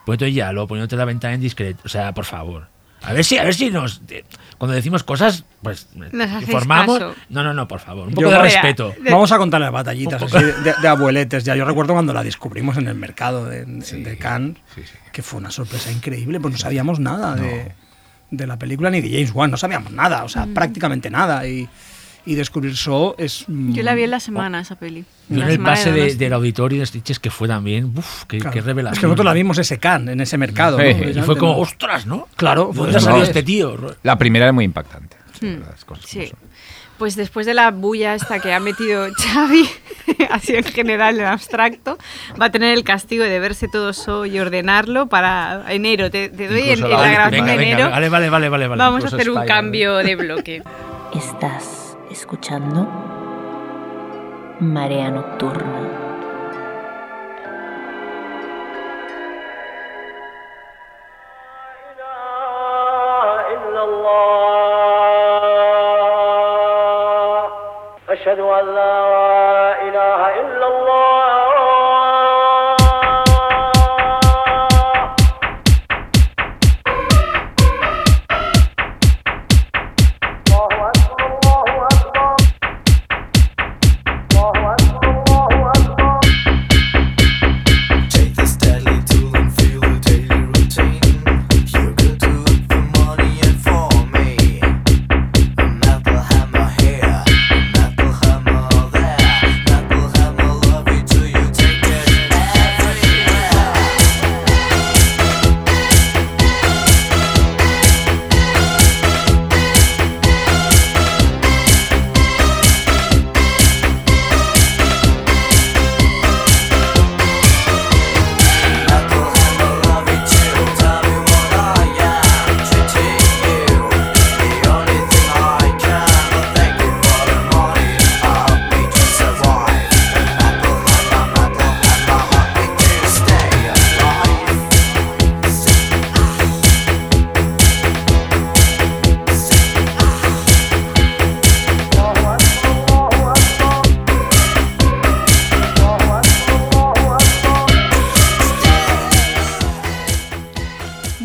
poniendo 0.04 0.26
Yalo, 0.28 0.66
poniéndote 0.66 0.96
la 0.96 1.04
ventana 1.04 1.34
en 1.34 1.40
discreto. 1.40 1.80
O 1.84 1.88
sea, 1.88 2.12
por 2.12 2.24
favor. 2.24 2.66
A 3.02 3.12
ver 3.12 3.24
si, 3.24 3.38
a 3.38 3.44
ver 3.44 3.54
si 3.54 3.70
nos. 3.70 4.02
cuando 4.58 4.74
decimos 4.74 5.02
cosas, 5.04 5.44
pues 5.62 5.88
Nos 5.94 6.42
informamos. 6.42 6.98
caso. 6.98 7.14
No, 7.30 7.42
no, 7.42 7.54
no, 7.54 7.66
por 7.66 7.80
favor. 7.80 8.04
Un 8.08 8.10
Yo- 8.10 8.16
poco 8.16 8.28
de 8.30 8.36
Mira, 8.36 8.42
respeto. 8.42 8.94
de- 9.02 9.10
Vamos 9.10 9.32
a 9.32 9.38
contar 9.38 9.60
las 9.60 9.72
batallitas 9.72 10.22
así 10.22 10.36
de, 10.82 10.88
abueletes. 10.88 11.44
Ya 11.44 11.56
yo 11.56 11.64
recuerdo 11.64 11.94
cuando 11.94 12.12
la 12.12 12.22
descubrimos 12.22 12.76
en 12.76 12.86
el 12.88 12.94
mercado 12.94 13.46
de, 13.46 13.64
de 13.64 14.18
Cannes, 14.18 14.56
sí, 14.74 14.82
sí. 14.84 14.92
que 15.12 15.22
fue 15.22 15.38
una 15.40 15.50
sorpresa 15.50 15.90
increíble, 15.90 16.40
pues 16.40 16.52
no 16.52 16.58
sabíamos 16.58 17.00
nada 17.00 17.34
de, 17.36 17.72
de 18.30 18.46
la 18.46 18.58
película 18.58 18.90
ni 18.90 19.00
de 19.00 19.08
James 19.10 19.32
Wan, 19.34 19.50
no 19.50 19.56
sabíamos 19.56 19.92
nada, 19.92 20.24
o 20.24 20.28
sea, 20.28 20.46
prácticamente 20.52 21.08
nada. 21.10 21.46
Y, 21.46 21.68
y 22.30 22.34
descubrir 22.36 22.74
Show 22.74 23.14
es... 23.18 23.44
mm, 23.48 23.72
Yo 23.72 23.82
la 23.82 23.94
vi 23.94 24.04
en 24.04 24.10
la 24.10 24.20
semana, 24.20 24.60
esa 24.60 24.76
peli. 24.76 25.04
Yo 25.28 25.42
en 25.42 25.48
el 25.48 25.58
pase 25.60 25.90
de- 25.92 26.14
del 26.14 26.32
auditorio 26.32 26.78
de 26.80 26.86
Stitches, 26.86 27.18
que 27.18 27.30
fue 27.30 27.48
también. 27.48 27.92
Uf, 27.96 28.24
qué, 28.26 28.38
claro. 28.38 28.54
qué 28.54 28.60
revelación. 28.60 28.94
Es 28.94 29.00
que 29.00 29.06
nosotros 29.06 29.24
la 29.24 29.32
vimos 29.32 29.58
ese 29.58 29.78
Cannes, 29.78 30.12
en 30.12 30.20
ese 30.20 30.38
mercado. 30.38 30.78
¿no? 30.78 30.84
Sí. 30.84 31.18
Y 31.18 31.22
fue 31.22 31.36
como, 31.36 31.54
¿no? 31.54 31.58
ostras, 31.58 32.06
¿no? 32.06 32.28
Claro, 32.36 32.70
¿Dónde 32.72 32.92
salido 32.94 33.16
una 33.16 33.24
este 33.24 33.42
tío? 33.42 33.76
La 34.02 34.16
primera 34.16 34.46
es 34.46 34.54
muy 34.54 34.64
impactante. 34.64 35.16
Las 35.40 35.84
cosas 35.84 35.84
como 35.84 36.00
Hmm. 36.00 36.04
Sí. 36.06 36.26
son. 36.28 36.38
Pues 36.98 37.16
después 37.16 37.46
de 37.46 37.54
la 37.54 37.70
bulla 37.70 38.14
esta 38.14 38.40
que 38.40 38.52
ha 38.52 38.60
metido 38.60 39.06
Xavi, 39.16 39.66
así 40.30 40.54
en 40.54 40.64
general, 40.64 41.18
en 41.18 41.24
abstracto, 41.26 41.96
va 42.40 42.46
a 42.46 42.50
tener 42.50 42.74
el 42.76 42.84
castigo 42.84 43.24
de 43.24 43.38
verse 43.40 43.68
todo 43.72 43.88
eso 43.90 44.26
y 44.26 44.38
ordenarlo 44.38 45.06
para 45.08 45.64
enero. 45.72 46.10
Te, 46.10 46.28
te 46.28 46.46
doy 46.46 46.60
en, 46.60 46.78
Incluso 46.78 46.84
en 46.86 46.90
la 46.92 46.98
la 47.06 47.10
grabación 47.12 47.40
Venga, 47.46 47.52
de 47.52 47.58
venga, 47.58 47.72
enero. 47.72 47.90
vale, 47.90 48.08
vale, 48.10 48.28
vale, 48.28 48.48
vale. 48.50 48.66
vale. 48.68 48.78
Vamos 48.82 49.04
a 49.04 49.16
hacer 49.16 49.30
un 49.30 49.46
cambio 49.46 49.96
de 49.96 50.14
bloque. 50.16 50.62
Estás 51.14 51.89
escuchando 52.09 52.87
Marea 54.59 55.09
Nocturna. 55.11 56.05
إلا 63.55 63.83
الله 63.83 64.95
أشهد 68.09 68.39
أن 68.39 68.65
لا 68.75 69.81
إله 69.87 70.21
إلا 70.41 70.58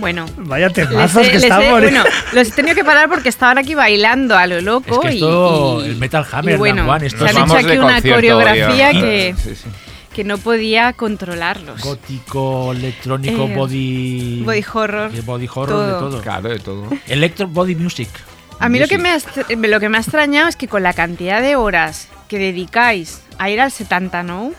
Bueno. 0.06 0.28
Vaya 0.38 0.70
temazos 0.70 1.26
he- 1.26 1.30
que 1.30 1.34
les 1.34 1.44
he- 1.46 1.48
estamos. 1.48 1.82
bueno, 1.82 2.04
los 2.34 2.48
he 2.48 2.52
tenido 2.52 2.76
que 2.76 2.84
parar 2.84 3.10
porque 3.10 3.28
estaban 3.30 3.58
aquí 3.58 3.74
bailando 3.74 4.38
a 4.38 4.46
lo 4.46 4.62
loco. 4.62 5.02
Es 5.02 5.10
que 5.10 5.14
y- 5.14 5.16
esto, 5.16 5.82
y- 5.84 5.90
el 5.90 5.96
Metal 5.96 6.24
Hammer, 6.32 6.54
y 6.54 6.58
bueno, 6.60 6.88
One, 6.88 7.08
esto 7.08 7.28
se 7.28 7.36
han 7.36 7.44
hecho 7.46 7.56
aquí 7.56 7.66
de 7.70 7.80
una 7.80 8.02
coreografía 8.04 8.92
que, 8.92 9.36
sí, 9.36 9.56
sí. 9.56 9.68
que 10.14 10.24
no 10.24 10.38
podía 10.38 10.94
controlarlos. 10.94 11.82
Gótico, 11.82 12.72
electrónico, 12.74 13.46
Eh, 13.46 13.56
body. 13.56 14.44
body 14.46 14.64
horror, 14.76 15.12
eh, 15.12 15.22
Body 15.26 15.50
horror, 15.52 15.86
de 15.88 15.92
todo. 15.94 16.22
Claro, 16.22 16.50
de 16.50 16.60
todo. 16.60 16.88
Electro 17.08 17.48
Body 17.48 17.74
Music. 17.74 18.10
A 18.60 18.70
mí 18.70 18.78
lo 18.78 18.88
que, 18.88 19.00
me 19.00 19.18
lo 19.68 19.80
que 19.80 19.90
me 19.90 19.98
ha 19.98 20.02
extrañado 20.02 20.48
es 20.50 20.56
que 20.56 20.68
con 20.68 20.84
la 20.84 20.94
cantidad 20.94 21.42
de 21.42 21.56
horas 21.56 22.10
que 22.30 22.38
dedicáis 22.38 23.22
a 23.40 23.50
ir 23.50 23.60
al 23.60 23.72
70 23.72 24.22
no, 24.22 24.52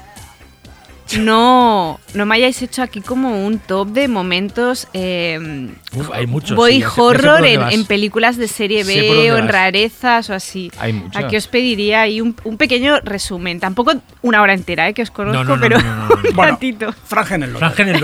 no, 1.20 2.00
no 2.14 2.26
me 2.26 2.34
hayáis 2.34 2.60
hecho 2.62 2.82
aquí 2.82 3.00
como 3.00 3.46
un 3.46 3.58
top 3.58 3.88
de 3.88 4.08
momentos 4.08 4.88
eh, 4.92 5.70
Uf, 5.94 6.10
hay 6.12 6.26
muchos. 6.26 6.58
sí, 6.68 6.80
sé- 6.82 6.86
por 6.96 7.16
horror 7.16 7.44
en, 7.46 7.84
películas 7.86 8.36
de 8.36 8.48
serie 8.48 8.82
B 8.84 9.30
o 9.32 9.36
en 9.36 9.44
vas. 9.46 9.52
rarezas 9.52 10.30
o 10.30 10.34
así. 10.34 10.70
Hay 10.78 10.92
muchas. 10.92 11.24
Aquí 11.24 11.36
os 11.36 11.46
pediría 11.46 12.02
ahí 12.02 12.20
un, 12.20 12.34
un 12.44 12.56
pequeño 12.56 12.98
resumen. 13.00 13.60
Tampoco 13.60 13.92
una 14.22 14.42
hora 14.42 14.54
entera, 14.54 14.88
¿eh? 14.88 14.94
que 14.94 15.02
os 15.02 15.10
conozco, 15.10 15.44
no, 15.44 15.54
no, 15.56 15.60
pero 15.60 15.78
no, 15.78 15.84
no, 15.84 15.96
no, 15.96 16.08
no. 16.08 16.14
un 16.16 16.22
Bueno. 16.36 16.52
ratito. 16.52 16.92
Franje 17.04 17.34
en 17.36 17.42
el 17.44 17.52
Lotter. 17.52 18.00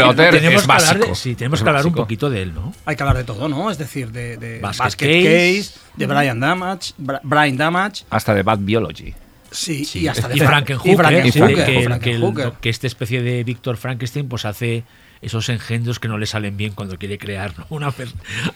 Lotter 0.00 0.30
tenemos 0.30 0.62
es 0.62 0.66
que 0.66 0.72
hablar 0.72 0.98
de- 0.98 1.14
sí, 1.14 1.34
tenemos 1.34 1.60
Es 1.60 1.62
que 1.62 1.68
hablar 1.68 1.86
un 1.86 1.94
poquito 1.94 2.28
de 2.30 2.42
él, 2.42 2.54
¿no? 2.54 2.72
Hay 2.84 2.96
que 2.96 3.02
hablar 3.02 3.16
de 3.16 3.24
todo, 3.24 3.48
¿no? 3.48 3.70
Es 3.70 3.78
decir, 3.78 4.10
de, 4.10 4.36
de 4.36 4.58
Basket 4.60 4.84
Basket, 4.84 5.06
Case. 5.06 5.58
Case, 5.70 5.80
de 5.96 6.06
Brian 6.06 6.40
Damage, 6.40 6.92
Bra- 6.98 7.20
Brian 7.22 7.56
Damage, 7.56 8.04
Hasta 8.10 8.34
de 8.34 8.42
Bad 8.42 8.58
Biology. 8.60 9.14
Sí, 9.50 9.84
Sí, 9.84 10.00
y 10.00 10.08
hasta 10.08 10.28
de 10.28 10.36
y 10.36 10.38
Fra- 10.38 10.48
Frankenhooker, 10.48 11.06
que- 11.06 11.22
que, 11.22 11.64
que, 11.64 11.82
Frankenhooker. 11.84 12.44
el- 12.46 12.52
que 12.54 12.68
esta 12.70 12.86
especie 12.86 13.22
de 13.22 13.44
Víctor 13.44 13.76
Frankenstein 13.76 14.28
pues 14.28 14.44
hace 14.44 14.84
esos 15.22 15.48
engendros 15.50 15.98
que 15.98 16.08
no 16.08 16.16
le 16.18 16.24
salen 16.26 16.56
bien 16.56 16.72
cuando 16.72 16.96
quiere 16.98 17.18
crear 17.18 17.52
¿no? 17.58 17.66
una 17.70 17.88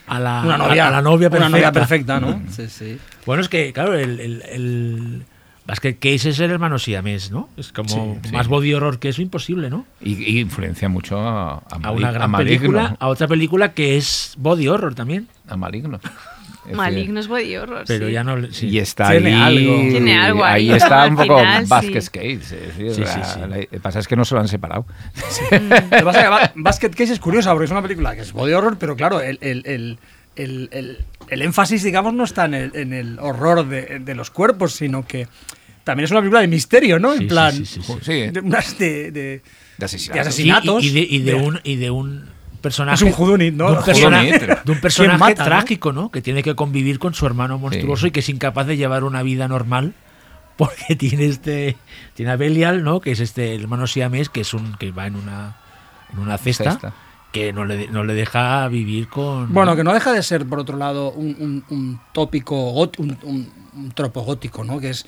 a, 0.06 0.18
la, 0.20 0.42
una 0.44 0.56
novia, 0.58 0.88
a 0.88 0.90
la 0.90 1.02
novia 1.02 1.28
perfecta. 1.28 1.46
Una 1.48 1.56
novia 1.58 1.72
perfecta, 1.72 2.20
¿no? 2.20 2.42
Sí, 2.50 2.68
sí. 2.68 2.98
Bueno, 3.26 3.42
es 3.42 3.48
que, 3.48 3.72
claro, 3.72 3.94
el, 3.94 4.18
el, 4.20 4.42
el 4.50 5.22
Basket 5.66 5.94
Case 5.98 6.30
es 6.30 6.38
el 6.40 6.50
hermano 6.50 6.78
siamés, 6.78 7.30
¿no? 7.30 7.48
Es 7.56 7.70
como 7.72 7.88
Sí, 8.22 8.28
sí. 8.28 8.32
más 8.32 8.48
body 8.48 8.72
horror 8.74 8.98
que 8.98 9.08
eso, 9.10 9.20
imposible, 9.22 9.68
¿no? 9.70 9.86
Y, 10.00 10.12
y 10.22 10.40
influencia 10.40 10.88
mucho 10.88 11.18
a, 11.18 11.54
a, 11.54 11.60
A 11.82 11.90
una 11.90 12.12
gran 12.12 12.32
película, 12.32 12.96
a 12.98 13.08
otra 13.08 13.28
película 13.28 13.72
que 13.72 13.96
es 13.98 14.34
body 14.38 14.68
horror 14.68 14.94
también. 14.94 15.28
A 15.48 15.56
Maligno. 15.56 16.00
Es 16.64 16.68
decir, 16.68 16.76
Malignos 16.76 17.28
body 17.28 17.56
horror. 17.56 17.84
Pero 17.86 18.06
sí. 18.06 18.12
ya 18.12 18.24
no. 18.24 18.52
sí. 18.52 18.68
Y 18.68 18.78
está 18.78 19.10
Tiene 19.10 19.34
ahí. 19.34 19.58
algo. 19.66 19.76
Tiene 19.90 20.18
algo 20.18 20.44
ahí, 20.44 20.70
Ahí 20.70 20.76
está 20.76 21.06
un 21.06 21.16
poco 21.16 21.38
final, 21.38 21.62
sí. 21.64 21.68
Basket 21.70 22.04
Case. 22.10 22.32
Es 22.32 22.50
decir, 22.50 22.94
Sí, 22.94 23.00
la- 23.02 23.06
sí, 23.06 23.20
sí. 23.34 23.40
la- 23.40 23.46
lo 23.48 23.68
que 23.68 23.80
pasa 23.80 23.98
es 24.00 24.08
que 24.08 24.16
no 24.16 24.24
se 24.24 24.34
lo 24.34 24.40
han 24.40 24.48
separado. 24.48 24.86
Lo 25.50 25.58
que 25.60 26.04
pasa 26.04 26.18
es 26.18 26.24
que 26.24 26.30
Ba- 26.30 26.52
Basket 26.54 26.90
Case 26.90 27.12
es 27.12 27.20
curiosa 27.20 27.50
porque 27.52 27.66
es 27.66 27.70
una 27.70 27.82
película 27.82 28.14
que 28.14 28.22
es 28.22 28.32
body 28.32 28.52
horror, 28.54 28.76
pero 28.78 28.96
claro, 28.96 29.20
el, 29.20 29.38
el, 29.42 29.62
el, 29.66 29.98
el, 30.36 30.68
el- 30.72 30.98
el 31.28 31.42
énfasis, 31.42 31.82
digamos, 31.82 32.12
no 32.14 32.24
está 32.24 32.44
en 32.46 32.54
el, 32.54 32.70
en 32.74 32.92
el 32.92 33.18
horror 33.18 33.66
de, 33.68 33.98
de 34.00 34.14
los 34.14 34.30
cuerpos, 34.30 34.72
sino 34.74 35.06
que 35.06 35.26
también 35.84 36.04
es 36.06 36.10
una 36.10 36.20
película 36.20 36.40
de 36.40 36.48
misterio, 36.48 36.98
¿no? 36.98 37.10
Sí, 37.12 37.16
en 37.16 37.22
sí, 37.22 37.28
plan, 37.28 37.52
sí, 37.52 37.64
sí, 37.66 37.82
sí. 37.82 37.92
Sí, 38.02 38.12
de, 38.12 38.30
de, 38.32 39.10
de- 39.10 39.42
asesinatos. 39.84 40.82
Sí, 40.82 40.88
y- 40.88 40.90
y, 40.90 40.92
de, 40.94 41.14
y 41.14 41.18
de- 41.20 41.34
un 41.34 41.60
y 41.62 41.76
de 41.76 41.90
un 41.90 42.33
personaje 42.64 42.96
Es 42.96 43.02
un 43.14 43.22
whodunit, 43.22 43.54
¿no? 43.54 43.70
de 43.70 43.78
un 43.78 43.84
personaje, 43.84 44.32
Whodunit. 44.32 44.64
de 44.64 44.72
un 44.72 44.80
personaje 44.80 45.18
mata, 45.18 45.42
no? 45.42 45.48
trágico 45.48 45.92
no 45.92 46.10
que 46.10 46.20
tiene 46.20 46.42
que 46.42 46.56
convivir 46.56 46.98
con 46.98 47.14
su 47.14 47.24
hermano 47.26 47.58
monstruoso 47.58 48.02
Sí. 48.02 48.08
y 48.08 48.10
que 48.10 48.20
es 48.20 48.28
incapaz 48.28 48.66
de 48.66 48.76
llevar 48.76 49.04
una 49.04 49.22
vida 49.22 49.46
normal 49.46 49.94
porque 50.56 50.96
tiene 50.98 51.26
este 51.26 51.76
tiene 52.14 52.32
a 52.32 52.36
Belial 52.36 52.82
no 52.82 53.00
que 53.00 53.12
es 53.12 53.20
este 53.20 53.54
hermano 53.54 53.86
siamés 53.86 54.28
que 54.28 54.40
es 54.40 54.52
un 54.54 54.74
que 54.76 54.90
va 54.90 55.06
en 55.06 55.14
una 55.16 55.56
en 56.12 56.18
una 56.18 56.38
cesta, 56.38 56.72
Cesta. 56.72 56.92
que 57.32 57.52
no 57.52 57.64
le, 57.64 57.88
no 57.88 58.04
le 58.04 58.14
deja 58.14 58.66
vivir 58.68 59.08
con 59.08 59.52
Bueno, 59.52 59.74
que 59.76 59.82
no 59.84 59.92
deja 59.92 60.12
de 60.12 60.22
ser, 60.22 60.46
por 60.46 60.60
otro 60.60 60.76
lado, 60.76 61.10
un, 61.12 61.36
un- 61.40 61.64
un 61.70 62.00
tópico, 62.12 62.70
un, 62.70 63.18
un- 63.24 63.52
un 63.74 63.90
tropo 63.92 64.20
gótico, 64.22 64.62
¿no? 64.62 64.78
Que 64.78 64.90
es 64.90 65.04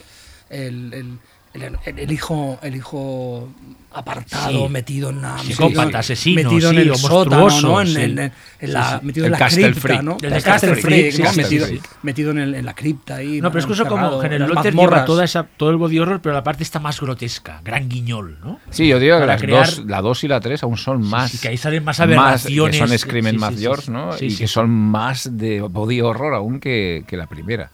el, 0.50 0.92
el- 0.92 1.18
el- 1.62 1.76
el- 1.84 1.98
el 1.98 2.12
hijo, 2.12 2.58
el 2.62 2.76
hijo 2.76 3.48
apartado, 3.92 4.66
Sí. 4.66 4.72
metido 4.72 5.08
en 5.08 5.22
la 5.22 5.38
Psicópata, 5.38 5.84
metido- 5.84 5.98
asesino, 6.00 6.42
metido 6.42 6.70
sí, 6.70 6.76
en 6.76 6.82
el 6.82 6.96
sótano, 6.96 7.40
monstruoso, 7.42 7.66
¿no? 7.68 7.80
En, 7.80 7.86
sí. 7.86 7.94
en- 8.02 8.18
en- 8.18 8.32
en 8.60 8.72
la, 8.74 8.90
Sí, 8.90 8.96
sí. 9.00 9.06
metido 9.06 9.24
El 9.26 9.28
en 9.28 9.32
la 9.32 9.38
Castle 9.38 9.62
cripta, 9.62 9.80
Freak. 9.80 10.02
¿no? 10.02 10.16
El 10.20 10.32
El 10.34 10.42
Castle 10.42 10.74
Freak, 10.76 10.82
Freak, 10.82 11.12
sí, 11.12 11.22
¿no? 11.22 11.32
Metido, 11.42 11.66
metido 12.02 12.30
en, 12.32 12.38
el- 12.38 12.54
en 12.56 12.64
la 12.66 12.74
cripta 12.74 13.14
ahí. 13.16 13.40
no, 13.40 13.48
pero 13.50 13.60
es 13.60 13.66
que 13.66 13.72
eso 13.72 13.86
como 13.86 14.20
General 14.20 14.50
Lotter 14.50 14.74
lleva 14.74 15.04
toda 15.06 15.24
esa, 15.24 15.44
todo 15.44 15.70
el 15.70 15.76
body 15.76 15.98
horror, 15.98 16.20
pero 16.20 16.34
la 16.34 16.42
parte 16.44 16.62
está 16.62 16.78
más 16.78 17.00
grotesca, 17.00 17.62
gran 17.64 17.88
guiñol, 17.88 18.38
¿no? 18.44 18.60
Sí, 18.70 18.86
yo 18.86 18.98
digo 18.98 19.18
que 19.18 19.26
las 19.26 19.40
crear- 19.40 19.64
dos, 19.64 19.84
la 19.86 20.02
2 20.02 20.24
y 20.24 20.28
la 20.28 20.40
3 20.40 20.62
aún 20.62 20.76
son 20.76 21.00
más. 21.08 21.30
sí, 21.30 21.38
que 21.38 21.48
ahí 21.48 21.56
salen 21.56 21.82
más 21.82 21.96
que 21.96 22.02
aberraciones. 22.02 22.76
son 22.76 22.98
Screaming 22.98 23.32
Sí, 23.32 23.38
sí, 23.38 23.40
Mad 23.40 23.52
sí, 23.54 23.58
George, 23.60 23.82
sí. 23.86 23.90
¿no? 23.92 24.12
Sí, 24.12 24.26
y 24.26 24.30
sí, 24.32 24.36
que 24.38 24.46
son 24.48 24.68
más 24.68 25.38
de 25.38 25.62
body 25.62 26.02
horror 26.02 26.34
aún 26.34 26.60
que, 26.60 27.04
que 27.06 27.16
la 27.16 27.26
primera. 27.26 27.70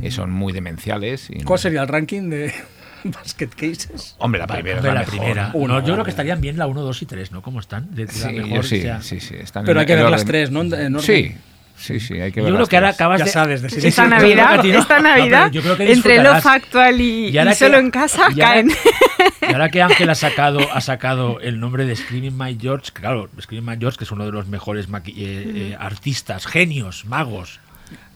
Y 0.00 0.12
son 0.12 0.30
muy 0.30 0.52
demenciales. 0.52 1.30
y- 1.30 1.42
¿Cuál 1.42 1.58
sería 1.58 1.82
el 1.82 1.88
ranking 1.88 2.30
de 2.30 2.52
Basket 3.14 3.48
Cases? 3.48 4.14
Hombre, 4.18 4.40
la 4.40 4.46
primera. 4.46 4.76
hombre, 4.78 4.92
la, 4.92 5.00
mejor. 5.00 5.14
primera. 5.18 5.50
Uno, 5.54 5.80
No, 5.80 5.86
yo 5.86 5.94
creo 5.94 6.04
que 6.04 6.10
estarían 6.10 6.40
bien 6.40 6.56
la 6.58 6.66
1, 6.66 6.80
2 6.80 7.02
y 7.02 7.06
3, 7.06 7.32
¿no? 7.32 7.42
¿Cómo 7.42 7.60
están? 7.60 7.94
De, 7.94 8.06
de 8.06 8.12
la 8.12 8.18
Sí, 8.28 8.32
mejor, 8.34 8.64
sí, 8.64 8.78
o 8.78 8.82
sea, 8.82 9.02
sí, 9.02 9.20
sí. 9.20 9.34
están 9.38 9.64
Pero 9.64 9.78
en- 9.78 9.80
hay 9.80 9.86
que 9.86 9.94
ver 10.02 10.10
las 10.10 10.24
tres, 10.24 10.50
¿no? 10.50 10.62
En. 10.62 11.00
Sí, 11.00 11.34
sí, 11.76 12.00
sí, 12.00 12.14
hay 12.20 12.32
que 12.32 12.40
ver 12.40 12.48
Yo 12.50 12.54
creo 12.54 12.60
las 12.60 12.68
que 12.68 12.76
ahora 12.76 12.88
acabas 12.90 13.18
Ya 13.20 13.24
de. 13.26 13.30
sabes, 13.30 13.62
de 13.62 13.68
Esta 13.88 14.04
que 14.04 14.08
Navidad, 14.10 14.56
no. 14.64 14.78
esta 14.78 15.00
Navidad, 15.00 15.50
yo 15.50 15.62
creo 15.62 15.76
que 15.76 15.92
entre 15.92 16.22
lo 16.22 16.40
factual 16.40 17.00
y, 17.00 17.28
Y 17.28 17.38
ahora 17.38 17.52
y 17.52 17.56
solo 17.56 17.72
que- 17.74 17.80
en 17.80 17.90
casa, 17.90 18.28
y 18.34 18.40
ahora- 18.40 18.46
caen. 18.54 18.70
Y 19.46 19.52
ahora 19.52 19.68
que 19.68 19.82
Ángel 19.82 20.08
ha 20.08 20.14
sacado, 20.14 20.58
ha 20.72 20.80
sacado 20.80 21.38
el 21.40 21.60
nombre 21.60 21.84
de 21.84 21.94
Screaming 21.96 22.36
My 22.36 22.56
George, 22.58 22.92
que 22.94 23.00
claro, 23.02 23.28
Screaming 23.40 23.70
My 23.74 23.76
George, 23.78 23.98
que 23.98 24.04
es 24.04 24.10
uno 24.10 24.24
de 24.24 24.32
los 24.32 24.46
mejores 24.48 24.86
eh, 24.86 25.12
eh, 25.16 25.76
artistas, 25.78 26.46
genios, 26.46 27.04
magos 27.04 27.60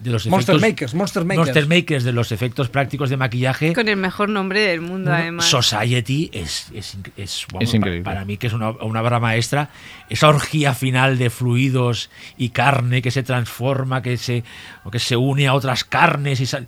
de 0.01 0.11
los 0.11 0.27
Monster 0.27 0.57
efectos. 0.57 0.71
Makers, 0.71 0.95
Monster 0.95 1.25
Makers. 1.25 1.47
Monster 1.47 1.67
Makers 1.69 2.05
de 2.05 2.13
los 2.13 2.31
efectos 2.33 2.69
prácticos 2.69 3.11
de 3.11 3.17
maquillaje. 3.17 3.73
Con 3.73 3.89
el 3.89 3.97
mejor 3.97 4.29
nombre 4.29 4.61
del 4.61 4.81
mundo, 4.81 5.11
Bueno, 5.11 5.23
además. 5.23 5.45
Society 5.47 6.31
es, 6.33 6.69
es, 6.75 6.97
es, 7.17 7.47
vamos, 7.53 7.69
Es 7.69 7.75
increíble. 7.75 8.03
pa- 8.05 8.11
Para, 8.13 8.25
mí, 8.25 8.37
que 8.37 8.47
es 8.49 8.53
una, 8.53 8.71
una 8.71 9.03
obra 9.03 9.19
maestra, 9.21 9.71
esa 10.09 10.29
orgía 10.29 10.75
final 10.75 11.19
de 11.19 11.31
fluidos 11.31 12.11
y 12.37 12.51
carne 12.51 13.03
que 13.03 13.11
se 13.11 13.23
transforma, 13.23 14.03
que 14.03 14.17
se, 14.17 14.45
que 14.91 14.99
se 14.99 15.17
une 15.17 15.49
a 15.49 15.55
otras 15.55 15.85
carnes. 15.85 16.41
Y 16.41 16.47
sal- 16.47 16.67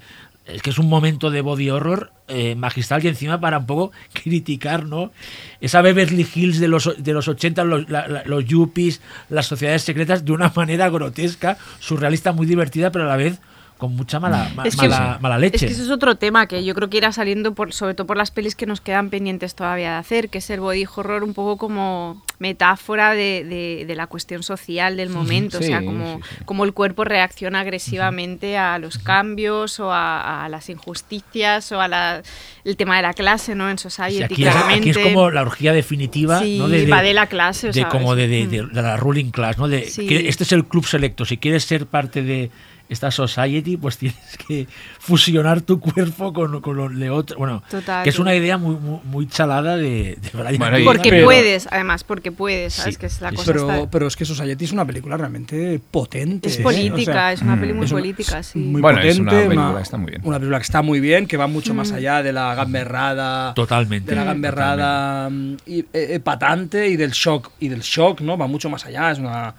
es 0.55 0.63
que 0.63 0.71
es 0.71 0.79
un 0.79 0.89
momento 0.89 1.31
de 1.31 1.41
body 1.41 1.71
horror 1.71 2.13
eh, 2.29 2.55
magistral 2.55 3.05
y 3.05 3.09
encima 3.09 3.41
para 3.41 3.59
un 3.59 3.67
poco 3.67 3.93
criticar 4.13 4.85
¿no? 4.87 5.11
esa 5.61 5.83
Beverly 5.83 6.27
Hills 6.35 6.61
de 6.61 6.69
los, 6.69 6.95
de 7.03 7.13
los 7.13 7.29
80, 7.29 7.65
los, 7.65 7.89
la- 7.91 8.23
los 8.27 8.45
yuppies, 8.45 9.01
las 9.29 9.47
sociedades 9.47 9.83
secretas, 9.83 10.25
de 10.25 10.33
una 10.33 10.53
manera 10.57 10.89
grotesca, 10.89 11.59
surrealista, 11.79 12.33
muy 12.33 12.47
divertida, 12.47 12.91
pero 12.93 13.05
a 13.05 13.09
la 13.09 13.17
vez 13.17 13.41
con 13.81 13.97
mucha 13.97 14.21
mala, 14.21 14.49
ma- 14.55 14.63
Es 14.65 14.77
que- 14.77 14.87
mala, 14.89 15.19
mala 15.21 15.39
leche. 15.39 15.57
Es 15.57 15.63
que 15.65 15.73
eso 15.73 15.83
es 15.83 15.91
otro 15.91 16.15
tema 16.15 16.47
que 16.47 16.65
yo 16.65 16.75
creo 16.77 16.89
que 16.89 16.99
irá 16.99 17.11
saliendo, 17.11 17.55
por, 17.55 17.73
sobre 17.73 17.95
todo 17.95 18.07
por 18.07 18.17
las 18.17 18.31
pelis 18.31 18.55
que 18.55 18.67
nos 18.67 18.81
quedan 18.81 19.11
pendientes 19.11 19.57
todavía 19.57 19.91
de 19.93 19.97
hacer, 19.97 20.29
que 20.29 20.39
es 20.39 20.49
el 20.51 20.61
body 20.61 20.87
horror 20.95 21.25
un 21.25 21.35
poco 21.35 21.57
como 21.57 22.23
metáfora 22.39 23.11
de, 23.13 23.45
de- 23.45 23.85
de 23.87 23.95
la 23.97 24.07
cuestión 24.07 24.43
social 24.43 24.97
del 24.97 25.11
momento, 25.11 25.59
o 25.59 25.63
sea, 25.63 25.83
como, 25.85 26.17
sí, 26.19 26.23
sí. 26.39 26.45
como 26.45 26.65
el 26.65 26.73
cuerpo 26.73 27.05
reacciona 27.05 27.61
agresivamente 27.61 28.57
a 28.57 28.79
los 28.79 28.99
cambios 28.99 29.81
o 29.81 29.93
a, 29.93 30.45
a 30.45 30.49
las 30.49 30.69
injusticias 30.71 31.73
o 31.73 31.81
a 31.81 31.89
la- 31.89 32.23
el 32.65 32.77
tema 32.77 32.97
de 32.97 33.03
la 33.03 33.15
clase, 33.15 33.55
¿no? 33.55 33.69
En 33.71 33.79
Sí, 33.79 33.83
Society, 33.91 34.23
aquí, 34.23 34.45
es, 34.45 34.51
claramente. 34.53 34.91
aquí 34.91 35.01
es 35.01 35.07
como 35.07 35.31
la 35.31 35.43
orgía 35.43 35.73
definitiva, 35.73 36.41
Sí, 36.41 36.59
¿no? 36.59 36.69
De, 36.69 36.87
va 36.87 37.03
de 37.03 37.15
la 37.15 37.27
clase, 37.27 37.67
o 37.69 37.73
de 37.73 37.81
sea, 37.81 37.89
como 37.89 38.15
de, 38.15 38.29
de- 38.29 38.43
es- 38.43 38.51
de- 38.51 38.67
de 38.67 38.83
la 38.83 38.97
ruling 38.97 39.31
class, 39.31 39.59
¿no? 39.59 39.69
De 39.69 39.85
Sí. 39.87 40.07
que 40.07 40.29
este 40.29 40.45
es 40.45 40.53
el 40.53 40.65
club 40.67 40.87
selecto. 40.87 41.25
Si 41.25 41.37
quieres 41.39 41.65
ser 41.65 41.87
parte 41.87 42.23
de 42.23 42.51
esta 42.91 43.11
society, 43.11 43.77
pues 43.77 43.97
tienes 43.97 44.19
que 44.47 44.67
fusionar 44.99 45.61
tu 45.63 45.81
cuerpo 45.81 46.33
con, 46.33 46.61
con 46.61 46.77
los 46.77 46.95
de 46.99 47.09
otro. 47.09 47.39
Bueno, 47.39 47.63
Total, 47.71 48.03
que 48.05 48.11
es 48.11 48.19
una 48.19 48.35
idea 48.35 48.59
muy, 48.59 48.75
muy, 48.77 48.99
muy 49.05 49.27
chalada 49.29 49.77
de, 49.77 50.19
de 50.21 50.31
Brian 50.35 50.59
Bueno, 50.59 50.79
y-. 50.79 50.85
Porque 50.85 51.09
Pero- 51.11 51.25
puedes, 51.27 51.69
además, 51.71 52.05
porque 52.05 52.33
puedes, 52.33 52.75
¿sabes? 52.75 52.95
Sí, 52.97 53.01
que 53.01 53.07
es 53.07 53.21
la 53.21 53.31
cosa 53.31 53.45
Pero, 53.47 53.71
está- 53.73 53.91
pero 53.91 54.07
es 54.07 54.17
que 54.17 54.25
Society 54.25 54.65
es 54.65 54.73
una 54.73 54.85
película 54.85 55.17
realmente 55.17 55.81
potente. 55.91 56.49
Es 56.49 56.59
¿eh? 56.59 56.63
política, 56.63 57.11
O 57.11 57.15
sea, 57.15 57.33
es 57.33 57.43
una 57.43 57.57
mm, 57.57 57.61
peli 57.61 57.73
muy 57.73 57.87
política, 57.87 58.43
sí. 58.43 58.59
muy 58.59 58.81
Bueno, 58.83 58.99
es 59.01 59.19
potente, 59.19 59.23
una 59.23 59.49
película 59.49 59.77
que 59.77 59.83
está 59.83 59.97
muy 59.97 60.11
bien. 60.11 60.21
Una 60.25 60.37
película 60.39 60.59
que 60.59 60.63
está 60.65 60.83
muy 60.83 61.01
bien, 61.01 61.27
que 61.27 61.37
va 61.37 61.47
mucho 61.47 61.73
Mm. 61.73 61.77
más 61.77 61.93
allá 61.93 62.23
de 62.23 62.33
la 62.33 62.55
gamberrada. 62.55 63.55
Totalmente. 63.55 64.11
De 64.11 64.17
la 64.17 64.25
gamberrada 64.25 65.31
mm, 65.31 65.57
y, 65.67 65.79
eh, 65.81 65.87
eh, 65.93 66.21
patante 66.21 66.89
y 66.89 66.97
del 66.97 67.13
shock. 67.13 67.53
Y 67.61 67.69
del 67.69 67.81
shock, 67.81 68.21
¿no? 68.21 68.37
Va 68.37 68.47
mucho 68.47 68.69
más 68.69 68.85
allá. 68.85 69.11
Es 69.13 69.19
una 69.19 69.55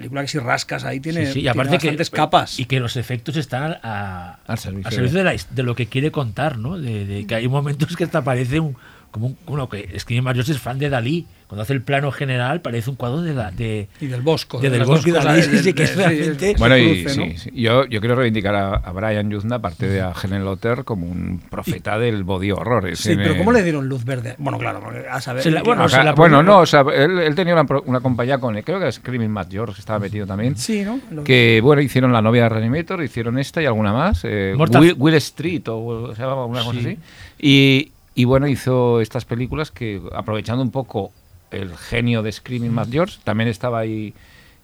película 0.00 0.22
que 0.22 0.28
si 0.28 0.38
rascas 0.38 0.84
ahí 0.84 0.98
tiene, 1.00 1.26
Sí, 1.26 1.32
sí, 1.34 1.38
y 1.38 1.42
tiene 1.42 1.50
aparte 1.50 1.78
que, 1.78 1.96
capas. 2.10 2.58
y 2.58 2.64
que 2.64 2.80
los 2.80 2.96
efectos 2.96 3.36
están 3.36 3.78
a- 3.82 4.38
Al 4.46 4.58
servicio 4.58 4.88
al 4.88 4.92
servicio 4.94 5.18
de- 5.18 5.24
la 5.24 5.34
de 5.50 5.62
lo 5.62 5.74
que 5.76 5.86
quiere 5.86 6.10
contar, 6.10 6.58
¿no? 6.58 6.78
De, 6.78 7.04
de 7.06 7.26
que 7.26 7.34
hay 7.36 7.48
momentos 7.48 7.96
que 7.96 8.04
hasta 8.04 8.22
parece 8.24 8.60
un, 8.60 8.76
como 9.10 9.26
un, 9.28 9.36
bueno, 9.46 9.68
que 9.68 9.98
Screaming 9.98 10.24
Mario 10.24 10.42
es 10.42 10.58
fan 10.58 10.78
de 10.78 10.88
Dalí. 10.88 11.26
Cuando 11.48 11.64
hace 11.64 11.72
el 11.72 11.82
plano 11.82 12.12
general 12.12 12.60
parece 12.60 12.90
un 12.90 12.94
cuadro 12.96 13.22
de, 13.22 13.88
Y 14.00 14.06
del 14.06 14.20
Bosco. 14.22 14.60
de 14.60 14.70
del 14.70 14.78
de 14.80 14.84
cosas, 14.86 15.24
Dalí, 15.24 15.42
de- 15.42 15.62
sí, 15.64 15.72
que 15.72 15.82
es 15.82 15.96
realmente- 15.96 16.52
se 16.52 16.58
Bueno, 16.60 16.76
y 16.78 17.02
cruce, 17.02 17.08
sí, 17.16 17.18
¿no? 17.32 17.38
sí. 17.38 17.50
Yo, 17.60 17.86
yo 17.86 17.98
quiero 17.98 18.14
reivindicar 18.14 18.54
a, 18.54 18.74
a 18.76 18.92
Brian 18.92 19.28
Yuzna, 19.28 19.56
aparte 19.56 19.88
de 19.88 20.00
a 20.00 20.12
Helen 20.12 20.44
Lotter, 20.44 20.84
como 20.84 21.06
un 21.08 21.40
profeta 21.50 21.98
del 21.98 22.22
body 22.22 22.52
horror. 22.52 22.86
Es 22.88 23.00
Sí, 23.00 23.16
pero 23.16 23.36
¿cómo 23.36 23.50
le 23.50 23.64
dieron 23.64 23.88
luz 23.88 24.04
verde? 24.04 24.36
Bueno, 24.38 24.58
claro, 24.58 24.80
a 25.10 25.20
saber. 25.20 25.42
Se 25.42 25.50
la- 25.50 25.64
bueno, 25.64 25.88
se 25.88 25.96
la 26.04 26.14
no, 26.44 26.58
o 26.60 26.66
sea, 26.66 26.84
él, 26.94 27.18
él 27.18 27.34
tenía 27.34 27.54
una, 27.54 27.64
pro- 27.64 27.82
una 27.84 27.98
compañía 27.98 28.38
con, 28.38 28.54
creo 28.62 28.78
que 28.78 28.86
es 28.86 28.94
Screaming 28.94 29.30
Matt 29.32 29.50
George, 29.50 29.74
que 29.74 29.80
estaba 29.80 29.98
metido 29.98 30.28
también. 30.28 30.56
Sí, 30.56 30.82
¿no? 30.84 31.00
Lo- 31.10 31.24
Que, 31.24 31.58
bueno, 31.64 31.82
hicieron 31.82 32.12
La 32.12 32.22
novia 32.22 32.44
de 32.44 32.48
Reanimator, 32.50 33.02
hicieron 33.02 33.40
esta 33.40 33.60
y 33.60 33.66
alguna 33.66 33.92
más. 33.92 34.20
eh, 34.22 34.54
Will, 34.56 34.94
Will 34.96 35.14
Street 35.14 35.66
o, 35.66 35.78
o 35.78 36.14
sea, 36.14 36.32
una 36.32 36.62
cosa 36.62 36.78
Sí. 36.80 36.86
así. 36.86 36.98
Y, 37.40 37.92
Y 38.14 38.24
bueno, 38.24 38.48
hizo 38.48 39.00
estas 39.00 39.24
películas 39.24 39.70
que, 39.70 40.00
aprovechando 40.12 40.62
un 40.62 40.70
poco 40.70 41.12
el 41.50 41.76
genio 41.76 42.22
de 42.22 42.32
Screaming 42.32 42.72
Mad 42.72 42.88
George, 42.90 43.18
también 43.24 43.48
estaba 43.48 43.78
ahí, 43.80 44.14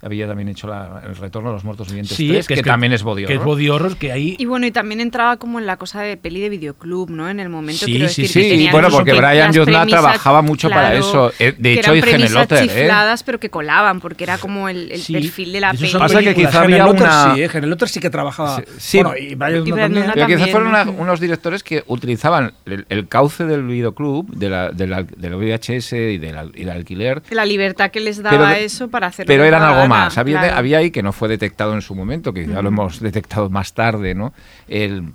había 0.07 0.27
también 0.27 0.49
hecho 0.49 0.67
la- 0.69 1.03
el 1.07 1.17
Retorno 1.17 1.51
a 1.51 1.53
los 1.53 1.65
Muertos 1.65 1.89
Vivientes 1.89 2.17
3, 2.17 2.47
que, 2.47 2.63
también 2.63 2.93
es 2.93 3.03
body 3.03 3.27
Que 3.27 3.35
es 3.35 3.39
horror. 3.39 3.55
body 3.55 3.69
horror, 3.69 3.97
que 3.97 4.13
ahí... 4.13 4.37
Y 4.39 4.45
bueno, 4.47 4.67
y 4.67 4.71
también 4.71 5.01
entraba 5.01 5.37
como 5.37 5.59
en 5.59 5.67
la 5.67 5.77
cosa 5.77 6.01
de 6.03 6.17
peli 6.17 6.41
de 6.41 6.49
videoclub, 6.49 7.11
¿no? 7.11 7.29
En 7.29 7.41
el 7.41 7.49
momento, 7.49 7.85
Sí, 7.85 7.93
quiero 7.93 8.09
sí, 8.09 8.23
decir 8.23 8.43
sí. 8.43 8.49
que 8.51 8.57
Sí, 8.57 8.69
bueno, 8.73 8.89
porque 8.91 9.13
que 9.13 9.19
Brian 9.19 9.53
premisas- 9.53 9.87
trabajaba 9.89 10.43
mucho 10.43 10.71
para 10.71 10.95
eso. 10.95 11.33
Eh, 11.39 11.55
de 11.59 11.75
que 11.75 11.81
hecho, 11.81 11.93
eran 11.93 12.01
premisas 12.09 12.45
Otter, 12.45 12.59
¿eh? 12.59 12.69
chifladas, 12.69 13.23
pero 13.23 13.39
que 13.41 13.51
colaban, 13.51 14.01
porque 14.01 14.25
era 14.25 14.39
como 14.39 14.69
el, 14.69 14.91
el 14.93 15.01
Sí. 15.01 15.13
perfil 15.13 15.53
de 15.53 15.61
la 15.61 15.73
De 15.73 15.79
peli. 15.79 15.93
Pasa 15.99 16.21
que 16.23 16.35
quizá 16.35 16.63
había 16.63 16.87
una- 16.87 17.35
sí, 17.35 17.43
¿eh? 17.43 17.51
Sí 17.87 18.01
que 18.01 18.11
trabajaba. 18.11 18.57
Sí, 18.57 18.63
sí. 18.79 19.03
Bueno, 19.03 19.17
y 19.19 19.35
Brian 19.35 19.63
Y 19.67 19.69
Yuzna 19.71 19.89
Brian 19.89 20.07
también. 20.15 20.39
Pero 20.41 20.51
fueron 20.53 20.89
unos 20.99 21.21
directores 21.21 21.63
que 21.63 21.83
utilizaban 21.87 22.53
el, 22.67 22.87
el 22.89 23.09
cauce 23.09 23.45
del 23.45 23.63
videoclub, 23.65 24.29
de 24.35 24.51
la, 24.51 24.71
de 24.71 24.87
la- 24.87 25.03
del 25.03 25.35
VHS 25.35 25.93
y 26.13 26.19
del, 26.19 26.37
al- 26.37 26.53
y 26.55 26.61
del 26.65 26.71
alquiler, 26.71 27.23
La 27.31 27.45
libertad 27.45 27.91
que 27.91 28.01
les 28.01 28.23
daba 28.23 28.59
eso 28.59 28.89
para 28.89 29.09
hacer 29.09 29.27
pero 29.27 29.43
que 29.43 29.49
eran 29.49 29.63
algo 29.63 29.77
gana, 29.83 29.89
más. 30.05 30.19
Había, 30.19 30.41
claro. 30.41 30.57
había 30.57 30.79
ahí 30.79 30.91
que 30.91 31.03
no 31.03 31.13
fue 31.13 31.29
detectado 31.29 31.75
en 31.75 31.83
su 31.83 31.95
momento, 31.95 32.33
que 32.33 32.47
ya 32.47 32.63
lo 32.63 32.69
hemos 32.69 33.01
detectado 33.01 33.51
más 33.51 33.73
tarde, 33.73 34.15
¿no? 34.15 34.33
El 34.69 35.13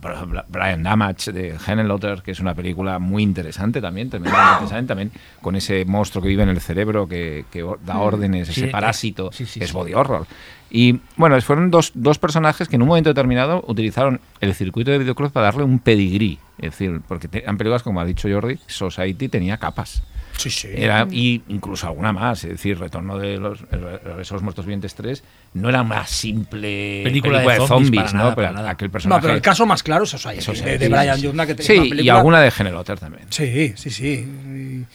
Brian 0.49 0.84
Damage 0.84 1.32
de 1.32 1.58
Hennelotter, 1.66 2.22
que 2.22 2.32
es 2.32 2.40
una 2.40 2.53
película 2.53 2.99
muy 2.99 3.24
interesante 3.24 3.82
también, 3.82 4.10
tremendamente 4.10 4.52
interesante, 4.53 4.88
también 4.88 5.12
con 5.41 5.56
ese 5.56 5.86
monstruo 5.86 6.22
que 6.22 6.30
vive 6.30 6.44
en 6.44 6.49
el 6.49 6.62
cerebro, 6.62 7.08
que, 7.08 7.45
que 7.52 7.66
da 7.86 7.99
órdenes, 7.99 8.49
Sí, 8.49 8.62
ese 8.62 8.72
parásito, 8.72 9.32
sí, 9.32 9.45
sí, 9.45 9.60
que 9.60 9.66
es 9.66 9.74
body 9.74 9.94
horror. 9.94 10.26
Y 10.73 10.99
bueno, 11.18 11.39
fueron 11.41 11.69
dos, 11.69 11.91
dos 11.95 12.18
personajes 12.18 12.69
que 12.69 12.77
en 12.77 12.81
un 12.81 12.88
momento 12.88 13.10
determinado 13.10 13.64
utilizaron 13.68 14.22
el 14.39 14.53
circuito 14.56 14.89
de 14.91 14.99
videoclub 14.99 15.31
para 15.31 15.48
darle 15.48 15.64
un 15.64 15.80
pedigrí. 15.80 16.39
Es 16.57 16.72
decir, 16.72 17.02
porque 17.07 17.27
te- 17.27 17.43
eran 17.43 17.57
películas, 17.57 17.84
como 17.84 17.99
ha 17.99 18.06
dicho 18.06 18.30
Jordi, 18.31 18.57
Society 18.68 19.27
tenía 19.27 19.57
capas. 19.57 20.02
Sí, 20.38 20.49
sí. 20.49 20.69
Era, 20.73 21.06
y 21.11 21.41
incluso 21.49 21.88
alguna 21.88 22.14
más, 22.14 22.45
es 22.45 22.52
decir, 22.52 22.80
Retorno 22.80 23.18
de 23.18 23.38
los, 23.38 23.60
el 23.69 23.81
Regreso 23.81 24.34
de 24.34 24.38
los 24.38 24.43
Muertos 24.43 24.65
Vivientes 24.65 24.95
3 24.95 25.23
no 25.56 25.68
era 25.68 25.81
una 25.81 26.07
simple 26.07 27.02
Película 27.03 27.39
película, 27.39 27.53
de 27.56 27.60
de 27.60 27.68
zombies, 27.68 27.88
zombies, 27.88 28.03
para 28.03 28.11
¿no? 28.14 28.18
nada, 28.23 28.35
pero 28.35 28.48
para 28.48 28.57
nada. 28.61 28.69
aquel 28.72 28.88
No, 28.88 28.91
personaje. 28.93 29.22
pero 29.23 29.34
el 29.34 29.41
caso 29.41 29.65
más 29.65 29.84
claro 29.84 30.06
es 30.06 30.10
Society, 30.10 30.61
de, 30.64 30.77
de 30.77 30.88
Brian 30.89 31.18
sí, 31.19 31.22
que 31.31 31.56
tenía 31.56 31.64
Sí, 31.65 31.73
una 31.77 31.85
y 31.85 31.89
película- 31.89 32.18
alguna 32.18 32.39
de 32.41 32.52
Genelotter 32.52 32.98
también. 32.99 33.26
Sí, 33.30 33.73
sí, 33.76 33.89
sí. 33.89 34.06
Y, 34.07 34.85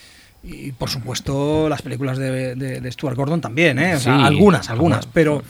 y, 0.46 0.72
por 0.72 0.88
supuesto 0.88 1.68
las 1.68 1.82
películas 1.82 2.18
de, 2.18 2.54
de- 2.54 2.80
de 2.80 2.92
Stuart 2.92 3.16
Gordon 3.16 3.40
también, 3.40 3.78
¿eh? 3.78 3.96
O 3.96 4.00
sea, 4.00 4.16
Sí, 4.18 4.24
algunas, 4.24 4.70
algunas. 4.70 5.06
Pero, 5.06 5.42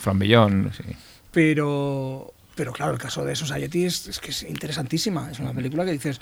sí. 0.77 0.83
pero, 1.33 2.33
pero 2.55 2.73
claro, 2.73 2.93
el 2.93 2.99
caso 2.99 3.25
de 3.25 3.37
Society 3.37 3.85
es, 3.85 4.09
es 4.09 4.19
que 4.21 4.31
es 4.31 4.43
interesantísima. 4.45 5.31
Es 5.31 5.39
una 5.39 5.53
película 5.53 5.85
que 5.85 5.93
dices, 5.93 6.19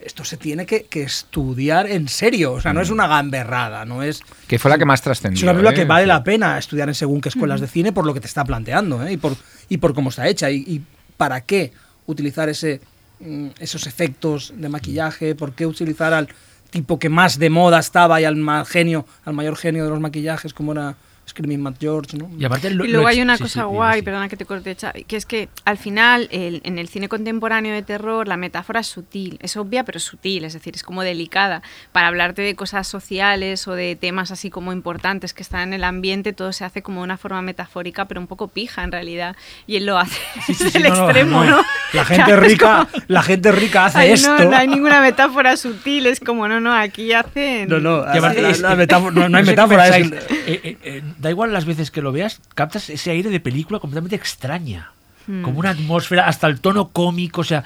esto 0.00 0.24
se 0.24 0.36
tiene 0.36 0.66
que, 0.66 0.84
que 0.84 1.02
estudiar 1.02 1.86
en 1.90 2.08
serio. 2.08 2.52
O 2.54 2.60
sea, 2.60 2.72
no 2.72 2.80
es 2.80 2.90
una 2.90 3.06
gamberrada, 3.06 3.84
no 3.84 4.02
es... 4.02 4.22
Que 4.48 4.58
fue 4.58 4.70
la 4.70 4.78
que 4.78 4.84
más 4.84 5.02
trascendió. 5.02 5.36
Es 5.38 5.42
una 5.42 5.52
película 5.52 5.70
¿eh? 5.70 5.74
que 5.74 5.84
vale 5.84 6.06
la 6.06 6.24
pena 6.24 6.58
estudiar 6.58 6.88
en 6.88 6.94
según 6.94 7.20
qué 7.20 7.28
escuelas 7.28 7.60
de 7.60 7.66
cine 7.68 7.92
por 7.92 8.06
lo 8.06 8.14
que 8.14 8.20
te 8.20 8.26
está 8.26 8.44
planteando 8.44 9.06
¿eh? 9.06 9.12
y, 9.12 9.16
por, 9.16 9.36
y 9.68 9.76
por 9.78 9.94
cómo 9.94 10.10
está 10.10 10.26
hecha 10.28 10.50
y, 10.50 10.56
y 10.66 10.82
para 11.16 11.42
qué 11.42 11.72
utilizar 12.06 12.48
ese, 12.48 12.80
mm, 13.20 13.48
esos 13.60 13.86
efectos 13.86 14.52
de 14.56 14.68
maquillaje, 14.68 15.34
por 15.34 15.52
qué 15.52 15.66
utilizar 15.66 16.12
al 16.12 16.28
tipo 16.74 16.98
que 16.98 17.08
más 17.08 17.38
de 17.38 17.50
moda 17.50 17.78
estaba 17.78 18.20
y 18.20 18.24
al 18.24 18.34
más 18.34 18.68
genio, 18.68 19.06
al 19.24 19.32
mayor 19.32 19.56
genio 19.56 19.84
de 19.84 19.90
los 19.90 20.00
maquillajes 20.00 20.52
como 20.52 20.72
era 20.72 20.96
Screaming 21.28 21.62
Matt 21.62 21.76
George, 21.80 22.16
¿no? 22.18 22.30
Y 22.38 22.44
aparte 22.44 22.70
lo- 22.70 22.84
Y 22.84 22.88
luego 22.88 23.04
lo 23.04 23.08
hay 23.08 23.20
una 23.22 23.36
sí, 23.36 23.42
cosa 23.44 23.60
sí, 23.62 23.66
guay, 23.66 24.00
sí. 24.00 24.04
perdona 24.04 24.28
que 24.28 24.36
te 24.36 24.44
corte, 24.44 24.76
que 25.06 25.16
es 25.16 25.24
que 25.26 25.48
al 25.64 25.78
final 25.78 26.28
el- 26.30 26.60
en 26.64 26.78
el 26.78 26.88
cine 26.88 27.08
contemporáneo 27.08 27.72
de 27.74 27.82
terror 27.82 28.28
la 28.28 28.36
metáfora 28.36 28.80
es 28.80 28.86
sutil, 28.86 29.38
es 29.40 29.56
obvia 29.56 29.84
pero 29.84 29.98
sutil, 30.00 30.44
es 30.44 30.52
decir, 30.52 30.74
es 30.74 30.82
como 30.82 31.02
delicada. 31.02 31.62
Para 31.92 32.08
hablarte 32.08 32.42
de 32.42 32.54
cosas 32.54 32.86
sociales 32.86 33.66
o 33.68 33.72
de 33.74 33.96
temas 33.96 34.30
así 34.30 34.50
como 34.50 34.72
importantes 34.72 35.32
que 35.34 35.42
están 35.42 35.68
en 35.68 35.72
el 35.74 35.84
ambiente, 35.84 36.32
todo 36.32 36.52
se 36.52 36.64
hace 36.64 36.82
como 36.82 37.00
de 37.00 37.04
una 37.04 37.16
forma 37.16 37.40
metafórica 37.42 38.06
pero 38.06 38.20
un 38.20 38.26
poco 38.26 38.48
pija 38.48 38.84
en 38.84 38.92
realidad. 38.92 39.34
Y 39.66 39.76
él 39.76 39.86
lo 39.86 39.98
hace 39.98 40.16
Sí, 40.46 40.54
sí, 40.54 40.70
el 40.74 40.82
no, 40.84 40.88
no, 40.90 41.04
extremo, 41.04 41.44
no. 41.44 41.50
¿no? 41.56 41.62
La 41.94 42.04
gente 42.04 42.24
Claro, 42.24 42.42
es 42.44 42.48
rica, 42.52 42.88
como- 42.92 43.04
la 43.08 43.22
gente 43.22 43.52
rica 43.52 43.86
hace 43.86 43.98
Ay, 43.98 44.12
esto. 44.12 44.36
No, 44.38 44.50
no 44.50 44.56
hay 44.56 44.68
ninguna 44.68 45.00
metáfora 45.00 45.56
sutil, 45.56 46.06
es 46.06 46.20
como, 46.20 46.48
no, 46.48 46.60
no, 46.60 46.74
aquí 46.74 47.12
hacen... 47.12 47.68
No, 47.68 47.80
no, 47.80 48.04
la- 48.04 48.32
es- 48.34 48.60
la 48.60 48.76
metáfora- 48.76 49.12
no- 49.14 49.28
no 49.28 49.38
hay 49.38 49.44
metáfora, 49.44 49.88
es 49.88 50.06
eh, 50.12 50.20
eh, 50.46 50.76
eh, 50.82 51.02
da 51.18 51.30
igual 51.30 51.52
las 51.52 51.64
veces 51.64 51.90
que 51.90 52.02
lo 52.02 52.12
veas, 52.12 52.40
captas 52.54 52.90
ese 52.90 53.10
aire 53.10 53.30
de 53.30 53.40
película 53.40 53.78
completamente 53.78 54.16
extraña. 54.16 54.92
Hmm. 55.26 55.42
Como 55.42 55.60
una 55.60 55.70
atmósfera, 55.70 56.26
hasta 56.26 56.46
el 56.46 56.60
tono 56.60 56.88
cómico, 56.88 57.40
o 57.40 57.44
sea, 57.44 57.64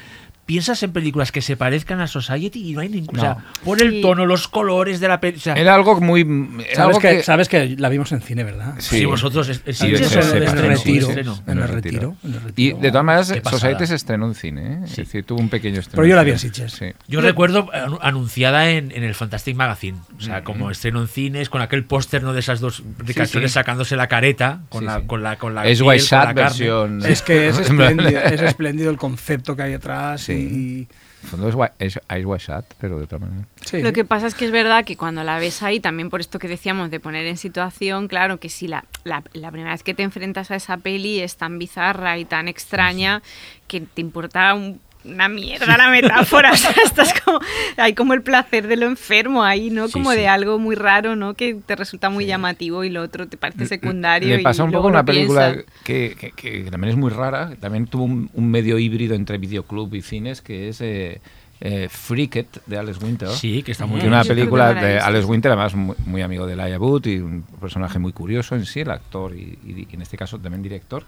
piensas 0.49 0.83
en 0.83 0.93
películas 0.93 1.31
que 1.31 1.43
se 1.43 1.59
parezcan 1.59 2.01
a 2.01 2.07
Society 2.07 2.71
y 2.71 2.73
no 2.73 2.81
hay 2.81 2.89
ningún... 2.89 3.19
O 3.19 3.21
sea, 3.21 3.35
No. 3.35 3.43
pon 3.67 3.81
el 3.81 3.91
Sí. 3.93 4.01
tono, 4.01 4.25
los 4.25 4.49
colores 4.49 4.99
de 4.99 5.07
la 5.09 5.21
película. 5.21 5.55
Era 5.57 5.75
algo 5.75 6.01
muy. 6.01 6.23
era 6.23 6.75
Sabes 6.75 6.79
algo 6.79 6.99
que, 7.01 7.23
sabes 7.23 7.49
que 7.51 7.77
la 7.79 7.91
vimos 7.91 8.11
en 8.13 8.23
cine, 8.23 8.45
¿verdad? 8.45 8.75
si 8.79 9.05
vosotros... 9.05 9.47
Es, 9.51 9.61
es- 9.67 9.77
Sí, 9.77 9.93
es- 9.93 10.11
en 10.17 10.43
el 10.43 10.57
retiro, 10.57 11.09
estreno. 11.09 11.39
en 11.47 11.59
el 11.59 11.69
retiro, 11.69 12.17
en 12.25 12.33
el 12.35 12.41
Y 12.57 12.73
de 12.73 12.89
todas 12.91 13.05
maneras. 13.05 13.35
Society 13.51 13.87
se 13.87 13.95
estrenó 13.97 14.27
en 14.27 14.35
cine, 14.35 14.73
¿eh? 14.73 14.79
Es 14.85 14.97
decir, 14.97 15.23
tuvo 15.25 15.39
un 15.41 15.51
pequeño 15.51 15.81
estreno. 15.81 15.97
Pero 15.97 16.09
yo 16.09 16.17
la 16.17 16.23
vi 16.25 16.31
en. 16.31 16.39
Sitges. 16.39 16.73
Sí. 16.73 16.87
Yo 17.09 17.21
recuerdo 17.21 17.67
anu- 17.73 17.99
anunciada 18.01 18.71
en, 18.71 18.91
en 18.93 19.05
el 19.05 19.15
Fantastic 19.15 19.55
Magazine, 19.55 19.99
o 20.17 20.21
sea, 20.23 20.45
como 20.45 20.71
estreno 20.71 21.03
en 21.03 21.09
cines, 21.09 21.51
con 21.51 21.61
aquel 21.61 21.85
póster 21.85 22.23
¿no? 22.23 22.33
de 22.33 22.41
esas 22.41 22.61
dos 22.61 22.83
ricachones 22.99 23.51
sí. 23.51 23.55
sacándose 23.55 23.97
la 23.97 24.07
careta, 24.09 24.61
con 24.71 24.81
Sí, 24.81 24.87
la, 24.87 25.01
sí. 25.01 25.07
con 25.07 25.23
la 25.23 25.37
con 25.37 25.55
la 25.55 25.67
Es 25.67 25.81
White 25.83 26.05
versión. 26.35 27.05
Es 27.05 27.21
que 27.23 27.49
es 27.49 27.59
espléndido, 27.61 28.21
es 28.21 28.41
espléndido 28.41 28.91
el 28.91 28.97
concepto 28.97 29.55
que 29.55 29.63
hay 29.63 29.73
detrás. 29.73 30.23
Sí. 30.23 30.38
Y, 30.41 30.89
En 31.21 31.25
el 31.25 31.29
fondo 31.31 31.49
es, 31.79 31.95
es, 31.97 32.01
es 32.09 32.43
Shot, 32.43 32.75
pero 32.81 32.99
de 32.99 33.05
otra 33.05 33.19
manera. 33.19 33.45
sí. 33.65 33.83
Lo 33.83 33.93
que 33.93 34.05
pasa 34.05 34.27
es 34.29 34.35
que 34.35 34.45
es 34.45 34.51
verdad 34.53 34.85
que 34.85 34.97
cuando 34.97 35.25
la 35.25 35.39
ves 35.39 35.63
ahí, 35.63 35.81
también 35.81 36.11
por 36.11 36.21
esto 36.21 36.39
que 36.39 36.47
decíamos 36.49 36.91
de 36.91 37.01
poner 37.01 37.27
en 37.27 37.37
situación, 37.37 38.07
claro 38.09 38.39
que 38.39 38.49
si 38.49 38.69
la, 38.69 38.85
la, 39.05 39.23
la 39.33 39.51
primera 39.51 39.73
vez 39.73 39.83
que 39.83 39.95
te 39.95 40.03
enfrentas 40.05 40.51
a 40.51 40.57
esa 40.57 40.77
peli 40.77 41.21
es 41.21 41.37
tan 41.37 41.59
bizarra 41.59 42.19
y 42.19 42.25
tan 42.25 42.47
extraña 42.49 43.23
que 43.67 43.81
te 43.81 44.01
importa 44.01 44.55
un- 44.55 44.81
una 45.09 45.29
mierda 45.29 45.77
la 45.77 45.91
metáfora. 45.91 46.53
o 46.53 46.57
sea, 46.57 46.71
estás 46.85 47.13
como, 47.21 47.41
hay 47.77 47.95
como 47.95 48.15
el 48.15 48.23
placer 48.23 48.67
de 48.67 48.77
lo 48.77 48.87
enfermo 48.87 49.43
ahí, 49.45 49.71
¿no? 49.71 49.89
Como 49.89 50.11
sí. 50.13 50.19
de 50.19 50.29
algo 50.29 50.59
muy 50.59 50.75
raro, 50.77 51.17
¿no? 51.17 51.35
Que 51.35 51.55
te 51.55 51.77
resulta 51.77 52.11
muy 52.11 52.27
llamativo 52.27 52.85
y 52.85 52.91
lo 52.91 53.03
otro 53.03 53.27
te 53.29 53.37
parece 53.37 53.67
secundario. 53.67 54.37
Le 54.37 54.43
pasa 54.43 54.63
y 54.63 54.67
un 54.67 54.73
poco 54.73 54.89
una 54.89 55.05
película 55.05 55.57
que, 55.85 56.17
que- 56.19 56.33
que 56.33 56.71
también 56.71 56.91
es 56.93 56.97
muy 56.97 57.11
rara, 57.11 57.51
que 57.51 57.57
también 57.57 57.87
tuvo 57.87 58.05
un, 58.05 58.31
un 58.35 58.51
medio 58.51 58.79
híbrido 58.79 59.15
entre 59.15 59.39
videoclub 59.39 59.95
y 59.95 60.03
cines, 60.03 60.41
que 60.43 60.69
es 60.69 60.81
eh, 60.81 61.21
eh, 61.61 61.89
Freaked 61.91 62.47
de 62.67 62.79
Alex 62.79 63.03
Winter. 63.03 63.29
Sí, 63.31 63.63
que 63.63 63.73
está 63.73 63.87
muy 63.87 63.97
Que 64.01 64.03
bien. 64.07 64.13
una 64.15 64.25
película 64.25 64.75
de 64.75 64.99
Alex. 64.99 65.25
Winter, 65.25 65.51
además 65.53 65.75
muy, 65.75 65.97
muy 66.07 66.23
amigo 66.23 66.47
de 66.47 66.53
Elijah 66.53 66.79
Wood 66.79 67.07
y 67.07 67.19
un 67.19 67.43
personaje 67.61 67.99
muy 67.99 68.13
curioso 68.13 68.55
en 68.55 68.65
sí, 68.65 68.81
el 68.81 68.91
actor 68.91 69.35
y, 69.35 69.59
y- 69.67 69.87
y 69.91 69.95
en 69.95 70.03
este 70.03 70.17
caso 70.17 70.39
también 70.39 70.63
director, 70.63 71.05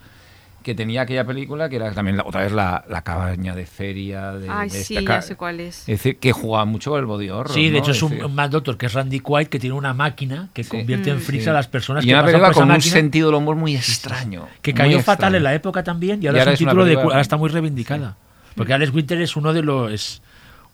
que 0.63 0.75
tenía 0.75 1.03
aquella 1.03 1.25
película 1.25 1.69
que 1.71 1.77
era 1.77 1.93
también 1.93 2.17
la- 2.19 2.25
otra 2.25 2.43
vez 2.43 2.53
la, 2.53 2.85
la 2.89 3.03
cabaña 3.03 3.55
de 3.55 3.65
feria 3.65 4.33
de, 4.33 4.47
Ay, 4.51 4.69
de 4.69 4.83
sí, 4.85 4.97
esta 4.97 5.15
ya 5.17 5.23
sé 5.23 5.37
cuál 5.37 5.61
es. 5.61 5.81
Es 5.81 5.87
decir, 5.87 6.19
que 6.19 6.33
jugaba 6.33 6.65
mucho 6.67 6.91
con 6.91 7.01
el 7.01 7.07
body 7.07 7.31
horror. 7.31 7.53
Sí, 7.55 7.67
de 7.71 7.73
¿no? 7.73 7.79
hecho 7.79 7.93
es 7.93 8.03
un, 8.03 8.11
decir, 8.11 8.25
un 8.27 8.35
Mad 8.35 8.51
Doctor 8.51 8.77
que 8.77 8.87
es 8.87 8.93
Randy 8.93 9.21
Quaid 9.21 9.47
que 9.49 9.59
tiene 9.59 9.75
una 9.75 9.95
máquina 9.95 10.49
que 10.53 10.63
Sí. 10.65 10.71
convierte 10.71 11.11
en 11.11 11.17
Mm. 11.17 11.21
freaks 11.21 11.45
sí. 11.45 11.51
a 11.51 11.53
las 11.55 11.67
personas 11.69 12.05
y 12.05 12.09
que 12.09 12.13
una 12.13 12.23
pasan 12.23 12.33
película 12.33 12.47
por 12.49 12.53
esa 12.53 12.61
con 12.61 12.69
un 12.71 12.77
máquina, 12.77 12.93
sentido 12.93 13.29
del 13.29 13.37
humor 13.37 13.57
muy 13.57 13.75
extraño. 13.77 14.49
que 14.61 14.75
cayó 14.75 14.99
fatal 14.99 15.13
extraño. 15.15 15.37
en 15.39 15.43
la 15.45 15.55
época 15.55 15.83
también 15.83 16.23
y 16.23 16.27
ahora, 16.27 16.39
Y 16.39 16.41
ahora 16.41 16.53
es 16.53 16.61
un 16.61 16.67
título 16.67 16.85
de 16.85 16.95
ahora 16.95 17.21
está 17.23 17.37
muy 17.39 17.49
reivindicada. 17.49 18.17
Porque 18.55 18.75
Alex 18.75 18.93
Winter 18.93 19.21
es 19.23 19.37
uno 19.37 19.53
de 19.55 19.63
los 19.63 19.91
es 19.93 20.23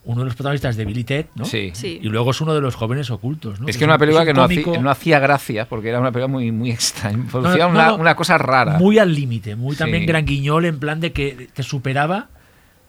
uno 0.06 0.20
de 0.20 0.24
los 0.26 0.34
protagonistas 0.34 0.76
de 0.76 0.84
Billy 0.86 1.04
Ted, 1.04 1.26
¿no? 1.34 1.44
Sí. 1.44 1.70
Sí. 1.74 1.98
Y 2.00 2.08
luego 2.08 2.30
es 2.30 2.40
uno 2.40 2.54
de 2.54 2.60
los 2.60 2.74
jóvenes 2.76 3.10
ocultos, 3.10 3.60
¿no? 3.60 3.66
Es 3.68 3.74
Es 3.74 3.78
que 3.78 3.84
una 3.84 3.94
un- 3.94 4.00
película 4.00 4.22
es 4.22 4.28
un 4.28 4.32
que 4.32 4.38
no 4.38 4.44
hacía, 4.44 4.62
cómico 4.62 4.82
no 4.82 4.90
hacía 4.90 5.18
gracia, 5.18 5.68
porque 5.68 5.88
era 5.90 6.00
una 6.00 6.10
película 6.12 6.32
muy, 6.32 6.50
muy 6.52 6.70
extraña. 6.70 7.24
Producía 7.30 7.64
no, 7.64 7.70
una, 7.70 7.86
no. 7.88 7.96
una 7.96 8.14
cosa 8.16 8.38
rara. 8.38 8.78
muy 8.78 8.98
al 8.98 9.14
límite, 9.14 9.56
muy 9.56 9.74
Sí. 9.74 9.80
también 9.80 10.06
gran 10.06 10.24
guiñol 10.24 10.64
en 10.64 10.78
plan 10.78 11.00
de 11.00 11.12
que 11.12 11.48
te 11.52 11.62
superaba 11.62 12.28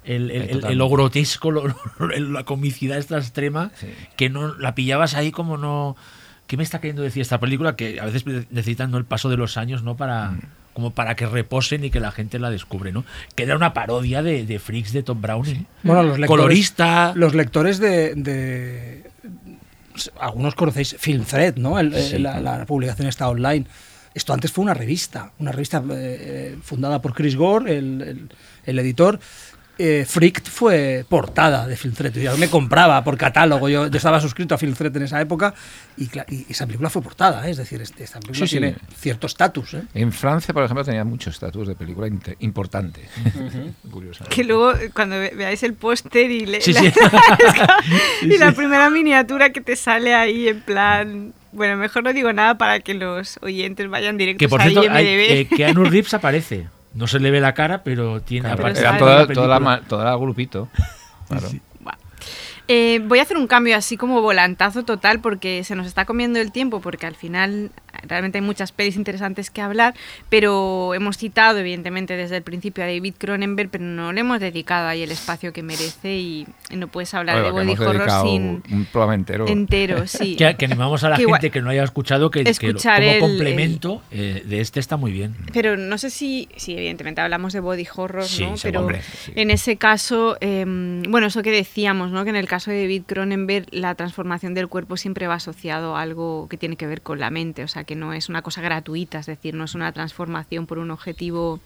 el, 0.05 0.31
el- 0.31 0.63
el- 0.65 0.77
lo 0.77 0.87
grotesco, 0.89 1.51
lo- 1.51 1.67
lo- 1.99 2.07
la 2.07 2.43
comicidad 2.45 2.97
esta 2.97 3.17
extrema, 3.17 3.71
Sí. 3.75 3.87
que 4.15 4.29
no 4.29 4.55
la 4.55 4.73
pillabas 4.75 5.15
ahí 5.15 5.31
como 5.31 5.57
no... 5.57 5.95
¿Qué 6.45 6.55
me 6.55 6.63
está 6.63 6.79
queriendo 6.79 7.01
decir 7.01 7.21
esta 7.21 7.41
película? 7.41 7.75
Que 7.75 7.99
a 7.99 8.05
veces 8.05 8.23
necesitan 8.51 8.89
¿no? 8.89 8.97
el 8.97 9.03
paso 9.03 9.27
de 9.27 9.35
los 9.35 9.57
años, 9.57 9.83
¿no? 9.83 9.97
Para, 9.97 10.29
Mm. 10.31 10.39
Como 10.77 10.91
para 10.91 11.15
que 11.15 11.25
reposen 11.25 11.83
y 11.83 11.89
que 11.89 11.99
la 11.99 12.11
gente 12.11 12.37
la 12.37 12.51
descubre, 12.51 12.91
¿no? 12.91 13.03
Que 13.33 13.41
era 13.43 13.55
una 13.55 13.73
parodia 13.73 14.21
de, 14.21 14.45
de 14.45 14.59
Freaks 14.59 14.93
de 14.93 15.01
Tom 15.01 15.19
Browning. 15.19 15.65
Bueno, 15.81 16.03
los 16.03 16.19
lectores, 16.19 16.27
Colorista. 16.27 17.13
Los 17.15 17.33
lectores 17.33 17.79
de, 17.79 18.13
de- 18.13 19.03
Algunos 20.19 20.53
conocéis 20.53 20.95
Film 20.99 21.23
Thread, 21.25 21.55
¿no? 21.55 21.79
El- 21.79 21.95
eh, 21.95 22.19
la, 22.19 22.39
la 22.41 22.63
publicación 22.67 23.07
está 23.07 23.27
online. 23.27 23.65
Esto 24.13 24.33
antes 24.33 24.51
fue 24.51 24.63
una 24.65 24.75
revista, 24.75 25.31
una 25.39 25.51
revista 25.51 25.83
eh, 25.89 26.55
fundada 26.61 27.01
por 27.01 27.15
Chris 27.15 27.35
Gore, 27.35 27.75
el, 27.75 28.01
el- 28.03 28.29
el 28.67 28.77
editor, 28.79 29.19
eh, 29.79 30.05
Freaked 30.07 30.45
fue 30.45 31.05
portada 31.07 31.67
de 31.67 31.75
Film 31.77 31.93
Threat. 31.93 32.15
Yo 32.15 32.37
me 32.37 32.49
compraba 32.49 33.03
por 33.03 33.17
catálogo, 33.17 33.69
yo, 33.69 33.87
yo 33.87 33.97
estaba 33.97 34.19
suscrito 34.19 34.55
a 34.55 34.57
Film 34.57 34.73
Threat 34.73 34.95
en 34.95 35.03
esa 35.03 35.21
época 35.21 35.53
y, 35.97 36.07
cla- 36.07 36.25
y 36.29 36.45
esa 36.49 36.65
película 36.65 36.89
fue 36.89 37.01
portada, 37.01 37.47
¿eh? 37.47 37.51
es 37.51 37.57
decir, 37.57 37.81
este- 37.81 38.03
esta 38.03 38.19
película 38.19 38.47
Sí, 38.47 38.55
sí. 38.55 38.59
tiene 38.59 38.75
cierto 38.97 39.27
estatus. 39.27 39.73
¿eh? 39.75 39.83
En 39.93 40.11
Francia, 40.11 40.53
por 40.53 40.63
ejemplo, 40.63 40.83
tenía 40.83 41.03
muchos 41.03 41.33
estatus 41.35 41.67
de 41.67 41.75
película 41.75 42.07
importante. 42.39 43.01
Curiosamente. 43.91 44.35
Que 44.35 44.43
luego, 44.43 44.73
eh, 44.73 44.89
cuando 44.93 45.19
ve- 45.19 45.33
veáis 45.35 45.61
el 45.63 45.73
póster 45.73 46.29
y, 46.31 46.45
le- 46.45 46.61
Sí, 46.61 46.73
la, 46.73 46.81
sí. 46.81 46.91
y 48.23 48.37
la 48.37 48.51
primera 48.51 48.89
miniatura 48.89 49.51
que 49.51 49.61
te 49.61 49.75
sale 49.75 50.13
ahí 50.15 50.47
en 50.47 50.61
plan... 50.61 51.33
Bueno, 51.53 51.77
mejor 51.77 52.03
no 52.03 52.13
digo 52.13 52.31
nada 52.33 52.57
para 52.57 52.81
que 52.81 52.93
los 52.93 53.39
oyentes 53.41 53.89
vayan 53.89 54.17
directos 54.17 54.39
Que 54.39 54.49
por 54.49 54.61
a 54.61 54.65
cierto, 54.65 54.83
IMDb. 54.83 54.95
hay, 54.97 55.07
eh, 55.07 55.47
Keanu 55.47 55.85
Reeves 55.85 56.13
aparece. 56.13 56.67
No 56.97 57.05
se 57.05 57.19
le 57.19 57.29
ve 57.29 57.39
la 57.39 57.53
cara, 57.53 57.83
pero 57.83 58.21
tiene 58.21 58.47
Claro, 58.47 58.61
aparte 58.61 58.79
era 58.79 58.89
sale. 58.89 58.99
toda, 58.99 59.59
la 59.59 59.81
toda 59.81 60.03
la, 60.05 60.15
grupito. 60.15 60.67
Claro. 61.27 61.49
Buah. 61.49 61.59
Eh, 62.67 62.99
voy 63.05 63.19
a 63.19 63.21
hacer 63.21 63.37
un 63.37 63.47
cambio 63.47 63.77
así 63.77 63.95
como 63.97 64.21
volantazo 64.21 64.83
total 64.83 65.19
porque 65.21 65.63
se 65.63 65.75
nos 65.75 65.87
está 65.87 66.05
comiendo 66.05 66.39
el 66.39 66.51
tiempo 66.51 66.81
porque 66.81 67.05
al 67.05 67.15
final 67.15 67.71
realmente 68.03 68.37
hay 68.37 68.43
muchas 68.43 68.71
pelis 68.71 68.95
interesantes 68.95 69.49
que 69.49 69.61
hablar, 69.61 69.93
pero 70.29 70.93
hemos 70.93 71.17
citado 71.17 71.59
evidentemente 71.59 72.15
desde 72.15 72.37
el 72.37 72.43
principio 72.43 72.83
a 72.83 72.87
David 72.87 73.15
Cronenberg, 73.17 73.69
pero 73.69 73.85
no 73.85 74.11
le 74.13 74.19
hemos 74.21 74.39
dedicado 74.39 74.87
ahí 74.87 75.01
el 75.01 75.11
espacio 75.11 75.51
que 75.53 75.63
merece 75.63 76.15
y, 76.15 76.47
no 76.75 76.87
puedes 76.89 77.13
hablar 77.13 77.35
Bueno, 77.41 77.47
de 77.47 77.51
body 77.53 77.71
hemos 77.73 77.87
horror 77.87 78.11
sin 78.29 78.63
un 78.71 78.85
programa 78.91 79.15
entero. 79.15 79.47
entero, 79.47 80.05
sí. 80.07 80.35
Que, 80.35 80.55
que 80.57 80.65
animamos 80.65 81.03
a 81.03 81.09
la 81.09 81.15
Que 81.17 81.21
gente 81.23 81.37
igual- 81.47 81.51
que 81.51 81.61
no 81.61 81.69
haya 81.69 81.83
escuchado 81.83 82.29
que, 82.29 82.43
que 82.43 82.73
lo- 82.73 82.79
como 82.79 82.95
el- 82.97 83.19
complemento 83.19 84.01
eh, 84.11 84.43
de 84.45 84.59
este 84.61 84.79
está 84.79 84.97
muy 84.97 85.11
bien. 85.11 85.35
Pero 85.53 85.77
no 85.77 85.97
sé 85.97 86.09
si, 86.09 86.49
si 86.57 86.73
evidentemente 86.73 87.21
hablamos 87.21 87.53
de 87.53 87.61
body 87.61 87.87
horror, 87.95 88.25
Sí, 88.25 88.43
¿no? 88.45 88.57
sí, 88.57 88.63
Pero 88.67 88.81
hombre, 88.81 89.01
sí. 89.01 89.31
en 89.35 89.49
ese 89.51 89.77
caso, 89.77 90.37
eh, 90.41 90.65
bueno, 91.07 91.27
eso 91.27 91.41
que 91.41 91.51
decíamos, 91.51 92.11
¿no? 92.11 92.23
Que 92.25 92.29
en 92.31 92.35
el 92.35 92.47
caso 92.47 92.56
de 92.65 92.81
David 92.81 93.03
Cronenberg 93.05 93.67
la 93.71 93.95
transformación 93.95 94.53
del 94.53 94.67
cuerpo 94.67 94.97
siempre 94.97 95.27
va 95.27 95.35
asociado 95.35 95.95
a 95.95 96.01
algo 96.01 96.47
que 96.49 96.57
tiene 96.57 96.75
que 96.75 96.87
ver 96.87 97.01
con 97.01 97.19
la 97.19 97.29
mente, 97.29 97.63
o 97.63 97.67
sea, 97.67 97.83
que 97.83 97.95
no 97.95 98.13
es 98.13 98.29
una 98.29 98.41
cosa 98.41 98.61
gratuita, 98.61 99.19
es 99.19 99.25
decir, 99.25 99.53
no 99.53 99.63
es 99.65 99.75
una 99.75 99.91
transformación 99.91 100.65
por 100.65 100.79
un 100.79 100.91
objetivo 100.91 101.59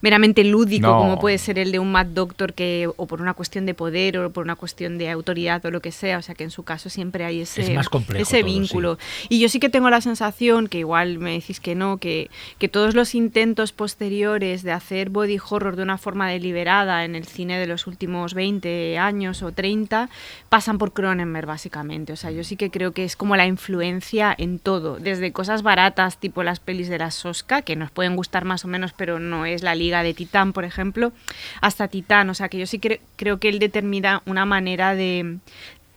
meramente 0.00 0.44
lúdico 0.44 0.86
No. 0.86 0.98
como 0.98 1.18
puede 1.18 1.38
ser 1.38 1.58
el 1.58 1.72
de 1.72 1.78
un 1.78 1.90
Mad 1.92 2.06
Doctor 2.06 2.54
que 2.54 2.88
o 2.96 3.06
por 3.06 3.20
una 3.20 3.34
cuestión 3.34 3.66
de 3.66 3.74
poder 3.74 4.18
o 4.18 4.30
por 4.30 4.44
una 4.44 4.56
cuestión 4.56 4.98
de 4.98 5.10
autoridad 5.10 5.64
o 5.66 5.70
lo 5.70 5.80
que 5.80 5.92
sea, 5.92 6.18
o 6.18 6.22
sea, 6.22 6.34
que 6.34 6.44
en 6.44 6.50
su 6.50 6.62
caso 6.62 6.88
siempre 6.88 7.24
hay 7.24 7.40
ese 7.40 7.62
Es 7.62 7.74
más 7.74 7.88
complejo 7.88 8.22
ese 8.22 8.40
todo, 8.40 8.48
sí. 8.48 8.54
vínculo. 8.60 8.98
Y 9.28 9.40
yo 9.40 9.48
sí 9.48 9.58
que 9.60 9.68
tengo 9.68 9.90
la 9.90 10.00
sensación, 10.00 10.68
que 10.68 10.78
igual 10.78 11.18
me 11.18 11.32
decís 11.32 11.60
que 11.60 11.74
no, 11.74 11.98
que, 11.98 12.30
que 12.58 12.68
todos 12.68 12.94
los 12.94 13.14
intentos 13.14 13.72
posteriores 13.72 14.62
de 14.62 14.72
hacer 14.72 15.10
body 15.10 15.38
horror 15.48 15.76
de 15.76 15.82
una 15.82 15.98
forma 15.98 16.28
deliberada 16.28 17.04
en 17.04 17.14
el 17.14 17.26
cine 17.26 17.58
de 17.58 17.66
los 17.66 17.86
últimos 17.86 18.34
20 18.34 18.98
años 18.98 19.42
o 19.42 19.52
30 19.52 20.08
pasan 20.48 20.78
por 20.78 20.92
Cronenberg, 20.92 21.46
básicamente. 21.46 22.12
O 22.12 22.16
sea, 22.16 22.30
yo 22.30 22.44
sí 22.44 22.56
que 22.56 22.70
creo 22.70 22.92
que 22.92 23.04
es 23.04 23.16
como 23.16 23.36
la 23.36 23.46
influencia 23.46 24.34
en 24.36 24.58
todo, 24.58 24.98
desde 24.98 25.32
cosas 25.32 25.62
baratas, 25.62 26.18
tipo 26.18 26.42
las 26.42 26.60
pelis 26.60 26.88
de 26.88 26.98
la 26.98 27.10
Soska, 27.10 27.62
que 27.62 27.76
nos 27.76 27.90
pueden 27.90 28.16
gustar 28.16 28.44
más 28.44 28.64
o 28.64 28.68
menos, 28.68 28.92
pero 28.92 29.18
no 29.18 29.46
es 29.46 29.62
la 29.62 29.74
liga 29.74 30.02
de 30.02 30.14
Titán, 30.14 30.52
por 30.52 30.64
ejemplo, 30.64 31.12
hasta 31.60 31.88
Titán. 31.88 32.30
O 32.30 32.34
sea, 32.34 32.48
que 32.48 32.58
yo 32.58 32.66
sí 32.66 32.78
cre- 32.78 33.00
creo 33.16 33.38
que 33.38 33.48
él 33.48 33.58
determina 33.58 34.22
una 34.26 34.44
manera 34.44 34.94
de, 34.94 35.38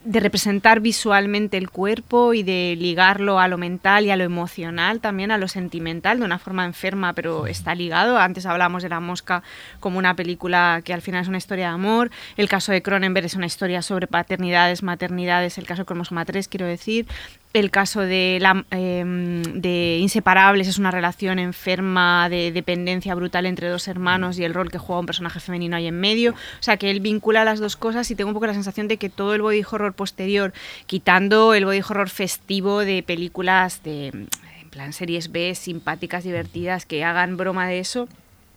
de 0.03 0.19
representar 0.19 0.80
visualmente 0.80 1.57
el 1.57 1.69
cuerpo 1.69 2.34
y 2.34 2.41
de 2.41 2.76
ligarlo 2.78 3.40
a 3.40 3.48
lo 3.48 3.57
mental 3.57 4.06
y 4.06 4.10
a 4.10 4.15
lo 4.15 4.23
emocional, 4.23 4.99
también 4.99 5.32
a 5.32 5.38
lo 5.38 5.48
sentimental, 5.48 6.19
de 6.19 6.26
una 6.26 6.40
forma 6.40 6.65
enferma, 6.65 7.14
pero 7.14 7.45
está 7.45 7.76
ligado. 7.76 8.18
Antes 8.18 8.45
hablamos 8.45 8.82
de 8.82 8.90
La 8.90 8.99
Mosca 8.99 9.44
como 9.80 9.99
una 9.99 10.15
película 10.15 10.82
que 10.84 10.94
al 10.94 11.02
final 11.02 11.22
es 11.22 11.28
una 11.28 11.38
historia 11.38 11.68
de 11.68 11.73
amor. 11.73 12.10
El 12.36 12.49
caso 12.49 12.72
de 12.72 12.82
Cronenberg 12.82 13.26
es 13.26 13.36
una 13.36 13.45
historia 13.45 13.82
sobre 13.82 14.07
paternidades, 14.07 14.82
maternidades, 14.82 15.57
el 15.57 15.68
caso 15.68 15.84
de 15.84 15.86
Cromosoma 15.86 16.26
3, 16.26 16.48
quiero 16.48 16.65
decir. 16.65 17.06
El 17.53 17.69
caso 17.69 17.99
de, 17.99 18.38
la, 18.40 18.64
eh, 18.72 19.03
de 19.06 19.98
Inseparables 19.99 20.69
es 20.69 20.78
una 20.78 20.90
relación 20.90 21.38
enferma 21.38 22.30
de 22.30 22.53
dependencia 22.53 23.14
brutal 23.14 23.45
entre 23.45 23.68
dos 23.68 23.90
hermanos 23.90 24.40
y 24.40 24.45
el 24.45 24.53
rol 24.53 24.72
que 24.72 24.78
juega 24.78 25.02
un 25.02 25.06
personaje 25.06 25.41
femenino 25.41 25.76
ahí 25.76 25.88
en 25.88 25.99
medio. 25.99 26.32
O 26.32 26.64
sea, 26.64 26.78
que 26.78 26.90
él 26.90 27.02
vincula 27.02 27.44
las 27.44 27.60
dos 27.60 27.76
cosas 27.76 28.10
y 28.10 28.15
tengo 28.15 28.30
un 28.30 28.36
poco 28.36 28.48
la 28.48 28.53
sensación 28.53 28.88
de 28.88 28.95
que 28.95 29.10
todo 29.10 29.36
el 29.36 29.41
body 29.41 29.64
horror 29.69 29.94
posterior, 29.94 30.53
quitando 30.86 31.53
el 31.53 31.65
body 31.65 31.82
horror 31.82 32.10
festivo 32.10 32.80
de 32.80 33.03
películas 33.03 33.84
de 33.84 34.07
en 34.07 34.69
plan 34.69 34.94
series 34.94 35.34
B, 35.34 35.53
simpáticas, 35.53 36.23
divertidas, 36.23 36.86
que 36.86 37.03
hagan 37.03 37.36
broma 37.36 37.68
de 37.68 37.80
eso, 37.80 38.07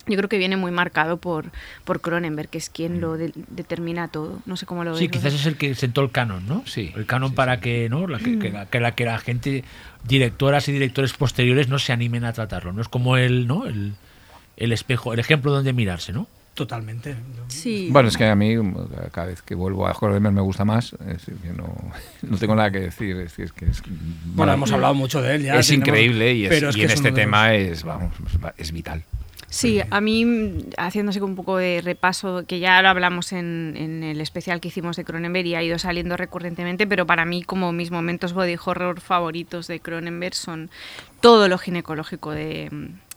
yo 0.07 0.17
creo 0.17 0.29
que 0.29 0.39
viene 0.39 0.57
muy 0.57 0.71
marcado 0.71 1.17
por, 1.17 1.47
por 1.85 2.01
Cronenberg, 2.01 2.49
que 2.49 2.59
es 2.59 2.69
quien 2.71 3.01
lo 3.01 3.17
de- 3.17 3.33
determina 3.49 4.09
todo. 4.09 4.41
No 4.47 4.57
sé 4.57 4.67
cómo 4.67 4.85
lo 4.85 4.97
Sí, 4.97 5.09
quizás 5.09 5.33
es 5.35 5.47
el 5.47 5.57
que 5.57 5.75
sentó 5.75 6.01
el 6.03 6.11
canon, 6.11 6.47
¿no? 6.47 6.63
Sí, 6.67 6.93
El 6.97 7.07
canon 7.07 7.31
sí, 7.31 7.35
para 7.37 7.57
sí. 7.57 7.61
que, 7.63 7.89
¿no? 7.89 8.07
La 8.07 8.19
que, 8.19 8.39
que 8.39 8.51
la, 8.51 8.67
que 8.67 8.81
la 8.81 8.95
que 8.95 9.05
la 9.05 9.19
gente, 9.19 9.65
directoras 10.07 10.69
y 10.69 10.73
directores 10.73 11.13
posteriores 11.15 11.69
no 11.69 11.79
se 11.79 11.93
animen 11.93 12.25
a 12.25 12.33
tratarlo. 12.33 12.73
No 12.73 12.83
es 12.83 12.89
como 12.89 13.17
el, 13.17 13.47
¿no? 13.47 13.67
El, 13.67 13.95
el 14.57 14.73
espejo, 14.73 15.13
el 15.13 15.19
ejemplo 15.21 15.53
donde 15.53 15.73
mirarse, 15.73 16.13
¿no? 16.13 16.27
Totalmente. 16.55 17.17
Sí. 17.49 17.89
Bueno, 17.91 18.09
es 18.09 18.17
que 18.17 18.27
a 18.27 18.37
mí 18.37 18.55
cada 19.11 19.27
vez 19.27 19.43
que 19.43 19.57
vuelvo 19.57 19.89
a 19.89 19.93
Cronenberg 19.95 20.33
me 20.35 20.41
gusta 20.41 20.65
más. 20.65 20.93
Es 21.09 21.25
que 21.25 21.49
no, 21.53 21.75
no 22.23 22.37
tengo 22.39 22.55
nada 22.55 22.71
que 22.71 22.79
decir. 22.79 23.17
Es, 23.17 23.37
decir, 23.37 23.47
es 23.47 23.53
que 23.53 23.65
es, 23.65 23.83
Bueno, 24.27 24.53
hemos 24.53 24.71
hablado 24.71 24.95
mucho 24.95 25.21
de 25.21 25.35
él 25.35 25.43
ya. 25.43 25.57
es 25.59 25.67
tenemos- 25.67 25.89
increíble 25.89 26.33
y, 26.35 26.45
es- 26.45 26.51
pero 26.51 26.69
es 26.69 26.77
y 26.77 26.79
que 26.79 26.85
en 26.85 26.91
es 26.91 26.95
este 26.97 27.09
los- 27.09 27.17
tema 27.17 27.55
es, 27.55 27.83
vamos, 27.83 28.15
es 28.57 28.71
vital. 28.71 29.03
Sí, 29.55 29.81
a 29.89 30.01
mí, 30.01 30.67
haciéndose 30.77 31.23
un 31.23 31.37
poco 31.37 31.59
de 31.59 31.81
repaso, 31.81 32.45
que 32.45 32.59
ya 32.59 32.83
lo 32.83 32.89
hablamos 32.89 33.33
en, 33.33 33.75
en 33.77 34.03
el 34.03 34.21
especial 34.21 34.61
que 34.61 34.67
hicimos 34.67 34.97
de 34.97 35.05
Cronenberg 35.05 35.47
y 35.47 35.55
ha 35.55 35.63
ido 35.63 35.79
saliendo 35.79 36.17
recurrentemente, 36.17 36.89
pero 36.89 37.07
para 37.07 37.25
mí 37.25 37.45
como 37.45 37.71
mis 37.71 37.93
momentos 37.93 38.33
body 38.33 38.57
horror 38.65 39.01
favoritos 39.01 39.69
de 39.69 39.79
Cronenberg 39.79 40.35
son 40.35 40.71
todo 41.21 41.49
lo 41.49 41.57
ginecológico 41.57 42.33
de, 42.33 42.69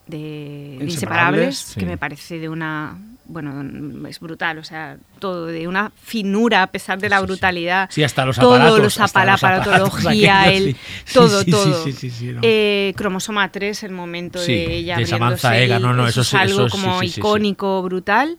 de 0.05 0.77
Inseparables, 0.79 0.93
Inseparables, 0.93 1.57
sí. 1.57 1.79
que 1.79 1.85
me 1.87 1.97
parece 1.97 2.37
de 2.37 2.49
una... 2.49 2.99
Bueno, 3.29 4.07
es 4.07 4.19
brutal, 4.19 4.57
o 4.57 4.63
sea, 4.63 4.97
todo 5.19 5.47
de 5.47 5.67
una 5.67 5.91
finura 6.01 6.63
a 6.63 6.67
pesar 6.67 6.97
de 6.99 7.09
la 7.09 7.19
brutalidad. 7.19 7.89
Sí, 7.91 8.03
hasta 8.03 8.25
los 8.25 8.37
todo, 8.37 8.55
aparatos, 8.55 8.99
hasta 8.99 9.19
apala- 9.21 9.31
los 9.33 9.43
aparatología, 9.43 10.41
aquellos, 10.43 10.67
el, 10.67 10.75
sí. 10.75 11.13
Todo, 11.13 11.39
sí, 11.39 11.45
sí, 11.45 11.51
todo. 11.51 11.83
sí, 11.83 11.91
sí, 11.91 12.09
sí, 12.09 12.25
no. 12.27 12.39
Eh, 12.43 12.93
cromosoma 12.95 13.51
3, 13.51 13.83
el 13.83 13.91
momento 13.91 14.39
de 14.39 14.75
ella 14.77 14.97
de 14.97 15.05
Samantha 15.05 15.79
no, 15.79 15.93
no, 15.93 16.07
eso, 16.07 16.21
es 16.21 16.33
algo 16.33 16.69
como 16.69 17.03
icónico, 17.03 17.81
brutal. 17.83 18.37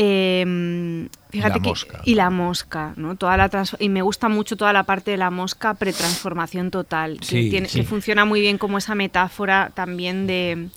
Eh, 0.00 1.08
fíjate 1.30 1.58
la 1.58 1.62
que 1.62 1.68
mosca. 1.68 2.00
y 2.04 2.14
la 2.14 2.30
mosca, 2.30 2.92
¿no? 2.94 3.16
Toda 3.16 3.36
la 3.36 3.50
y 3.80 3.88
me 3.88 4.02
gusta 4.02 4.28
mucho 4.28 4.56
toda 4.56 4.72
la 4.72 4.84
parte 4.84 5.10
de 5.10 5.16
la 5.16 5.30
mosca 5.30 5.74
pretransformación 5.74 6.70
total, 6.70 7.18
que, 7.18 7.26
Sí, 7.26 7.50
tiene, 7.50 7.66
que 7.68 7.82
funciona 7.82 8.24
muy 8.24 8.40
bien 8.40 8.58
como 8.58 8.78
esa 8.78 8.94
metáfora 8.94 9.72
también 9.74 10.28
de 10.28 10.68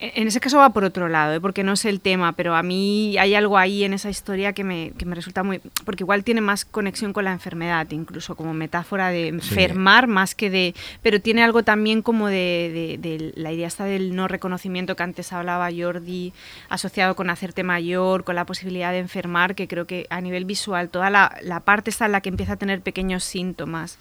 en 0.00 0.26
ese 0.26 0.40
caso 0.40 0.56
va 0.58 0.70
por 0.72 0.82
otro 0.84 1.08
lado, 1.08 1.34
¿eh? 1.34 1.40
porque 1.40 1.62
no 1.62 1.72
es 1.74 1.84
el 1.84 2.00
tema, 2.00 2.32
pero 2.32 2.56
a 2.56 2.62
mí 2.62 3.18
hay 3.18 3.34
algo 3.34 3.58
ahí 3.58 3.84
en 3.84 3.92
esa 3.92 4.08
historia 4.08 4.54
que 4.54 4.64
me, 4.64 4.92
que 4.96 5.04
me 5.04 5.14
resulta 5.14 5.42
muy... 5.42 5.60
Porque 5.84 6.04
igual 6.04 6.24
tiene 6.24 6.40
más 6.40 6.64
conexión 6.64 7.12
con 7.12 7.24
la 7.24 7.32
enfermedad, 7.32 7.86
incluso 7.90 8.34
como 8.34 8.54
metáfora 8.54 9.10
de 9.10 9.28
enfermar 9.28 10.06
más 10.06 10.34
que 10.34 10.48
de... 10.48 10.74
Pero 11.02 11.20
tiene 11.20 11.42
algo 11.42 11.62
también 11.64 12.00
como 12.00 12.28
de, 12.28 12.96
de- 13.02 13.18
de 13.18 13.32
la 13.36 13.52
idea 13.52 13.66
esta 13.68 13.84
del 13.84 14.16
no 14.16 14.26
reconocimiento 14.26 14.96
que 14.96 15.02
antes 15.02 15.32
hablaba 15.34 15.68
Jordi, 15.70 16.32
asociado 16.70 17.14
con 17.14 17.28
hacerte 17.28 17.62
mayor, 17.62 18.24
con 18.24 18.36
la 18.36 18.46
posibilidad 18.46 18.92
de 18.92 18.98
enfermar, 19.00 19.54
que 19.54 19.68
creo 19.68 19.86
que 19.86 20.06
a 20.08 20.20
nivel 20.22 20.46
visual 20.46 20.88
toda 20.88 21.10
la, 21.10 21.36
la 21.42 21.60
parte 21.60 21.90
está 21.90 22.06
en 22.06 22.12
la 22.12 22.22
que 22.22 22.30
empieza 22.30 22.54
a 22.54 22.56
tener 22.56 22.80
pequeños 22.80 23.22
síntomas 23.24 23.98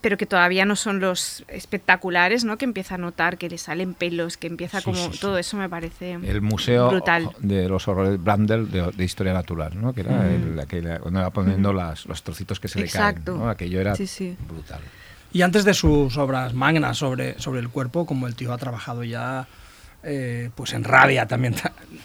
pero 0.00 0.16
que 0.16 0.26
todavía 0.26 0.64
no 0.64 0.76
son 0.76 1.00
los 1.00 1.44
espectaculares, 1.48 2.44
¿no? 2.44 2.58
Que 2.58 2.64
empieza 2.64 2.94
a 2.94 2.98
notar 2.98 3.38
que 3.38 3.48
le 3.48 3.58
salen 3.58 3.94
pelos, 3.94 4.36
que 4.36 4.46
empieza 4.46 4.78
Sí, 4.78 4.84
como 4.84 4.96
sí, 4.96 5.10
sí. 5.12 5.18
todo 5.20 5.38
eso 5.38 5.56
me 5.56 5.68
parece 5.68 6.12
El 6.12 6.40
Museo 6.42 6.88
brutal. 6.90 7.30
de 7.38 7.68
los 7.68 7.86
Horrores 7.88 8.22
Brandel 8.22 8.70
de, 8.70 8.90
de 8.92 9.04
Historia 9.04 9.32
Natural, 9.32 9.72
¿no? 9.80 9.92
que 9.92 10.00
era 10.02 10.26
el, 10.32 10.58
aquel- 10.58 10.98
cuando 11.00 11.20
iba 11.20 11.30
poniendo 11.30 11.72
las, 11.72 12.06
los 12.06 12.22
trocitos 12.22 12.60
que 12.60 12.68
se 12.68 12.80
Exacto. 12.80 13.32
le 13.32 13.38
caen. 13.38 13.38
¿no? 13.38 13.50
Aquello 13.50 13.80
era 13.80 13.94
Sí, 13.94 14.06
sí. 14.06 14.36
brutal. 14.48 14.80
Y 15.32 15.42
antes 15.42 15.64
de 15.64 15.74
sus 15.74 16.16
obras 16.16 16.54
magnas 16.54 16.98
sobre, 16.98 17.38
sobre 17.38 17.60
el 17.60 17.68
cuerpo, 17.68 18.04
como 18.04 18.26
el 18.26 18.34
tío 18.34 18.52
ha 18.52 18.58
trabajado 18.58 19.04
ya 19.04 19.46
eh, 20.02 20.50
pues 20.54 20.72
en 20.72 20.84
rabia 20.84 21.26
también. 21.26 21.54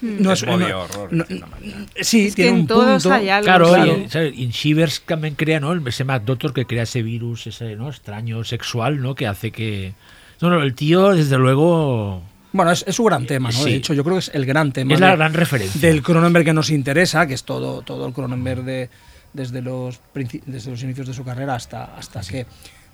No 0.01 0.33
Es 0.33 0.43
no- 0.45 0.53
horror, 0.55 1.07
no- 1.11 1.25
manera. 1.47 1.85
sí, 2.01 2.27
Es 2.27 2.35
que 2.35 2.43
tiene 2.43 2.57
en 2.57 2.61
un 2.63 2.67
todos 2.67 3.03
punto. 3.03 3.13
hay 3.15 3.29
algo. 3.29 3.45
Claro, 3.45 3.67
Claro. 3.69 3.97
y, 4.05 4.09
¿sabes? 4.09 4.33
y 4.35 4.43
en 4.43 4.51
Shivers 4.51 5.01
también 5.05 5.35
crea, 5.35 5.59
¿no? 5.59 5.73
Ese 5.87 6.03
Mad 6.03 6.21
Doctor 6.21 6.53
que 6.53 6.65
crea 6.65 6.83
ese 6.83 7.01
virus, 7.01 7.47
ese 7.47 7.75
¿no? 7.75 7.89
extraño 7.89 8.43
sexual, 8.43 9.01
¿no? 9.01 9.15
Que 9.15 9.27
hace 9.27 9.51
que... 9.51 9.93
No, 10.41 10.49
no, 10.49 10.61
el 10.61 10.75
tío, 10.75 11.13
desde 11.13 11.37
luego, 11.37 12.21
Bueno, 12.51 12.71
es, 12.71 12.83
es 12.85 12.95
su 12.95 13.05
gran 13.05 13.25
tema, 13.25 13.49
¿no? 13.51 13.57
Sí. 13.57 13.69
De 13.71 13.75
hecho, 13.77 13.93
yo 13.93 14.03
creo 14.03 14.15
que 14.17 14.19
es 14.19 14.31
el 14.33 14.45
gran 14.45 14.73
tema. 14.73 14.93
es 14.93 14.99
la 14.99 15.11
de- 15.11 15.15
gran 15.15 15.33
referencia. 15.33 15.79
del 15.79 16.03
Cronenberg 16.03 16.43
que 16.45 16.53
nos 16.53 16.69
interesa, 16.69 17.25
que 17.25 17.33
es 17.33 17.43
todo, 17.45 17.81
todo 17.81 18.05
el 18.07 18.13
Cronenberg 18.13 18.63
de, 18.63 18.89
desde, 19.31 19.61
los, 19.61 20.01
desde 20.45 20.71
los 20.71 20.83
inicios 20.83 21.07
de 21.07 21.13
su 21.13 21.23
carrera 21.23 21.55
hasta, 21.55 21.85
hasta 21.95 22.19
que, 22.21 22.45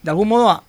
de 0.04 0.10
algún 0.10 0.28
modo, 0.28 0.64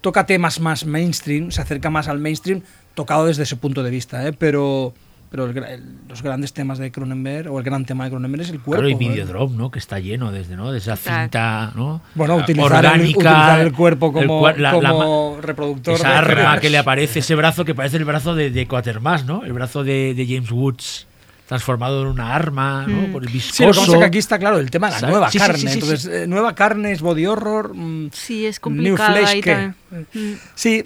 toca 0.00 0.26
temas 0.26 0.58
más 0.58 0.84
mainstream, 0.84 1.52
se 1.52 1.60
acerca 1.62 1.88
más 1.88 2.08
al 2.08 2.18
mainstream, 2.18 2.62
tocado 2.94 3.26
desde 3.26 3.42
ese 3.44 3.56
punto 3.56 3.82
de 3.82 3.90
vista, 3.90 4.26
¿eh? 4.26 4.32
pero, 4.32 4.92
pero 5.30 5.46
el 5.46 5.56
el- 5.56 5.82
los 6.08 6.22
grandes 6.22 6.52
temas 6.52 6.78
de 6.78 6.90
Cronenberg, 6.92 7.50
o 7.50 7.58
el 7.58 7.64
gran 7.64 7.84
tema 7.86 8.04
de 8.04 8.10
Cronenberg 8.10 8.42
es 8.42 8.50
el 8.50 8.60
cuerpo. 8.60 8.82
Claro, 8.84 8.88
y 8.88 8.92
¿eh? 8.92 8.96
Videodrome, 9.10 9.56
¿no? 9.56 9.70
Que 9.70 9.78
está 9.78 9.98
lleno 9.98 10.30
desde, 10.30 10.56
¿no? 10.56 10.70
De 10.72 10.78
esa 10.78 10.96
cinta, 10.96 11.72
¿no? 11.74 12.02
Bueno, 12.14 12.36
utilizar, 12.36 12.84
el, 12.84 12.90
orgánica, 12.90 13.18
utilizar 13.18 13.60
el 13.60 13.72
cuerpo 13.72 14.06
el 14.08 14.12
como, 14.26 14.42
cuer- 14.42 14.56
la- 14.58 14.72
la 14.74 14.90
como 14.90 15.38
reproductor. 15.40 15.94
Esa 15.94 16.08
de 16.10 16.14
arma 16.16 16.60
que 16.60 16.68
le 16.70 16.78
aparece, 16.78 17.20
ese 17.20 17.34
brazo 17.34 17.64
que 17.64 17.74
parece 17.74 17.96
el 17.96 18.04
brazo 18.04 18.34
de, 18.34 18.50
de 18.50 18.66
Quatermass, 18.66 19.24
¿no? 19.24 19.42
El 19.44 19.52
brazo 19.54 19.84
de, 19.84 20.14
de 20.14 20.26
James 20.26 20.50
Woods 20.50 21.06
transformado 21.52 22.02
en 22.02 22.08
una 22.08 22.34
arma, 22.34 22.86
¿no? 22.86 23.12
Por 23.12 23.22
el 23.24 23.28
Mm. 23.30 23.40
Sí, 23.40 23.62
lo 23.62 23.68
que 23.70 23.74
pasa 23.74 23.80
viscoso. 23.80 23.92
es 23.92 23.98
que 23.98 24.04
aquí 24.04 24.18
está 24.18 24.38
claro 24.38 24.58
el 24.58 24.70
tema 24.70 24.86
de 24.88 24.92
la 24.94 24.98
¿Sabes? 25.00 25.12
nueva 25.12 25.30
Sí, 25.30 25.38
carne. 25.38 25.58
sí, 25.58 25.66
sí, 25.68 25.72
Entonces, 25.74 26.06
eh, 26.06 26.26
nueva 26.26 26.54
carne 26.54 26.92
es 26.92 27.00
body 27.00 27.26
horror. 27.26 27.74
mm, 27.74 28.10
Sí, 28.12 28.46
es 28.46 28.56
New 28.56 28.62
complicado 28.62 29.12
Flesh, 29.16 29.28
ahí 29.28 29.40
¿qué? 29.40 29.72
Mm. 29.90 30.34
Sí, 30.54 30.84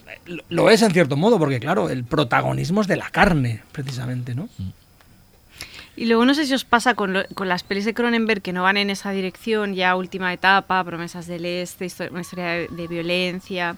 lo- 0.49 0.69
es 0.71 0.83
en 0.83 0.93
cierto 0.93 1.17
modo, 1.17 1.39
porque 1.39 1.61
claro, 1.61 1.89
el 1.91 2.05
protagonismo 2.05 2.81
es 2.81 2.87
de 2.89 2.97
la 2.97 3.11
carne, 3.11 3.63
precisamente, 3.73 4.35
¿no? 4.35 4.49
Y 5.99 6.05
luego 6.05 6.27
no 6.27 6.35
sé 6.35 6.45
si 6.45 6.53
os 6.53 6.65
pasa 6.67 6.95
con, 6.95 7.15
lo- 7.15 7.25
con 7.35 7.49
las 7.49 7.63
pelis 7.63 7.87
de 7.87 7.95
Cronenberg 7.95 8.43
que 8.43 8.53
no 8.53 8.63
van 8.65 8.77
en 8.77 8.91
esa 8.91 9.13
dirección, 9.13 9.75
ya 9.75 9.97
última 9.97 10.31
etapa, 10.33 10.85
promesas 10.85 11.27
del 11.27 11.47
este, 11.47 11.87
histo- 11.87 12.11
una 12.11 12.21
historia 12.21 12.45
de, 12.47 12.69
de 12.69 12.87
violencia, 12.87 13.77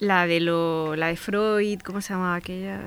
la 0.00 0.26
de 0.26 0.40
lo, 0.40 0.96
la 0.96 1.06
de 1.08 1.16
Freud, 1.16 1.80
¿cómo 1.80 2.00
se 2.00 2.12
llamaba 2.12 2.34
aquella? 2.36 2.80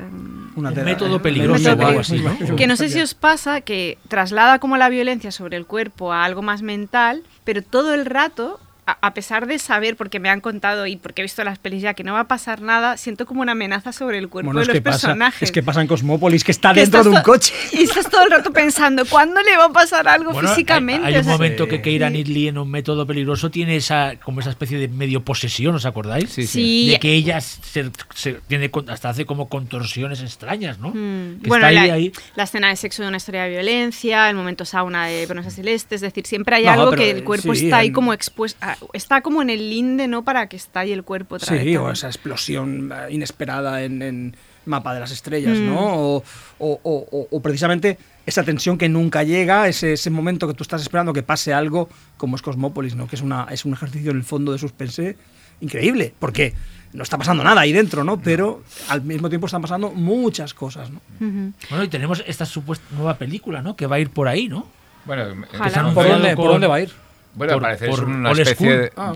Una 0.55 0.69
Un 0.69 0.75
tela- 0.75 0.85
método 0.85 1.21
peligroso 1.21 1.69
o 1.73 1.85
algo 1.85 1.99
así, 2.01 2.19
¿no? 2.19 2.55
Que 2.55 2.67
no 2.67 2.75
sé 2.75 2.89
si 2.89 2.99
os 3.01 3.13
pasa 3.13 3.61
que 3.61 3.97
traslada 4.07 4.59
como 4.59 4.77
la 4.77 4.89
violencia 4.89 5.31
sobre 5.31 5.57
el 5.57 5.65
cuerpo 5.65 6.11
a 6.13 6.25
algo 6.25 6.41
más 6.41 6.61
mental, 6.61 7.23
pero 7.43 7.61
todo 7.61 7.93
el 7.93 8.05
rato, 8.05 8.59
a, 8.88 9.14
pesar 9.14 9.47
de 9.47 9.59
saber, 9.59 9.95
porque 9.97 10.19
me 10.19 10.30
han 10.30 10.39
contado 10.39 10.88
y 10.88 10.95
porque 10.95 11.22
he 11.22 11.23
visto 11.23 11.43
las 11.43 11.59
pelis 11.59 11.81
ya 11.81 11.93
que 11.93 12.03
no 12.05 12.14
va 12.14 12.22
a 12.22 12.27
pasar 12.27 12.61
nada, 12.61 12.95
siento 12.97 13.26
como 13.26 13.41
una 13.41 13.51
amenaza 13.51 13.91
sobre 13.91 14.18
el 14.18 14.30
cuerpo 14.30 14.47
Bueno, 14.53 14.61
de 14.61 14.73
los 14.73 14.81
pasa, 14.81 15.07
personajes. 15.07 15.41
es 15.43 15.51
que 15.51 15.61
pasa 15.61 15.81
en 15.81 15.88
Cosmópolis, 15.88 16.43
que 16.43 16.51
está 16.51 16.73
Que 16.73 16.81
dentro 16.81 17.03
de 17.03 17.09
un 17.09 17.15
to- 17.15 17.23
coche. 17.23 17.53
Y 17.73 17.81
estás 17.84 18.09
todo 18.09 18.23
el 18.23 18.31
rato 18.31 18.51
pensando, 18.53 19.05
¿cuándo 19.05 19.41
le 19.41 19.57
va 19.57 19.65
a 19.65 19.69
pasar 19.73 20.07
algo 20.07 20.31
Bueno, 20.31 20.47
físicamente? 20.49 21.05
Hay, 21.05 21.15
un 21.18 21.23
sea, 21.26 21.34
momento 21.34 21.68
que 21.68 21.81
Keira. 21.81 22.09
Knightley 22.09 22.47
en 22.47 22.57
un 22.57 22.72
método 22.72 23.05
peligroso 23.05 23.51
tiene 23.51 23.76
esa 23.76 24.15
como 24.23 24.39
esa 24.39 24.51
especie 24.51 24.77
de 24.77 24.88
medio 24.88 25.22
posesión, 25.23 25.76
¿os 25.76 25.85
acordáis? 25.85 26.30
Sí, 26.30 26.47
Sí. 26.47 26.89
De 26.91 26.99
que 26.99 27.14
ella 27.14 27.41
se, 27.41 27.91
se- 28.15 28.34
tiene 28.47 28.72
con- 28.72 28.89
hasta 28.89 29.09
hace 29.09 29.26
como 29.26 29.49
contorsiones 29.49 30.22
extrañas, 30.22 30.80
¿no? 30.80 30.89
Mm, 30.89 31.41
Que 31.41 31.47
Bueno, 31.49 31.68
está 31.68 31.81
ahí, 31.81 31.88
la, 31.88 31.93
ahí. 31.93 32.11
la 32.35 32.43
escena 32.43 32.69
de 32.69 32.76
sexo 32.77 33.01
de 33.03 33.09
una 33.09 33.18
historia 33.18 33.43
de 33.43 33.49
violencia, 33.49 34.30
el 34.30 34.35
momento 34.35 34.64
sauna 34.65 35.07
de 35.07 35.26
Promesas 35.27 35.55
Celestes, 35.55 35.97
es 35.97 36.01
decir, 36.01 36.26
siempre 36.26 36.55
hay 36.55 36.65
No, 36.65 36.72
algo 36.72 36.89
pero, 36.91 37.01
que 37.01 37.11
el 37.11 37.23
cuerpo 37.23 37.53
sí, 37.53 37.65
está 37.65 37.77
ahí 37.80 37.88
en- 37.88 37.93
como 37.93 38.14
expuesto, 38.14 38.65
está 38.93 39.21
como 39.21 39.41
en 39.41 39.49
el 39.49 39.69
linde, 39.69 40.07
¿no? 40.07 40.23
Para 40.23 40.47
que 40.47 40.55
estalle 40.55 40.93
el 40.93 41.03
cuerpo 41.03 41.35
otra 41.35 41.53
vez 41.53 41.63
Sí, 41.63 41.69
o 41.75 41.79
también. 41.79 41.93
esa 41.93 42.07
explosión 42.07 42.91
eh, 42.93 43.11
inesperada 43.13 43.83
en, 43.83 44.01
en 44.01 44.35
Mapa 44.65 44.93
de 44.93 44.99
las 44.99 45.11
Estrellas, 45.11 45.57
Mm. 45.57 45.65
¿no? 45.67 45.79
O, 45.95 46.23
o- 46.59 46.79
o- 46.83 47.07
o- 47.11 47.27
o 47.31 47.41
precisamente 47.41 47.97
esa 48.25 48.43
tensión 48.43 48.77
que 48.77 48.89
nunca 48.89 49.23
llega, 49.23 49.67
ese, 49.67 49.93
ese 49.93 50.09
momento 50.09 50.47
que 50.47 50.53
tú 50.53 50.63
estás 50.63 50.81
esperando 50.81 51.13
que 51.13 51.23
pase 51.23 51.53
algo, 51.53 51.87
como 52.17 52.35
es 52.35 52.41
Cosmópolis, 52.41 52.95
¿no? 52.95 53.07
Que 53.07 53.15
es, 53.15 53.21
una, 53.21 53.47
es 53.49 53.63
un 53.65 53.73
ejercicio 53.73 54.11
en 54.11 54.17
el 54.17 54.23
fondo 54.23 54.51
de 54.51 54.57
suspense 54.59 55.15
increíble, 55.61 56.13
porque 56.19 56.53
no 56.93 57.03
está 57.03 57.17
pasando 57.17 57.43
nada 57.43 57.61
ahí 57.61 57.71
dentro, 57.71 58.03
¿no? 58.03 58.19
Pero 58.21 58.63
al 58.89 59.01
mismo 59.01 59.29
tiempo 59.29 59.47
están 59.47 59.61
pasando 59.61 59.91
muchas 59.91 60.53
cosas, 60.53 60.89
¿no? 60.91 60.99
Bueno, 61.19 61.83
y 61.83 61.87
tenemos 61.87 62.23
esta 62.27 62.45
supuesta 62.45 62.85
nueva 62.95 63.17
película, 63.17 63.61
¿no? 63.61 63.75
Que 63.75 63.87
va 63.87 63.95
a 63.95 63.99
ir 63.99 64.09
por 64.09 64.27
ahí, 64.27 64.47
¿no? 64.49 64.67
Bueno, 65.05 65.23
¿Por 65.57 65.69
se 65.71 65.79
¿Por 65.79 65.93
Cuidado 65.93 66.13
dónde, 66.13 66.35
con- 66.35 66.43
¿Por 66.43 66.51
dónde 66.53 66.67
va 66.67 66.75
a 66.75 66.81
ir? 66.81 66.91
Bueno, 67.38 67.53
por- 67.53 67.61
parece 67.61 67.88
por 67.88 67.99
es 67.99 68.05
una 68.05 68.31
especie, 68.31 68.77
de, 68.77 68.91
Ah. 68.97 69.14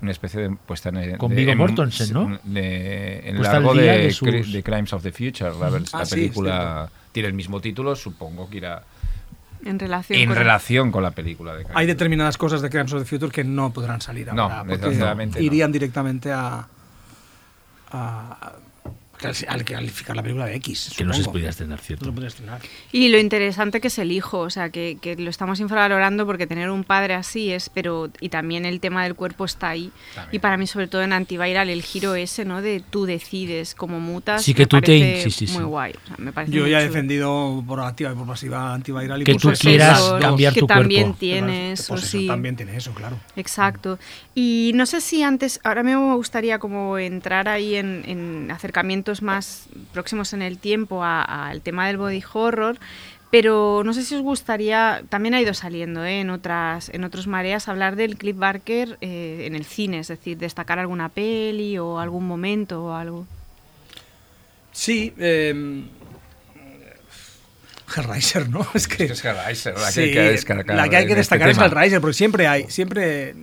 una 0.00 0.10
especie 0.10 0.40
de 0.40 0.50
puesta 0.66 0.88
en 0.90 1.16
Con 1.16 1.34
Viggo 1.34 1.52
en- 1.52 1.58
Mortensen, 1.58 2.12
¿no? 2.12 2.38
de- 2.44 3.28
en 3.28 3.36
Puesta 3.36 3.54
largo 3.54 3.74
de, 3.74 3.82
de 3.82 4.08
Cri- 4.08 4.12
sus- 4.44 4.52
de 4.52 4.62
Crimes 4.62 4.92
of 4.92 5.02
the 5.02 5.12
Future. 5.12 5.50
La, 5.58 5.66
Ah, 5.66 5.98
la 5.98 6.04
sí, 6.06 6.14
película 6.14 6.88
tiene 7.12 7.28
el 7.28 7.34
mismo 7.34 7.60
título, 7.60 7.96
supongo 7.96 8.48
que 8.48 8.58
irá 8.58 8.82
En 9.64 9.78
relación 9.78 10.18
en 10.18 10.28
con 10.28 10.36
relación 10.38 10.90
con 10.92 11.02
la 11.02 11.10
película 11.10 11.54
de 11.54 11.66
Hay 11.74 11.86
determinadas 11.86 12.38
cosas 12.38 12.62
de 12.62 12.70
Crimes 12.70 12.92
of 12.94 13.02
the 13.02 13.04
Future 13.08 13.30
que 13.32 13.44
no 13.44 13.72
podrán 13.72 14.00
salir 14.00 14.32
No, 14.32 14.44
ahora, 14.44 14.64
porque 14.64 14.96
no. 14.96 15.38
irían 15.40 15.70
directamente 15.72 16.30
a, 16.32 16.66
a, 17.92 18.52
al 19.48 19.64
calificar 19.64 20.16
la 20.16 20.22
película 20.22 20.46
de 20.46 20.56
X. 20.56 20.92
Que 20.96 21.04
no 21.04 21.12
se 21.14 21.24
podía 21.24 21.50
estrenar, 21.50 21.78
¿cierto? 21.80 22.04
se 22.06 22.12
podía 22.12 22.28
estrenar. 22.28 22.60
Y 22.92 23.08
lo 23.08 23.18
interesante 23.18 23.80
que 23.80 23.88
es 23.88 23.98
el 23.98 24.12
hijo, 24.12 24.38
o 24.40 24.50
sea, 24.50 24.70
que, 24.70 24.98
que 25.00 25.16
lo 25.16 25.30
estamos 25.30 25.60
infravalorando 25.60 26.26
porque 26.26 26.46
tener 26.46 26.70
un 26.70 26.84
padre 26.84 27.14
así 27.14 27.50
es, 27.52 27.68
pero 27.68 28.10
y 28.20 28.28
también 28.30 28.64
el 28.64 28.80
tema 28.80 29.04
del 29.04 29.14
cuerpo 29.14 29.44
está 29.44 29.68
ahí. 29.70 29.90
Y 30.32 30.38
para 30.38 30.56
mí, 30.56 30.66
sobre 30.66 30.86
todo 30.88 31.02
en 31.02 31.12
Antiviral, 31.12 31.68
el 31.70 31.82
giro 31.82 32.14
ese, 32.14 32.44
¿no? 32.44 32.62
De 32.62 32.82
tú 32.90 33.04
decides 33.06 33.74
cómo 33.74 34.00
mutas. 34.00 34.42
Sí, 34.42 34.54
que 34.54 34.62
me 34.62 34.66
tú 34.66 34.80
te- 34.80 35.22
sí, 35.30 35.46
sí, 35.46 35.52
Muy 35.52 35.64
guay. 35.64 35.92
o 36.04 36.06
sea, 36.06 36.16
me 36.18 36.32
parece 36.32 36.52
Yo 36.52 36.66
ya 36.66 36.80
he 36.80 36.84
defendido 36.84 37.62
por 37.66 37.80
activa 37.80 38.12
y 38.12 38.14
por 38.14 38.26
pasiva 38.26 38.74
antiviral 38.74 39.22
y 39.22 39.24
Que 39.24 39.32
por 39.34 39.40
tú 39.42 39.52
quieras 39.60 40.00
cambiar 40.20 40.54
que 40.54 40.60
tu 40.60 40.66
también 40.66 41.02
cuerpo. 41.04 41.18
tienes, 41.20 41.86
Pues 41.86 41.90
o 41.90 41.94
eso 42.04 42.18
sí. 42.18 42.26
también 42.26 42.56
tiene 42.56 42.76
eso, 42.76 42.92
claro. 42.92 43.16
Exacto. 43.36 43.98
Y 44.34 44.72
no 44.74 44.86
sé 44.86 45.00
si 45.00 45.22
antes, 45.22 45.60
ahora 45.64 45.82
mismo 45.82 46.08
me 46.10 46.14
gustaría 46.14 46.58
como 46.58 46.98
entrar 46.98 47.48
ahí 47.48 47.74
en, 47.76 48.02
en 48.06 48.50
más 49.22 49.64
próximos 49.92 50.32
en 50.32 50.42
el 50.42 50.58
tiempo 50.58 51.02
a- 51.04 51.48
al 51.48 51.60
tema 51.60 51.86
del 51.86 51.96
body 51.98 52.22
horror, 52.32 52.78
pero 53.30 53.82
no 53.84 53.92
sé 53.92 54.02
si 54.04 54.14
os 54.16 54.22
gustaría, 54.22 55.02
también 55.08 55.34
ha 55.34 55.40
ido 55.40 55.54
saliendo 55.54 56.04
¿eh? 56.04 56.20
en 56.20 56.30
otras 56.30 56.88
en 56.88 57.04
otros 57.04 57.26
mareas, 57.28 57.68
hablar 57.68 57.94
del 57.96 58.16
Cliff 58.16 58.36
Barker 58.36 58.98
eh, 59.00 59.44
en 59.46 59.54
el 59.54 59.64
cine, 59.64 59.98
es 60.00 60.08
decir, 60.08 60.36
destacar 60.38 60.78
alguna 60.78 61.08
peli 61.10 61.78
o 61.78 61.98
algún 62.00 62.26
momento 62.26 62.84
o 62.86 62.94
algo. 62.94 63.26
Sí, 64.72 65.12
eh, 65.18 65.84
Hellraiser, 67.96 68.48
¿no? 68.48 68.66
Es 68.74 68.86
que, 68.88 69.04
Es 69.04 69.10
es 69.12 69.24
Hellraiser, 69.24 69.74
la 69.76 69.92
que 69.92 70.00
hay 70.00 70.12
que 70.12 70.20
destacar 70.30 70.76
la 70.76 70.88
que 70.88 70.96
hay 70.96 71.02
que 71.06 71.10
este 71.12 71.16
destacar 71.20 71.48
es 71.48 71.56
tema. 71.56 71.66
Hellraiser, 71.66 72.00
porque 72.00 72.14
siempre 72.14 72.46
hay, 72.46 72.70
siempre 72.70 73.30
eh, 73.30 73.34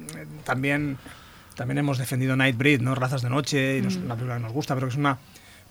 también, 0.46 0.98
también 1.56 1.78
hemos 1.80 1.98
defendido 1.98 2.36
Nightbreed, 2.36 2.82
¿no? 2.82 2.96
Razas 2.96 3.22
de 3.22 3.30
noche, 3.30 3.78
y 3.78 3.82
nos- 3.82 3.96
una 3.98 4.16
película 4.16 4.36
que 4.38 4.44
nos 4.44 4.54
gusta, 4.54 4.74
pero 4.76 4.88
que 4.88 4.92
es 4.92 4.98
una, 4.98 5.18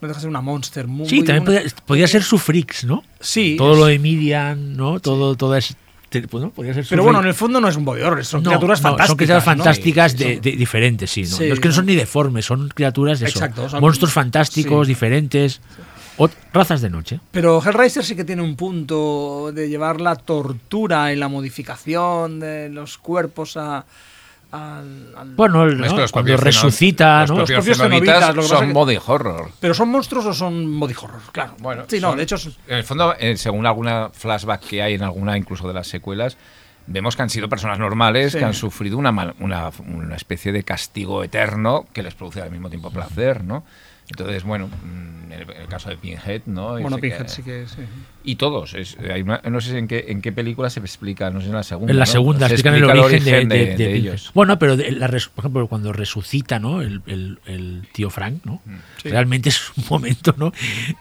no 0.00 0.08
deja 0.08 0.18
de 0.18 0.22
ser 0.22 0.28
una 0.30 0.40
monster 0.40 0.86
muy... 0.86 1.08
Sí, 1.08 1.22
también 1.22 1.44
muy- 1.44 1.56
podía, 1.56 1.72
podía 1.86 2.06
ser 2.08 2.22
su 2.22 2.38
freaks, 2.38 2.84
¿no? 2.84 3.02
Sí, 3.20 3.56
Todo 3.58 3.72
es- 3.74 3.78
lo 3.78 3.86
de 3.86 3.98
Midian, 3.98 4.76
¿no? 4.76 5.00
Todo, 5.00 5.34
toda 5.36 5.58
es, 5.58 5.76
te- 6.08 6.22
pues, 6.28 6.44
¿no? 6.44 6.50
Podía 6.50 6.74
ser 6.74 6.84
su 6.84 6.90
pero 6.90 7.02
bueno, 7.02 7.20
en 7.20 7.26
el 7.26 7.34
fondo 7.34 7.60
no 7.60 7.68
es 7.68 7.76
un 7.76 7.84
body 7.84 8.02
horror, 8.02 8.24
son 8.24 8.42
No, 8.42 8.50
criaturas 8.50 8.80
no, 8.80 8.90
fantásticas. 8.90 9.08
Son 9.08 9.16
criaturas 9.16 9.42
¿no? 9.42 9.50
fantásticas 9.64 10.16
de, 10.16 10.36
diferentes, 10.40 11.10
sí. 11.10 11.22
¿no? 11.22 11.28
Sí, 11.36 11.44
es 11.44 11.60
que 11.60 11.68
no 11.68 11.74
son 11.74 11.86
ni 11.86 11.94
deformes, 11.94 12.44
son 12.44 12.68
criaturas 12.68 13.20
de. 13.20 13.26
Exacto, 13.26 13.68
son- 13.68 13.80
Monstruos 13.80 14.12
fantásticos, 14.12 14.86
sí. 14.86 14.90
diferentes. 14.90 15.60
Razas 16.52 16.80
de 16.80 16.88
noche. 16.88 17.20
Pero 17.30 17.60
Hellraiser 17.62 18.02
sí 18.02 18.16
que 18.16 18.24
tiene 18.24 18.40
un 18.40 18.56
punto 18.56 19.50
de 19.52 19.68
llevar 19.68 20.00
la 20.00 20.16
tortura 20.16 21.12
y 21.12 21.16
la 21.16 21.28
modificación 21.28 22.40
de 22.40 22.70
los 22.70 22.96
cuerpos 22.96 23.58
a, 23.58 23.84
al, 24.52 25.14
al- 25.16 25.34
Bueno, 25.34 25.64
el- 25.64 25.78
cuando 26.12 26.36
resucita, 26.36 27.20
los 27.22 27.30
¿no? 27.30 27.36
propios 27.36 27.56
propios 27.58 27.78
cenobitas 27.78 28.14
cenobitas, 28.14 28.28
lo 28.36 28.42
que 28.42 28.48
pasa 28.48 28.58
son 28.58 28.66
que- 28.68 28.72
body 28.72 28.98
horror. 29.06 29.50
¿Pero 29.60 29.74
son 29.74 29.88
monstruos 29.90 30.26
o 30.26 30.32
son 30.34 30.78
body 30.80 30.94
horror? 31.00 31.20
Claro. 31.32 31.54
Bueno, 31.58 31.84
sí, 31.88 32.00
no, 32.00 32.08
son- 32.08 32.16
de 32.18 32.22
hecho... 32.22 32.36
es- 32.36 32.58
En 32.66 32.76
el 32.76 32.84
fondo, 32.84 33.14
eh, 33.18 33.36
según 33.36 33.66
alguna 33.66 34.10
flashback 34.12 34.60
que 34.60 34.82
hay 34.82 34.94
en 34.94 35.02
alguna 35.02 35.36
incluso 35.36 35.66
de 35.68 35.74
las 35.74 35.88
secuelas, 35.88 36.36
vemos 36.86 37.16
que 37.16 37.22
han 37.22 37.30
sido 37.30 37.48
personas 37.48 37.78
normales 37.78 38.32
Sí. 38.32 38.38
que 38.38 38.44
han 38.44 38.54
sufrido 38.54 38.96
una, 38.98 39.10
mal- 39.12 39.34
una, 39.40 39.70
una 39.88 40.14
especie 40.16 40.52
de 40.52 40.62
castigo 40.62 41.24
eterno 41.24 41.86
que 41.92 42.02
les 42.02 42.14
produce 42.14 42.40
al 42.40 42.50
mismo 42.50 42.68
tiempo 42.70 42.90
placer, 42.90 43.42
¿no? 43.44 43.64
Entonces, 44.08 44.44
bueno, 44.44 44.68
mm, 44.68 45.16
en 45.26 45.32
el, 45.32 45.50
en 45.50 45.62
el 45.62 45.66
caso 45.68 45.88
de 45.90 45.96
Pinhead, 45.96 46.42
¿no? 46.46 46.72
Bueno, 46.78 46.96
que- 46.96 47.02
Pinhead 47.02 47.26
sí 47.28 47.42
que... 47.42 47.66
Sí. 47.66 47.82
Y 48.24 48.36
todos. 48.36 48.74
es- 48.74 48.96
hay 48.98 49.22
una- 49.22 49.40
no 49.50 49.60
sé 49.60 49.76
en 49.78 49.86
qué, 49.88 50.06
en 50.08 50.20
qué 50.22 50.32
película 50.32 50.68
se 50.70 50.80
explica, 50.80 51.30
no 51.30 51.40
sé 51.40 51.46
en 51.48 51.52
la 51.54 51.62
segunda. 51.62 51.92
En 51.92 51.98
la 51.98 52.04
¿no? 52.06 52.10
segunda 52.12 52.48
Se 52.48 52.54
explican 52.54 52.74
el 52.76 52.82
explica 52.84 53.04
origen, 53.06 53.24
de, 53.24 53.30
de- 53.30 53.38
de, 53.38 53.46
de 53.46 53.66
de 53.66 53.76
Pinhead. 53.76 53.94
ellos. 53.94 54.30
Bueno, 54.34 54.58
pero 54.58 54.76
de 54.76 54.90
la 54.92 55.06
res- 55.08 55.28
por 55.28 55.42
ejemplo, 55.42 55.66
cuando 55.68 55.92
resucita, 55.92 56.58
¿no? 56.58 56.80
El, 56.82 57.02
el- 57.06 57.38
el 57.46 57.82
tío 57.92 58.10
Frank, 58.10 58.44
¿no? 58.44 58.60
Mm, 58.64 58.74
Sí. 59.02 59.08
Realmente 59.10 59.48
es 59.50 59.60
un 59.76 59.84
momento, 59.90 60.34
¿no? 60.38 60.52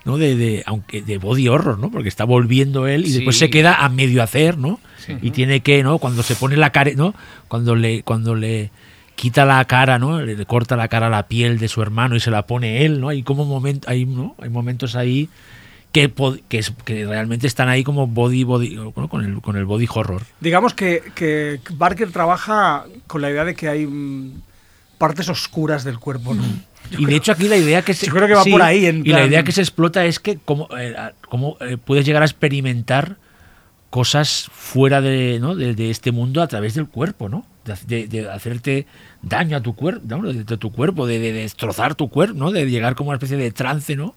¿no? 0.06 0.18
De, 0.18 0.36
de- 0.36 0.64
aunque 0.65 1.02
de 1.02 1.18
body 1.18 1.48
horror, 1.48 1.80
¿no? 1.80 1.90
Porque 1.91 2.10
está 2.10 2.23
volviendo 2.26 2.88
él 2.88 3.06
y 3.06 3.10
Sí. 3.10 3.14
después 3.15 3.38
se 3.38 3.49
queda 3.49 3.84
a 3.86 3.90
medio 3.90 4.22
hacer, 4.23 4.57
¿no? 4.57 4.80
Sí. 4.98 5.14
Y 5.22 5.32
tiene 5.32 5.60
que, 5.61 5.82
¿no? 5.84 5.98
Cuando 5.99 6.22
se 6.23 6.36
pone 6.36 6.57
la 6.57 6.72
cara, 6.72 6.91
¿no? 6.95 7.14
Cuando 7.48 7.76
le, 7.76 8.02
cuando 8.03 8.36
le 8.36 8.72
quita 9.16 9.46
la 9.46 9.64
cara, 9.66 10.00
¿no? 10.00 10.22
Le, 10.22 10.46
corta 10.46 10.76
la 10.76 10.88
cara 10.88 11.08
a 11.08 11.10
la 11.10 11.28
piel 11.28 11.58
de 11.58 11.68
su 11.68 11.82
hermano 11.82 12.16
y 12.16 12.20
se 12.20 12.32
la 12.32 12.46
pone 12.46 12.86
él, 12.86 13.00
¿no? 13.00 13.10
Hay 13.10 13.24
como 13.24 13.46
momento, 13.46 13.90
hay, 13.90 14.06
¿no? 14.06 14.36
Hay 14.40 14.50
momentos 14.50 14.96
ahí 14.96 15.30
que, 15.92 16.12
que, 16.50 17.06
realmente 17.06 17.48
están 17.48 17.70
ahí 17.70 17.84
como 17.84 18.06
body, 18.06 18.44
body, 18.44 18.76
¿no? 18.76 18.92
con 18.92 19.24
el, 19.24 19.42
con 19.42 19.56
el 19.56 19.66
body 19.66 19.88
horror. 19.90 20.24
Digamos 20.42 20.74
que, 20.74 21.02
que 21.16 21.60
Barker 21.74 22.12
trabaja 22.12 22.86
con 23.08 23.22
la 23.22 23.32
idea 23.32 23.46
de 23.46 23.56
que 23.56 23.70
hay 23.70 23.86
mm, 23.88 24.42
partes 24.98 25.30
oscuras 25.30 25.86
del 25.86 25.98
cuerpo, 26.00 26.34
¿no? 26.34 26.44
Y 26.98 27.06
de 27.06 27.16
hecho 27.16 27.32
aquí 27.32 27.48
la 27.48 27.58
idea 27.58 27.82
que 27.82 27.94
se, 27.94 28.06
Yo 28.08 28.14
creo 28.14 28.28
que 28.28 28.36
va 28.36 28.44
por 28.44 28.62
ahí, 28.62 28.86
en 28.86 29.06
y 29.06 29.10
la 29.10 29.26
idea 29.26 29.44
que 29.44 29.52
se 29.52 29.62
explota 29.62 30.06
es 30.06 30.20
que 30.20 30.38
cómo, 30.44 30.68
eh, 30.78 30.96
cómo, 31.30 31.58
eh, 31.62 31.78
puedes 31.78 32.06
llegar 32.06 32.22
a 32.22 32.26
experimentar 32.26 33.18
cosas 33.96 34.50
fuera 34.54 35.00
de, 35.00 35.40
¿no? 35.40 35.56
de, 35.56 35.74
de 35.74 35.90
este 35.90 36.12
mundo 36.12 36.42
a 36.42 36.48
través 36.48 36.74
del 36.74 36.88
cuerpo, 36.88 37.30
¿no? 37.30 37.46
De, 37.64 37.72
ha- 37.72 37.78
de- 37.88 38.08
de 38.10 38.30
hacerte 38.30 38.86
daño 39.22 39.56
a 39.56 39.62
tu 39.62 39.74
cuerpo, 39.74 40.04
¿no? 40.18 40.22
de, 40.34 40.44
de 40.44 40.58
tu 40.58 40.70
cuerpo, 40.74 41.08
de, 41.08 41.18
de 41.20 41.32
destrozar 41.32 41.96
tu 41.96 42.10
cuerpo, 42.10 42.38
¿no? 42.38 42.52
De 42.52 42.70
llegar 42.70 42.96
como 42.96 43.12
una 43.12 43.16
especie 43.18 43.38
de 43.38 43.52
trance, 43.52 43.96
¿no? 43.96 44.14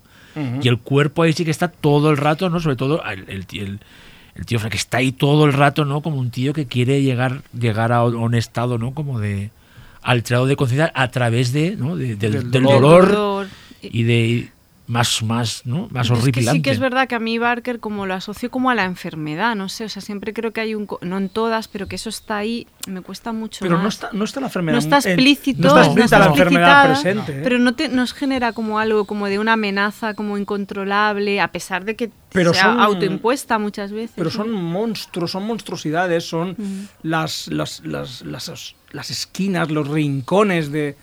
Y 0.63 0.67
el 0.69 0.79
cuerpo 0.79 1.23
ahí 1.23 1.33
sí 1.33 1.45
que 1.45 1.53
está 1.53 1.69
todo 1.69 2.11
el 2.11 2.17
rato, 2.17 2.51
¿no? 2.51 2.59
Sobre 2.61 2.75
todo 2.77 3.03
el, 3.05 3.25
el, 3.29 3.47
tío- 3.47 3.63
el- 3.65 3.79
el 4.35 4.47
tío 4.47 4.59
Frank, 4.59 4.73
que 4.73 4.79
está 4.79 4.99
ahí 4.99 5.13
todo 5.13 5.47
el 5.47 5.53
rato, 5.53 5.85
¿no? 5.85 6.01
Como 6.01 6.17
un 6.19 6.31
tío 6.31 6.53
que 6.53 6.67
quiere 6.67 7.03
llegar, 7.03 7.43
llegar 7.59 7.93
a 7.93 8.05
un 8.05 8.35
estado, 8.35 8.79
¿no? 8.79 8.95
Como 8.95 9.21
de 9.21 9.51
alterado 10.03 10.47
de 10.47 10.57
conciencia 10.57 10.91
a 10.95 11.09
través 11.11 11.53
de, 11.53 11.77
¿no? 11.77 11.97
de- 11.97 12.17
del, 12.17 12.33
Del 12.33 12.51
del 12.51 12.63
dolor. 12.65 12.81
dolor, 12.83 13.13
Dolor. 13.13 13.47
y 13.83 14.03
de 14.03 14.49
más, 14.89 15.23
más, 15.23 15.62
¿no? 15.66 15.86
Más 15.90 16.06
Es 16.06 16.12
que 16.12 16.19
horripilante. 16.19 16.59
sí 16.59 16.62
que 16.62 16.70
es 16.70 16.78
verdad 16.78 17.06
que 17.06 17.15
a 17.15 17.19
mí 17.19 17.39
Barker 17.39 17.78
como 17.78 18.06
lo 18.06 18.15
asocio 18.15 18.51
como 18.51 18.70
a 18.70 18.74
la 18.74 18.85
enfermedad, 18.86 19.55
no 19.55 19.69
sé, 19.69 19.85
o 19.85 19.89
sea, 19.90 20.01
siempre 20.02 20.32
creo 20.32 20.52
que 20.55 20.62
hay 20.62 20.74
un, 20.74 20.86
co- 20.86 20.98
no 21.02 21.19
en 21.19 21.28
todas, 21.28 21.69
pero 21.69 21.86
que 21.89 21.97
eso 21.97 22.09
está 22.09 22.39
ahí, 22.39 22.66
me 22.86 23.02
cuesta 23.02 23.32
mucho 23.32 23.59
Pero 23.60 23.74
más. 23.77 23.82
no 23.82 23.89
está, 23.90 24.09
no 24.12 24.24
está 24.24 24.40
la 24.40 24.47
enfermedad. 24.47 24.73
No 24.77 24.78
está 24.78 24.97
en- 24.97 25.15
explícito, 25.15 25.60
no 25.60 25.69
está 25.69 25.85
explícita 25.85 26.19
la 26.19 26.27
enfermedad 26.27 26.86
presente. 26.86 27.32
¿eh? 27.39 27.40
pero 27.44 27.59
no 27.59 27.74
te, 27.74 27.89
nos 27.90 28.15
genera 28.15 28.52
como 28.52 28.78
algo 28.78 29.05
como 29.05 29.27
de 29.27 29.39
una 29.39 29.52
amenaza 29.52 30.15
como 30.15 30.39
incontrolable, 30.39 31.40
a 31.40 31.52
pesar 31.52 31.85
de 31.85 31.94
que 31.94 32.10
Pero 32.32 32.55
sea 32.55 32.65
son- 32.65 32.81
autoimpuesta 32.81 33.59
muchas 33.59 33.93
veces. 33.93 34.12
Pero 34.16 34.31
son 34.31 34.51
monstruos, 34.52 35.31
son 35.32 35.44
monstruosidades, 35.47 36.24
son 36.24 36.56
las, 37.02 37.48
las, 37.48 37.81
las, 37.85 38.23
las, 38.23 38.74
las 38.93 39.10
esquinas, 39.10 39.70
los 39.70 39.86
rincones 39.86 40.73
de, 40.73 40.97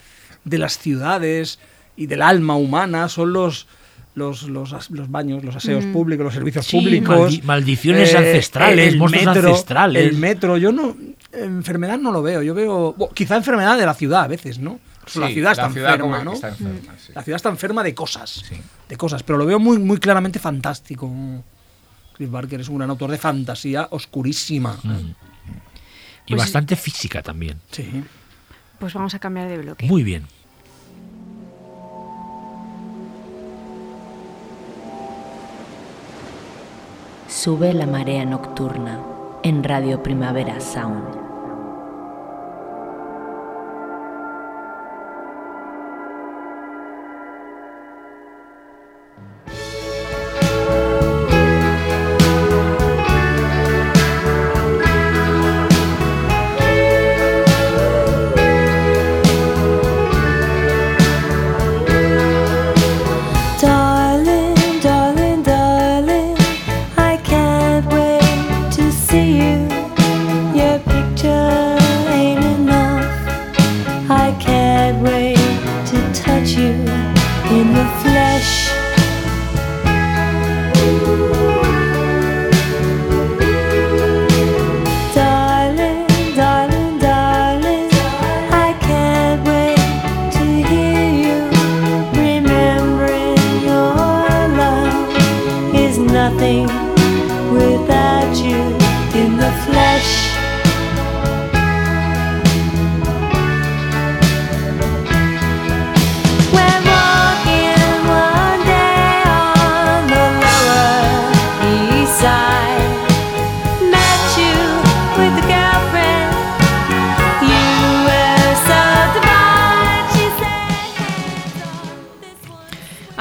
de 0.43 0.57
las 0.57 0.79
ciudades 0.79 1.59
y 1.95 2.05
del 2.07 2.21
alma 2.21 2.55
humana, 2.55 3.07
son 3.09 3.33
los, 3.33 3.67
los, 4.15 4.43
los, 4.43 4.89
baños, 5.09 5.43
los 5.43 5.55
aseos 5.55 5.85
Mm. 5.85 5.91
públicos, 5.93 6.23
los 6.25 6.33
servicios 6.33 6.65
Sí, 6.65 6.77
públicos. 6.77 7.31
maldi- 7.33 7.43
maldiciones 7.43 8.13
ancestrales, 8.15 8.95
monstruos 8.97 9.27
ancestrales. 9.37 10.05
El 10.07 10.17
metro, 10.17 10.57
yo 10.57 10.71
no. 10.71 10.95
Enfermedad 11.33 11.97
no 11.97 12.11
lo 12.11 12.21
veo, 12.21 12.41
yo 12.41 12.53
veo. 12.53 12.93
bueno, 12.93 13.13
quizá 13.13 13.35
enfermedad 13.35 13.77
de 13.77 13.85
la 13.85 13.93
ciudad 13.93 14.23
a 14.23 14.27
veces, 14.27 14.59
¿no? 14.59 14.79
Sí, 15.05 15.19
la 15.19 15.27
ciudad 15.27 15.51
está 15.51 15.69
ciudad 15.69 15.93
enferma, 15.95 16.23
¿no? 16.23 16.33
está 16.33 16.47
enferma, 16.49 16.95
sí. 16.97 17.11
La 17.13 17.21
ciudad 17.23 17.35
está 17.35 17.49
enferma 17.49 17.83
de 17.83 17.93
cosas. 17.93 18.43
Sí. 18.47 18.55
De 18.89 18.95
cosas, 18.97 19.21
pero 19.21 19.37
lo 19.37 19.45
veo 19.45 19.59
muy, 19.59 19.77
muy 19.77 19.97
claramente 19.99 20.39
fantástico. 20.39 21.11
Chris 22.15 22.31
Barker 22.31 22.61
es 22.61 22.69
un 22.69 22.77
gran 22.77 22.89
autor 22.89 23.11
de 23.11 23.17
fantasía 23.17 23.87
oscurísima. 23.91 24.77
Mm. 24.81 24.89
Y 26.27 26.29
Pues- 26.29 26.39
bastante 26.41 26.75
física 26.75 27.21
también. 27.21 27.59
Sí. 27.71 27.87
Pues 28.79 28.93
vamos 28.93 29.13
a 29.13 29.19
cambiar 29.19 29.47
de 29.49 29.57
bloque. 29.59 29.85
Muy 29.85 30.03
bien. 30.03 30.25
Sube 37.27 37.73
la 37.73 37.87
marea 37.87 38.23
nocturna 38.23 38.99
en 39.41 39.63
Radio 39.63 40.01
Primavera 40.03 40.59
Sound. 40.59 41.24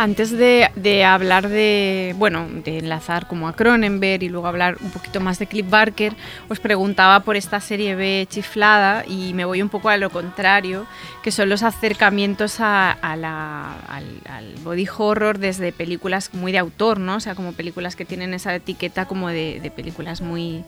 Antes 0.05 0.31
de, 0.33 1.03
hablar 1.07 1.49
de, 1.49 2.15
bueno, 2.19 2.47
de 2.63 2.77
enlazar 2.77 3.27
como 3.27 3.49
a 3.49 3.55
Cronenberg 3.55 4.23
y 4.23 4.29
luego 4.29 4.47
hablar 4.47 4.77
un 4.83 4.91
poquito 4.91 5.19
más 5.19 5.39
de 5.39 5.47
Cliff 5.47 5.71
Barker, 5.71 6.15
os 6.51 6.61
preguntaba 6.61 7.21
por 7.21 7.37
esta 7.37 7.59
serie 7.59 7.95
B 7.95 8.27
chiflada 8.29 9.07
y 9.09 9.33
me 9.33 9.47
voy 9.47 9.63
un 9.63 9.71
poco 9.71 9.89
a 9.89 9.97
lo 9.97 10.11
contrario, 10.11 10.85
que 11.23 11.31
son 11.31 11.49
los 11.49 11.63
acercamientos 11.63 12.57
a, 12.61 12.99
la- 13.17 13.77
al, 13.89 14.55
body 14.63 14.87
horror 14.95 15.39
desde 15.39 15.73
películas 15.73 16.35
muy 16.35 16.53
de 16.53 16.59
autor, 16.59 17.01
¿no? 17.01 17.17
O 17.17 17.21
sea, 17.21 17.35
como 17.35 17.55
películas 17.55 17.97
que 17.97 18.05
tienen 18.05 18.35
esa 18.35 18.55
etiqueta 18.55 19.07
como 19.07 19.31
de 19.31 19.73
películas 19.75 20.21
muy 20.21 20.65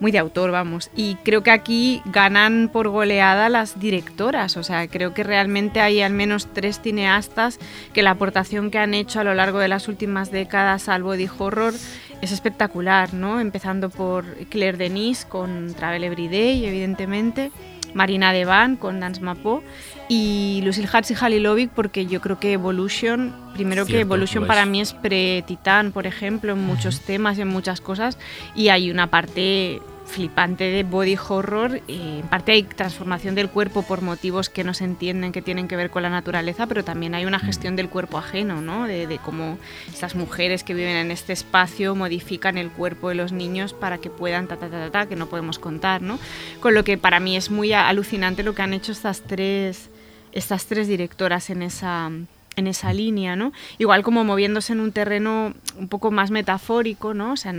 muy 0.00 0.10
de 0.10 0.18
autor, 0.18 0.50
vamos. 0.50 0.90
Y 0.96 1.14
creo 1.16 1.42
que 1.42 1.50
aquí 1.50 2.02
ganan 2.06 2.70
por 2.72 2.88
goleada 2.88 3.48
las 3.48 3.78
directoras. 3.78 4.56
O 4.56 4.62
sea, 4.62 4.88
creo 4.88 5.14
que 5.14 5.22
realmente 5.22 5.80
hay 5.80 6.00
al 6.00 6.12
menos 6.12 6.48
tres 6.52 6.80
cineastas 6.80 7.58
que 7.92 8.02
la 8.02 8.12
aportación 8.12 8.70
que 8.70 8.78
han 8.78 8.94
hecho 8.94 9.20
a 9.20 9.24
lo 9.24 9.34
largo 9.34 9.58
de 9.58 9.68
las 9.68 9.88
últimas 9.88 10.30
décadas 10.30 10.88
al 10.88 11.02
body 11.02 11.28
horror 11.38 11.74
es 12.20 12.32
espectacular, 12.32 13.14
¿no? 13.14 13.40
Empezando 13.40 13.90
por 13.90 14.24
Claire 14.48 14.78
Denis 14.78 15.24
con 15.24 15.74
Travel 15.74 16.04
Every 16.04 16.28
Day, 16.28 16.64
evidentemente. 16.64 17.50
Marina 17.94 18.32
Devan 18.32 18.76
con 18.76 19.00
Dance 19.00 19.20
Mapo 19.20 19.62
y 20.08 20.60
Lucille 20.64 20.88
Hatz 20.92 21.10
y 21.10 21.14
Halilovic 21.20 21.70
porque 21.70 22.06
yo 22.06 22.20
creo 22.20 22.38
que 22.38 22.52
Evolution, 22.52 23.34
primero 23.54 23.86
que 23.86 24.00
Evolution 24.00 24.46
para 24.46 24.66
mí 24.66 24.80
es 24.80 24.92
pre-Titán, 24.92 25.92
por 25.92 26.06
ejemplo, 26.06 26.52
en 26.52 26.60
muchos 26.60 27.00
temas 27.00 27.38
en 27.38 27.48
muchas 27.48 27.80
cosas 27.80 28.18
y 28.54 28.68
hay 28.68 28.90
una 28.90 29.08
parte 29.08 29.80
flipante 30.10 30.64
de 30.64 30.82
body 30.82 31.16
horror, 31.16 31.76
eh, 31.88 32.20
en 32.20 32.28
parte 32.28 32.52
hay 32.52 32.64
transformación 32.64 33.34
del 33.34 33.48
cuerpo 33.48 33.82
por 33.82 34.02
motivos 34.02 34.50
que 34.50 34.64
no 34.64 34.74
se 34.74 34.84
entienden 34.84 35.32
que 35.32 35.40
tienen 35.40 35.68
que 35.68 35.76
ver 35.76 35.90
con 35.90 36.02
la 36.02 36.10
naturaleza, 36.10 36.66
pero 36.66 36.84
también 36.84 37.14
hay 37.14 37.24
una 37.24 37.38
gestión 37.38 37.76
del 37.76 37.88
cuerpo 37.88 38.18
ajeno, 38.18 38.60
¿no? 38.60 38.86
De, 38.86 39.06
de 39.06 39.18
cómo 39.18 39.58
estas 39.88 40.14
mujeres 40.14 40.64
que 40.64 40.74
viven 40.74 40.96
en 40.96 41.10
este 41.10 41.32
espacio 41.32 41.94
modifican 41.94 42.58
el 42.58 42.70
cuerpo 42.70 43.08
de 43.08 43.14
los 43.14 43.32
niños 43.32 43.72
para 43.72 43.98
que 43.98 44.10
puedan 44.10 44.46
ta 44.46 44.56
ta 44.56 44.68
ta 44.68 44.78
ta, 44.78 44.90
ta, 44.90 45.06
que 45.06 45.16
no 45.16 45.26
podemos 45.26 45.58
contar, 45.58 46.02
¿no? 46.02 46.18
Con 46.60 46.74
lo 46.74 46.84
que 46.84 46.98
para 46.98 47.20
mí 47.20 47.36
es 47.36 47.50
muy 47.50 47.72
alucinante 47.72 48.42
lo 48.42 48.54
que 48.54 48.62
han 48.62 48.74
hecho 48.74 48.92
estas 48.92 49.22
tres 49.22 49.90
estas 50.32 50.66
tres 50.66 50.86
directoras 50.86 51.50
en 51.50 51.62
esa 51.62 52.10
en 52.56 52.66
esa 52.66 52.92
línea, 52.92 53.36
¿no? 53.36 53.52
Igual 53.78 54.02
como 54.02 54.24
moviéndose 54.24 54.72
en 54.72 54.80
un 54.80 54.92
terreno 54.92 55.54
un 55.78 55.88
poco 55.88 56.10
más 56.10 56.30
metafórico, 56.30 57.14
¿no? 57.14 57.32
O 57.32 57.36
sea, 57.36 57.52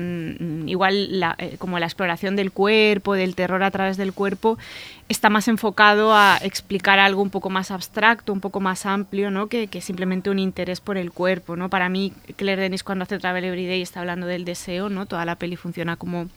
igual 0.65 1.23
eh, 1.38 1.55
como 1.57 1.80
la 1.80 1.85
exploración 1.85 2.35
del 2.35 2.51
cuerpo, 2.51 3.13
del 3.13 3.35
terror 3.35 3.63
a 3.63 3.72
través 3.72 3.97
del 3.97 4.13
cuerpo, 4.13 4.57
está 5.09 5.30
más 5.30 5.47
enfocado 5.47 6.13
a 6.13 6.38
explicar 6.41 6.99
algo 6.99 7.22
un 7.22 7.30
poco 7.30 7.49
más 7.49 7.72
abstracto, 7.72 8.34
un 8.34 8.41
poco 8.41 8.59
más 8.59 8.85
amplio, 8.85 9.31
¿no? 9.31 9.47
Que, 9.47 9.68
que 9.68 9.81
simplemente 9.81 10.30
un 10.30 10.39
interés 10.39 10.81
por 10.81 10.97
el 10.97 11.11
cuerpo, 11.11 11.55
¿no? 11.55 11.69
Para 11.69 11.89
mí, 11.89 12.13
Claire 12.35 12.61
Denis 12.61 12.84
cuando 12.84 13.03
hace 13.03 13.18
Travel 13.18 13.45
Every 13.45 13.68
Day 13.68 13.81
está 13.81 14.01
hablando 14.01 14.27
del 14.27 14.45
deseo, 14.45 14.89
¿no? 14.89 15.05
Toda 15.05 15.26
la 15.26 15.35
peli 15.35 15.55
funciona 15.55 15.95
como 15.95 16.27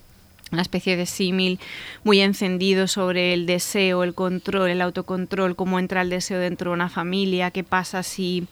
una 0.52 0.62
especie 0.62 0.96
de 0.96 1.06
símil 1.06 1.58
muy 2.04 2.20
encendido 2.20 2.86
sobre 2.86 3.34
el 3.34 3.46
deseo, 3.46 4.04
el 4.04 4.14
control, 4.14 4.70
el 4.70 4.82
autocontrol, 4.82 5.56
cómo 5.56 5.78
entra 5.78 6.02
el 6.02 6.10
deseo 6.10 6.38
dentro 6.38 6.70
de 6.70 6.74
una 6.74 6.88
familia, 6.88 7.50
qué 7.50 7.64
pasa 7.64 8.02
si, 8.02 8.46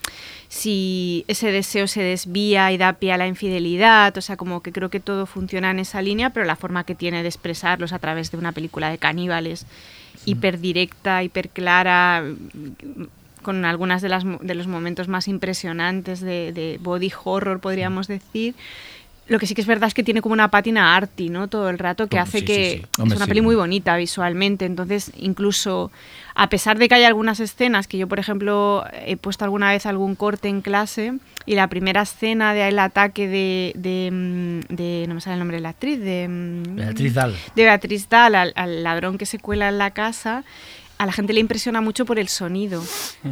si 0.48 1.24
ese 1.28 1.52
deseo 1.52 1.86
se 1.86 2.02
desvía 2.02 2.72
y 2.72 2.78
da 2.78 2.94
pie 2.94 3.12
a 3.12 3.18
la 3.18 3.26
infidelidad, 3.26 4.16
o 4.16 4.20
sea, 4.20 4.36
como 4.36 4.62
que 4.62 4.72
creo 4.72 4.90
que 4.90 5.00
todo 5.00 5.26
funciona 5.26 5.70
en 5.70 5.78
esa 5.78 6.02
línea, 6.02 6.30
pero 6.30 6.46
la 6.46 6.56
forma 6.56 6.84
que 6.84 6.94
tiene 6.94 7.22
de 7.22 7.28
expresarlos 7.28 7.92
a 7.92 7.98
través 7.98 8.30
de 8.30 8.38
una 8.38 8.52
película 8.52 8.90
de 8.90 8.98
caníbales, 8.98 9.66
hiper 10.24 10.60
directa, 10.60 11.22
hiper 11.22 11.48
clara, 11.48 12.24
con 13.42 13.64
algunas 13.64 14.02
de, 14.02 14.08
las, 14.08 14.24
de 14.24 14.54
los 14.54 14.66
momentos 14.66 15.08
más 15.08 15.28
impresionantes 15.28 16.20
de, 16.20 16.52
de 16.52 16.78
body 16.80 17.12
horror, 17.24 17.60
podríamos 17.60 18.06
decir. 18.06 18.54
Lo 19.28 19.38
que 19.38 19.46
sí 19.46 19.54
que 19.54 19.60
es 19.60 19.66
verdad 19.66 19.86
es 19.86 19.94
que 19.94 20.02
tiene 20.02 20.20
como 20.20 20.32
una 20.32 20.50
pátina 20.50 20.96
arty, 20.96 21.28
¿no? 21.28 21.46
Todo 21.48 21.70
el 21.70 21.78
rato 21.78 22.08
que 22.08 22.18
hace 22.18 22.40
sí, 22.40 22.44
que 22.44 22.54
sí, 22.70 22.76
sí. 22.78 22.86
es 22.92 22.98
Hombre, 22.98 23.16
una 23.16 23.24
sí. 23.26 23.28
peli 23.30 23.40
muy 23.40 23.54
bonita 23.54 23.96
visualmente. 23.96 24.64
Entonces, 24.64 25.12
incluso 25.16 25.90
a 26.34 26.48
pesar 26.48 26.76
de 26.78 26.88
que 26.88 26.96
hay 26.96 27.04
algunas 27.04 27.38
escenas 27.40 27.86
que 27.86 27.98
yo, 27.98 28.08
por 28.08 28.18
ejemplo, 28.18 28.84
he 29.06 29.16
puesto 29.16 29.44
alguna 29.44 29.70
vez 29.70 29.86
algún 29.86 30.16
corte 30.16 30.48
en 30.48 30.60
clase 30.60 31.14
y 31.46 31.54
la 31.54 31.68
primera 31.68 32.02
escena 32.02 32.52
del 32.52 32.78
ataque 32.78 33.28
de, 33.28 33.72
de, 33.76 34.10
mm, 34.10 34.74
de- 34.74 35.04
no 35.08 35.14
me 35.14 35.20
sale 35.20 35.34
el 35.34 35.38
nombre 35.40 35.56
de 35.58 35.62
la 35.62 35.68
actriz, 35.70 36.00
de, 36.00 36.26
mm, 36.28 36.76
Beatriz 36.76 37.14
Dahl. 37.14 37.34
de 37.54 37.62
Beatriz 37.64 38.08
Dahl, 38.08 38.34
al, 38.34 38.52
al 38.56 38.82
ladrón 38.82 39.18
que 39.18 39.26
se 39.26 39.38
cuela 39.38 39.68
en 39.68 39.78
la 39.78 39.92
casa, 39.92 40.42
a 41.02 41.06
la 41.06 41.12
gente 41.12 41.32
le 41.32 41.40
impresiona 41.40 41.80
mucho 41.80 42.04
por 42.06 42.18
el 42.18 42.28
sonido, 42.28 42.80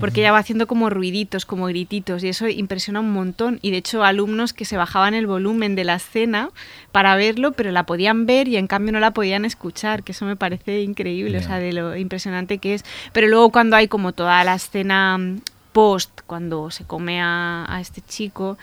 porque 0.01 0.21
ella 0.21 0.33
va 0.33 0.39
haciendo 0.39 0.67
como 0.67 0.91
ruiditos, 0.91 1.47
como 1.47 1.67
grititos, 1.67 2.25
y 2.25 2.29
eso 2.29 2.49
impresiona 2.49 2.99
un 3.01 3.13
montón. 3.13 3.59
Y 3.63 3.71
de 3.71 3.77
hecho, 3.77 4.03
alumnos 4.03 4.53
que 4.53 4.65
se 4.65 4.77
bajaban 4.77 5.15
el 5.15 5.27
volumen 5.29 5.77
de 5.77 5.85
la 5.85 5.95
escena 5.95 6.51
para 6.91 7.15
verlo, 7.15 7.53
pero 7.53 7.71
la 7.71 7.85
podían 7.87 8.27
ver 8.27 8.49
y 8.49 8.57
en 8.57 8.67
cambio 8.67 8.93
no 8.93 8.99
la 8.99 9.13
podían 9.13 9.45
escuchar, 9.45 10.03
que 10.03 10.13
eso 10.13 10.25
me 10.25 10.35
parece 10.37 10.83
increíble, 10.83 11.39
o 11.39 11.41
Ya. 11.41 11.47
sea, 11.47 11.59
de 11.61 11.73
lo 11.73 11.97
impresionante 11.97 12.59
que 12.59 12.75
es. 12.75 12.85
Pero 13.13 13.29
luego 13.29 13.51
cuando 13.51 13.77
hay 13.77 13.87
como 13.87 14.13
toda 14.13 14.43
la 14.43 14.55
escena 14.57 15.17
mm, 15.17 15.41
post, 15.73 16.11
cuando 16.27 16.73
se 16.73 16.85
come 16.85 17.21
a, 17.23 17.65
a 17.73 17.81
este 17.81 18.01
chico, 18.01 18.59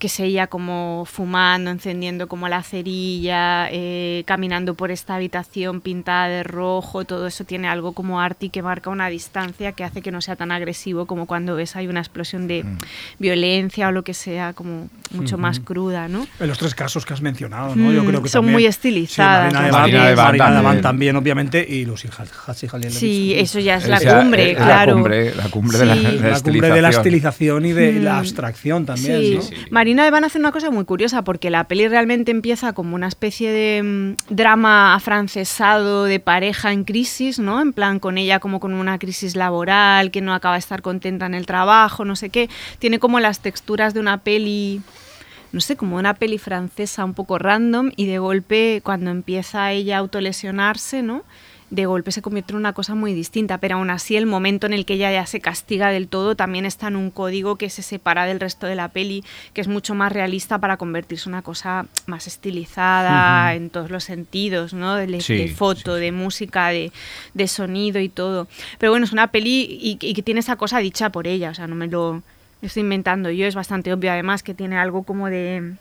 que 0.00 0.06
es 0.06 0.18
ella 0.18 0.46
como 0.48 1.04
fumando, 1.06 1.70
encendiendo 1.70 2.26
como 2.26 2.48
la 2.48 2.62
cerilla, 2.62 3.68
eh, 3.70 4.24
caminando 4.26 4.74
por 4.74 4.90
esta 4.90 5.14
habitación 5.16 5.82
pintada 5.82 6.26
de 6.26 6.42
rojo, 6.42 7.04
todo 7.04 7.26
eso 7.26 7.44
tiene 7.44 7.68
algo 7.68 7.92
como 7.92 8.18
arty 8.18 8.48
que 8.48 8.62
marca 8.62 8.88
una 8.88 9.08
distancia 9.08 9.72
que 9.72 9.84
hace 9.84 10.00
que 10.00 10.10
no 10.10 10.22
sea 10.22 10.36
tan 10.36 10.52
agresivo 10.52 11.04
como 11.04 11.26
cuando 11.26 11.54
ves 11.54 11.76
hay 11.76 11.86
una 11.86 12.00
explosión 12.00 12.48
de 12.48 12.64
violencia 13.18 13.88
o 13.88 13.92
lo 13.92 14.02
que 14.02 14.14
sea, 14.14 14.52
como 14.54 14.88
mucho 15.12 15.36
más 15.38 15.60
cruda, 15.60 16.08
¿no? 16.08 16.26
En 16.38 16.48
los 16.48 16.58
tres 16.58 16.74
casos 16.74 17.04
que 17.04 17.12
has 17.12 17.20
mencionado, 17.20 17.76
¿no? 17.76 17.92
Yo 17.92 18.02
Mm, 18.02 18.06
creo 18.06 18.22
que 18.22 18.28
son 18.30 18.40
también- 18.40 18.54
muy 18.54 18.66
estilizadas 18.66 19.52
Sí, 19.52 19.54
Marina, 19.54 19.66
de 19.66 19.72
Marina 19.72 20.08
de 20.08 20.14
Van 20.14 20.26
Marina 20.38 20.50
de 20.56 20.62
Van 20.62 20.80
también. 20.80 21.16
obviamente, 21.16 21.66
y 21.68 21.84
Lucy 21.84 22.08
Hatzijalielovich. 22.46 22.98
Sí, 22.98 23.34
eso 23.36 23.58
ya 23.58 23.76
es 23.76 23.86
la 23.86 23.98
Esa- 23.98 24.18
cumbre, 24.18 24.52
es 24.52 24.58
la 24.58 24.64
claro. 24.64 24.92
cumbre- 24.94 25.34
la 25.34 25.48
cumbre 25.50 25.78
de 25.78 25.84
la- 25.86 25.94
Sí. 25.94 26.02
la 26.22 26.28
La 26.30 26.40
cumbre 26.40 26.68
de 26.70 26.80
la 26.82 26.88
estilización. 26.88 27.00
estilización 27.00 27.66
y 27.66 27.72
de 27.72 27.92
la 28.00 28.14
Mm. 28.14 28.18
abstracción 28.18 28.86
también, 28.86 29.20
Sí. 29.20 29.34
¿no? 29.34 29.66
Sí. 29.90 29.94
Marina 29.94 30.04
de 30.04 30.12
Van 30.12 30.22
hace 30.22 30.38
una 30.38 30.52
cosa 30.52 30.70
muy 30.70 30.84
curiosa 30.84 31.22
porque 31.22 31.50
la 31.50 31.64
peli 31.64 31.88
realmente 31.88 32.30
empieza 32.30 32.72
como 32.74 32.94
una 32.94 33.08
especie 33.08 33.50
de 33.50 33.82
mm, 33.82 34.32
drama 34.32 34.94
afrancesado 34.94 36.04
de 36.04 36.20
pareja 36.20 36.72
en 36.72 36.84
crisis, 36.84 37.40
¿no? 37.40 37.60
En 37.60 37.72
plan 37.72 37.98
con 37.98 38.16
ella 38.16 38.38
como 38.38 38.60
con 38.60 38.72
una 38.72 39.00
crisis 39.00 39.34
laboral, 39.34 40.12
que 40.12 40.20
no 40.20 40.32
acaba 40.32 40.54
de 40.54 40.60
estar 40.60 40.80
contenta 40.80 41.26
en 41.26 41.34
el 41.34 41.44
trabajo, 41.44 42.04
no 42.04 42.14
sé 42.14 42.30
qué. 42.30 42.48
Tiene 42.78 43.00
como 43.00 43.18
las 43.18 43.40
texturas 43.40 43.92
de 43.92 43.98
una 43.98 44.18
peli 44.18 44.80
no 45.50 45.60
sé, 45.60 45.76
como 45.76 45.96
una 45.96 46.14
peli 46.14 46.38
francesa 46.38 47.04
un 47.04 47.14
poco 47.14 47.38
random 47.40 47.90
y 47.96 48.06
de 48.06 48.18
golpe 48.18 48.82
cuando 48.84 49.10
empieza 49.10 49.72
ella 49.72 49.96
a 49.96 49.98
autolesionarse, 49.98 51.02
¿no? 51.02 51.24
De 51.70 51.86
golpe 51.86 52.10
se 52.10 52.20
convierte 52.20 52.52
en 52.52 52.56
una 52.56 52.72
cosa 52.72 52.96
muy 52.96 53.14
distinta, 53.14 53.58
pero 53.58 53.76
aún 53.76 53.90
así 53.90 54.16
el 54.16 54.26
momento 54.26 54.66
en 54.66 54.72
el 54.72 54.84
que 54.84 54.94
ella 54.94 55.12
ya 55.12 55.24
se 55.26 55.40
castiga 55.40 55.90
del 55.90 56.08
todo 56.08 56.34
también 56.34 56.66
está 56.66 56.88
en 56.88 56.96
un 56.96 57.10
código 57.12 57.54
que 57.56 57.70
se 57.70 57.82
separa 57.82 58.26
del 58.26 58.40
resto 58.40 58.66
de 58.66 58.74
la 58.74 58.88
peli, 58.88 59.22
que 59.52 59.60
es 59.60 59.68
mucho 59.68 59.94
más 59.94 60.12
realista 60.12 60.58
para 60.58 60.76
convertirse 60.76 61.28
en 61.28 61.34
una 61.34 61.42
cosa 61.42 61.86
más 62.06 62.26
estilizada 62.26 63.54
en 63.54 63.70
todos 63.70 63.90
los 63.90 64.04
sentidos, 64.04 64.74
¿no? 64.74 64.96
De, 64.96 65.06
de 65.06 65.20
Sí, 65.20 65.48
sí, 65.48 65.54
foto, 65.54 65.94
de 65.94 66.12
música, 66.12 66.68
de, 66.68 66.92
de 67.34 67.48
sonido 67.48 68.00
y 68.00 68.08
todo. 68.08 68.48
Pero 68.78 68.92
bueno, 68.92 69.04
es 69.04 69.12
una 69.12 69.28
peli 69.28 69.78
y, 69.80 69.98
y 70.00 70.14
que 70.14 70.22
tiene 70.22 70.40
esa 70.40 70.56
cosa 70.56 70.78
dicha 70.78 71.10
por 71.10 71.26
ella, 71.26 71.50
o 71.50 71.54
sea, 71.54 71.66
no 71.66 71.76
me 71.76 71.86
lo 71.86 72.22
estoy 72.62 72.82
inventando 72.82 73.30
yo, 73.30 73.46
es 73.46 73.54
bastante 73.54 73.92
obvio 73.92 74.12
además 74.12 74.42
que 74.42 74.54
tiene 74.54 74.76
algo 74.76 75.02
como 75.04 75.28
de 75.28 75.76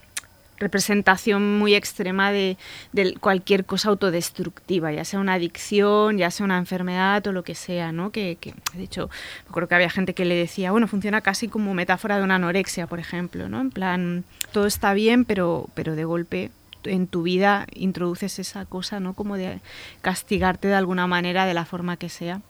representación 0.60 1.58
muy 1.60 1.76
extrema 1.76 2.32
de, 2.32 2.58
de 2.94 3.14
cualquier 3.16 3.66
cosa 3.66 3.90
autodestructiva, 3.90 4.92
ya 4.92 5.06
sea 5.06 5.20
una 5.20 5.34
adicción, 5.34 6.18
ya 6.18 6.32
sea 6.32 6.46
una 6.46 6.58
enfermedad 6.58 7.26
o 7.28 7.32
lo 7.32 7.44
que 7.44 7.56
sea, 7.56 7.92
¿no? 7.92 8.12
Que, 8.12 8.38
que, 8.40 8.54
de 8.76 8.84
hecho, 8.84 9.10
acuerdo 9.50 9.70
que 9.70 9.76
había 9.76 9.90
gente 9.90 10.14
que 10.14 10.26
le 10.26 10.36
decía, 10.36 10.72
bueno, 10.72 10.88
funciona 10.88 11.22
casi 11.22 11.48
como 11.48 11.74
metáfora 11.74 12.18
de 12.18 12.24
una 12.24 12.36
anorexia, 12.36 12.88
por 12.88 13.00
ejemplo, 13.00 13.50
¿no? 13.50 13.62
En 13.62 13.72
plan, 13.72 14.24
todo 14.52 14.68
está 14.68 14.94
bien, 14.94 15.26
pero, 15.26 15.68
pero 15.74 15.96
de 15.96 16.06
golpe 16.06 16.52
en 16.86 17.08
tu 17.08 17.24
vida 17.24 17.68
introduces 17.74 18.40
esa 18.40 18.66
cosa, 18.66 19.00
¿no? 19.00 19.14
Como 19.14 19.36
de 19.38 19.60
castigarte 20.02 20.68
de 20.70 20.76
alguna 20.76 21.08
manera, 21.08 21.46
de 21.46 21.54
la 21.54 21.66
forma 21.66 21.98
que 21.98 22.10
sea. 22.10 22.42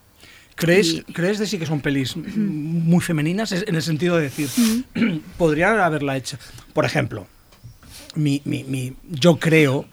¿Crees, 0.55 0.87
Y- 0.93 1.03
¿Crees 1.13 1.39
de 1.39 1.47
sí 1.47 1.57
que 1.57 1.65
son 1.65 1.79
pelis 1.81 2.15
muy 2.17 3.01
femeninas? 3.01 3.51
En 3.53 3.75
el 3.75 3.81
sentido 3.81 4.17
de 4.17 4.23
decir, 4.23 4.49
podría 5.37 5.83
haberla 5.85 6.17
hecho. 6.17 6.37
Por 6.73 6.85
ejemplo, 6.85 7.27
mi, 8.15 8.41
mi- 8.45 8.63
mi- 8.63 8.93
yo 9.09 9.37
creo 9.37 9.85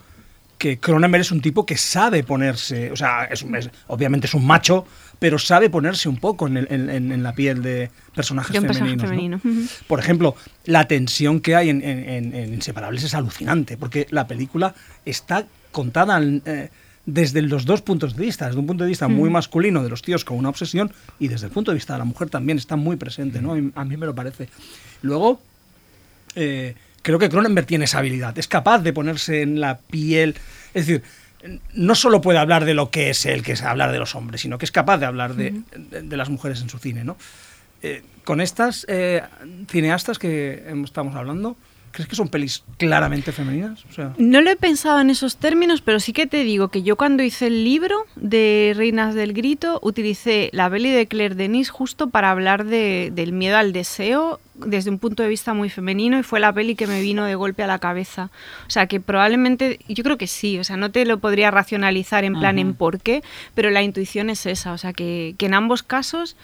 que 0.58 0.78
Cronenberg 0.78 1.20
es 1.20 1.30
un 1.32 1.40
tipo 1.42 1.66
que 1.66 1.76
sabe 1.76 2.24
ponerse, 2.24 2.90
o 2.90 2.96
sea, 2.96 3.24
es, 3.24 3.44
obviamente 3.88 4.26
es 4.26 4.32
un 4.34 4.46
macho, 4.46 4.86
pero 5.18 5.38
sabe 5.38 5.68
ponerse 5.68 6.08
un 6.08 6.16
poco 6.16 6.46
en, 6.46 6.56
el- 6.56 6.66
en- 6.70 6.88
en- 6.90 7.12
en 7.12 7.22
la 7.22 7.34
piel 7.34 7.62
de 7.62 7.90
personajes 8.14 8.52
De 8.54 8.60
personaje 8.66 8.96
femeninos. 8.96 9.34
¿no? 9.34 9.40
femenino. 9.40 9.62
Ujú. 9.68 9.84
Por 9.86 9.98
ejemplo, 10.00 10.34
la 10.64 10.88
tensión 10.88 11.40
que 11.40 11.56
hay 11.56 11.68
en, 11.70 12.54
Inseparables 12.54 13.04
es 13.04 13.14
alucinante, 13.14 13.76
porque 13.76 14.06
la 14.10 14.26
película 14.26 14.74
está 15.04 15.46
contada 15.72 16.18
eh, 16.22 16.70
desde 17.04 17.42
los 17.42 17.66
dos 17.66 17.82
puntos 17.82 18.16
de 18.16 18.22
vista, 18.24 18.46
desde 18.46 18.58
un 18.58 18.66
punto 18.66 18.84
de 18.84 18.88
vista 18.88 19.08
muy 19.08 19.28
masculino 19.28 19.82
de 19.82 19.90
los 19.90 20.00
tíos 20.00 20.24
con 20.24 20.38
una 20.38 20.48
obsesión 20.48 20.90
y 21.20 21.28
desde 21.28 21.46
el 21.46 21.52
punto 21.52 21.70
de 21.70 21.74
vista 21.76 21.92
de 21.92 21.98
la 21.98 22.04
mujer 22.06 22.30
también 22.30 22.56
está 22.56 22.76
muy 22.76 22.96
presente, 22.96 23.42
¿no? 23.42 23.52
A 23.52 23.56
mí- 23.56 23.72
A 23.74 23.84
mí 23.84 23.96
me 23.98 24.06
lo 24.06 24.14
parece. 24.14 24.48
Luego, 25.02 25.40
eh, 26.34 26.74
creo 27.06 27.20
que 27.20 27.28
Cronenberg 27.28 27.66
tiene 27.68 27.84
esa 27.84 27.98
habilidad, 28.00 28.36
es 28.36 28.48
capaz 28.48 28.80
de 28.80 28.92
ponerse 28.92 29.42
en 29.42 29.60
la 29.60 29.78
piel, 29.78 30.34
es 30.74 30.86
decir, 30.88 31.02
no 31.74 31.94
solo 31.94 32.20
puede 32.20 32.40
hablar 32.40 32.64
de 32.64 32.74
lo 32.74 32.90
que 32.90 33.10
es 33.10 33.24
él, 33.26 33.44
que 33.44 33.52
es 33.52 33.62
hablar 33.62 33.92
de 33.92 33.98
los 34.00 34.16
hombres, 34.16 34.40
sino 34.40 34.58
que 34.58 34.64
es 34.64 34.72
capaz 34.72 34.98
de 34.98 35.06
hablar 35.06 35.34
de, 35.36 35.62
de- 35.76 36.02
de 36.02 36.16
las 36.16 36.28
mujeres 36.30 36.60
en 36.62 36.68
su 36.68 36.78
cine, 36.78 37.04
¿no? 37.04 37.16
Eh, 37.82 38.02
con 38.24 38.40
estas 38.40 38.84
eh, 38.88 39.22
cineastas 39.70 40.18
que 40.18 40.64
estamos 40.84 41.14
hablando, 41.14 41.56
¿crees 41.96 42.08
que 42.10 42.14
son 42.16 42.28
pelis 42.28 42.62
claramente 42.76 43.32
femeninas? 43.32 43.84
O 43.88 43.92
sea, 43.92 44.12
No 44.18 44.42
lo 44.42 44.50
he 44.50 44.56
pensado 44.56 45.00
en 45.00 45.08
esos 45.08 45.38
términos, 45.38 45.80
pero 45.80 45.98
sí 45.98 46.12
que 46.12 46.26
te 46.26 46.44
digo 46.44 46.68
que 46.68 46.82
yo 46.82 46.96
cuando 46.96 47.22
hice 47.22 47.46
el 47.46 47.64
libro 47.64 48.04
de 48.16 48.74
Reinas 48.76 49.14
del 49.14 49.32
Grito 49.32 49.78
utilicé 49.82 50.50
la 50.52 50.68
peli 50.68 50.90
de 50.90 51.06
Claire 51.06 51.34
Denis 51.34 51.70
justo 51.70 52.10
para 52.10 52.30
hablar 52.30 52.66
de- 52.66 53.10
del 53.14 53.32
miedo 53.32 53.56
al 53.56 53.72
deseo 53.72 54.38
desde 54.54 54.90
un 54.90 54.98
punto 54.98 55.22
de 55.22 55.28
vista 55.30 55.54
muy 55.54 55.68
femenino 55.70 56.18
y 56.18 56.22
fue 56.22 56.38
la 56.40 56.52
peli 56.52 56.74
que 56.76 56.86
me 56.86 57.00
vino 57.00 57.24
de 57.24 57.34
golpe 57.34 57.62
a 57.62 57.66
la 57.66 57.78
cabeza. 57.78 58.30
O 58.66 58.70
sea 58.70 58.86
que 58.86 59.00
probablemente, 59.00 59.80
yo 59.88 60.04
creo 60.04 60.18
que 60.18 60.26
sí, 60.26 60.58
o 60.58 60.64
sea, 60.64 60.76
no 60.76 60.90
te 60.90 61.04
lo 61.06 61.18
podría 61.18 61.50
racionalizar 61.50 62.24
en 62.24 62.34
plan 62.38 62.58
en 62.58 62.74
por 62.74 63.00
qué, 63.00 63.22
pero 63.54 63.70
la 63.70 63.82
intuición 63.82 64.28
es 64.30 64.44
esa, 64.46 64.72
o 64.72 64.78
sea 64.78 64.92
que, 64.92 65.34
que 65.38 65.46
en 65.46 65.54
ambos 65.54 65.82
casos 65.82 66.36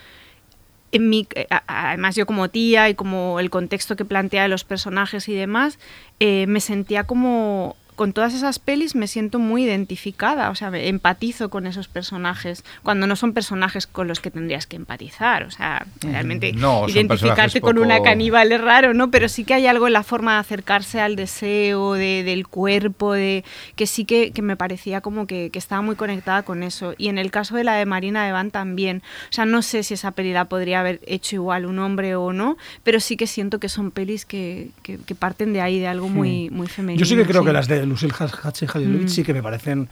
en 0.93 1.09
mi, 1.09 1.27
eh, 1.35 1.47
además 1.67 2.15
yo 2.15 2.27
como 2.27 2.49
tía 2.49 2.89
y 2.89 2.95
como 2.95 3.41
el 3.41 3.51
contexto 3.51 3.97
que 3.97 4.05
plantea 4.05 4.43
de 4.43 4.49
los 4.49 4.65
personajes 4.65 5.29
y 5.29 5.35
demás, 5.35 5.79
eh, 6.21 6.47
me 6.47 6.61
sentía 6.61 7.05
como 7.05 7.77
con 8.03 8.13
todas 8.13 8.35
esas 8.35 8.59
pelis 8.59 8.97
me 8.97 9.07
siento 9.07 9.39
muy 9.39 9.63
identificada, 9.63 10.51
o 10.51 10.57
sea, 10.57 10.73
me 10.73 10.89
empatizo 10.89 11.51
con 11.51 11.69
esos 11.69 11.87
personajes, 11.87 12.65
cuando 12.83 13.07
no 13.07 13.15
son 13.15 13.33
personajes 13.33 13.87
con 13.87 14.09
los 14.09 14.19
que 14.19 14.33
tendrías 14.33 14.67
que 14.67 14.75
empatizar, 14.75 15.45
o 15.45 15.53
sea, 15.53 15.87
realmente 16.01 16.53
No, 16.53 16.89
identificarte 16.89 17.07
personajes 17.07 17.61
con 17.61 17.79
una 17.79 17.99
poco- 17.99 18.05
caníbal 18.07 18.51
es 18.51 18.61
raro, 18.61 18.93
¿no? 18.93 19.13
Pero 19.13 19.29
sí 19.29 19.45
que 19.45 19.55
hay 19.55 19.69
algo 19.69 19.87
en 19.87 19.93
la 19.93 20.03
forma 20.03 20.33
de 20.35 20.41
acercarse 20.41 21.01
al 21.01 21.15
deseo, 21.15 21.93
de- 21.93 22.25
del 22.25 22.49
cuerpo, 22.49 23.13
de 23.13 23.45
que 23.77 23.87
sí 23.87 24.05
que, 24.05 24.33
que 24.33 24.43
me 24.43 24.57
parecía 24.57 25.01
como 25.01 25.29
que, 25.29 25.51
que 25.51 25.61
estaba 25.61 25.81
muy 25.81 25.95
conectada 25.95 26.43
con 26.43 26.65
eso. 26.65 26.95
Y 26.99 27.07
en 27.07 27.19
el 27.19 27.31
caso 27.31 27.55
de 27.55 27.63
la 27.63 27.75
de 27.75 27.87
Marina 27.87 28.27
de 28.27 28.33
Van 28.33 28.51
también, 28.51 29.03
o 29.31 29.33
sea, 29.33 29.45
no 29.45 29.63
sé 29.63 29.85
si 29.85 29.95
esa 29.95 30.11
peli 30.11 30.33
la 30.33 30.47
podría 30.47 30.81
haber 30.81 30.99
hecho 31.07 31.37
igual 31.37 31.67
un 31.67 31.79
hombre 31.79 32.17
o 32.17 32.33
no, 32.33 32.57
pero 32.83 32.99
sí 32.99 33.17
que 33.17 33.29
siento 33.29 33.61
que 33.61 33.69
son 33.69 33.93
pelis 33.93 34.25
que, 34.25 34.71
que- 34.83 34.99
que 34.99 35.15
parten 35.15 35.53
de 35.53 35.61
ahí, 35.61 35.79
de 35.79 35.87
algo 35.87 36.09
muy, 36.09 36.51
muy 36.51 36.67
femenino. 36.67 36.99
yo 36.99 37.07
sí 37.07 37.15
que 37.15 37.25
creo 37.27 37.43
sí. 37.43 37.47
que 37.47 37.53
las 37.53 37.69
de 37.69 37.87
Lucille 37.93 38.13
Hatching 38.15 39.09
sí 39.09 39.23
que 39.23 39.33
me 39.33 39.43
parecen 39.43 39.89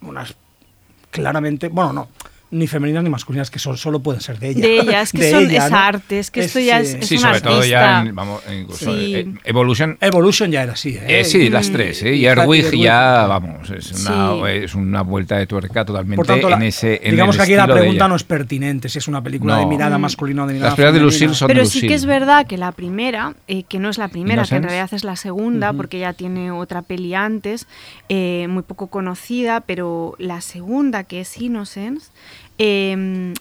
unas 0.00 0.34
claramente, 1.10 1.68
bueno, 1.68 1.92
no, 1.92 2.08
ni 2.52 2.66
femeninas 2.68 3.02
ni 3.02 3.10
masculinas, 3.10 3.50
que 3.50 3.58
son, 3.58 3.76
solo 3.76 4.00
pueden 4.00 4.20
ser 4.20 4.38
de 4.38 4.50
ella. 4.50 4.60
De 4.60 4.78
ella, 4.80 5.00
es 5.02 5.10
que 5.12 5.18
De 5.22 5.30
son, 5.32 5.50
ella, 5.50 5.64
es 5.64 5.70
¿no? 5.72 5.78
arte, 5.78 6.18
es 6.18 6.30
que 6.30 6.40
esto 6.40 6.60
ya 6.60 6.80
es, 6.80 6.90
sí. 6.92 6.98
es 7.00 7.08
Sí, 7.08 7.18
sobre 7.18 7.40
todo 7.40 7.64
ya 7.64 7.98
artista. 8.00 8.08
en, 8.10 8.14
vamos, 8.14 8.42
incluso 8.54 8.94
Sí. 8.94 9.14
eh, 9.16 9.34
Evolution. 9.44 9.98
Evolution 10.00 10.50
ya 10.52 10.62
era 10.62 10.74
así, 10.74 10.90
¿eh? 10.90 11.20
eh, 11.20 11.24
sí, 11.24 11.48
Mm. 11.48 11.52
las 11.52 11.70
tres, 11.70 12.02
¿eh? 12.02 12.14
Y 12.14 12.20
Y 12.20 12.26
Erwig 12.26 12.70
ya, 12.78 13.26
vamos, 13.26 13.70
es 13.70 13.90
una, 14.06 14.34
Sí. 14.34 14.64
es 14.64 14.74
una 14.74 15.02
vuelta 15.02 15.36
de 15.38 15.46
tuerca 15.46 15.84
totalmente 15.84 16.16
Por 16.16 16.26
tanto, 16.26 16.48
la- 16.50 16.56
en 16.56 16.62
ese 16.62 17.00
en 17.02 17.12
digamos 17.12 17.36
el 17.36 17.38
que 17.40 17.42
aquí 17.44 17.54
la 17.56 17.66
pregunta 17.66 18.06
no 18.06 18.16
es 18.16 18.24
pertinente, 18.24 18.88
si 18.88 18.98
es 18.98 19.08
una 19.08 19.22
película 19.22 19.56
de 19.56 19.66
mirada 19.66 19.96
Mm. 19.98 20.00
masculina 20.02 20.44
o 20.44 20.46
de 20.46 20.52
mirada 20.52 20.68
Las 20.70 20.76
películas 20.76 20.94
de. 20.94 21.00
Lucille 21.00 21.34
son 21.34 21.48
Pero 21.48 21.60
de 21.60 21.66
sí 21.66 21.80
que 21.86 21.94
es 21.94 22.04
verdad 22.04 22.46
que 22.46 22.58
la 22.58 22.72
primera, 22.72 23.34
eh, 23.48 23.62
que 23.64 23.78
no 23.78 23.88
es 23.88 23.96
la 23.98 24.08
primera, 24.08 24.44
que 24.44 24.56
en 24.56 24.62
realidad 24.64 24.90
es 24.92 25.04
la 25.04 25.16
segunda, 25.16 25.72
porque 25.72 25.98
ya 25.98 26.12
tiene 26.12 26.50
otra 26.50 26.82
peli 26.82 27.14
antes, 27.14 27.66
muy 28.10 28.62
poco 28.62 28.88
conocida, 28.88 29.60
pero 29.60 30.14
la 30.18 30.40
segunda, 30.42 31.04
que 31.04 31.20
es 31.22 31.40
Innocence, 31.40 32.10
eh, 32.58 33.34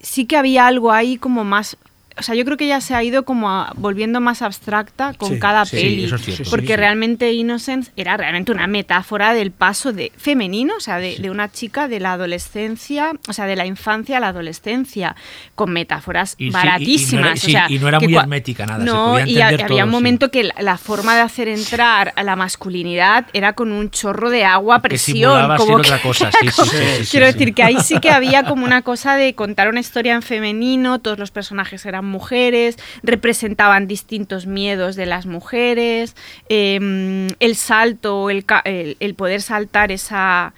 sí 0.00 0.26
que 0.26 0.36
había 0.36 0.66
algo 0.66 0.92
ahí 0.92 1.16
como 1.16 1.44
más 1.44 1.76
o 2.18 2.22
sea, 2.22 2.34
yo 2.34 2.44
creo 2.44 2.56
que 2.56 2.64
ella 2.66 2.80
se 2.80 2.94
ha 2.94 3.02
ido 3.02 3.24
como 3.24 3.50
a- 3.50 3.72
volviendo 3.76 4.20
más 4.20 4.42
abstracta 4.42 5.14
con 5.14 5.30
Sí, 5.30 5.38
cada 5.38 5.64
sí, 5.64 5.76
peli. 5.76 6.04
eso 6.04 6.16
es 6.16 6.22
cierto, 6.24 6.50
porque 6.50 6.66
sí. 6.68 6.76
realmente 6.76 7.32
Innocence 7.32 7.90
era 7.96 8.16
realmente 8.16 8.52
una 8.52 8.66
metáfora 8.66 9.34
del 9.34 9.50
paso 9.50 9.92
de 9.92 10.12
femenino, 10.16 10.74
o 10.76 10.80
sea, 10.80 10.98
de, 10.98 11.16
de 11.18 11.30
una 11.30 11.50
chica 11.50 11.88
de 11.88 12.00
la 12.00 12.12
adolescencia, 12.14 13.12
o 13.28 13.32
sea, 13.32 13.46
de 13.46 13.56
la 13.56 13.66
infancia 13.66 14.16
a 14.16 14.20
la 14.20 14.28
adolescencia, 14.28 15.16
con 15.54 15.72
metáforas 15.72 16.34
Y 16.38 16.44
sí, 16.44 16.44
y- 16.44 16.48
y 16.48 16.50
no 16.50 16.58
baratísimas. 16.58 17.24
era- 17.24 17.32
o 17.32 17.36
sea, 17.36 17.66
y 17.68 17.78
no 17.78 17.88
era 17.88 18.00
muy 18.00 18.14
hermética 18.16 18.66
nada, 18.66 18.80
se 18.80 18.84
No, 18.90 19.06
podía 19.12 19.26
y 19.26 19.40
ha- 19.40 19.44
entender 19.50 19.66
había 19.66 19.76
todo, 19.82 19.84
un 19.86 19.90
momento 19.90 20.30
que 20.30 20.44
la, 20.44 20.54
la 20.60 20.76
forma 20.78 21.14
de 21.14 21.22
hacer 21.22 21.48
entrar 21.48 22.12
a 22.16 22.22
la 22.22 22.36
masculinidad 22.36 23.26
era 23.32 23.52
con 23.52 23.72
un 23.72 23.90
chorro 23.90 24.30
de 24.30 24.44
agua 24.44 24.76
a 24.76 24.82
presión. 24.82 25.56
como 25.56 25.76
otra 25.76 25.96
que 25.98 26.02
cosa, 26.08 26.30
sí, 26.40 26.48
sí, 26.48 26.56
como- 26.56 26.72
Quiero 27.10 27.26
decir 27.26 27.54
que 27.54 27.62
ahí 27.62 27.76
sí 27.82 27.98
que 28.00 28.10
había 28.10 28.44
como 28.44 28.64
una 28.64 28.82
cosa 28.82 29.16
de 29.16 29.34
contar 29.34 29.68
una 29.68 29.80
historia 29.80 30.14
en 30.14 30.22
femenino, 30.22 30.98
todos 30.98 31.18
los 31.18 31.30
personajes 31.30 31.84
eran 31.86 32.04
mujeres, 32.08 32.76
representaban 33.02 33.86
distintos 33.86 34.46
miedos 34.46 34.96
de 34.96 35.06
las 35.06 35.26
mujeres, 35.26 36.16
eh, 36.48 37.28
el 37.38 37.56
salto, 37.56 38.30
el 38.30 39.14
poder 39.16 39.42
saltar 39.42 39.92
esa 39.92 40.54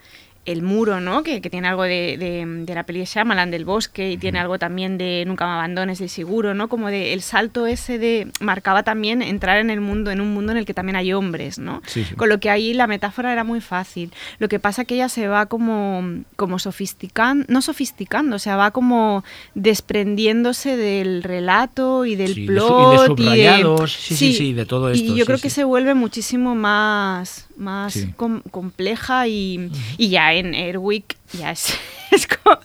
el 0.52 0.62
muro, 0.62 1.00
¿no? 1.00 1.22
Que, 1.22 1.40
que 1.40 1.50
tiene 1.50 1.68
algo 1.68 1.82
de, 1.84 2.16
de- 2.18 2.44
de 2.64 2.74
la 2.74 2.84
peli 2.84 3.00
de 3.00 3.04
Shyamalan, 3.06 3.50
del 3.50 3.64
bosque, 3.64 4.10
y 4.12 4.16
tiene 4.16 4.38
algo 4.38 4.58
también 4.58 4.98
de 4.98 5.24
Nunca 5.26 5.46
me 5.46 5.52
abandones, 5.52 5.98
de 5.98 6.08
seguro, 6.08 6.54
¿no? 6.54 6.68
Como 6.68 6.88
de 6.88 7.12
el 7.12 7.22
salto 7.22 7.66
ese 7.66 7.98
de... 7.98 8.28
marcaba 8.40 8.82
también 8.82 9.22
entrar 9.22 9.58
en 9.58 9.70
el 9.70 9.80
mundo, 9.80 10.10
en 10.10 10.20
un 10.20 10.32
mundo 10.34 10.52
en 10.52 10.58
el 10.58 10.64
que 10.66 10.74
también 10.74 10.96
hay 10.96 11.12
hombres, 11.12 11.58
¿no? 11.58 11.82
Sí, 11.86 12.04
sí. 12.04 12.14
Con 12.14 12.28
lo 12.28 12.40
que 12.40 12.50
ahí 12.50 12.74
la 12.74 12.86
metáfora 12.86 13.32
era 13.32 13.44
muy 13.44 13.60
fácil. 13.60 14.12
Lo 14.38 14.48
que 14.48 14.58
pasa 14.58 14.84
que 14.84 14.94
ella 14.94 15.08
se 15.08 15.28
va 15.28 15.46
como, 15.46 16.22
como 16.36 16.58
sofisticando, 16.58 17.44
no 17.48 17.62
sofisticando, 17.62 18.36
o 18.36 18.38
sea, 18.38 18.56
va 18.56 18.70
como 18.70 19.24
desprendiéndose 19.54 20.76
del 20.76 21.22
relato 21.22 22.04
y 22.04 22.16
del 22.16 22.34
Sí, 22.34 22.46
de 22.46 22.60
su- 22.60 22.66
y 22.78 22.82
de 22.86 22.96
plot. 22.96 23.06
subrayados, 23.06 23.92
sí, 23.92 24.14
sí, 24.14 24.32
sí, 24.34 24.52
de 24.52 24.66
todo 24.66 24.90
esto, 24.90 25.04
Y 25.12 25.16
yo 25.16 25.24
creo 25.26 25.38
que 25.38 25.50
se 25.50 25.64
vuelve 25.64 25.94
muchísimo 25.94 26.54
más, 26.54 27.46
más 27.60 27.92
Sí. 27.92 28.12
com- 28.16 28.42
compleja 28.50 29.28
y, 29.28 29.70
y 29.98 30.08
ya 30.08 30.32
en 30.32 30.54
Airwick 30.54 31.16
ya 31.32 31.52
es, 31.52 31.74
es 32.10 32.26
co- 32.26 32.58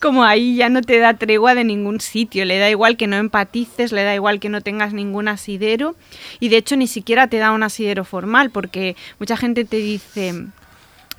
como, 0.00 0.24
ahí 0.24 0.56
ya 0.56 0.68
no 0.68 0.82
te 0.82 0.98
da 0.98 1.14
tregua 1.14 1.54
de 1.54 1.64
ningún 1.64 2.00
sitio, 2.00 2.44
le 2.44 2.58
da 2.58 2.68
igual 2.68 2.96
que 2.96 3.06
no 3.06 3.16
empatices, 3.16 3.92
le 3.92 4.02
da 4.02 4.14
igual 4.14 4.40
que 4.40 4.48
no 4.48 4.60
tengas 4.60 4.92
ningún 4.92 5.28
asidero 5.28 5.94
y 6.40 6.48
de 6.48 6.56
hecho 6.58 6.76
ni 6.76 6.86
siquiera 6.86 7.28
te 7.28 7.38
da 7.38 7.52
un 7.52 7.62
asidero 7.62 8.04
formal 8.04 8.50
porque 8.50 8.96
mucha 9.18 9.36
gente 9.36 9.64
te 9.64 9.76
dice, 9.78 10.34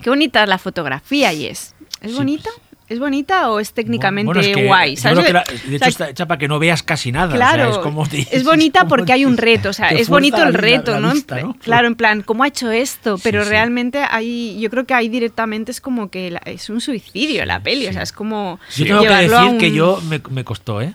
qué 0.03 0.10
bonita 0.10 0.44
es 0.44 0.49
la 0.49 0.58
fotografía 0.58 1.32
y 1.34 1.45
es, 1.45 1.74
¿es 2.02 2.12
Sí, 2.12 2.18
bonita? 2.18 2.49
¿Es 2.92 3.00
bonita 3.00 3.50
o 3.52 3.60
es 3.60 3.72
técnicamente 3.72 4.26
Bueno, 4.28 4.42
es 4.42 4.48
que 4.56 4.68
guay? 4.68 4.96
yo 4.96 5.02
¿Sabes? 5.02 5.20
creo 5.20 5.28
que 5.28 5.34
la- 5.34 5.44
O 5.48 5.70
de 5.70 5.76
hecho 5.78 5.80
sea, 5.80 5.88
está 5.88 6.10
hecha 6.10 6.28
para 6.28 6.38
que 6.38 6.48
no 6.48 6.60
veas 6.60 6.84
casi 6.84 7.12
nada. 7.12 7.28
o 7.34 7.38
sea, 7.38 7.54
Claro, 7.54 7.70
es, 7.72 7.78
como 7.78 8.06
te- 8.08 8.28
es 8.32 8.44
bonita 8.44 8.80
como 8.80 8.90
porque 8.90 9.14
hay 9.14 9.24
un 9.26 9.38
reto, 9.38 9.70
o 9.70 9.74
sea, 9.74 9.90
es 9.90 10.10
bonito 10.10 10.38
el 10.44 10.52
la- 10.52 10.60
reto, 10.60 10.92
la 10.92 11.00
¿no? 11.00 11.08
En 11.10 11.14
vista, 11.14 11.40
¿no? 11.40 11.54
Claro, 11.56 11.88
en 11.88 11.96
plan, 11.96 12.22
¿cómo 12.22 12.44
ha 12.44 12.48
hecho 12.48 12.70
esto? 12.70 13.18
Pero 13.24 13.44
sí. 13.44 13.50
realmente 13.50 14.04
hay, 14.10 14.60
yo 14.60 14.70
creo 14.70 14.86
que 14.86 14.94
ahí 14.94 15.08
directamente 15.10 15.72
es 15.72 15.80
como 15.80 16.10
que 16.10 16.32
la- 16.32 16.42
es 16.46 16.70
un 16.70 16.82
suicidio 16.82 17.46
la 17.46 17.62
peli, 17.62 17.88
o 17.88 17.94
sea, 17.94 18.02
es 18.02 18.12
como 18.12 18.60
Yo 18.76 18.86
tengo 18.86 19.02
que 19.04 19.08
decir 19.10 19.58
que 19.58 19.68
un- 19.70 19.74
yo 19.74 20.02
me, 20.10 20.22
me 20.30 20.44
costó, 20.44 20.82
¿eh? 20.82 20.94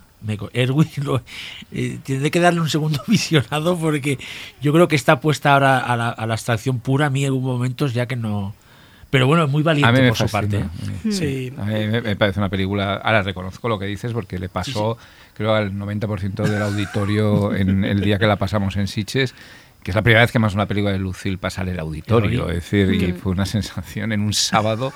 Erwin 0.54 0.88
lo- 1.04 1.22
eh, 1.72 1.98
tiene 2.02 2.30
que 2.30 2.40
darle 2.40 2.60
un 2.60 2.68
segundo 2.68 3.00
visionado 3.06 3.78
porque 3.78 4.18
yo 4.60 4.72
creo 4.72 4.88
que 4.88 4.96
está 4.96 5.20
puesta 5.20 5.52
ahora 5.54 5.78
a 5.78 5.96
la, 5.96 6.08
a 6.10 6.26
la 6.26 6.34
abstracción 6.34 6.78
pura. 6.80 7.06
A 7.06 7.10
mí 7.10 7.24
en 7.24 7.32
momentos 7.40 7.94
ya 7.94 8.06
que 8.06 8.16
no. 8.16 8.54
Pero 9.10 9.26
bueno, 9.26 9.44
es 9.44 9.50
muy 9.50 9.62
A 9.62 9.66
valiente 9.66 9.92
mí 9.92 10.00
me 10.00 10.08
por 10.08 10.16
su 10.16 10.28
parte. 10.28 10.58
¿eh? 10.58 11.12
Sí. 11.12 11.52
A 11.56 11.64
mí 11.64 11.86
me, 11.86 12.16
parece 12.16 12.40
una 12.40 12.48
película. 12.48 12.96
Ahora 12.96 13.22
reconozco 13.22 13.68
lo 13.68 13.78
que 13.78 13.86
dices 13.86 14.12
porque 14.12 14.38
le 14.38 14.48
pasó, 14.48 14.98
creo, 15.34 15.54
al 15.54 15.72
90% 15.72 16.42
del 16.42 16.62
auditorio 16.62 17.54
en 17.54 17.84
el 17.84 18.00
día 18.00 18.18
que 18.18 18.26
la 18.26 18.36
pasamos 18.36 18.76
en 18.76 18.88
Sitges. 18.88 19.34
Que 19.86 19.92
es 19.92 19.94
la 19.94 20.02
primera 20.02 20.22
vez 20.22 20.32
que 20.32 20.40
más 20.40 20.52
una 20.52 20.66
película 20.66 20.90
de 20.90 20.98
Lucille 20.98 21.38
pasa 21.38 21.62
el 21.62 21.78
auditorio. 21.78 22.48
Es 22.48 22.56
decir, 22.56 22.92
y 22.92 23.12
fue 23.12 23.30
una 23.30 23.46
sensación 23.46 24.10
en 24.10 24.20
un 24.20 24.32
sábado. 24.32 24.92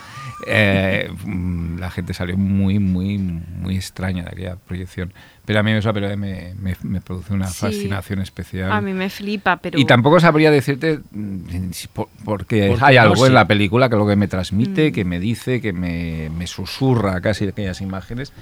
eh, 0.48 1.08
mm, 1.24 1.78
la 1.78 1.92
gente 1.92 2.12
salió 2.12 2.36
muy, 2.36 2.80
muy, 2.80 3.16
muy 3.18 3.76
extraña 3.76 4.24
de 4.24 4.30
aquella 4.30 4.56
proyección. 4.56 5.12
Pero 5.44 5.60
a 5.60 5.62
mí 5.62 5.70
esa 5.70 5.92
película 5.92 6.16
me, 6.16 6.54
me, 6.60 6.74
me 6.82 7.00
produce 7.00 7.32
una 7.34 7.46
Sí. 7.46 7.60
fascinación 7.60 8.20
especial. 8.20 8.72
A 8.72 8.80
mí 8.80 8.92
me 8.92 9.10
flipa, 9.10 9.58
pero... 9.58 9.78
Y 9.78 9.84
tampoco 9.84 10.18
sabría 10.18 10.50
decirte 10.50 10.98
mm, 11.12 11.70
si 11.70 11.86
por- 11.86 12.08
porque 12.24 12.66
Porque 12.70 12.84
hay 12.84 12.96
no, 12.96 13.02
algo 13.02 13.14
sí. 13.16 13.26
en 13.26 13.34
la 13.34 13.46
película 13.46 13.88
que 13.88 13.94
lo 13.96 14.08
que 14.08 14.16
me 14.16 14.26
transmite, 14.26 14.90
Mm. 14.90 14.92
que 14.92 15.04
me 15.04 15.20
dice, 15.20 15.60
que 15.60 15.72
me, 15.72 16.30
me 16.36 16.48
susurra 16.48 17.20
casi 17.20 17.46
aquellas 17.46 17.80
imágenes 17.80 18.32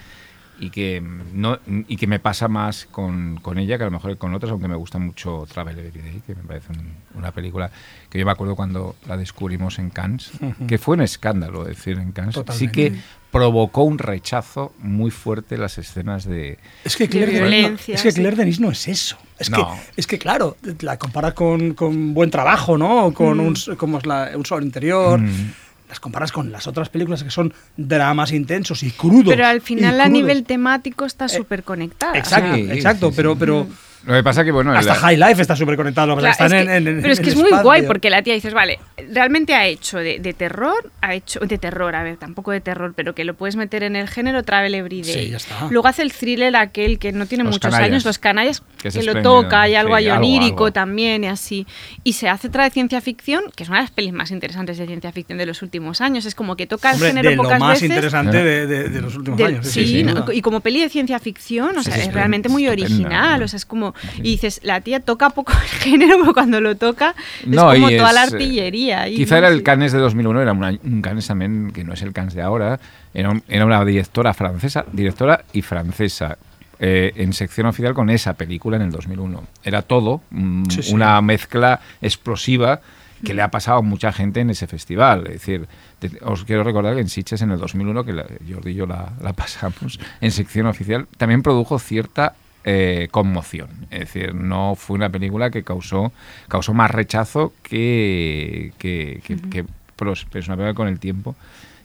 y 0.60 0.70
que 0.70 1.00
no 1.32 1.58
y 1.66 1.96
que 1.96 2.06
me 2.06 2.18
pasa 2.18 2.48
más 2.48 2.86
con, 2.90 3.38
con 3.40 3.58
ella 3.58 3.76
que 3.78 3.84
a 3.84 3.86
lo 3.86 3.92
mejor 3.92 4.18
con 4.18 4.34
otras, 4.34 4.50
aunque 4.50 4.66
me 4.68 4.74
gusta 4.76 4.98
mucho 4.98 5.46
Travel 5.52 5.78
Every 5.78 6.00
Day, 6.02 6.22
que 6.26 6.34
me 6.34 6.42
parece 6.42 6.72
un- 6.72 6.92
una 7.18 7.30
película 7.32 7.70
que 8.10 8.18
yo 8.18 8.24
me 8.26 8.32
acuerdo 8.32 8.56
cuando 8.56 8.96
la 9.06 9.16
descubrimos 9.16 9.78
en 9.78 9.90
Cannes, 9.90 10.30
que 10.66 10.78
fue 10.78 10.96
un 10.96 11.02
escándalo 11.02 11.62
es 11.68 11.76
decir 11.76 11.98
en 11.98 12.12
Cannes, 12.12 12.34
sí 12.52 12.68
que 12.68 12.92
provocó 13.30 13.82
un 13.82 13.98
rechazo 13.98 14.72
muy 14.78 15.10
fuerte 15.10 15.58
las 15.58 15.76
escenas 15.78 16.24
de 16.24 16.58
Es 16.84 16.96
que 16.96 17.04
De 17.04 17.10
Claire 17.10 17.32
Denis, 17.32 17.42
no, 17.42 17.48
violencia, 17.50 17.94
es 17.94 18.02
que 18.02 18.10
sí. 18.10 18.16
Claire 18.20 18.36
Denis 18.36 18.58
no 18.58 18.70
es 18.70 18.88
eso. 18.88 19.18
Es, 19.38 19.50
No. 19.50 19.58
que, 19.58 19.80
es 20.00 20.06
que, 20.06 20.18
claro, 20.18 20.56
la 20.80 20.98
comparas 20.98 21.34
con, 21.34 21.74
con 21.74 22.14
buen 22.14 22.30
trabajo, 22.30 22.78
¿no? 22.78 23.12
Con 23.12 23.36
Mm. 23.38 23.46
un, 23.46 23.52
s- 23.52 23.76
como 23.76 23.98
es 23.98 24.06
la- 24.06 24.30
un 24.34 24.44
sol 24.46 24.62
interior. 24.64 25.20
Mm. 25.20 25.52
Las 25.88 26.00
comparas 26.00 26.32
con 26.32 26.52
las 26.52 26.66
otras 26.66 26.88
películas 26.90 27.22
que 27.24 27.30
son 27.30 27.52
dramas 27.76 28.32
intensos 28.32 28.82
y 28.82 28.90
crudos. 28.90 29.28
Pero 29.32 29.46
al 29.46 29.60
final 29.62 30.00
a 30.00 30.08
nivel 30.08 30.44
temático 30.44 31.06
está 31.06 31.28
súper 31.28 31.62
conectada. 31.62 32.16
Exacto, 32.18 32.56
Sí, 32.56 32.68
exacto. 32.70 33.08
sí, 33.10 33.14
pero, 33.16 33.32
sí. 33.32 33.36
pero 33.40 33.66
Lo 34.08 34.14
que 34.14 34.22
pasa 34.22 34.42
que 34.42 34.50
bueno, 34.50 34.72
hasta 34.72 34.94
la- 34.94 34.98
High 35.00 35.16
Life 35.18 35.42
está 35.42 35.54
súper 35.54 35.76
conectado. 35.76 36.06
Lo 36.08 36.16
Claro, 36.16 36.30
es 36.32 36.38
que 36.38 36.44
es 36.44 36.52
están 36.52 36.66
que- 36.66 36.76
en, 36.76 36.88
en- 36.88 37.00
pero 37.02 37.12
es 37.12 37.18
en 37.18 37.24
que 37.26 37.30
es 37.30 37.36
muy 37.36 37.50
guay 37.62 37.82
porque 37.82 38.08
la 38.10 38.22
tía 38.22 38.32
dices, 38.34 38.54
vale, 38.54 38.78
realmente 39.12 39.54
ha 39.54 39.66
hecho 39.66 39.98
de, 39.98 40.18
de 40.18 40.32
terror, 40.32 40.90
ha 41.02 41.14
hecho 41.14 41.40
de 41.40 41.58
terror, 41.58 41.94
a 41.94 42.02
ver, 42.02 42.16
tampoco 42.16 42.50
de 42.50 42.60
terror, 42.62 42.94
pero 42.96 43.14
que 43.14 43.24
lo 43.24 43.34
puedes 43.34 43.56
meter 43.56 43.82
en 43.82 43.96
el 43.96 44.08
género 44.08 44.42
Travel 44.42 44.74
Every 44.74 45.02
Day. 45.02 45.12
Sí, 45.12 45.30
ya 45.30 45.36
está. 45.36 45.68
Luego 45.70 45.88
hace 45.88 46.02
el 46.02 46.12
thriller 46.12 46.56
aquel 46.56 46.98
que 46.98 47.12
no 47.12 47.26
tiene 47.26 47.44
Los 47.44 47.52
muchos 47.54 47.70
canallas. 47.70 47.86
años, 47.92 48.04
Los 48.06 48.18
Canallas, 48.18 48.62
Que 48.82 49.02
lo 49.02 49.20
toca, 49.22 49.60
hay 49.62 49.74
algo 49.74 49.92
sí, 49.96 50.04
ahí 50.04 50.08
algo, 50.08 50.24
onírico 50.24 50.64
algo. 50.64 50.72
también 50.72 51.24
y 51.24 51.26
así. 51.28 51.66
Y 52.02 52.14
se 52.14 52.30
hace 52.30 52.48
otra 52.48 52.64
de 52.64 52.70
ciencia 52.70 53.02
ficción, 53.02 53.44
que 53.54 53.64
es 53.64 53.68
una 53.68 53.78
de 53.78 53.82
las 53.84 53.90
pelis 53.90 54.14
más 54.14 54.30
interesantes 54.30 54.78
de 54.78 54.86
ciencia 54.86 55.12
ficción 55.12 55.36
de 55.38 55.44
los 55.44 55.60
últimos 55.60 56.00
años. 56.00 56.24
Es 56.24 56.34
como 56.34 56.56
que 56.56 56.66
toca 56.66 56.88
el 56.90 56.94
Hombre, 56.94 57.08
género 57.10 57.30
de 57.30 57.36
lo 57.36 57.42
pocas 57.42 57.60
más 57.60 57.72
veces. 57.74 57.90
interesante 57.90 58.42
de, 58.42 58.66
de- 58.66 58.88
de 58.88 59.00
los 59.02 59.14
últimos 59.16 59.38
años. 59.42 59.66
sí, 59.66 60.02
no, 60.02 60.24
y 60.32 60.40
como 60.40 60.60
peli 60.60 60.80
de 60.80 60.88
ciencia 60.88 61.18
ficción, 61.18 61.76
o 61.76 61.82
Sí, 61.82 61.90
sea, 61.90 61.94
sí, 62.02 62.08
es 62.08 62.14
realmente 62.14 62.48
muy 62.48 62.66
original, 62.68 63.42
o 63.42 63.48
sea, 63.48 63.58
es 63.58 63.66
como... 63.66 63.94
Y 64.18 64.22
dices, 64.22 64.60
la 64.62 64.80
tía 64.80 65.00
toca 65.00 65.30
poco 65.30 65.52
el 65.52 65.58
género, 65.80 66.16
pero 66.20 66.32
cuando 66.34 66.60
lo 66.60 66.76
toca 66.76 67.14
es 67.40 67.46
No, 67.46 67.72
como 67.72 67.90
y 67.90 67.96
toda 67.96 68.12
la 68.12 68.24
es, 68.24 68.32
eh, 68.32 68.36
artillería. 68.36 69.08
y 69.08 69.16
Quizá 69.16 69.34
no 69.36 69.38
era 69.46 69.48
el. 69.48 69.62
Cannes 69.62 69.92
de 69.92 69.98
2001, 69.98 70.42
era 70.42 70.52
una- 70.52 70.78
un 70.82 71.02
Cannes 71.02 71.26
también 71.26 71.70
que 71.72 71.84
no 71.84 71.92
es 71.94 72.02
el 72.02 72.12
Cannes 72.12 72.34
de 72.34 72.42
ahora, 72.42 72.78
era, 73.14 73.30
un- 73.30 73.42
era 73.48 73.64
una 73.66 73.84
directora 73.84 74.32
francesa, 74.34 74.84
directora 74.92 75.44
y 75.52 75.62
francesa. 75.62 76.38
eh, 76.80 77.12
en 77.16 77.32
sección 77.32 77.66
oficial 77.66 77.92
con 77.92 78.08
esa 78.08 78.34
película 78.34 78.76
en 78.76 78.82
el 78.82 78.92
2001. 78.92 79.42
Era 79.64 79.82
todo 79.82 80.20
mm, 80.30 80.66
Sí, 80.70 80.82
sí. 80.84 80.94
una 80.94 81.20
mezcla 81.20 81.80
explosiva 82.00 82.80
que 83.24 83.34
le 83.34 83.42
ha 83.42 83.50
pasado 83.50 83.78
a 83.78 83.82
mucha 83.82 84.12
gente 84.12 84.38
en 84.38 84.50
ese 84.50 84.68
festival. 84.68 85.26
Es 85.26 85.32
decir, 85.32 85.66
te- 85.98 86.12
os 86.22 86.44
quiero 86.44 86.62
recordar 86.62 86.94
que 86.94 87.00
en 87.00 87.08
Sitges 87.08 87.42
en 87.42 87.50
el 87.50 87.58
2001, 87.58 88.04
que 88.04 88.12
la- 88.12 88.26
Jordi 88.48 88.70
y 88.70 88.74
yo 88.74 88.86
la, 88.86 89.12
la 89.20 89.32
pasamos 89.32 89.98
en 90.20 90.30
sección 90.30 90.66
oficial, 90.68 91.08
también 91.16 91.42
produjo 91.42 91.80
cierta 91.80 92.34
eh, 92.64 93.08
conmoción. 93.10 93.68
Es 93.90 94.00
decir, 94.00 94.34
no 94.34 94.74
fue 94.74 94.96
una 94.96 95.08
película 95.10 95.50
que 95.50 95.62
causó, 95.64 96.12
causó 96.48 96.74
más 96.74 96.90
rechazo 96.90 97.52
que, 97.62 98.72
que, 98.78 99.20
que- 99.50 99.64
pero 99.96 100.12
es 100.12 100.24
una 100.32 100.56
película 100.56 100.68
que 100.68 100.74
con 100.74 100.88
el 100.88 100.98
tiempo 101.00 101.34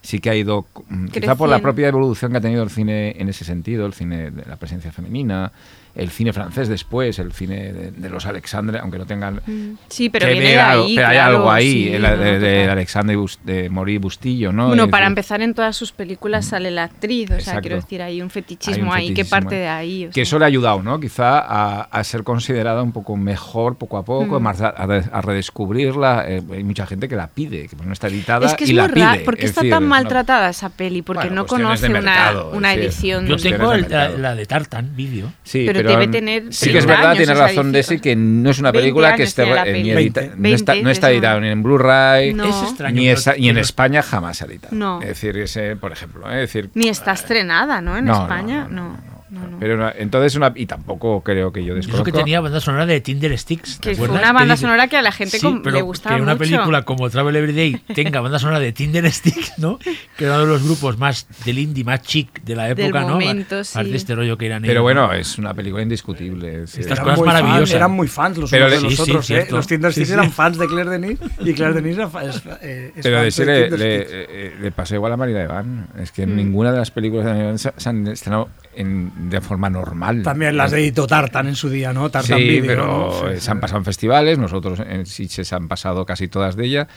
sí 0.02 0.20
que 0.20 0.30
ha 0.30 0.36
ido, 0.36 0.66
mm, 0.90 1.06
quizá 1.08 1.36
por 1.36 1.48
la 1.48 1.56
Creciendo. 1.56 1.62
propia 1.62 1.88
evolución 1.88 2.32
que 2.32 2.38
ha 2.38 2.41
tenido 2.41 2.62
el 2.64 2.70
cine 2.70 3.16
en 3.18 3.30
ese 3.30 3.45
sentido, 3.45 3.86
el 3.86 3.94
cine 3.94 4.32
de 4.32 4.45
la 4.45 4.58
presencia 4.58 4.91
femenina, 4.91 5.52
el 5.95 6.10
cine 6.10 6.34
francés 6.34 6.68
después, 6.68 7.20
el 7.20 7.32
cine 7.34 7.72
de, 7.72 7.91
de 7.91 8.10
los 8.10 8.26
Alexandre, 8.26 8.80
aunque 8.80 8.98
no 8.98 9.06
tengan 9.06 9.41
Mm, 9.45 9.76
Sí, 9.90 10.10
pero 10.10 10.26
que 10.26 10.34
viene 10.34 10.48
ver 10.49 10.56
de 10.57 10.61
algo- 10.61 10.84
ahí. 10.86 10.95
pero 10.95 11.07
hay 11.07 11.15
claro, 11.15 11.36
algo 11.38 11.52
ahí, 11.52 11.72
sí, 11.72 11.94
el- 11.94 12.02
no, 12.02 12.18
de, 12.18 12.40
de. 12.40 12.70
Alexandre 12.70 13.15
Bus- 13.15 13.40
de 13.44 13.70
Mori 13.70 13.98
Bustillo, 13.99 14.52
¿no? 14.52 14.68
Bueno, 14.70 14.86
Es 14.86 14.90
para 14.90 15.06
empezar, 15.07 15.41
en 15.41 15.53
todas 15.53 15.76
sus 15.76 15.91
películas 15.91 16.45
sale 16.45 16.72
la 16.72 16.86
actriz, 16.86 17.30
o 17.32 17.40
sea, 17.40 17.61
quiero 17.61 17.76
decir, 17.76 18.02
hay 18.02 18.14
un 18.14 18.14
hay 18.14 18.22
un 18.24 18.30
fetichismo 18.30 18.94
ahí 18.94 19.07
que 19.10 19.24
fetichismo 19.24 19.30
parte 19.49 19.56
de 19.56 19.68
ahí. 19.68 20.06
o 20.06 20.07
que 20.10 20.14
sea. 20.14 20.24
eso 20.24 20.40
le 20.40 20.45
ha 20.45 20.48
ayudado, 20.48 20.82
¿no? 20.82 20.99
Quizá 20.99 21.40
a, 21.40 21.82
a 21.82 22.03
ser 22.03 22.24
considerada 22.24 22.82
un 22.82 22.91
poco 22.91 23.15
mejor 23.18 23.78
poco 23.78 23.98
a 23.98 24.06
poco, 24.06 24.40
Mm. 24.40 24.48
a, 24.48 24.52
a 24.78 24.88
de- 24.88 25.03
a 25.11 25.22
redescubrirla. 25.22 26.26
eh, 26.28 26.41
hay 26.52 26.64
mucha 26.64 26.86
gente 26.86 27.07
que 27.07 27.15
la 27.15 27.28
pide, 27.28 27.68
que 27.68 27.76
no 27.86 27.94
está 27.94 28.07
editada 28.07 28.45
Es 28.48 28.53
que 28.56 28.64
es 28.64 28.70
y 28.70 28.74
muy 28.74 28.82
la 28.88 28.90
pide. 28.94 29.06
raro. 29.06 29.24
¿Por 29.26 29.36
qué 29.38 29.44
Es 29.45 29.49
está 29.52 29.61
decir, 29.61 29.72
tan 29.74 29.84
una- 29.84 29.90
maltratada 29.90 30.49
esa 30.49 30.70
peli? 30.70 31.02
Porque 31.02 31.28
Bueno, 31.28 31.36
no 31.44 31.45
conoce 31.45 31.86
una, 31.88 32.02
mercado, 32.02 32.52
una 32.53 32.70
decir, 32.70 32.84
edición. 32.86 33.28
Yo 33.28 33.38
tengo 33.38 33.74
el- 33.74 33.88
la 34.22 34.36
de 34.36 34.45
Tartan 34.45 34.95
vídeo. 34.95 35.32
Sí, 35.44 35.64
Pero 35.65 35.82
debe 35.89 36.07
tener 36.07 36.53
Sí 36.53 36.72
que 36.72 36.77
es 36.80 36.85
30 36.85 36.88
verdad, 36.88 37.11
años 37.11 37.18
tiene 37.26 37.34
razón 37.39 37.72
de 37.72 37.80
ese 37.80 37.99
que 38.01 38.15
no 38.15 38.49
es 38.49 38.60
una 38.60 38.72
20 38.72 38.81
película 38.81 39.15
que 39.15 39.23
esté 39.23 39.45
ni 39.45 39.89
edita- 39.91 40.22
20, 40.22 40.31
no 40.38 40.47
está, 40.49 40.76
no 40.76 40.89
está 40.89 41.11
editada 41.11 41.39
ni 41.39 41.49
en 41.49 41.64
Blu-ray 41.64 42.34
No. 42.34 42.45
Es 42.49 42.64
extraño. 42.69 42.95
ni, 42.95 43.07
pero- 43.07 43.19
esa- 43.19 43.38
y 43.38 43.49
en 43.49 43.55
pero- 43.55 43.61
España 43.65 44.01
jamás 44.01 44.41
editado. 44.41 44.76
No. 44.76 45.01
Es 45.01 45.07
decir, 45.10 45.38
ese, 45.38 45.76
por 45.76 45.91
ejemplo, 45.91 46.26
¿eh? 46.31 46.43
es 46.43 46.53
decir, 46.53 46.69
Ni 46.73 46.88
está 46.89 47.11
estrenada, 47.14 47.81
¿no? 47.81 47.97
En 47.97 48.05
No, 48.05 48.14
no, 48.15 48.22
España, 48.23 48.68
no, 48.69 48.97
no. 49.34 49.39
no, 49.39 49.45
no. 49.45 49.45
no, 49.47 49.51
no. 49.53 49.60
Pero 49.60 49.76
una- 49.76 49.93
entonces 49.97 50.35
una 50.35 50.51
y 50.55 50.65
tampoco 50.65 51.22
creo 51.23 51.51
que 51.51 51.64
yo 51.65 51.76
desconozco. 51.76 52.05
que 52.05 52.11
tenía 52.11 52.39
banda 52.39 52.60
sonora 52.60 52.85
de 52.85 53.01
Tinder 53.01 53.38
Sticks. 53.38 53.80
¿te 53.80 53.89
Que 53.91 53.95
fue 53.95 54.10
una 54.10 54.31
banda 54.34 54.55
sonora 54.57 54.88
que 54.88 54.97
a 54.97 55.01
la 55.01 55.11
gente 55.11 55.39
Sí, 55.39 55.60
pero 55.64 55.76
le 55.76 55.81
gustaba 55.81 56.15
que 56.15 56.22
una 56.22 56.34
mucho. 56.35 56.39
película 56.49 56.81
como 56.84 57.10
Travel 57.10 57.35
Everyday 57.35 57.73
tenga 57.93 58.22
banda 58.22 58.39
sonora 58.39 58.60
de 58.60 58.72
Tinder 58.72 59.10
Sticks, 59.11 59.53
¿no? 59.57 59.80
Que 60.18 60.26
era 60.26 60.35
uno 60.35 60.45
de 60.45 60.51
los 60.51 60.64
grupos 60.64 60.97
más 60.97 61.27
del 61.45 61.60
indie, 61.60 61.84
más 61.84 62.01
chic 62.01 62.41
de 62.43 62.55
la 62.55 62.73
Del 62.73 62.80
época, 62.88 63.01
¿no? 63.01 63.10
momento, 63.10 63.55
Parece 63.73 63.84
sí. 63.91 63.95
este 63.95 64.15
rollo 64.15 64.38
que 64.38 64.45
eran 64.45 64.61
Pero 64.61 64.73
ellos, 64.73 64.84
bueno, 64.84 65.07
¿no? 65.07 65.14
es 65.14 65.38
una 65.38 65.53
película 65.53 65.84
indiscutible. 65.84 66.64
es- 66.64 66.77
Estas 66.77 66.97
era 66.99 67.03
cosas 67.03 67.19
muy 67.19 67.27
fan- 67.27 67.43
maravillosas. 67.43 67.76
eran 67.76 67.91
muy 67.91 68.07
fans 68.07 68.38
los 68.38 68.51
Pero 68.51 68.68
unos 68.68 68.77
de 68.77 68.84
los 68.84 68.93
sí, 68.95 69.03
sí, 69.03 69.11
otros. 69.11 69.30
¿eh? 69.31 69.47
Los 69.49 69.68
Tinder 69.68 69.91
Sí, 69.93 70.01
Sticks 70.01 70.07
sí. 70.10 70.14
eran 70.14 70.31
fans 70.31 70.57
de 70.57 70.68
Claire 70.68 70.89
Denis 70.89 71.19
y 71.39 71.53
Claire 71.53 71.73
Denis 71.73 71.97
era 71.97 72.10
fa- 72.10 72.23
es, 72.23 72.41
eh, 72.61 72.91
es 72.95 73.03
Pero 73.03 73.15
fan 73.18 73.22
de 73.23 73.27
ese 73.27 73.45
de 73.45 73.77
le, 73.77 74.05
eh, 74.10 74.53
le 74.61 74.72
pasó 74.72 74.95
igual 74.95 75.11
a 75.14 75.18
Marina 75.18 75.39
de 75.39 75.47
Van. 75.47 75.88
Es 75.99 76.11
que 76.11 76.26
Mm. 76.27 76.35
ninguna 76.35 76.72
de 76.72 76.77
las 76.80 76.91
películas 76.91 77.26
de 77.26 77.31
Marina 77.31 77.45
de 77.45 77.51
Van 77.51 77.60
se, 77.60 77.72
se 77.77 77.89
han 77.89 78.07
estrenado 78.07 78.49
en- 78.76 79.30
de 79.30 79.41
forma 79.41 79.70
normal. 79.70 80.24
También 80.24 80.56
las 80.58 80.74
editó 80.74 81.08
Tartan 81.08 81.48
en 81.48 81.56
su 81.56 81.70
día, 81.70 81.94
¿no? 81.94 82.10
Tartan 82.10 82.38
Sí, 82.40 82.44
Video, 82.44 82.66
pero 82.68 83.30
eh, 83.32 83.40
se 83.40 83.52
han 83.52 83.60
pasado 83.60 83.80
en 83.80 83.86
festivales, 83.86 84.38
nosotros 84.38 84.80
en 84.80 85.06
Sitges 85.06 85.52
han 85.54 85.68
pasado 85.68 86.06
casi 86.06 86.28
todas 86.28 86.56
de 86.56 86.66
ellas, 86.66 86.88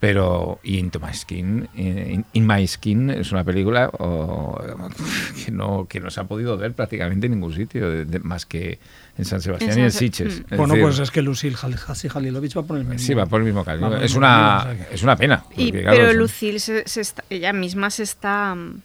pero 0.00 0.58
Into 0.64 1.00
My 1.00 1.14
Skin, 1.14 1.68
eh, 1.76 2.10
In, 2.12 2.24
In 2.32 2.46
My 2.46 2.66
Skin 2.66 3.10
es 3.10 3.32
una 3.32 3.44
película 3.44 3.88
oh, 3.98 4.60
que, 5.44 5.50
no, 5.50 5.86
que 5.88 6.00
no 6.00 6.10
se 6.10 6.20
ha 6.20 6.24
podido 6.24 6.58
ver 6.58 6.72
prácticamente 6.74 7.26
en 7.26 7.32
ningún 7.32 7.54
sitio, 7.54 7.88
de- 7.90 8.04
de- 8.04 8.18
más 8.18 8.44
que 8.44 8.78
en 9.16 9.24
San 9.24 9.40
Sebastián 9.40 9.72
En 9.72 9.78
y 9.78 9.82
en 9.82 9.90
Sitges. 9.92 10.40
Mm. 10.50 10.56
Bueno, 10.56 10.74
decir, 10.74 10.82
pues 10.82 10.98
es 10.98 11.10
que 11.10 11.22
Lucille 11.22 11.56
Hal- 11.56 11.78
Hassi 11.86 12.08
Halilovic 12.12 12.56
va 12.56 12.62
por 12.64 12.76
el 12.76 12.84
mismo. 12.84 12.98
Sí, 12.98 13.14
va 13.14 13.26
por 13.26 13.40
el 13.40 13.46
mismo 13.46 13.64
camino. 13.64 13.96
Es 13.96 14.14
una, 14.14 14.66
es 14.92 15.02
una 15.02 15.16
pena. 15.16 15.44
Y- 15.56 15.66
porque, 15.68 15.82
claro, 15.82 15.96
pero 15.98 16.12
Lucille, 16.12 16.58
se, 16.58 16.86
se 16.86 17.00
está- 17.00 17.24
ella 17.30 17.52
misma 17.52 17.88
se 17.90 18.02
está 18.02 18.54
mm, 18.54 18.80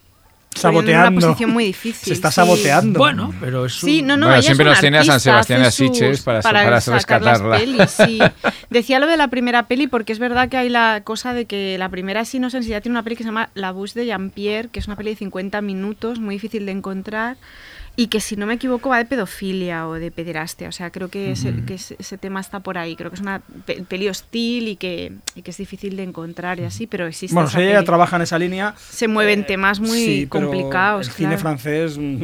Saboteando. 0.55 1.17
una 1.19 1.27
posición 1.27 1.51
muy 1.51 1.65
difícil. 1.65 2.07
Se 2.07 2.13
está 2.13 2.31
sí. 2.31 2.35
saboteando. 2.35 2.97
Bueno, 2.99 3.33
pero 3.39 3.65
es 3.65 3.73
Sí, 3.75 4.01
no, 4.01 4.17
no, 4.17 4.25
Bueno, 4.27 4.41
siempre 4.41 4.65
nos 4.65 4.79
tiene 4.79 4.97
a 4.97 5.03
San 5.03 5.19
Sebastián 5.19 5.61
y 5.61 5.65
a 5.65 5.71
Sitges 5.71 6.21
para- 6.21 6.41
para 6.41 6.57
sacar 6.59 6.71
las 6.71 6.87
rescatarla. 6.87 7.57
pelis, 7.57 7.89
sí. 7.91 8.19
Decía 8.69 8.99
lo 8.99 9.07
de 9.07 9.15
la 9.17 9.27
primera 9.29 9.67
peli 9.67 9.87
porque 9.87 10.11
es 10.11 10.19
verdad 10.19 10.49
que 10.49 10.57
hay 10.57 10.69
la 10.69 11.01
cosa 11.03 11.33
de 11.33 11.45
que 11.45 11.77
la 11.77 11.87
primera 11.89 12.21
es 12.21 12.33
Innocence 12.35 12.67
y 12.67 12.71
ya 12.71 12.81
tiene 12.81 12.93
una 12.95 13.03
peli 13.03 13.15
que 13.15 13.23
se 13.23 13.29
llama 13.29 13.49
La 13.53 13.71
Bus 13.71 13.93
de 13.93 14.05
Jean-Pierre, 14.07 14.69
que 14.69 14.79
es 14.79 14.87
una 14.87 14.95
peli 14.95 15.11
de 15.11 15.15
50 15.17 15.61
minutos, 15.61 16.19
muy 16.19 16.35
difícil 16.35 16.65
de 16.65 16.71
encontrar 16.73 17.37
y 18.01 18.07
que 18.07 18.21
si 18.21 18.37
no 18.37 18.45
me 18.45 18.53
equivoco 18.53 18.87
va 18.89 18.97
de 18.97 19.03
pedofilia 19.05 19.85
o 19.87 19.95
de 19.95 20.09
pederastia, 20.09 20.69
o 20.69 20.71
sea, 20.71 20.89
creo 20.89 21.09
que, 21.09 21.31
ese, 21.33 21.53
que 21.65 21.73
ese, 21.73 21.97
ese 21.99 22.17
tema 22.17 22.39
está 22.39 22.61
por 22.61 22.77
ahí, 22.77 22.95
creo 22.95 23.09
que 23.09 23.15
es 23.15 23.21
una 23.21 23.41
pe- 23.65 23.83
peli 23.87 24.07
hostil 24.07 24.69
y 24.69 24.75
que, 24.77 25.11
y 25.35 25.41
que 25.41 25.51
es 25.51 25.57
difícil 25.57 25.97
de 25.97 26.03
encontrar 26.03 26.59
y 26.61 26.63
así, 26.63 26.87
pero 26.87 27.07
existe 27.07 27.33
Bueno, 27.33 27.49
si 27.49 27.59
ella 27.59 27.83
trabaja 27.83 28.15
en 28.15 28.21
esa 28.21 28.39
línea. 28.39 28.73
Se 28.89 29.09
mueven 29.09 29.41
eh, 29.41 29.43
temas 29.43 29.81
muy 29.81 29.97
sí, 29.99 30.27
pero 30.31 30.45
complicados, 30.49 31.07
El 31.07 31.13
cine 31.13 31.37
francés 31.37 31.97
mm, 31.97 32.21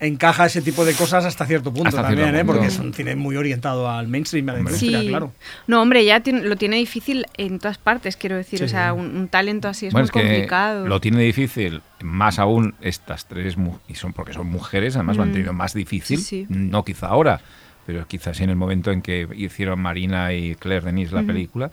encaja 0.00 0.46
ese 0.46 0.62
tipo 0.62 0.84
de 0.84 0.94
cosas 0.94 1.24
hasta 1.26 1.44
cierto 1.46 1.72
punto 1.74 1.88
Hasta 1.90 2.02
también, 2.02 2.30
cierto 2.30 2.40
¿eh? 2.40 2.44
porque 2.44 2.60
punto. 2.66 2.74
es 2.74 2.78
un 2.80 2.94
cine 2.94 3.16
muy 3.16 3.36
orientado 3.36 3.88
al 3.90 4.08
mainstream, 4.08 4.48
a 4.48 4.52
la 4.54 4.58
industria, 4.60 5.00
Sí. 5.00 5.08
claro. 5.08 5.32
No, 5.66 5.82
hombre, 5.82 6.04
ya 6.04 6.20
tiene- 6.20 6.40
lo 6.42 6.56
tiene 6.56 6.76
difícil 6.76 7.26
en 7.36 7.58
todas 7.58 7.76
partes, 7.78 8.16
quiero 8.16 8.36
decir. 8.36 8.58
Sí. 8.60 8.64
O 8.64 8.68
sea, 8.68 8.92
un, 8.94 9.14
un 9.16 9.28
talento 9.28 9.68
así 9.68 9.86
es 9.86 9.92
Bueno, 9.92 10.04
muy 10.04 10.06
es 10.06 10.12
que 10.12 10.20
complicado. 10.32 10.86
lo 10.86 11.00
tiene 11.00 11.22
difícil, 11.22 11.82
más 12.02 12.38
aún 12.38 12.74
estas 12.80 13.26
tres, 13.26 13.56
y 13.88 13.94
son 13.94 14.12
porque 14.14 14.32
son 14.32 14.46
mujeres, 14.48 14.96
además 14.96 15.16
lo 15.18 15.22
han 15.24 15.30
Mm. 15.30 15.32
tenido 15.32 15.52
más 15.52 15.74
difícil, 15.74 16.18
Sí, 16.18 16.24
sí. 16.24 16.46
no 16.48 16.82
quizá 16.84 17.08
ahora, 17.08 17.40
pero 17.86 18.06
quizás 18.06 18.40
en 18.40 18.48
el 18.50 18.56
momento 18.56 18.90
en 18.92 19.02
que 19.02 19.28
hicieron 19.36 19.80
Marina 19.80 20.32
y 20.32 20.54
Claire 20.54 20.86
Denis 20.86 21.12
la 21.12 21.18
Ujú. 21.20 21.26
película, 21.28 21.70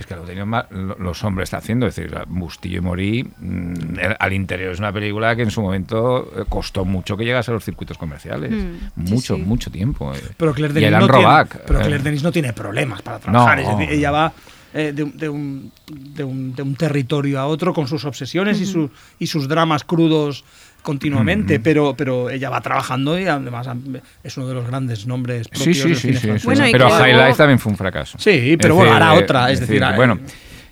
pues 0.00 0.06
que 0.08 0.16
lo 0.16 0.22
tenían 0.22 0.48
ma- 0.48 0.66
lo- 0.70 0.96
los 0.98 1.22
hombres 1.24 1.48
está 1.48 1.58
haciendo, 1.58 1.86
es 1.86 1.94
decir, 1.94 2.16
Bustillo 2.26 2.78
y 2.78 2.80
Morí, 2.80 3.22
mm, 3.38 3.98
al 4.18 4.32
interior 4.32 4.72
es 4.72 4.78
una 4.78 4.90
película 4.94 5.36
que 5.36 5.42
en 5.42 5.50
su 5.50 5.60
momento 5.60 6.32
eh, 6.38 6.44
costó 6.48 6.86
mucho 6.86 7.18
que 7.18 7.24
llegase 7.26 7.50
a 7.50 7.54
los 7.54 7.62
circuitos 7.64 7.98
comerciales, 7.98 8.50
Mm, 8.50 9.10
mucho, 9.10 9.36
sí. 9.36 9.42
mucho 9.42 9.70
tiempo. 9.70 10.14
eh. 10.14 10.20
Pero 10.38 10.54
Claire 10.54 10.72
Denis, 10.72 10.90
no 10.98 11.06
tiene, 11.06 11.44
pero 11.66 11.80
eh, 11.80 11.82
Claire 11.82 12.02
Denis 12.02 12.22
no 12.22 12.32
tiene 12.32 12.54
problemas 12.54 13.02
para 13.02 13.18
trabajar. 13.18 13.58
No. 13.62 13.72
Es 13.72 13.78
decir, 13.78 13.94
ella 13.94 14.10
va 14.10 14.32
eh, 14.72 14.92
de, 14.94 15.02
un- 15.02 15.16
de 15.18 15.28
un, 15.28 15.72
de, 15.92 16.24
un, 16.24 16.54
de 16.54 16.62
un 16.62 16.76
territorio 16.76 17.38
a 17.40 17.46
otro 17.46 17.74
con 17.74 17.86
sus 17.86 18.06
obsesiones 18.06 18.58
y, 18.60 18.64
sus 18.66 18.90
y 19.18 19.26
sus 19.26 19.48
dramas 19.48 19.84
crudos 19.84 20.44
continuamente, 20.82 21.60
pero, 21.60 21.94
pero 21.96 22.30
ella 22.30 22.50
va 22.50 22.60
trabajando 22.60 23.18
y 23.18 23.24
además 23.26 23.68
es 24.24 24.36
uno 24.36 24.48
de 24.48 24.54
los 24.54 24.66
grandes 24.66 25.06
nombres 25.06 25.46
Sí, 25.52 25.56
propios 25.56 25.76
sí, 25.76 25.88
del 25.88 25.96
sí, 25.96 26.00
cine 26.14 26.18
sí, 26.34 26.38
sí. 26.40 26.46
Bueno, 26.46 26.64
pero 26.72 26.86
que 26.88 26.92
High 26.92 27.14
Life 27.16 27.34
también 27.38 27.58
fue 27.58 27.72
un 27.72 27.78
fracaso. 27.78 28.18
Sí, 28.18 28.30
Es 28.52 28.56
pero 28.58 28.74
bueno, 28.74 28.90
decir, 28.92 29.02
hará 29.02 29.14
eh, 29.14 29.22
otra, 29.22 29.50
es 29.50 29.60
decir, 29.60 29.82
hay- 29.84 29.96
bueno, 29.96 30.18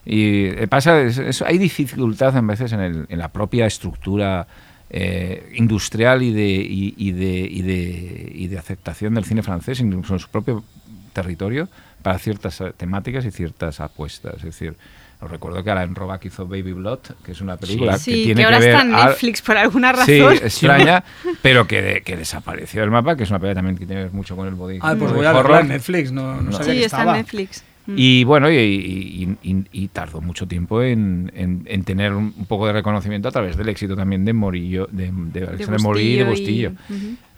y 0.04 0.44
eh, 0.46 0.66
pasa, 0.68 1.00
es- 1.02 1.18
es- 1.18 1.42
hay 1.42 1.58
dificultad 1.58 2.36
a 2.36 2.40
veces 2.40 2.72
en, 2.72 2.80
el- 2.80 3.06
en 3.08 3.18
la 3.18 3.28
propia 3.28 3.66
estructura 3.66 4.46
eh, 4.90 5.52
industrial 5.54 6.22
y 6.22 6.32
de, 6.32 6.46
y, 6.48 6.94
y 6.96 7.12
de, 7.12 7.40
y, 7.50 7.60
de, 7.62 8.32
y 8.34 8.46
de 8.46 8.58
aceptación 8.58 9.14
del 9.14 9.24
cine 9.26 9.42
francés, 9.42 9.80
incluso 9.80 10.14
en 10.14 10.18
su 10.20 10.28
propio 10.30 10.64
territorio, 11.12 11.68
para 12.02 12.18
ciertas 12.18 12.58
eh, 12.62 12.72
temáticas 12.76 13.24
y 13.26 13.30
ciertas 13.30 13.80
apuestas. 13.80 14.36
Es 14.38 14.44
decir, 14.44 14.74
os 15.20 15.30
recuerdo 15.30 15.64
que 15.64 15.70
Alan 15.70 15.94
Roback 15.94 16.26
hizo 16.26 16.46
Baby 16.46 16.72
Blood, 16.74 17.00
que 17.24 17.32
es 17.32 17.40
una 17.40 17.56
película 17.56 17.98
Sí, 17.98 18.12
que 18.12 18.16
que, 18.18 18.24
tiene 18.26 18.44
ahora 18.44 18.58
que 18.58 18.66
ver 18.66 18.74
está 18.74 18.82
en 18.86 18.94
al- 18.94 19.06
Netflix 19.08 19.42
por 19.42 19.56
alguna 19.56 19.92
razón. 19.92 20.06
Sí, 20.06 20.20
extraña, 20.20 21.02
pero 21.42 21.66
que, 21.66 21.82
de- 21.82 22.00
que 22.02 22.16
desapareció 22.16 22.80
del 22.82 22.90
mapa, 22.90 23.16
que 23.16 23.24
es 23.24 23.30
una 23.30 23.38
película 23.40 23.54
también 23.56 23.76
que 23.76 23.86
tiene 23.86 24.00
que 24.02 24.04
ver 24.04 24.12
mucho 24.14 24.36
con 24.36 24.46
el 24.46 24.54
body, 24.54 24.78
Ah, 24.80 24.94
pues 24.98 25.12
voy 25.12 25.26
a 25.26 25.32
verla 25.32 25.60
en 25.60 25.68
Netflix, 25.68 26.12
no, 26.12 26.36
no 26.36 26.42
No. 26.42 26.52
sabía 26.52 26.72
sí, 26.74 26.78
que 26.80 26.84
está 26.84 26.96
estaba. 26.98 27.12
en 27.12 27.22
Netflix. 27.22 27.64
Mm. 27.88 27.94
Y 27.96 28.24
bueno, 28.24 28.50
y, 28.52 28.56
y- 28.56 29.36
y- 29.42 29.50
y- 29.50 29.64
y 29.72 29.88
tardó 29.88 30.20
mucho 30.20 30.46
tiempo 30.46 30.82
en, 30.82 31.32
en- 31.34 31.62
en 31.66 31.84
tener 31.84 32.12
un, 32.12 32.32
poco 32.46 32.66
de 32.66 32.74
reconocimiento 32.74 33.28
a 33.28 33.30
través 33.32 33.56
del 33.56 33.66
éxito 33.70 33.96
también 33.96 34.26
de 34.26 34.34
Morillo, 34.34 34.86
de, 34.92 35.10
de 35.10 35.44
Alexander 35.46 35.80
Morí 35.80 36.02
y 36.02 36.16
de 36.16 36.24
Bustillo. 36.24 36.72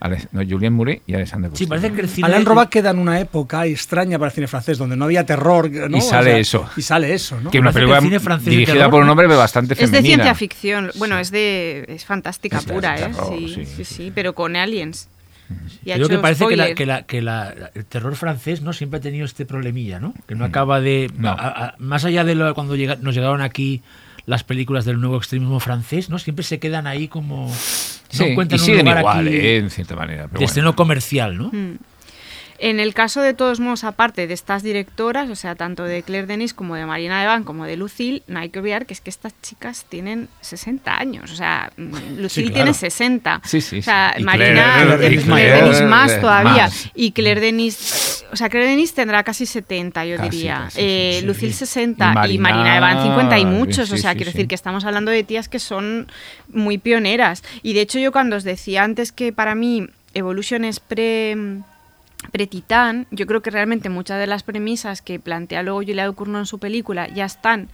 Ale- 0.01 0.27
no, 0.33 0.41
Julien 0.49 0.73
Mouret 0.73 1.03
y 1.07 1.15
Alexander 1.15 1.49
Sí, 1.51 1.67
Bustillo. 1.67 1.69
parece 1.69 1.93
que 1.93 2.01
el 2.01 2.09
cine. 2.09 2.27
Alain 2.27 2.45
Robac 2.45 2.69
queda 2.69 2.91
en 2.91 2.99
una 2.99 3.21
época 3.21 3.65
extraña 3.67 4.19
para 4.19 4.31
el 4.31 4.35
cine 4.35 4.49
francés, 4.49 4.77
donde 4.79 4.97
no 4.97 5.05
había 5.05 5.25
terror. 5.25 5.71
¿no? 5.71 5.97
Y 5.97 6.01
sale 6.01 6.31
O 6.31 6.33
sea, 6.33 6.39
eso. 6.39 6.69
Y 6.77 6.83
sale 6.83 7.15
eso, 7.15 7.41
¿no? 7.41 7.51
que 7.51 7.61
una 7.61 7.71
que 7.71 7.75
película 7.75 8.01
cine 8.01 8.19
dirigida 8.51 8.75
terror- 8.75 8.91
por 8.91 9.03
un 9.05 9.09
hombre 9.09 9.27
bastante 9.29 9.75
Es 9.75 9.79
de 9.81 9.87
femenina. 9.87 10.15
ciencia 10.25 10.35
ficción. 10.35 10.91
Bueno, 10.97 11.19
es 11.19 11.31
de 11.31 11.85
es 11.87 12.05
fantástica 12.05 12.59
Es 12.59 12.65
pura, 12.65 12.97
¿eh? 12.97 13.03
terror, 13.03 13.35
sí, 13.39 13.49
sí, 13.49 13.65
sí, 13.67 13.67
sí, 13.67 13.85
sí. 13.85 14.13
pero 14.15 14.35
con 14.35 14.57
aliens. 14.57 15.09
Y 15.85 15.91
ha 15.91 15.95
Creo 15.95 16.07
hecho 16.07 16.17
que 16.17 16.23
parece 16.23 16.47
que, 16.47 16.57
la- 16.57 16.65
spoiler. 16.65 16.75
que 16.77 16.87
la- 16.87 17.03
que 17.03 17.23
la- 17.23 17.55
la- 17.59 17.71
el 17.75 17.85
terror 17.85 18.15
francés 18.17 18.63
no 18.63 18.73
siempre 18.73 18.99
ha 18.99 19.01
tenido 19.01 19.25
este 19.25 19.47
problemilla, 19.47 19.99
¿no? 20.01 20.15
Que 20.27 20.35
no 20.35 20.45
acaba 20.45 20.81
de. 20.81 21.11
No. 21.17 21.31
a- 21.31 21.35
a- 21.67 21.75
más 21.79 22.05
allá 22.05 22.25
de 22.25 22.35
lo, 22.35 22.55
cuando 22.55 22.77
llega- 22.77 22.97
nos 23.01 23.15
llegaron 23.15 23.41
aquí 23.43 23.83
las 24.27 24.45
películas 24.45 24.85
del 24.85 25.01
nuevo 25.01 25.17
extremismo 25.17 25.59
francés, 25.61 26.09
¿no? 26.11 26.19
Siempre 26.19 26.45
se 26.45 26.59
quedan 26.59 26.87
ahí 26.87 27.09
como. 27.09 27.47
No 27.49 27.55
Sí, 28.11 28.25
y 28.25 28.27
encuentran 28.31 28.61
un 28.61 28.67
siguen 28.67 28.85
lugar 28.87 28.99
igual, 29.01 29.27
aquí 29.29 29.37
eh, 29.37 29.57
en 29.59 29.71
cierta 29.71 29.95
manera. 29.97 30.23
pero 30.23 30.29
de 30.33 30.35
bueno. 30.39 30.47
estreno 30.47 30.77
comercial, 30.77 31.37
¿no? 31.39 31.51
Mm. 31.53 31.79
En 32.63 32.79
el 32.79 32.93
caso 32.93 33.23
de 33.23 33.33
todos 33.33 33.59
modos, 33.59 33.85
aparte 33.85 34.27
de 34.27 34.35
estas 34.35 34.63
directoras, 34.63 35.31
o 35.31 35.35
sea, 35.35 35.55
tanto 35.55 35.85
de 35.85 36.03
Claire 36.03 36.27
Denis 36.27 36.53
como 36.53 36.75
de 36.75 36.85
Marina 36.85 37.25
Evan 37.25 37.43
como 37.43 37.65
de 37.65 37.79
Lucille, 37.79 38.23
no 38.27 38.39
hay 38.39 38.51
que 38.51 38.59
olvidar 38.59 38.85
que 38.85 38.93
es 38.93 39.01
que 39.01 39.09
estas 39.09 39.33
chicas 39.41 39.87
tienen 39.89 40.29
60 40.43 40.95
años. 40.99 41.33
O 41.33 41.37
sea, 41.37 41.73
mm, 41.79 42.19
Lucille 42.19 42.49
claro. 42.49 42.65
tiene 42.65 42.75
60. 42.75 43.41
Sí, 43.47 43.63
sí, 43.63 43.79
O 43.79 43.83
sea, 43.83 44.13
sí. 44.15 44.21
Y 44.21 44.25
Marina 44.25 44.75
Claire- 44.75 44.99
Claire 44.99 45.23
Claire, 45.23 45.51
Denis 45.63 45.75
Denis 45.79 45.91
más. 45.91 46.21
todavía. 46.21 46.65
Más. 46.65 46.91
Y 46.95 47.13
Claire 47.13 47.41
Denis, 47.41 48.27
o 48.31 48.37
sea, 48.37 48.51
Claire 48.51 48.69
Denis 48.69 48.93
tendrá 48.93 49.23
casi 49.25 49.47
70, 49.47 50.05
yo 50.05 50.19
Casi, 50.19 50.29
diría. 50.29 50.61
casi, 50.65 50.79
Eh, 50.83 51.11
sí, 51.15 51.21
sí. 51.21 51.27
Lucille 51.27 51.53
60 51.55 52.05
Y 52.29 52.33
y 52.35 52.39
Marina, 52.39 52.43
Marina, 52.43 52.77
Evan 52.77 53.03
50 53.03 53.39
y 53.39 53.47
muchos. 53.47 53.89
sí, 53.89 53.95
o 53.95 53.97
sea, 53.97 54.11
sí, 54.13 54.17
quiero 54.19 54.33
sí. 54.33 54.37
decir 54.37 54.49
que 54.49 54.55
estamos 54.55 54.85
hablando 54.85 55.11
de 55.11 55.25
tías 55.25 55.49
que 55.49 55.61
son 55.61 56.09
muy 56.53 56.77
pioneras. 56.77 57.43
Y 57.63 57.73
de 57.73 57.81
hecho 57.81 57.99
yo 57.99 58.13
cuando 58.13 58.37
os 58.37 58.45
decía 58.45 58.85
antes 58.85 59.13
que 59.13 59.33
para 59.33 59.55
mí 59.55 59.87
Evolution 60.13 60.65
es 60.65 60.79
pre 60.81 61.37
pre-Titán, 62.31 63.07
yo 63.11 63.27
creo 63.27 63.43
que 63.43 63.51
realmente 63.51 63.89
muchas 63.89 64.19
de 64.19 64.27
las 64.27 64.43
premisas 64.43 65.03
que 65.03 65.19
plantea 65.19 65.63
luego 65.63 65.81
Julia 65.81 66.07
Ducournau 66.07 66.41
en 66.41 66.47
su 66.47 66.59
película 66.59 67.09
ya 67.09 67.25
están 67.25 67.69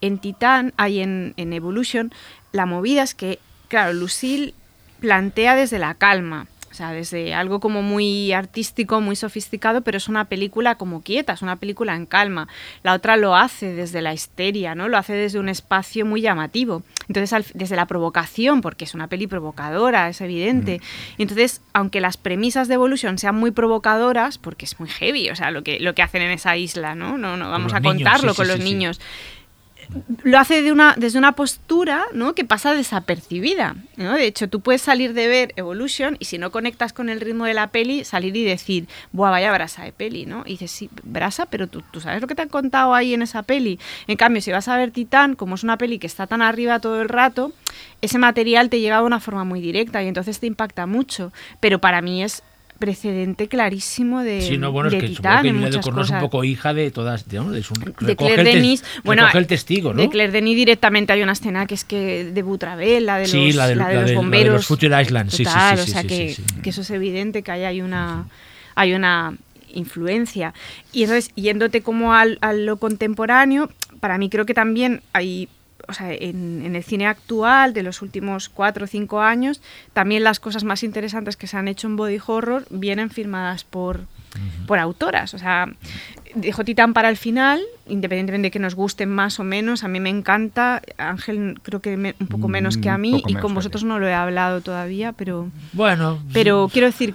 en 0.00 0.18
Titán, 0.18 0.72
hay 0.76 1.00
en, 1.00 1.34
en 1.36 1.52
Evolution. 1.52 2.12
La 2.52 2.66
movida 2.66 3.02
es 3.02 3.14
que, 3.14 3.38
claro, 3.68 3.92
Lucille 3.92 4.54
plantea 5.00 5.56
desde 5.56 5.78
la 5.78 5.94
calma, 5.94 6.46
o 6.72 6.74
sea, 6.74 6.90
desde 6.92 7.34
algo 7.34 7.60
como 7.60 7.82
muy 7.82 8.32
artístico, 8.32 9.02
muy 9.02 9.14
sofisticado, 9.14 9.82
pero 9.82 9.98
es 9.98 10.08
una 10.08 10.24
película 10.24 10.76
como 10.76 11.02
quieta, 11.02 11.34
es 11.34 11.42
una 11.42 11.56
película 11.56 11.94
en 11.94 12.06
calma. 12.06 12.48
La 12.82 12.94
otra 12.94 13.18
lo 13.18 13.36
hace 13.36 13.74
desde 13.74 14.00
la 14.00 14.14
histeria, 14.14 14.74
¿no? 14.74 14.88
Lo 14.88 14.96
hace 14.96 15.12
desde 15.12 15.38
un 15.38 15.50
espacio 15.50 16.06
muy 16.06 16.22
llamativo. 16.22 16.82
Entonces, 17.08 17.34
al- 17.34 17.44
desde 17.52 17.76
la 17.76 17.84
provocación, 17.84 18.62
porque 18.62 18.86
es 18.86 18.94
una 18.94 19.06
peli 19.08 19.26
provocadora, 19.26 20.08
es 20.08 20.22
evidente. 20.22 20.80
Y 21.18 21.22
entonces, 21.22 21.60
aunque 21.74 22.00
las 22.00 22.16
premisas 22.16 22.68
de 22.68 22.74
Evolution 22.74 23.18
sean 23.18 23.34
muy 23.36 23.50
provocadoras, 23.50 24.38
porque 24.38 24.64
es 24.64 24.80
muy 24.80 24.88
heavy, 24.88 25.28
o 25.28 25.36
sea, 25.36 25.50
lo 25.50 25.62
que, 25.62 25.78
lo 25.78 25.94
que 25.94 26.00
hacen 26.00 26.22
en 26.22 26.30
esa 26.30 26.56
isla, 26.56 26.94
¿no? 26.94 27.18
No, 27.18 27.36
no 27.36 27.50
vamos 27.50 27.74
a 27.74 27.80
niños, 27.80 27.96
contarlo 27.96 28.30
sí, 28.32 28.36
con 28.36 28.46
sí, 28.46 28.52
los 28.52 28.58
sí. 28.60 28.64
niños 28.64 29.00
lo 30.22 30.38
hace 30.38 30.62
de 30.62 30.72
una, 30.72 30.94
desde 30.96 31.18
una 31.18 31.32
postura 31.32 32.04
¿no? 32.12 32.34
que 32.34 32.44
pasa 32.44 32.74
desapercibida. 32.74 33.76
¿no? 33.96 34.14
De 34.14 34.26
hecho, 34.26 34.48
tú 34.48 34.60
puedes 34.60 34.82
salir 34.82 35.14
de 35.14 35.26
ver 35.28 35.52
Evolution 35.56 36.16
y 36.18 36.26
si 36.26 36.38
no 36.38 36.50
conectas 36.50 36.92
con 36.92 37.08
el 37.08 37.20
ritmo 37.20 37.44
de 37.44 37.54
la 37.54 37.68
peli, 37.68 38.04
salir 38.04 38.36
y 38.36 38.44
decir, 38.44 38.86
¡buah, 39.12 39.30
vaya 39.30 39.52
brasa 39.52 39.84
de 39.84 39.92
peli! 39.92 40.26
¿no? 40.26 40.42
Y 40.46 40.52
dices, 40.52 40.70
sí, 40.70 40.90
brasa, 41.02 41.46
pero 41.46 41.66
tú, 41.66 41.82
tú 41.90 42.00
sabes 42.00 42.20
lo 42.20 42.26
que 42.26 42.34
te 42.34 42.42
han 42.42 42.48
contado 42.48 42.94
ahí 42.94 43.14
en 43.14 43.22
esa 43.22 43.42
peli. 43.42 43.78
En 44.06 44.16
cambio, 44.16 44.42
si 44.42 44.52
vas 44.52 44.68
a 44.68 44.76
ver 44.76 44.90
Titán, 44.90 45.34
como 45.34 45.54
es 45.54 45.62
una 45.62 45.78
peli 45.78 45.98
que 45.98 46.06
está 46.06 46.26
tan 46.26 46.42
arriba 46.42 46.80
todo 46.80 47.02
el 47.02 47.08
rato, 47.08 47.52
ese 48.00 48.18
material 48.18 48.68
te 48.68 48.80
llega 48.80 48.98
de 48.98 49.04
una 49.04 49.20
forma 49.20 49.44
muy 49.44 49.60
directa 49.60 50.02
y 50.02 50.08
entonces 50.08 50.40
te 50.40 50.46
impacta 50.46 50.86
mucho. 50.86 51.32
Pero 51.60 51.80
para 51.80 52.02
mí 52.02 52.22
es 52.22 52.42
precedente 52.78 53.46
clarísimo 53.46 54.20
de, 54.22 54.40
Sí, 54.42 54.58
no, 54.58 54.72
bueno, 54.72 54.90
de 54.90 54.96
es 54.96 55.02
que 55.02 55.08
Titán 55.10 55.44
supongo 55.46 55.64
que 55.66 55.70
de 55.70 55.80
Corno 55.80 56.02
es 56.02 56.10
un 56.10 56.18
poco 56.20 56.42
hija 56.44 56.74
de 56.74 56.90
todas, 56.90 57.28
de, 57.28 57.36
¿no? 57.38 57.50
de 57.52 57.62
de 58.00 58.16
Claire 58.16 58.42
Denis. 58.42 58.82
Bueno, 59.04 59.26
el 59.32 59.46
testigo, 59.46 59.92
¿no? 59.94 60.02
De 60.02 60.08
Claire 60.08 60.32
Denis 60.32 60.56
directamente 60.56 61.12
hay 61.12 61.22
una 61.22 61.32
escena 61.32 61.66
que 61.66 61.74
es 61.74 61.84
que 61.84 62.24
de 62.24 62.42
Butravel, 62.42 63.06
la 63.06 63.16
de 63.18 63.22
los, 63.22 63.30
Sí, 63.30 63.52
la 63.52 63.68
del- 63.68 63.78
la 63.78 63.88
de 63.88 63.94
la 63.94 64.00
los 64.00 64.10
de- 64.10 64.14
la 64.14 64.20
de 64.20 64.24
bomberos. 64.24 64.54
los 64.54 64.66
Future 64.66 65.00
Islands, 65.00 65.32
sí, 65.32 65.38
sí, 65.38 65.44
Total, 65.44 65.76
sí, 65.78 65.82
o 65.82 65.86
sí, 65.86 65.90
sea 65.92 66.00
sí, 66.02 66.06
que, 66.08 66.34
sí, 66.34 66.42
sí. 66.46 66.60
que 66.62 66.70
eso 66.70 66.80
es 66.80 66.90
evidente, 66.90 67.42
que 67.44 67.52
ahí 67.52 67.62
hay 67.64 67.80
una, 67.82 68.26
hay 68.74 68.94
una 68.94 69.34
influencia. 69.74 70.52
Y 70.92 71.02
entonces, 71.04 71.30
yéndote 71.36 71.82
como 71.82 72.14
al, 72.14 72.38
a 72.40 72.52
lo 72.52 72.76
contemporáneo, 72.78 73.70
para 74.00 74.18
mí 74.18 74.28
creo 74.28 74.44
que 74.44 74.54
también 74.54 75.02
hay 75.12 75.48
o 75.88 75.92
sea, 75.92 76.12
en, 76.12 76.62
en 76.64 76.76
el 76.76 76.82
cine 76.84 77.06
actual 77.06 77.72
de 77.74 77.82
los 77.82 78.02
últimos 78.02 78.48
cuatro 78.48 78.84
o 78.84 78.86
cinco 78.88 79.20
años, 79.20 79.60
también 79.92 80.24
las 80.24 80.40
cosas 80.40 80.64
más 80.64 80.82
interesantes 80.82 81.36
que 81.36 81.46
se 81.46 81.56
han 81.56 81.68
hecho 81.68 81.86
en 81.86 81.96
body 81.96 82.18
horror 82.26 82.64
vienen 82.70 83.10
firmadas 83.10 83.64
por, 83.64 84.00
por 84.66 84.78
autoras. 84.78 85.34
O 85.34 85.38
sea, 85.38 85.68
dejo 86.34 86.64
Titán 86.64 86.94
para 86.94 87.08
el 87.08 87.16
final, 87.16 87.60
independientemente 87.86 88.46
de 88.46 88.50
que 88.50 88.58
nos 88.58 88.74
gusten 88.74 89.10
más 89.10 89.38
o 89.40 89.44
menos. 89.44 89.84
A 89.84 89.88
mí 89.88 90.00
me 90.00 90.08
encanta. 90.10 90.80
Ángel, 90.96 91.58
creo 91.62 91.80
que 91.80 91.96
me- 91.96 92.14
un 92.20 92.26
poco 92.28 92.48
menos 92.48 92.78
que 92.78 92.88
a 92.88 92.96
Mm, 92.96 93.00
mí. 93.00 93.22
Y 93.26 93.34
con 93.34 93.54
vosotros 93.54 93.84
no 93.84 93.98
lo 93.98 94.08
he 94.08 94.14
hablado 94.14 94.60
todavía, 94.62 95.12
pero. 95.12 95.50
Bueno, 95.72 96.22
Pero 96.32 96.68
quiero 96.72 96.86
decir 96.86 97.14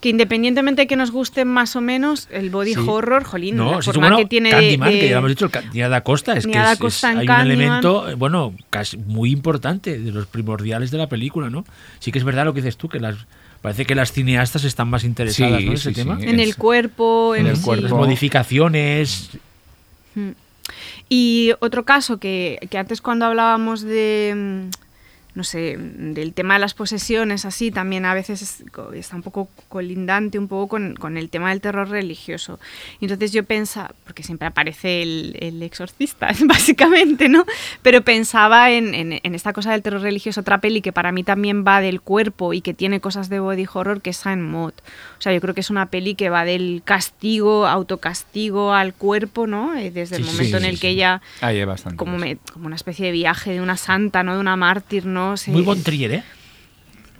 que 0.00 0.10
independientemente 0.10 0.82
de 0.82 0.86
que 0.86 0.96
nos 0.96 1.10
gusten 1.10 1.48
más 1.48 1.74
o 1.74 1.80
menos, 1.80 2.28
el 2.30 2.50
body 2.50 2.74
Sí. 2.74 2.80
horror, 2.86 3.24
jolín, 3.24 3.56
no, 3.56 3.72
la 3.76 3.82
sí, 3.82 3.86
forma 3.86 4.00
bueno, 4.08 4.16
que 4.18 4.26
tiene 4.26 4.50
de- 4.50 4.54
Candyman, 4.54 4.90
de- 4.92 5.00
que 5.00 5.06
ya 5.08 5.12
lo 5.12 5.18
hemos 5.18 5.30
dicho, 5.30 5.44
el 5.46 5.50
Candyman 5.50 5.90
da 5.90 6.00
Costa, 6.02 6.32
es 6.36 6.46
que 6.46 6.52
es- 6.58 6.78
Costa 6.78 7.08
hay 7.08 7.26
un 7.28 7.40
elemento, 7.40 8.08
eh, 8.10 8.14
bueno, 8.14 8.54
casi 8.70 8.96
muy 8.98 9.30
importante, 9.32 9.98
de 9.98 10.12
los 10.12 10.26
primordiales 10.26 10.90
de 10.90 10.98
la 10.98 11.08
película, 11.08 11.48
¿no? 11.50 11.64
Sí 11.98 12.12
que 12.12 12.18
es 12.18 12.24
verdad 12.24 12.44
lo 12.44 12.52
que 12.54 12.60
dices 12.60 12.76
tú, 12.76 12.88
que 12.88 13.00
las 13.00 13.16
parece 13.62 13.84
que 13.86 13.94
las 13.94 14.12
cineastas 14.12 14.62
están 14.64 14.88
más 14.88 15.02
interesadas 15.02 15.58
Sí, 15.58 15.64
¿no? 15.64 15.70
en 15.72 15.76
ese 15.76 15.88
sí, 15.88 15.94
tema. 15.94 16.20
sí. 16.20 16.26
en 16.28 16.38
el 16.40 16.56
cuerpo, 16.56 17.34
en, 17.34 17.46
en 17.46 17.50
el 17.52 17.56
sí. 17.56 17.62
cuerpo. 17.64 17.82
Las 17.84 17.92
modificaciones, 17.92 19.30
Mm. 20.14 20.30
Y 21.08 21.52
otro 21.60 21.84
caso 21.84 22.18
que, 22.18 22.58
que 22.70 22.78
antes 22.78 23.00
cuando 23.00 23.26
hablábamos 23.26 23.82
de, 23.82 24.34
mm, 24.34 24.85
no 25.36 25.44
sé, 25.44 25.76
del 25.78 26.32
tema 26.32 26.54
de 26.54 26.60
las 26.60 26.74
posesiones, 26.74 27.44
así, 27.44 27.70
también 27.70 28.04
a 28.06 28.14
veces 28.14 28.42
es- 28.42 28.64
está 28.94 29.14
un 29.16 29.22
poco 29.22 29.48
colindante 29.68 30.38
un 30.38 30.48
poco 30.48 30.66
con, 30.66 30.94
con 30.96 31.16
el 31.16 31.28
tema 31.28 31.50
del 31.50 31.60
terror 31.60 31.88
religioso. 31.88 32.58
Y 33.00 33.04
entonces 33.04 33.32
yo 33.32 33.44
pensaba, 33.44 33.92
porque 34.04 34.22
siempre 34.24 34.48
aparece 34.48 35.02
el, 35.02 35.36
el 35.40 35.62
exorcista, 35.62 36.30
básicamente, 36.46 37.28
¿no? 37.28 37.44
Pero 37.82 38.00
pensaba 38.02 38.70
en, 38.72 38.94
en- 38.94 39.20
en 39.22 39.34
esta 39.34 39.52
cosa 39.52 39.72
del 39.72 39.82
terror 39.82 40.00
religioso, 40.00 40.40
otra 40.40 40.58
peli 40.60 40.80
que 40.80 40.92
para 40.92 41.12
mí 41.12 41.22
también 41.22 41.64
va 41.66 41.80
del 41.80 42.00
cuerpo 42.00 42.52
y 42.54 42.62
que 42.62 42.74
tiene 42.74 43.00
cosas 43.00 43.28
de 43.28 43.38
body 43.38 43.66
horror, 43.72 44.00
que 44.00 44.10
es 44.10 44.16
Saint 44.16 44.42
Maud. 44.42 44.72
O 45.18 45.20
sea, 45.22 45.32
yo 45.32 45.40
creo 45.40 45.54
que 45.54 45.60
es 45.60 45.70
una 45.70 45.86
peli 45.86 46.14
que 46.14 46.30
va 46.30 46.44
del 46.44 46.82
castigo, 46.84 47.66
autocastigo 47.66 48.72
al 48.72 48.94
cuerpo, 48.94 49.46
¿no? 49.46 49.74
Eh, 49.74 49.90
Desde 49.90 50.16
el 50.16 50.24
Sí, 50.24 50.30
sí, 50.30 50.36
momento 50.36 50.56
en 50.58 50.64
el 50.64 50.74
sí. 50.76 50.80
que 50.80 50.88
ella 50.88 51.20
Ahí 51.40 51.58
hay 51.58 51.64
bastante. 51.64 51.96
como, 51.96 52.18
me- 52.18 52.36
como 52.52 52.66
una 52.66 52.76
especie 52.76 53.06
de 53.06 53.12
viaje 53.12 53.52
de 53.52 53.60
una 53.60 53.76
santa, 53.76 54.22
¿no? 54.22 54.34
De 54.34 54.40
una 54.40 54.56
mártir, 54.56 55.06
¿no? 55.06 55.25
Se- 55.36 55.50
muy 55.50 55.62
bon 55.62 55.82
Trier, 55.82 56.12
¿eh? 56.12 56.22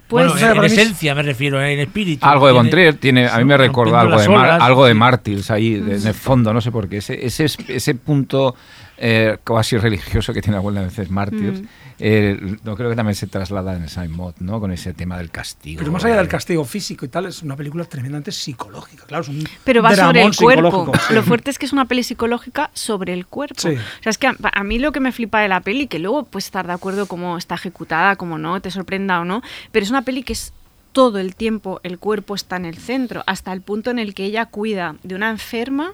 Pues, 0.07 0.25
bueno, 0.27 0.35
o 0.35 0.37
sea, 0.37 0.51
en, 0.51 0.57
en 0.59 0.63
esencia 0.63 1.13
me 1.15 1.21
refiero, 1.21 1.61
en 1.61 1.79
espíritu. 1.79 2.25
Algo 2.25 2.47
de 2.47 2.53
Von 2.53 2.69
Trier 2.69 2.95
tiene, 2.95 3.27
a 3.27 3.39
mí 3.39 3.43
me 3.43 3.57
recuerda 3.57 3.99
algo 3.99 4.17
de, 4.21 4.29
Mar- 4.29 4.61
algo 4.61 4.85
de 4.85 4.93
sí. 4.93 4.97
Mártires 4.97 5.51
ahí, 5.51 5.73
de- 5.73 5.97
en 5.97 6.07
el 6.07 6.13
fondo, 6.13 6.53
no 6.53 6.61
sé 6.61 6.71
por 6.71 6.87
qué. 6.87 6.97
Ese, 6.97 7.25
ese, 7.25 7.43
es- 7.43 7.57
ese 7.67 7.93
punto 7.95 8.55
eh, 8.97 9.37
casi 9.43 9.75
religioso 9.77 10.33
que 10.33 10.41
tiene 10.41 10.55
algunas 10.57 10.85
veces 10.85 11.09
Mártires, 11.11 11.61
Mm. 11.61 11.65
Eh, 11.99 12.57
no 12.63 12.75
creo 12.75 12.89
que 12.89 12.95
también 12.95 13.15
se 13.15 13.27
traslada 13.27 13.75
en 13.75 14.11
Maud, 14.11 14.35
¿no? 14.39 14.59
Con 14.59 14.71
ese 14.71 14.93
tema 14.93 15.17
del 15.17 15.31
castigo. 15.31 15.79
Pero 15.79 15.91
más 15.91 16.05
allá 16.05 16.17
del 16.17 16.25
eh, 16.25 16.29
castigo 16.29 16.63
físico 16.65 17.05
y 17.05 17.07
tal, 17.07 17.25
es 17.25 17.41
una 17.41 17.55
película 17.55 17.85
tremendamente 17.85 18.31
psicológica. 18.31 19.05
Claro, 19.05 19.23
es 19.23 19.29
un 19.29 19.43
Pero 19.63 19.81
va 19.81 19.95
sobre 19.95 20.23
el 20.23 20.35
cuerpo. 20.35 20.91
sí. 21.07 21.13
Lo 21.13 21.23
fuerte 21.23 21.51
es 21.51 21.57
que 21.57 21.65
es 21.65 21.73
una 21.73 21.85
peli 21.85 22.03
psicológica 22.03 22.69
sobre 22.73 23.13
el 23.13 23.25
cuerpo. 23.25 23.59
Sí. 23.59 23.69
O 23.69 24.03
sea, 24.03 24.09
es 24.09 24.17
que 24.17 24.27
a, 24.27 24.35
a 24.53 24.63
mí 24.63 24.79
lo 24.79 24.91
que 24.91 24.99
me 24.99 25.11
flipa 25.11 25.41
de 25.41 25.47
la 25.47 25.61
peli, 25.61 25.87
que 25.87 25.99
luego 25.99 26.25
puedes 26.25 26.45
estar 26.45 26.67
de 26.67 26.73
acuerdo 26.73 27.07
cómo 27.07 27.37
está 27.37 27.55
ejecutada, 27.55 28.15
cómo 28.15 28.37
no, 28.37 28.61
te 28.61 28.69
sorprenda 28.71 29.19
o 29.19 29.25
no, 29.25 29.41
pero 29.71 29.83
es 29.83 29.89
una 29.89 30.03
peli 30.03 30.23
que 30.23 30.33
es 30.33 30.53
todo 30.97 31.19
el 31.19 31.35
tiempo 31.35 31.79
el 31.83 31.99
cuerpo 31.99 32.33
está 32.33 32.55
en 32.55 32.65
el 32.65 32.77
centro, 32.77 33.23
hasta 33.27 33.53
el 33.53 33.61
punto 33.61 33.91
en 33.91 33.99
el 33.99 34.15
que 34.15 34.25
ella 34.25 34.47
cuida 34.47 34.95
de 35.03 35.13
una 35.13 35.29
enferma 35.29 35.93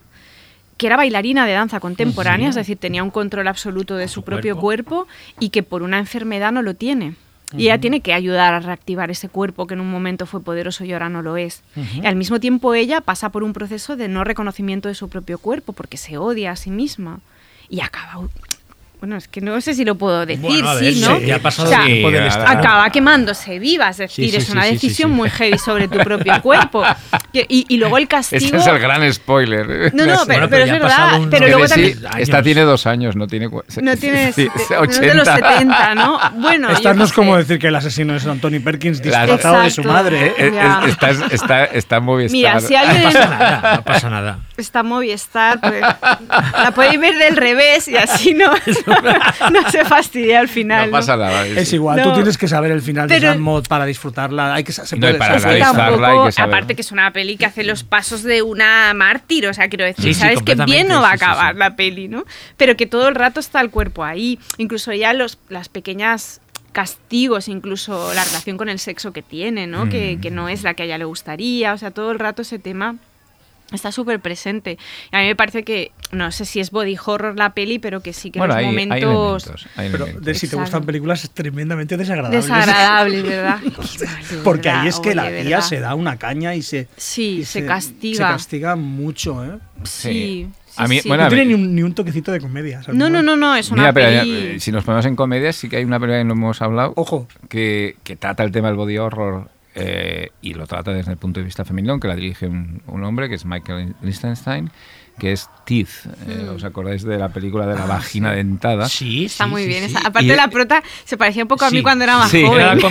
que 0.78 0.88
era 0.88 0.98
bailarina 0.98 1.46
de 1.46 1.54
danza 1.54 1.80
contemporánea, 1.80 2.50
es 2.50 2.56
decir, 2.56 2.78
tenía 2.78 3.04
un 3.04 3.12
control 3.12 3.48
absoluto 3.48 3.96
de 3.96 4.08
su, 4.08 4.16
su 4.16 4.24
propio 4.24 4.58
cuerpo. 4.58 5.06
cuerpo 5.06 5.08
y 5.40 5.50
que 5.50 5.64
por 5.64 5.84
una 5.84 6.00
enfermedad 6.00 6.52
no 6.52 6.62
lo 6.62 6.74
tiene. 6.74 7.16
Y 7.56 7.66
ella 7.66 7.80
tiene 7.80 8.02
que 8.02 8.14
ayudar 8.14 8.54
a 8.54 8.60
reactivar 8.60 9.12
ese 9.12 9.30
cuerpo 9.30 9.68
que 9.68 9.76
en 9.76 9.80
un 9.80 9.92
momento 9.92 10.26
fue 10.26 10.42
poderoso 10.42 10.86
y 10.86 10.94
ahora 10.94 11.10
no 11.10 11.22
lo 11.22 11.38
es. 11.38 11.62
Y 12.02 12.06
al 12.06 12.16
mismo 12.16 12.40
tiempo 12.40 12.74
ella 12.74 13.02
pasa 13.02 13.30
por 13.30 13.44
un 13.44 13.54
proceso 13.54 13.96
de 13.96 14.08
no 14.08 14.24
reconocimiento 14.24 14.90
de 14.90 14.96
su 14.96 15.08
propio 15.10 15.38
cuerpo 15.38 15.74
porque 15.74 15.98
se 15.98 16.18
odia 16.18 16.52
a 16.52 16.56
sí 16.56 16.72
misma. 16.72 17.20
Y 17.70 17.82
acaba... 17.82 18.28
Bueno, 19.04 19.18
es 19.18 19.28
que 19.28 19.42
no 19.42 19.60
sé 19.60 19.74
si 19.74 19.84
lo 19.84 19.96
puedo 19.96 20.26
decir, 20.26 20.40
Bueno, 20.42 20.70
a 20.70 20.76
ver, 20.76 20.94
sí, 20.94 21.02
¿no? 21.02 21.20
sí, 21.20 21.26
ya 21.26 21.36
ha 21.36 21.40
pasado 21.40 21.68
O 21.68 21.72
sea, 21.74 21.84
Sí, 21.84 22.06
acaba 22.46 22.90
quemándose 22.90 23.60
viva, 23.60 23.90
es 23.90 23.98
decir, 23.98 24.28
Sí, 24.28 24.32
sí, 24.32 24.38
es 24.38 24.50
una 24.50 24.64
decisión 24.64 25.12
sí. 25.12 25.16
muy 25.18 25.30
heavy 25.30 25.58
sobre 25.58 25.90
tu 25.90 25.98
propio 25.98 26.42
cuerpo. 26.42 26.86
Y, 27.36 27.66
y 27.68 27.78
luego 27.78 27.98
el 27.98 28.08
castigo... 28.08 28.46
Este 28.46 28.58
es 28.58 28.68
el 28.68 28.78
gran 28.78 29.12
spoiler. 29.12 29.92
No, 29.96 30.06
no, 30.06 30.14
pero, 30.14 30.26
Bueno, 30.26 30.26
pero 30.28 30.50
pero 30.50 30.64
es 30.66 30.72
verdad. 30.72 31.20
un- 31.20 31.30
Pero 31.32 31.48
luego 31.48 31.66
también... 31.66 32.00
esta 32.20 32.44
tiene 32.44 32.62
dos 32.62 32.86
años, 32.86 33.16
no 33.16 33.26
tiene. 33.26 33.50
No 33.82 33.98
tiene... 33.98 34.26
no 34.70 34.84
es 34.84 35.00
de 35.00 35.14
los 35.16 35.28
80. 35.28 35.50
70, 35.58 35.96
¿no? 35.96 36.20
Bueno, 36.36 36.70
Esta 36.70 36.94
no 36.94 37.04
es 37.04 37.12
como 37.12 37.34
sé. 37.34 37.40
decir 37.40 37.58
que 37.58 37.70
el 37.70 37.76
asesino 37.76 38.16
es 38.16 38.28
Anthony 38.28 38.60
Perkins 38.64 39.02
disfrazado 39.02 39.64
de 39.64 39.72
su 39.72 39.84
madre. 39.84 40.28
¿eh? 40.28 40.34
Eh, 40.38 40.52
eh. 40.54 40.90
Está, 40.90 41.10
está, 41.10 41.66
está 41.66 41.98
en 41.98 42.04
Movistar. 42.04 42.32
Mira, 42.38 42.60
si 42.60 42.74
No 42.76 42.80
alguien 42.80 43.04
pasa 43.04 43.28
nada, 43.28 43.76
no 43.78 43.84
pasa 43.84 44.10
nada. 44.12 44.40
está 44.56 44.84
Movistar, 44.84 45.60
pues, 45.60 45.82
la 45.82 46.72
podéis 46.76 47.00
ver 47.00 47.18
del 47.18 47.36
revés 47.36 47.88
y 47.88 47.98
así 47.98 48.36
no, 48.36 48.52
no 49.52 49.70
se 49.72 49.86
fastidia 49.86 50.40
al 50.40 50.48
final. 50.50 50.88
No 50.88 50.92
pasa 50.98 51.18
nada. 51.18 51.46
Es 51.48 51.72
igual, 51.74 51.98
No. 51.98 52.04
tú 52.10 52.14
tienes 52.16 52.38
que 52.38 52.48
saber 52.48 52.72
el 52.72 52.82
final 52.82 53.08
de 53.08 53.20
Sam 53.20 53.40
Mod 53.40 53.68
para 53.68 53.86
disfrutarla. 53.86 54.54
Hay 54.56 54.64
que, 54.64 54.72
se 54.72 54.96
No, 54.96 55.02
puede 55.02 55.14
para 55.16 55.36
Es 55.36 55.44
que 55.44 55.50
saber. 55.50 55.62
analizarla 55.64 55.94
hay 55.94 56.02
tampoco, 56.12 56.26
que 56.28 56.32
saber. 56.32 56.54
aparte 56.56 56.76
que 56.76 56.82
es 56.82 56.92
una 56.92 57.12
peli 57.12 57.38
que 57.38 57.46
hace 57.46 57.64
los 57.64 57.84
pasos 57.84 58.24
de 58.24 58.42
una 58.42 58.94
mártir, 58.94 59.48
o 59.48 59.54
sea, 59.54 59.68
quiero 59.70 59.86
decir, 59.86 60.06
Sí, 60.06 60.14
sí, 60.14 60.20
sabes 60.20 60.42
que 60.44 60.56
bien 60.56 60.88
no 60.88 61.02
va 61.02 61.10
a 61.10 61.14
sí, 61.14 61.20
sí, 61.20 61.24
acabar 61.26 61.54
sí. 61.54 61.60
la 61.60 61.76
peli, 61.76 62.08
¿no? 62.08 62.26
Pero 62.58 62.76
que 62.78 62.86
todo 62.86 63.08
el 63.08 63.16
rato 63.16 63.40
está 63.40 63.62
el 63.62 63.70
cuerpo 63.70 64.04
ahí, 64.04 64.40
incluso 64.58 64.94
ya 64.94 65.14
los, 65.14 65.38
las 65.50 65.70
pequeñas 65.70 66.42
castigos, 66.72 67.48
incluso 67.48 68.14
la 68.14 68.24
relación 68.24 68.58
con 68.58 68.68
el 68.68 68.80
sexo 68.80 69.14
que 69.14 69.22
tiene, 69.22 69.68
¿no? 69.68 69.90
Que, 69.90 70.16
Mm. 70.18 70.22
que 70.22 70.32
no 70.32 70.50
es 70.50 70.64
la 70.64 70.74
que 70.74 70.84
a 70.84 70.86
ella 70.88 70.98
le 70.98 71.06
gustaría, 71.06 71.72
o 71.74 71.78
sea, 71.78 71.92
todo 71.92 72.12
el 72.12 72.20
rato 72.20 72.42
ese 72.42 72.58
tema 72.60 72.96
está 73.76 73.92
súper 73.92 74.20
presente. 74.20 74.78
A 75.12 75.20
mí 75.20 75.26
me 75.28 75.36
parece 75.36 75.64
que, 75.64 75.92
no 76.12 76.32
sé 76.32 76.46
si 76.46 76.60
es 76.60 76.72
body 76.72 76.98
horror 77.06 77.38
la 77.38 77.54
peli, 77.54 77.80
pero 77.80 78.02
que 78.02 78.14
sí 78.14 78.32
que 78.32 78.40
Bueno, 78.40 78.54
los 78.54 78.60
hay, 78.60 78.66
hay 78.66 78.72
momentos... 78.72 79.44
elementos. 79.48 79.68
hay 79.76 79.90
Pero 79.90 80.04
elementos. 80.06 80.26
de 80.26 80.36
si 80.36 80.48
te 80.48 80.56
gustan 80.56 80.84
películas 80.86 81.30
tremendamente 81.34 81.98
desagradables. 81.98 82.44
Desagradables, 82.46 83.24
¿verdad? 83.28 83.60
Porque 84.44 84.70
ahí 84.70 84.88
es 84.88 85.00
que 85.00 85.10
oye, 85.10 85.16
la 85.16 85.28
tía 85.30 85.44
verdad. 85.44 85.62
se 85.62 85.80
da 85.80 85.96
una 85.96 86.18
caña 86.18 86.56
y 86.56 86.62
se. 86.62 86.88
Sí, 86.98 87.40
y 87.40 87.46
se 87.46 87.66
castiga. 87.66 88.28
Se 88.30 88.34
castiga 88.34 88.76
mucho, 88.76 89.44
¿eh? 89.44 89.58
Sí. 89.84 90.48
A 90.76 90.88
sí, 90.88 90.90
mí- 90.90 91.00
sí. 91.02 91.08
bueno, 91.08 91.24
No 91.24 91.28
a 91.28 91.30
tiene 91.30 91.46
mí- 91.46 91.54
ni 91.56 91.64
un, 91.64 91.76
ni 91.76 91.84
un 91.84 91.94
toquecito 91.94 92.32
de 92.32 92.40
comedia. 92.40 92.82
¿sabes? 92.82 92.98
No, 92.98 93.08
no, 93.10 93.22
no, 93.22 93.36
no, 93.38 93.56
es 93.56 93.70
una 93.70 93.84
Mira, 93.92 93.94
peli... 93.94 94.32
eh, 94.56 94.60
si 94.60 94.72
nos 94.72 94.84
ponemos 94.84 95.06
en 95.06 95.16
comedias, 95.16 95.56
sí 95.56 95.70
que 95.70 95.78
hay 95.78 95.84
una 95.84 96.00
película 96.00 96.18
que 96.20 96.24
no 96.26 96.34
hemos 96.34 96.62
hablado 96.64 96.94
Ojo. 96.96 97.28
que, 97.48 97.96
que 98.04 98.16
trata 98.16 98.44
el 98.44 98.52
tema 98.52 98.70
del 98.70 98.78
body 98.78 98.98
horror 98.98 99.50
eh, 99.76 100.30
y 100.42 100.54
lo 100.54 100.68
trata 100.68 100.92
desde 100.92 101.12
el 101.12 101.18
punto 101.18 101.40
de 101.40 101.46
vista 101.46 101.66
femenino, 101.66 102.00
que 102.00 102.08
la 102.08 102.16
dirige 102.16 102.48
un, 102.48 102.82
un 102.88 103.04
hombre 103.04 103.30
que 103.30 103.36
es 103.36 103.46
Michael 103.46 103.96
Lichtenstein, 104.02 104.70
que 105.20 105.32
es 105.34 105.50
Teeth. 105.66 105.90
Eh, 106.28 106.44
Mm. 106.44 106.56
¿Os 106.56 106.64
acordáis 106.64 107.04
de 107.04 107.18
la 107.18 107.30
película 107.30 107.66
de 107.66 107.76
la 107.76 107.86
vagina 107.86 108.32
dentada? 108.34 108.90
Sí, 108.90 109.26
Está 109.26 109.46
sí, 109.46 109.50
muy 109.50 109.62
sí, 109.64 109.68
bien. 109.70 109.84
sí. 109.88 109.96
esa- 109.96 110.08
Aparte 110.08 110.26
Y- 110.26 110.36
la 110.36 110.48
prota 110.50 110.84
se 111.06 111.16
parecía 111.18 111.44
un 111.44 111.48
poco 111.48 111.64
a 111.66 111.70
mí 111.72 111.82
cuando 111.82 112.04
era 112.04 112.18
más 112.18 112.30
sí, 112.32 112.44
joven. 112.46 112.62
Era 112.62 112.74
es 112.74 112.82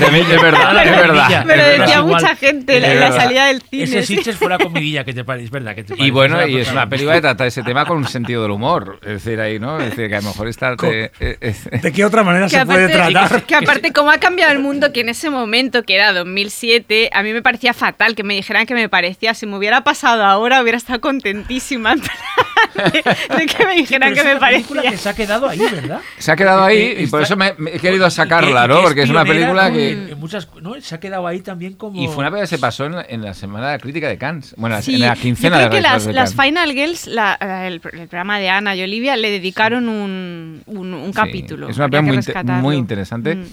verdad, 0.43 0.85
es 0.86 0.90
verdad. 0.90 1.44
Me 1.44 1.57
lo 1.57 1.62
decía 1.65 1.77
verdad. 1.78 1.99
igual. 1.99 2.23
mucha 2.23 2.36
gente 2.36 2.77
en 2.77 2.82
la 2.82 2.89
verdad. 2.89 3.16
salida 3.16 3.47
del 3.49 3.62
cine. 3.62 3.82
Ese 3.85 4.03
sí. 4.05 4.16
Sitges 4.16 4.36
fue 4.36 4.49
la 4.49 4.59
comidilla 4.59 5.05
que 5.05 5.12
te 5.12 5.24
parece, 5.24 5.47
es 5.47 5.51
verdad. 5.51 5.74
Que 5.74 5.85
te 5.85 5.94
Y 6.03 6.11
bueno, 6.11 6.36
la 6.39 6.47
y 6.49 6.57
es 6.59 6.70
una 6.73 6.89
película 6.89 7.15
que 7.16 7.20
trata 7.20 7.47
ese 7.47 7.62
tema 7.62 7.85
con 7.85 7.99
un 7.99 8.07
sentido 8.09 8.43
del 8.43 8.53
humor. 8.53 8.99
Es 9.03 9.23
decir, 9.24 9.39
ahí, 9.40 9.59
¿no? 9.59 9.78
Es 9.78 9.90
decir, 9.90 10.09
que 10.09 10.16
a 10.16 10.20
lo 10.20 10.28
mejor 10.28 10.49
está... 10.49 10.74
Eh, 10.82 11.11
eh, 11.20 11.55
¿De 11.82 11.93
qué 11.93 12.05
otra 12.05 12.23
manera 12.23 12.49
se 12.49 12.65
puede 12.65 12.85
aparte, 12.94 13.12
tratar? 13.12 13.43
que 13.44 13.55
aparte, 13.55 13.93
como 13.93 14.11
ha 14.11 14.19
cambiado 14.19 14.53
el 14.53 14.61
mundo, 14.61 14.93
que 14.93 15.01
en 15.01 15.11
ese 15.11 15.28
momento, 15.28 15.82
que 15.82 15.94
era 15.97 16.12
2007, 16.12 17.11
a 17.12 17.23
mí 17.23 17.32
me 17.32 17.43
parecía 17.43 17.74
fatal 17.74 18.15
que 18.15 18.23
me 18.23 18.35
dijeran 18.35 18.65
que 18.66 18.74
me 18.74 18.89
parecía, 18.89 19.35
si 19.35 19.47
me 19.47 19.57
hubiera 19.57 19.85
pasado 19.85 20.24
ahora, 20.24 20.62
hubiera 20.62 20.78
estado 20.78 21.01
contentísima. 21.01 21.94
de, 22.74 23.36
de 23.36 23.47
que 23.47 23.66
me 23.66 23.74
dijeran 23.74 24.12
Pero 24.12 24.14
que 24.14 24.20
es 24.20 24.26
me 24.26 24.36
una 24.39 24.48
película 24.48 24.82
parecía. 24.82 24.90
que 24.90 24.97
se 25.02 25.09
ha 25.09 25.14
quedado 25.14 25.48
ahí, 25.48 25.59
¿verdad? 25.59 26.01
Se 26.18 26.32
ha 26.32 26.36
quedado 26.36 26.62
ahí 26.64 26.78
y 26.98 27.02
Está- 27.05 27.10
por 27.10 27.22
eso 27.22 27.36
me, 27.36 27.55
me 27.59 27.74
he 27.76 27.78
querido 27.78 28.09
sacarla, 28.10 28.62
que- 28.62 28.68
¿no? 28.68 28.76
que 28.78 28.82
Porque 28.82 29.02
es 29.02 29.10
una 29.10 29.24
película 29.24 29.70
que... 29.72 29.90
En- 29.93 30.18
muchas, 30.20 30.48
¿no? 30.60 30.80
Se 30.80 30.94
ha 30.94 31.01
quedado 31.01 31.26
ahí 31.26 31.40
también 31.40 31.74
como... 31.74 32.01
Y 32.01 32.06
fue 32.06 32.18
una 32.18 32.28
película 32.30 32.40
que 32.43 32.47
se 32.47 32.59
pasó 32.59 32.86
en 32.86 32.93
la, 32.97 33.06
en 33.09 33.22
la 33.22 33.34
semana 33.34 33.66
de 33.68 33.72
la 33.74 33.78
crítica 33.78 34.09
de 34.09 34.16
Cannes. 34.18 34.55
Bueno, 34.56 34.80
Sí, 34.82 34.94
en 34.94 35.01
la 35.02 35.14
quincena 35.16 35.60
yo 35.62 35.68
creo 35.68 35.70
de 35.70 35.76
que 35.76 35.82
las, 35.82 36.05
de 36.06 36.12
las. 36.12 36.34
Final 36.34 36.72
Girls, 36.72 37.06
la- 37.06 37.34
el, 37.66 37.74
el 37.74 37.80
programa 37.80 38.39
de 38.39 38.48
Ana 38.48 38.74
y 38.76 38.82
Olivia, 38.82 39.16
le 39.16 39.30
dedicaron 39.30 39.89
un, 39.89 40.62
un, 40.66 40.94
un 40.94 41.06
Sí, 41.06 41.12
capítulo. 41.12 41.68
Es 41.68 41.76
una 41.76 41.89
película 41.89 42.43
muy, 42.44 42.62
muy 42.62 42.76
interesante. 42.76 43.34
Mm. 43.36 43.44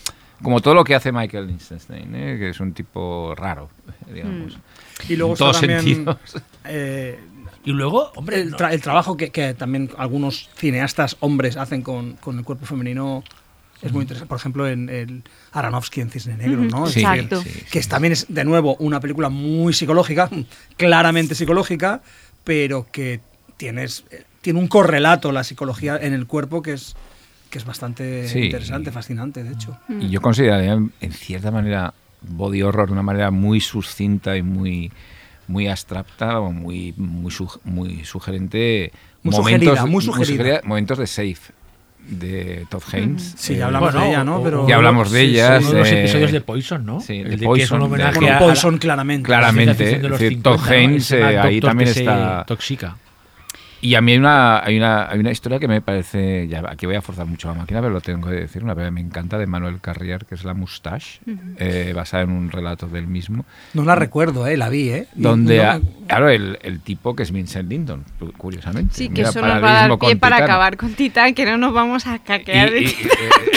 Como 0.41 0.61
todo 0.61 0.73
lo 0.73 0.85
que 0.85 0.95
hace 0.95 1.11
Michael 1.11 1.47
Lichtenstein, 1.47 2.15
¿eh? 2.15 2.37
que 2.39 2.49
es 2.51 2.59
un 2.61 2.71
tipo 2.73 3.33
raro, 3.35 3.69
digamos. 4.13 4.55
Mm. 4.55 5.11
Y 5.11 5.15
luego 5.17 5.33
En 5.33 5.37
todos 5.37 5.59
también 5.59 5.81
sentidos. 5.81 6.17
eh, 6.65 7.19
Y 7.65 7.71
luego, 7.71 8.11
hombre, 8.15 8.41
el, 8.41 8.51
no- 8.51 8.57
tra- 8.57 8.71
el 8.73 8.81
trabajo 8.81 9.17
que, 9.17 9.29
que 9.31 9.53
también 9.53 9.89
algunos 9.97 10.49
cineastas 10.55 11.17
hombres 11.19 11.57
hacen 11.57 11.81
con, 11.81 12.13
con 12.13 12.37
el 12.37 12.43
cuerpo 12.45 12.65
femenino 12.65 13.23
es 13.81 13.91
muy 13.93 14.01
interesante. 14.01 14.27
Por 14.29 14.37
ejemplo, 14.37 14.67
en 14.67 14.89
el 14.89 15.23
Aronofsky 15.53 16.01
en 16.01 16.09
Cisne 16.09 16.35
Negro, 16.37 16.61
¿no? 16.63 16.87
Sí, 16.87 16.99
Exacto. 16.99 17.41
sí, 17.41 17.49
que 17.71 17.79
es- 17.79 17.87
también 17.87 18.11
es, 18.13 18.25
de 18.29 18.43
nuevo, 18.45 18.75
una 18.79 18.99
película 18.99 19.29
muy 19.29 19.73
psicológica, 19.73 20.29
claramente 20.77 21.35
psicológica, 21.35 22.01
pero 22.43 22.87
que 22.91 23.19
tienes, 23.57 24.03
eh, 24.11 24.23
tiene 24.41 24.59
un 24.59 24.67
correlato 24.67 25.31
la 25.31 25.43
psicología 25.43 25.97
en 26.01 26.13
el 26.13 26.27
cuerpo 26.27 26.61
que 26.61 26.73
es, 26.73 26.95
que 27.49 27.57
es 27.57 27.65
bastante 27.65 28.27
Sí. 28.27 28.45
interesante, 28.45 28.91
fascinante, 28.91 29.43
de 29.43 29.53
hecho. 29.53 29.77
Y 29.99 30.09
yo 30.09 30.21
consideraría, 30.21 30.73
en 30.73 31.11
cierta 31.11 31.51
manera, 31.51 31.93
body 32.21 32.61
horror 32.63 32.87
de 32.87 32.93
una 32.93 33.03
manera 33.03 33.31
muy 33.31 33.59
sucinta 33.61 34.35
y 34.37 34.41
muy 34.41 34.91
muy 35.49 35.67
abstracta 35.67 36.39
o 36.39 36.51
muy 36.53 36.93
muy, 36.95 37.33
muy 37.65 38.05
sugerente 38.05 38.91
Muy 39.23 39.35
sugerida, 39.35 39.85
muy 39.85 40.01
sugerida, 40.03 40.25
sugerida. 40.37 40.61
momentos 40.63 40.97
de 40.97 41.07
Safe 41.07 41.53
de 42.07 42.65
Todd 42.69 42.81
Haynes 42.93 43.33
Sí, 43.37 43.53
Eh, 43.53 43.57
ya 43.57 43.65
hablamos 43.65 43.91
bueno, 43.91 44.05
de 44.05 44.11
ella, 44.11 44.23
¿no? 44.23 44.41
Pero, 44.43 44.67
Ya 44.67 44.75
hablamos 44.77 45.11
de 45.11 45.19
sí, 45.19 45.25
ellas, 45.25 45.59
sí. 45.63 45.65
uno 45.65 45.73
de 45.73 45.79
los 45.79 45.89
eh, 45.91 45.99
episodios 46.01 46.31
de 46.31 46.41
Poison, 46.41 46.85
¿no? 46.85 46.99
sí, 47.01 47.13
El 47.17 47.23
de 47.23 47.29
de 47.29 47.37
que 47.53 47.61
es 47.63 47.71
un 47.71 47.79
Poison, 47.79 47.91
de- 48.19 48.29
a- 48.31 48.39
Poison, 48.39 48.77
claramente. 48.77 49.25
Claramente, 49.25 49.65
la 49.65 49.75
ciencia 49.75 49.85
ficción 49.85 50.01
de 50.03 50.09
los 50.09 50.15
es 50.15 50.19
decir, 50.21 50.37
50, 50.37 50.49
Todd 50.65 50.71
Haynes, 50.73 51.11
eh, 51.11 51.23
ahí 51.39 51.59
también 51.61 51.89
está- 51.89 52.45
Toxica. 52.47 52.95
Y 53.81 53.95
a 53.95 54.01
mí 54.01 54.11
hay 54.13 54.17
una, 54.17 54.59
hay 54.63 54.77
una, 54.77 55.09
hay 55.09 55.19
una 55.19 55.31
historia 55.31 55.57
que 55.59 55.67
me 55.67 55.81
parece, 55.81 56.47
ya 56.47 56.63
aquí 56.69 56.85
voy 56.85 56.95
a 56.95 57.01
forzar 57.01 57.25
mucho 57.25 57.47
la 57.47 57.53
máquina, 57.53 57.79
pero 57.81 57.93
lo 57.93 58.01
tengo 58.01 58.27
que 58.29 58.35
decir, 58.35 58.63
una 58.63 58.75
película 58.75 58.87
que 58.89 59.01
me 59.03 59.07
encanta 59.07 59.37
de 59.37 59.47
Manuel 59.47 59.79
Carrier, 59.79 60.25
que 60.25 60.35
es 60.35 60.43
La 60.43 60.53
Moustache, 60.53 61.21
eh, 61.57 61.93
basada 61.95 62.23
en 62.23 62.31
un 62.31 62.51
relato 62.51 62.87
del 62.87 63.07
mismo, 63.07 63.45
No 63.73 63.83
la 63.85 63.95
recuerdo, 63.95 64.47
¿eh? 64.47 64.57
La 64.57 64.69
vi, 64.69 64.89
¿eh? 64.89 65.07
Donde, 65.15 65.63
no 65.63 65.81
claro, 66.07 66.29
el, 66.29 66.59
el 66.61 66.81
tipo 66.81 67.15
que 67.15 67.23
es 67.23 67.31
Vincent 67.31 67.69
Lindon, 67.69 68.03
cu- 68.19 68.33
curiosamente. 68.33 68.93
Sí, 68.95 69.09
que 69.09 69.21
eso 69.21 69.39
nos 69.41 69.63
va 69.63 69.83
a 69.85 69.87
dar 69.87 69.99
pie 69.99 70.15
para 70.17 70.37
Titán. 70.37 70.49
acabar 70.49 70.77
con 70.77 70.93
Titán, 70.93 71.33
que 71.33 71.45
no 71.45 71.57
nos 71.57 71.73
vamos 71.73 72.05
a 72.07 72.19
caquear 72.19 72.73
y, 72.75 72.85
eh, 72.85 72.95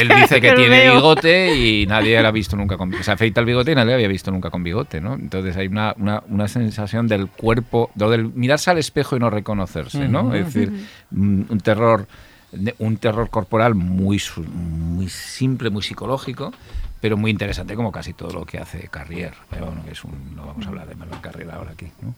él 0.01 0.09
dice 0.09 0.41
que 0.41 0.53
tiene 0.53 0.91
bigote 0.91 1.57
y 1.57 1.87
nadie 1.87 2.21
lo 2.23 2.29
ha 2.29 2.33
visto 2.33 2.57
nunca 2.57 2.77
con 2.77 2.91
bigote. 2.91 3.05
Se 3.05 3.13
afeita 3.13 3.41
el 3.41 3.47
bigote 3.47 3.73
y 3.73 3.75
nadie 3.75 3.89
lo 3.91 3.95
había 3.95 4.09
visto 4.09 4.31
nunca 4.31 4.51
con 4.51 4.63
bigote, 4.63 5.01
¿no? 5.01 5.15
Entonces 5.15 5.57
hay 5.57 5.67
una, 5.67 5.95
una, 5.99 6.23
una 6.29 6.47
sensación 6.49 7.09
del 7.09 7.29
cuerpo, 7.29 7.91
lo 7.97 8.09
del 8.11 8.33
mirarse 8.33 8.71
al 8.71 8.79
espejo 8.79 9.17
y 9.17 9.19
no 9.19 9.29
reconocerse, 9.31 10.09
¿no? 10.13 10.35
Es 10.35 10.47
decir, 10.55 10.87
mm, 11.11 11.43
un 11.49 11.61
terror 11.61 12.07
de- 12.53 12.75
un 12.79 12.97
terror 12.99 13.31
corporal 13.31 13.75
muy 13.75 14.21
muy 14.47 15.09
simple, 15.09 15.71
muy 15.71 15.83
psicológico, 15.83 16.53
pero 17.01 17.17
muy 17.17 17.31
interesante 17.31 17.75
como 17.75 17.91
casi 17.91 18.13
todo 18.13 18.31
lo 18.33 18.45
que 18.45 18.59
hace 18.59 18.89
Carrier. 18.89 19.33
Pero 19.51 19.67
bueno, 19.67 19.83
es 19.91 20.05
un, 20.05 20.37
no 20.37 20.47
vamos 20.47 20.65
a 20.67 20.69
hablar 20.69 20.87
de 20.89 20.95
Manuel 20.95 21.21
Carrier 21.21 21.51
ahora 21.51 21.71
aquí, 21.73 21.87
¿no? 22.03 22.15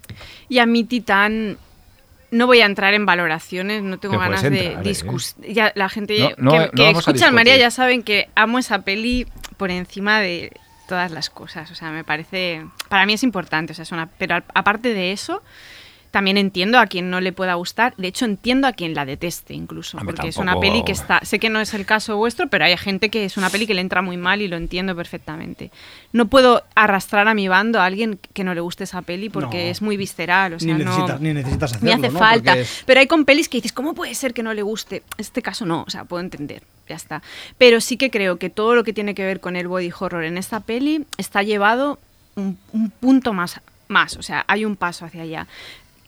Y 0.48 0.58
a 0.58 0.66
mí 0.66 0.84
Titán 0.84 1.56
no 2.30 2.46
voy 2.48 2.60
a 2.62 2.66
entrar 2.66 2.94
en 2.94 3.06
valoraciones, 3.06 3.82
no 3.84 3.98
tengo 3.98 4.18
ganas 4.18 4.42
de 4.42 4.66
entrar, 4.66 4.84
¿eh? 4.84 4.88
discutir. 4.88 5.52
Ya 5.52 5.72
la 5.76 5.88
gente 5.88 6.18
No, 6.18 6.30
no, 6.36 6.50
que, 6.50 6.70
que 6.76 6.90
escucha 6.90 7.30
María 7.30 7.56
ya 7.56 7.70
saben 7.70 8.02
que 8.02 8.28
amo 8.34 8.58
esa 8.58 8.80
peli 8.82 9.28
por 9.56 9.70
encima 9.70 10.18
de 10.20 10.50
todas 10.88 11.12
las 11.12 11.30
cosas. 11.30 11.70
O 11.70 11.76
sea, 11.76 11.92
me 11.92 12.02
parece, 12.02 12.66
para 12.88 13.06
mí 13.06 13.12
es 13.12 13.22
importante. 13.22 13.70
O 13.72 13.74
sea, 13.76 13.84
es 13.84 13.92
una, 13.92 14.06
pero 14.06 14.42
aparte 14.52 14.92
de 14.94 15.12
eso, 15.12 15.42
también 16.14 16.36
entiendo 16.36 16.78
a 16.78 16.86
quien 16.86 17.10
no 17.10 17.20
le 17.20 17.32
pueda 17.32 17.54
gustar. 17.54 17.92
De 17.96 18.06
hecho, 18.06 18.24
entiendo 18.24 18.68
a 18.68 18.72
quien 18.72 18.94
la 18.94 19.04
deteste 19.04 19.52
incluso, 19.52 19.98
porque 19.98 20.28
es 20.28 20.36
una 20.36 20.52
tampoco- 20.52 20.60
peli 20.72 20.84
que 20.84 20.92
está. 20.92 21.18
Sé 21.24 21.40
que 21.40 21.50
no 21.50 21.58
es 21.60 21.74
el 21.74 21.84
caso 21.84 22.16
vuestro, 22.16 22.46
pero 22.48 22.64
hay 22.64 22.76
gente 22.76 23.08
que 23.10 23.24
es 23.24 23.36
una 23.36 23.50
peli 23.50 23.66
que 23.66 23.74
le 23.74 23.80
entra 23.80 24.00
muy 24.00 24.16
mal 24.16 24.40
y 24.40 24.46
lo 24.46 24.56
entiendo 24.56 24.94
perfectamente. 24.94 25.72
No 26.12 26.26
puedo 26.26 26.62
arrastrar 26.76 27.26
a 27.26 27.34
mi 27.34 27.48
bando 27.48 27.80
a 27.80 27.84
alguien 27.84 28.20
que 28.32 28.44
no 28.44 28.54
le 28.54 28.60
guste 28.60 28.84
esa 28.84 29.02
peli 29.02 29.28
porque 29.28 29.64
No. 29.64 29.70
es 29.72 29.82
muy 29.82 29.96
visceral. 29.96 30.54
O 30.54 30.60
sea, 30.60 30.72
ni, 30.72 30.84
no- 30.84 30.90
necesitas, 30.92 31.20
ni 31.20 31.34
necesitas 31.34 31.82
ni 31.82 31.90
hacerlo, 31.90 32.06
hace 32.06 32.12
¿no? 32.12 32.18
falta. 32.20 32.56
Es- 32.58 32.84
Pero 32.86 33.00
hay 33.00 33.08
con 33.08 33.24
pelis 33.24 33.48
que 33.48 33.56
dices, 33.58 33.72
¿cómo 33.72 33.94
puede 33.94 34.14
ser 34.14 34.32
que 34.34 34.44
no 34.44 34.54
le 34.54 34.62
guste? 34.62 34.98
En 34.98 35.02
este 35.18 35.42
caso 35.42 35.66
no, 35.66 35.82
o 35.84 35.90
sea, 35.90 36.04
puedo 36.04 36.22
entender, 36.22 36.62
ya 36.88 36.94
está. 36.94 37.22
Pero 37.58 37.80
sí 37.80 37.96
que 37.96 38.10
creo 38.12 38.38
que 38.38 38.50
todo 38.50 38.76
lo 38.76 38.84
que 38.84 38.92
tiene 38.92 39.16
que 39.16 39.24
ver 39.24 39.40
con 39.40 39.56
el 39.56 39.66
body 39.66 39.90
horror 39.98 40.22
en 40.22 40.38
esta 40.38 40.60
peli 40.60 41.06
está 41.18 41.42
llevado 41.42 41.98
un, 42.36 42.56
un 42.72 42.90
punto 42.90 43.32
más, 43.32 43.60
más, 43.88 44.16
o 44.16 44.22
sea, 44.22 44.44
hay 44.48 44.64
un 44.64 44.76
paso 44.76 45.04
hacia 45.04 45.22
allá. 45.22 45.46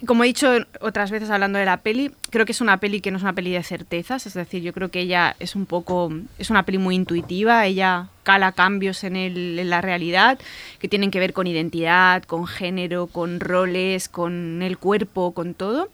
Como 0.04 0.24
he 0.24 0.26
dicho 0.26 0.52
otras 0.80 1.10
veces 1.10 1.30
hablando 1.30 1.58
de 1.58 1.64
la 1.64 1.78
peli, 1.78 2.12
creo 2.30 2.44
que 2.44 2.52
es 2.52 2.60
una 2.60 2.78
peli 2.78 3.00
que 3.00 3.10
no 3.10 3.16
es 3.16 3.22
una 3.22 3.32
peli 3.32 3.52
de 3.52 3.62
certezas, 3.62 4.26
es 4.26 4.34
decir, 4.34 4.62
yo 4.62 4.74
creo 4.74 4.90
que 4.90 5.00
ella 5.00 5.34
es 5.38 5.56
un 5.56 5.64
poco, 5.64 6.12
es 6.38 6.50
una 6.50 6.64
peli 6.64 6.76
muy 6.76 6.94
intuitiva, 6.94 7.64
ella 7.64 8.08
cala 8.26 8.50
cambios 8.50 9.04
en 9.04 9.70
la 9.70 9.80
realidad 9.80 10.40
que 10.80 10.88
tienen 10.88 11.12
que 11.12 11.20
ver 11.20 11.32
con 11.32 11.46
identidad, 11.46 12.24
con 12.24 12.48
género, 12.48 13.06
con 13.06 13.38
roles, 13.38 14.08
con 14.08 14.62
el 14.62 14.78
cuerpo, 14.78 15.30
con 15.30 15.54
todo, 15.54 15.90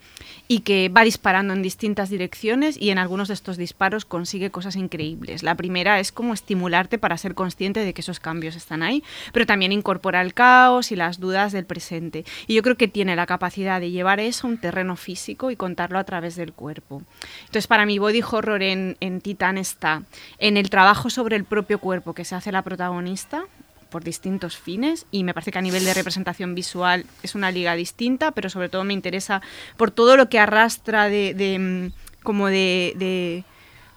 y 0.49 0.61
que 0.61 0.89
va 0.89 1.05
disparando 1.05 1.53
en 1.53 1.61
distintas 1.61 2.09
direcciones 2.09 2.81
y 2.81 2.89
en 2.89 2.97
algunos 2.97 3.29
de 3.29 3.35
estos 3.35 3.59
disparos 3.59 4.07
consigue 4.07 4.51
cosas 4.51 4.77
increíbles. 4.77 5.43
La 5.43 5.57
primera 5.57 6.01
es 6.01 6.11
como 6.11 6.33
estimularte 6.33 6.97
para 6.97 7.19
ser 7.19 7.35
consciente 7.35 7.81
de 7.81 7.93
que 7.93 8.01
esos 8.01 8.19
cambios 8.19 8.57
están 8.57 8.83
ahí, 8.83 9.05
pero 9.35 9.45
también 9.45 9.71
incorpora 9.71 10.23
el 10.23 10.33
caos 10.33 10.91
y 10.91 10.97
las 10.97 11.21
dudas 11.21 11.53
del 11.53 11.67
presente. 11.67 12.25
Y 12.47 12.55
yo 12.55 12.63
creo 12.63 12.77
que 12.77 12.89
tiene 12.89 13.15
la 13.15 13.27
capacidad 13.27 13.79
de 13.79 13.91
llevar 13.91 14.21
eso 14.21 14.47
a 14.47 14.51
un 14.51 14.57
terreno 14.57 14.97
físico 14.97 15.51
y 15.51 15.57
contarlo 15.57 15.99
a 15.99 16.05
través 16.05 16.37
del 16.37 16.55
cuerpo. 16.55 17.03
Entonces, 17.41 17.67
para 17.67 17.85
mí, 17.85 17.99
body 17.99 18.23
horror 18.23 18.63
en, 18.63 18.97
en 19.01 19.21
Titán 19.21 19.59
está 19.59 20.03
en 20.39 20.57
el 20.57 20.71
trabajo 20.71 21.11
sobre 21.11 21.37
el 21.37 21.45
propio 21.45 21.79
cuerpo 21.79 22.15
que 22.15 22.22
se 22.25 22.35
hace 22.35 22.53
la 22.53 22.63
protagonista 22.63 23.45
por 23.91 24.05
distintos 24.05 24.57
fines 24.57 25.05
y 25.11 25.23
me 25.25 25.35
parece 25.35 25.53
que 25.53 25.59
a 25.59 25.63
nivel 25.63 25.85
de 25.85 25.93
representación 25.95 26.55
visual 26.55 27.05
es 27.23 27.35
una 27.35 27.51
liga 27.51 27.75
distinta, 27.75 28.31
pero 28.31 28.49
sobre 28.49 28.69
todo 28.71 28.85
me 28.85 28.95
interesa 28.95 29.43
por 29.77 29.91
todo 29.91 30.17
lo 30.17 30.29
que 30.31 30.39
arrastra 30.39 31.09
de, 31.09 31.59
mm, 31.59 32.23
como 32.23 32.47
de- 32.49 33.45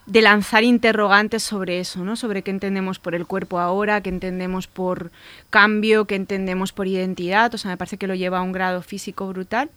de 0.06 0.22
lanzar 0.22 0.64
interrogantes 0.64 1.42
sobre 1.42 1.80
eso, 1.80 2.04
¿no? 2.04 2.16
Sobre 2.16 2.44
qué 2.44 2.52
entendemos 2.52 3.00
por 3.00 3.16
el 3.16 3.26
cuerpo 3.26 3.58
ahora, 3.60 4.02
qué 4.02 4.10
entendemos 4.10 4.68
por 4.68 5.12
cambio, 5.50 6.06
qué 6.06 6.14
entendemos 6.16 6.74
por 6.74 6.86
identidad, 6.88 7.54
o 7.56 7.58
sea, 7.58 7.72
me 7.72 7.78
parece 7.78 7.98
que 7.98 8.06
lo 8.06 8.14
lleva 8.14 8.38
a 8.38 8.42
un 8.44 8.52
grado 8.52 8.82
físico 8.84 9.28
brutal. 9.28 9.70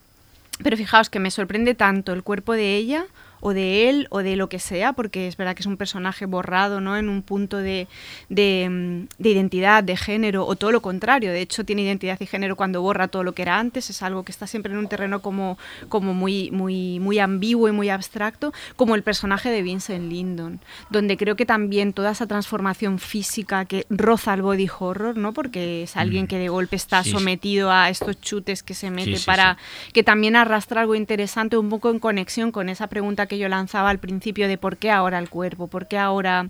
Pero 0.63 0.77
fijaos 0.77 1.09
que 1.09 1.21
me 1.21 1.31
sorprende 1.31 1.75
tanto 1.75 2.13
el 2.13 2.23
cuerpo 2.25 2.53
de 2.53 2.77
ella 2.77 3.07
o 3.41 3.55
de 3.55 3.89
él 3.89 4.07
o 4.11 4.19
de 4.23 4.37
lo 4.37 4.49
que 4.49 4.59
sea, 4.59 4.93
porque 4.93 5.29
es 5.29 5.37
verdad 5.37 5.55
que 5.55 5.63
es 5.63 5.67
un 5.67 5.77
personaje 5.77 6.27
borrado, 6.27 6.81
¿no? 6.81 6.97
En 6.97 7.09
un 7.09 7.23
punto 7.23 7.57
de, 7.59 7.87
de, 8.29 8.69
mm, 8.71 9.23
de 9.23 9.29
identidad, 9.31 9.83
de 9.85 9.97
género, 9.97 10.47
o 10.47 10.57
todo 10.57 10.73
lo 10.73 10.81
contrario. 10.83 11.31
De 11.33 11.41
hecho, 11.41 11.65
tiene 11.65 11.83
identidad 11.83 12.19
y 12.21 12.27
género 12.27 12.57
cuando 12.57 12.83
borra 12.83 13.09
todo 13.09 13.23
lo 13.25 13.33
que 13.33 13.43
era 13.43 13.59
antes. 13.59 13.91
Es 13.91 14.03
algo 14.03 14.25
que 14.25 14.33
está 14.33 14.47
siempre 14.47 14.73
en 14.73 14.79
un 14.79 14.89
terreno 14.89 15.21
como, 15.23 15.59
como 15.89 16.15
muy, 16.15 16.51
muy, 16.51 17.01
muy 17.01 17.19
ambiguo 17.19 17.69
y 17.69 17.73
muy 17.73 17.89
abstracto, 17.91 18.53
como 18.77 18.95
el 18.95 19.03
personaje 19.03 19.51
de 19.51 19.63
Vincent 19.63 20.11
Lindon, 20.11 20.61
donde 20.91 21.17
creo 21.17 21.37
que 21.37 21.47
también 21.47 21.93
toda 21.93 22.11
esa 22.13 22.27
transformación 22.27 22.99
física 22.99 23.65
que 23.65 23.87
roza 23.91 24.35
el 24.35 24.43
body 24.43 24.69
horror, 24.79 25.17
¿no? 25.17 25.33
Porque 25.33 25.83
es 25.85 25.97
alguien 25.97 26.27
que 26.27 26.39
de 26.39 26.49
golpe 26.49 26.77
está 26.77 27.03
Sí, 27.05 27.11
sí. 27.11 27.17
sometido 27.17 27.71
a 27.71 27.89
estos 27.91 28.21
chutes 28.21 28.63
que 28.63 28.75
se 28.75 28.91
mete 28.91 29.17
sí, 29.19 29.25
para 29.27 29.57
que 29.93 30.03
también 30.03 30.35
arrastra 30.37 30.81
algo 30.81 30.95
interesante, 30.95 31.57
un 31.57 31.69
poco 31.69 31.91
en 31.91 31.99
conexión 32.01 32.51
con 32.51 32.69
esa 32.69 32.87
pregunta 32.89 33.27
que 33.29 33.39
yo 33.39 33.49
lanzaba 33.49 33.91
al 33.91 33.99
principio 33.99 34.49
de 34.49 34.59
por 34.59 34.77
qué 34.77 34.91
ahora 34.91 35.19
el 35.19 35.29
cuerpo, 35.29 35.69
por 35.69 35.87
qué 35.87 35.99
ahora 35.99 36.49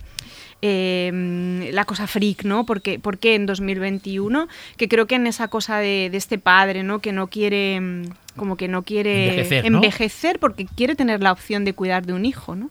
eh, 0.61 1.71
la 1.73 1.85
cosa 1.85 2.07
freak, 2.07 2.45
¿no? 2.45 2.67
¿Por 2.67 2.83
qué, 2.83 2.99
por 2.99 3.19
qué 3.19 3.35
en 3.35 3.47
2021? 3.47 4.49
Que 4.77 4.89
creo 4.89 5.07
que 5.07 5.15
en 5.15 5.27
esa 5.27 5.49
cosa 5.49 5.79
de, 5.79 6.09
de 6.11 6.17
este 6.17 6.39
padre, 6.39 6.83
¿no? 6.83 6.99
Que 6.99 7.13
no 7.13 7.29
quiere, 7.29 7.81
mm, 7.81 8.03
como 8.37 8.57
que 8.57 8.67
no 8.67 8.83
quiere 8.83 9.31
Envejecer, 9.31 9.71
¿no? 9.71 9.79
envejecer 9.79 10.39
porque 10.39 10.67
quiere 10.67 10.97
tener 10.97 11.23
la 11.23 11.33
opción 11.33 11.65
de 11.65 11.75
cuidar 11.75 12.07
de 12.07 12.13
un 12.13 12.25
hijo, 12.25 12.57
¿no? 12.57 12.71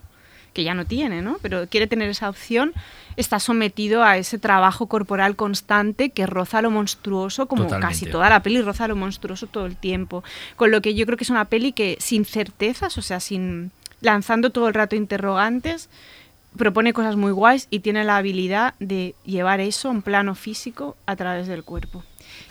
Que 0.53 0.63
ya 0.63 0.73
no 0.73 0.85
tiene, 0.85 1.21
¿no? 1.21 1.37
Pero 1.41 1.67
quiere 1.67 1.87
tener 1.87 2.09
esa 2.09 2.29
opción, 2.29 2.73
está 3.15 3.39
sometido 3.39 4.03
a 4.03 4.17
ese 4.17 4.37
trabajo 4.37 4.87
corporal 4.87 5.35
constante 5.35 6.09
que 6.09 6.25
roza 6.25 6.61
lo 6.61 6.71
monstruoso, 6.71 7.47
como 7.47 7.63
Totalmente. 7.63 7.93
casi 7.93 8.05
toda 8.11 8.29
la 8.29 8.41
peli 8.43 8.61
roza 8.61 8.87
lo 8.87 8.95
monstruoso 8.95 9.47
todo 9.47 9.65
el 9.65 9.77
tiempo. 9.77 10.23
Con 10.57 10.71
lo 10.71 10.81
que 10.81 10.93
yo 10.93 11.05
creo 11.05 11.17
que 11.17 11.23
es 11.23 11.29
una 11.29 11.45
peli 11.45 11.71
que 11.71 11.97
sin 11.99 12.25
certezas, 12.25 12.97
o 12.97 13.01
sea, 13.01 13.19
sin 13.19 13.71
lanzando 14.01 14.51
todo 14.51 14.67
el 14.67 14.73
rato 14.73 14.95
interrogantes, 14.95 15.89
propone 16.57 16.93
cosas 16.93 17.15
muy 17.15 17.31
guays 17.31 17.67
y 17.69 17.79
tiene 17.79 18.03
la 18.03 18.17
habilidad 18.17 18.73
de 18.79 19.15
llevar 19.23 19.59
eso 19.59 19.87
a 19.87 19.91
un 19.91 20.01
plano 20.01 20.35
físico 20.35 20.97
a 21.05 21.15
través 21.15 21.47
del 21.47 21.63
cuerpo. 21.63 22.03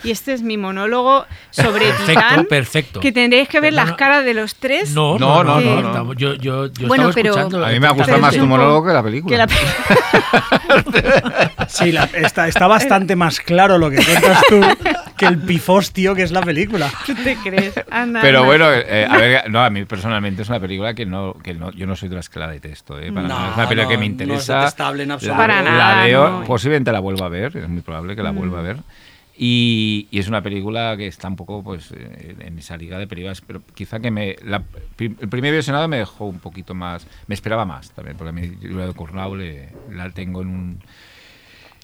Y 0.06 0.10
este 0.12 0.32
es 0.32 0.42
mi 0.42 0.56
monólogo 0.56 1.26
sobre 1.50 1.86
Perfecto, 1.86 2.06
Titán. 2.06 2.46
perfecto. 2.46 3.00
Que 3.00 3.10
tendréis 3.12 3.48
que 3.48 3.60
ver 3.60 3.72
No, 3.72 3.76
las 3.80 3.90
no. 3.90 3.96
caras 3.96 4.24
de 4.24 4.34
los 4.34 4.54
tres. 4.54 4.90
No, 4.94 5.18
No, 5.18 5.42
no, 5.42 5.60
no. 5.60 5.80
no, 5.82 6.04
no, 6.04 6.12
Yo, 6.14 6.34
yo, 6.34 6.66
yo 6.66 6.86
Bueno, 6.88 7.08
estaba 7.08 7.14
pero- 7.14 7.30
escuchando 7.30 7.64
A 7.64 7.68
de 7.68 7.74
mí 7.74 7.80
me 7.80 7.86
ha 7.88 7.90
gustado 7.90 8.18
más 8.18 8.36
tu 8.36 8.46
monólogo 8.46 8.86
que 8.86 8.92
la 8.92 9.00
que 9.00 9.04
película. 9.04 9.36
la- 9.46 9.46
Sí, 11.68 11.92
la- 11.92 12.04
está, 12.04 12.48
está 12.48 12.66
bastante 12.66 13.16
más 13.16 13.40
claro 13.40 13.78
lo 13.78 13.90
que 13.90 13.96
cuentas 13.96 14.42
tú 14.48 14.60
que 15.16 15.26
el 15.26 15.38
pifostio 15.38 16.14
que 16.14 16.22
es 16.22 16.30
la 16.30 16.42
película. 16.42 16.90
¿Qué 17.04 17.14
te 17.14 17.36
crees? 17.36 17.74
Anda, 17.90 18.20
Pero 18.20 18.38
anda. 18.40 18.46
bueno, 18.48 18.72
eh, 18.72 19.06
a 19.10 19.16
ver, 19.16 19.50
no, 19.50 19.64
a 19.64 19.70
mí 19.70 19.84
personalmente 19.86 20.42
es 20.42 20.48
una 20.48 20.60
película 20.60 20.94
que 20.94 21.06
no, 21.06 21.34
que 21.42 21.54
no, 21.54 21.72
yo 21.72 21.86
no 21.86 21.96
soy 21.96 22.08
de 22.08 22.16
las 22.16 22.28
que 22.28 22.38
la 22.38 22.48
detesto, 22.48 22.98
¿eh? 23.00 23.10
Para 23.12 23.26
No, 23.26 23.34
nada. 23.34 23.50
es 23.50 23.56
una 23.56 23.68
película 23.68 23.84
no, 23.84 23.88
que 23.88 23.96
me 23.98 24.00
no 24.00 24.04
es 24.04 24.10
interesa. 24.10 24.74
en 25.00 25.10
absoluto. 25.10 25.36
Para 25.38 25.62
la, 25.62 25.70
nada, 25.70 26.04
veo, 26.04 26.30
no. 26.40 26.44
posiblemente 26.44 26.92
la 26.92 27.00
vuelva 27.00 27.26
a 27.26 27.30
ver, 27.30 27.56
es 27.56 27.68
muy 27.68 27.80
probable 27.82 28.14
que 28.14 28.22
la 28.22 28.30
vuelva 28.30 28.58
a 28.60 28.62
ver. 28.62 28.76
Y, 29.38 30.08
y 30.10 30.18
es 30.18 30.28
una 30.28 30.42
película 30.42 30.96
que 30.96 31.06
está 31.06 31.28
un 31.28 31.36
poco 31.36 31.62
pues 31.62 31.92
eh, 31.92 32.34
en 32.40 32.58
esa 32.58 32.76
liga 32.76 32.98
de 32.98 33.06
películas, 33.06 33.42
pero 33.46 33.60
quizá 33.74 34.00
que 34.00 34.10
me 34.10 34.36
la- 34.42 34.64
el 34.98 35.28
primer 35.28 35.54
visionado 35.54 35.88
me 35.88 35.98
dejó 35.98 36.24
un 36.26 36.38
poquito 36.38 36.74
más, 36.74 37.06
me 37.26 37.34
esperaba 37.34 37.66
más 37.66 37.90
también, 37.90 38.16
porque 38.16 38.30
a 38.30 38.32
mí 38.32 38.50
la 38.62 38.86
de 38.86 38.94
Cornau 38.94 39.34
le- 39.36 39.68
la 39.92 40.08
tengo 40.10 40.40
en 40.40 40.48
un 40.48 40.78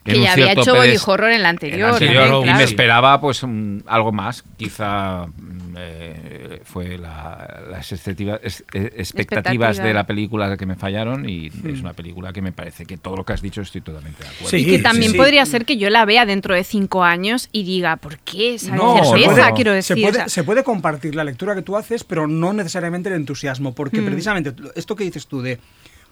Que 0.04 0.20
ya 0.20 0.32
había 0.32 0.52
hecho 0.52 0.74
body 0.74 0.96
horror 1.06 1.30
en 1.30 1.42
la 1.42 1.50
en 1.50 1.54
anterior. 1.54 1.90
también, 1.98 2.48
y 2.48 2.54
me 2.54 2.64
esperaba 2.64 3.20
pues 3.20 3.42
un- 3.42 3.84
algo 3.86 4.10
más. 4.10 4.42
Quizá 4.56 5.26
mm, 5.26 5.74
eh, 5.76 6.60
fue 6.64 6.98
la- 6.98 7.62
las 7.70 7.92
expectativa- 7.92 8.40
es- 8.42 8.64
eh, 8.74 8.92
expectativas 8.96 9.78
de 9.78 9.94
la 9.94 10.04
película 10.06 10.56
que 10.56 10.66
me 10.66 10.74
fallaron 10.74 11.28
y 11.28 11.46
es 11.46 11.80
una 11.80 11.92
película 11.92 12.32
que 12.32 12.42
me 12.42 12.50
parece 12.52 12.84
que 12.84 12.96
todo 12.98 13.16
lo 13.16 13.24
que 13.24 13.32
has 13.34 13.42
dicho 13.42 13.60
estoy 13.60 13.80
totalmente 13.80 14.22
de 14.22 14.28
acuerdo. 14.28 14.48
Sí, 14.50 14.56
Y 14.56 14.64
que 14.66 14.78
también 14.80 15.12
sí. 15.12 15.16
podría 15.16 15.46
ser 15.46 15.64
que 15.64 15.76
yo 15.76 15.88
la 15.88 16.04
vea 16.04 16.26
dentro 16.26 16.54
de 16.54 16.64
cinco 16.64 17.04
años 17.04 17.48
y 17.52 17.62
diga, 17.62 17.96
¿por 17.96 18.18
qué? 18.18 18.54
Esa 18.54 18.74
No, 18.74 18.96
certeza, 19.04 19.50
no. 19.50 19.54
quiero 19.54 19.70
se 19.70 19.76
decir. 19.94 19.96
puede, 20.04 20.10
o 20.10 20.14
sea, 20.14 20.28
se 20.28 20.44
puede 20.44 20.64
compartir 20.64 21.14
la 21.14 21.24
lectura 21.24 21.54
que 21.54 21.62
tú 21.62 21.76
haces, 21.76 22.02
pero 22.04 22.26
no 22.26 22.52
necesariamente 22.52 23.08
el 23.08 23.14
entusiasmo, 23.14 23.72
porque 23.74 24.00
Mm. 24.00 24.06
precisamente 24.06 24.54
esto 24.74 24.96
que 24.96 25.04
dices 25.04 25.26
tú 25.28 25.42
de 25.42 25.60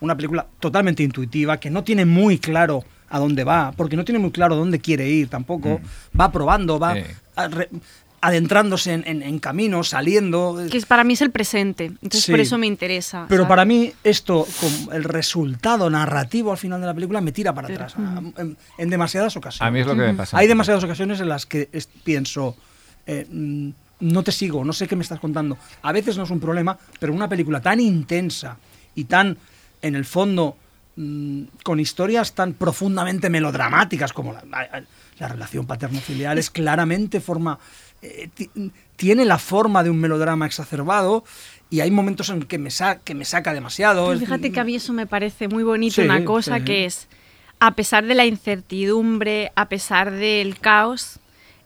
una 0.00 0.16
película 0.16 0.46
totalmente 0.60 1.02
intuitiva, 1.02 1.58
que 1.58 1.70
no 1.70 1.84
tiene 1.84 2.04
muy 2.06 2.38
claro 2.38 2.84
a 3.10 3.18
dónde 3.18 3.44
va, 3.44 3.72
porque 3.76 3.96
no 3.96 4.04
tiene 4.04 4.18
muy 4.18 4.30
claro 4.30 4.56
dónde 4.56 4.78
quiere 4.78 5.08
ir 5.08 5.28
tampoco, 5.28 5.80
va 6.18 6.30
probando, 6.32 6.78
va 6.78 6.94
Sí. 6.94 7.02
a- 7.36 7.48
re- 7.48 7.68
adentrándose 8.22 8.92
en, 8.92 9.02
en- 9.06 9.22
en 9.22 9.38
caminos, 9.38 9.88
saliendo. 9.88 10.60
que 10.70 10.76
es- 10.76 10.84
para 10.86 11.04
mí 11.04 11.14
es 11.14 11.22
el 11.22 11.30
presente. 11.30 11.86
Entonces 11.86 12.24
Sí. 12.24 12.30
por 12.32 12.40
eso 12.40 12.58
me 12.58 12.66
interesa. 12.66 13.24
Pero 13.28 13.42
¿sabes? 13.44 13.48
para 13.48 13.64
mí 13.64 13.92
esto, 14.04 14.46
como 14.60 14.92
el 14.92 15.04
resultado 15.04 15.88
narrativo 15.88 16.52
al 16.52 16.58
final 16.58 16.80
de 16.82 16.86
la 16.86 16.94
película, 16.94 17.20
me 17.22 17.32
tira 17.32 17.54
para 17.54 17.68
atrás, 17.68 17.94
a- 17.96 18.22
en, 18.40 18.56
en 18.76 18.90
demasiadas 18.90 19.36
ocasiones. 19.36 19.66
A 19.66 19.70
mí 19.70 19.80
es 19.80 19.86
lo 19.86 19.94
que 19.94 20.02
me 20.02 20.14
pasa. 20.14 20.36
Hay 20.36 20.46
demasiadas 20.46 20.84
ocasiones 20.84 21.18
en 21.20 21.28
las 21.28 21.46
que 21.46 21.68
es- 21.72 21.88
pienso, 22.04 22.56
eh, 23.06 23.26
mm, 23.30 23.70
no 24.00 24.22
te 24.22 24.32
sigo, 24.32 24.64
no 24.64 24.72
sé 24.74 24.86
qué 24.86 24.96
me 24.96 25.02
estás 25.02 25.18
contando. 25.18 25.56
A 25.82 25.90
veces 25.92 26.16
no 26.18 26.24
es 26.24 26.30
un 26.30 26.40
problema, 26.40 26.76
pero 26.98 27.12
una 27.14 27.28
película 27.28 27.60
tan 27.62 27.80
intensa 27.80 28.56
y 28.94 29.04
tan, 29.04 29.36
en 29.82 29.94
el 29.94 30.04
fondo, 30.04 30.56
mm, 30.96 31.42
con 31.62 31.80
historias 31.80 32.34
tan 32.34 32.54
profundamente 32.54 33.30
melodramáticas 33.30 34.12
como 34.12 34.32
la, 34.32 34.44
la- 34.44 34.84
la 35.18 35.28
relación 35.28 35.66
paterno-filial, 35.66 36.38
es 36.38 36.48
claramente 36.50 37.20
forma, 37.20 37.58
eh, 38.00 38.30
ti- 38.34 38.50
tiene 38.96 39.26
la 39.26 39.36
forma 39.38 39.82
de 39.82 39.90
un 39.90 39.98
melodrama 39.98 40.46
exacerbado 40.46 41.24
y 41.68 41.80
hay 41.80 41.90
momentos 41.90 42.30
en 42.30 42.42
que 42.44 42.56
me, 42.58 42.70
sa- 42.70 42.98
que 43.00 43.14
me 43.14 43.26
saca 43.26 43.52
demasiado. 43.52 44.06
Pero 44.06 44.18
fíjate 44.20 44.50
que 44.50 44.60
a 44.60 44.64
mí 44.64 44.76
eso 44.76 44.92
me 44.94 45.06
parece 45.06 45.46
muy 45.48 45.62
bonito, 45.62 45.96
Sí, 45.96 46.00
una 46.02 46.24
cosa 46.24 46.56
sí. 46.58 46.64
que 46.64 46.86
es, 46.86 47.06
a 47.58 47.74
pesar 47.74 48.06
de 48.06 48.14
la 48.14 48.24
incertidumbre, 48.24 49.52
a 49.56 49.68
pesar 49.68 50.10
del 50.10 50.58
caos, 50.58 51.18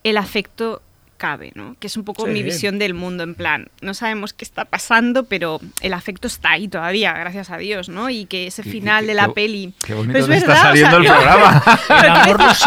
el 0.02 0.16
afecto 0.16 0.82
cabe, 1.24 1.52
¿no? 1.55 1.76
Que 1.80 1.86
es 1.86 1.96
un 1.96 2.05
poco 2.05 2.26
Sí. 2.26 2.32
mi 2.32 2.42
visión 2.42 2.78
del 2.78 2.92
mundo, 2.94 3.22
en 3.22 3.34
plan, 3.34 3.68
no 3.80 3.94
sabemos 3.94 4.32
qué 4.34 4.44
está 4.44 4.64
pasando, 4.66 5.24
pero 5.24 5.60
el 5.80 5.92
afecto 5.94 6.26
está 6.26 6.51
ahí 6.51 6.68
todavía, 6.68 7.12
gracias 7.14 7.51
a 7.51 7.56
Dios, 7.56 7.88
¿no? 7.88 8.10
Y 8.10 8.26
que 8.26 8.46
ese 8.46 8.62
final 8.62 9.02
qué- 9.05 9.09
de 9.09 9.14
la 9.14 9.26
qué- 9.28 9.32
peli... 9.32 9.74
qué 9.84 9.94
bonito 9.94 10.12
Pero 10.12 10.24
es 10.24 10.28
te 10.30 10.36
está 10.36 10.48
verdad, 10.48 10.64
o 10.64 10.66
saliendo 10.68 11.02
sea, 11.02 11.14
el 11.16 11.22
programa. 11.22 11.62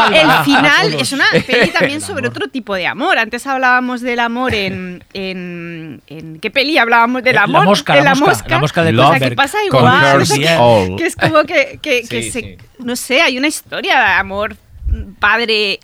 El 0.08 0.16
el 0.16 0.30
a 0.30 0.44
final 0.44 0.94
es 0.96 1.12
una 1.12 1.26
peli 1.46 1.70
también 1.72 1.98
El 2.02 2.02
sobre 2.02 2.28
otro 2.28 2.48
tipo 2.48 2.74
de 2.76 2.88
amor. 2.88 3.18
Antes 3.18 3.46
hablábamos 3.48 4.02
del 4.02 4.20
amor 4.20 4.54
en... 4.56 5.04
en, 5.14 6.02
en 6.08 6.40
¿Qué 6.40 6.50
peli 6.52 6.78
hablábamos 6.78 7.24
del 7.24 7.34
Eh, 7.36 7.36
La 7.36 7.44
amor? 7.44 7.66
mosca, 7.66 7.98
en 7.98 8.04
la 8.06 8.16
mosca, 8.16 8.46
la 8.50 8.60
mosca 8.60 8.84
de 8.84 8.98
O 8.98 9.10
sea, 9.12 9.20
que 9.30 9.36
pasa 9.36 9.58
Conquers 9.70 9.86
igual. 10.06 10.22
o 10.22 10.26
sea, 10.26 10.96
que- 10.98 11.06
es 11.06 11.16
como 11.16 11.44
que, 11.44 11.80
que, 11.82 12.02
que 12.10 12.24
Sí, 12.24 12.32
se- 12.32 12.40
sí. 12.42 12.58
no 12.80 12.96
sé, 12.96 13.22
hay 13.22 13.38
una 13.38 13.48
historia 13.48 14.00
de 14.00 14.06
amor 14.14 14.56
padre, 15.20 15.80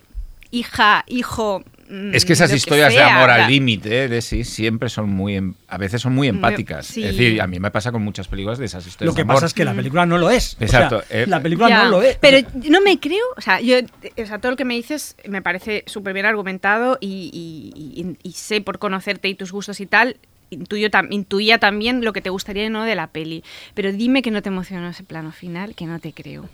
hija, 0.50 1.04
hijo. 1.06 1.62
Mm, 1.88 2.14
Es 2.14 2.24
que 2.24 2.32
esas 2.34 2.50
lo 2.50 2.56
historias 2.56 2.88
de 2.92 2.98
sea, 2.98 3.16
amor 3.16 3.30
al 3.30 3.50
límite 3.50 4.08
de 4.08 4.22
sí 4.22 4.44
siempre 4.44 4.88
son 4.88 5.08
muy 5.10 5.36
em- 5.36 5.54
a 5.68 5.78
veces 5.78 6.00
son 6.02 6.14
muy 6.14 6.28
empáticas. 6.28 6.86
sí. 6.86 7.02
Es 7.04 7.16
decir, 7.16 7.40
a 7.40 7.46
mí 7.46 7.58
me 7.60 7.70
pasa 7.70 7.90
con 7.92 8.02
muchas 8.02 8.28
películas 8.28 8.58
de 8.58 8.66
esas 8.66 8.86
historias 8.86 9.06
Lo 9.12 9.14
que 9.14 9.20
de 9.20 9.22
amor. 9.22 9.36
pasa 9.36 9.46
es 9.46 9.54
que 9.54 9.64
la 9.64 9.74
película 9.74 10.06
no 10.06 10.18
lo 10.18 10.30
es. 10.30 10.54
O 10.54 10.58
sea, 10.58 10.66
Exacto, 10.66 11.02
eh, 11.10 11.24
la 11.28 11.40
película 11.40 11.68
ya, 11.68 11.84
no 11.84 11.90
lo 11.90 12.02
es. 12.02 12.16
Pero 12.18 12.46
no 12.68 12.80
me 12.80 12.98
creo, 13.00 13.24
o 13.36 13.40
sea, 13.40 13.60
yo, 13.60 13.76
o 13.78 14.26
sea, 14.26 14.38
todo 14.38 14.52
lo 14.52 14.56
que 14.56 14.64
me 14.64 14.74
dices 14.74 15.16
me 15.28 15.42
parece 15.42 15.82
súper 15.86 16.12
bien 16.14 16.26
argumentado 16.26 16.98
y, 17.00 17.30
y- 17.32 18.00
y- 18.00 18.16
y 18.22 18.32
sé 18.32 18.60
por 18.60 18.78
conocerte 18.78 19.28
y 19.28 19.34
tus 19.34 19.52
gustos 19.52 19.80
y 19.80 19.86
tal. 19.86 20.16
Intuyo 20.50 20.88
tam- 20.90 21.08
intuía 21.10 21.58
también 21.58 22.04
lo 22.04 22.12
que 22.12 22.20
te 22.20 22.30
gustaría 22.30 22.64
y 22.66 22.70
no 22.70 22.84
de 22.84 22.94
la 22.94 23.08
peli. 23.08 23.42
Pero 23.74 23.90
dime 23.92 24.22
que 24.22 24.30
no 24.30 24.42
te 24.42 24.50
emocionó 24.50 24.88
ese 24.88 25.02
plano 25.02 25.32
final, 25.32 25.74
que 25.74 25.86
no 25.86 25.98
te 25.98 26.12
creo. 26.12 26.48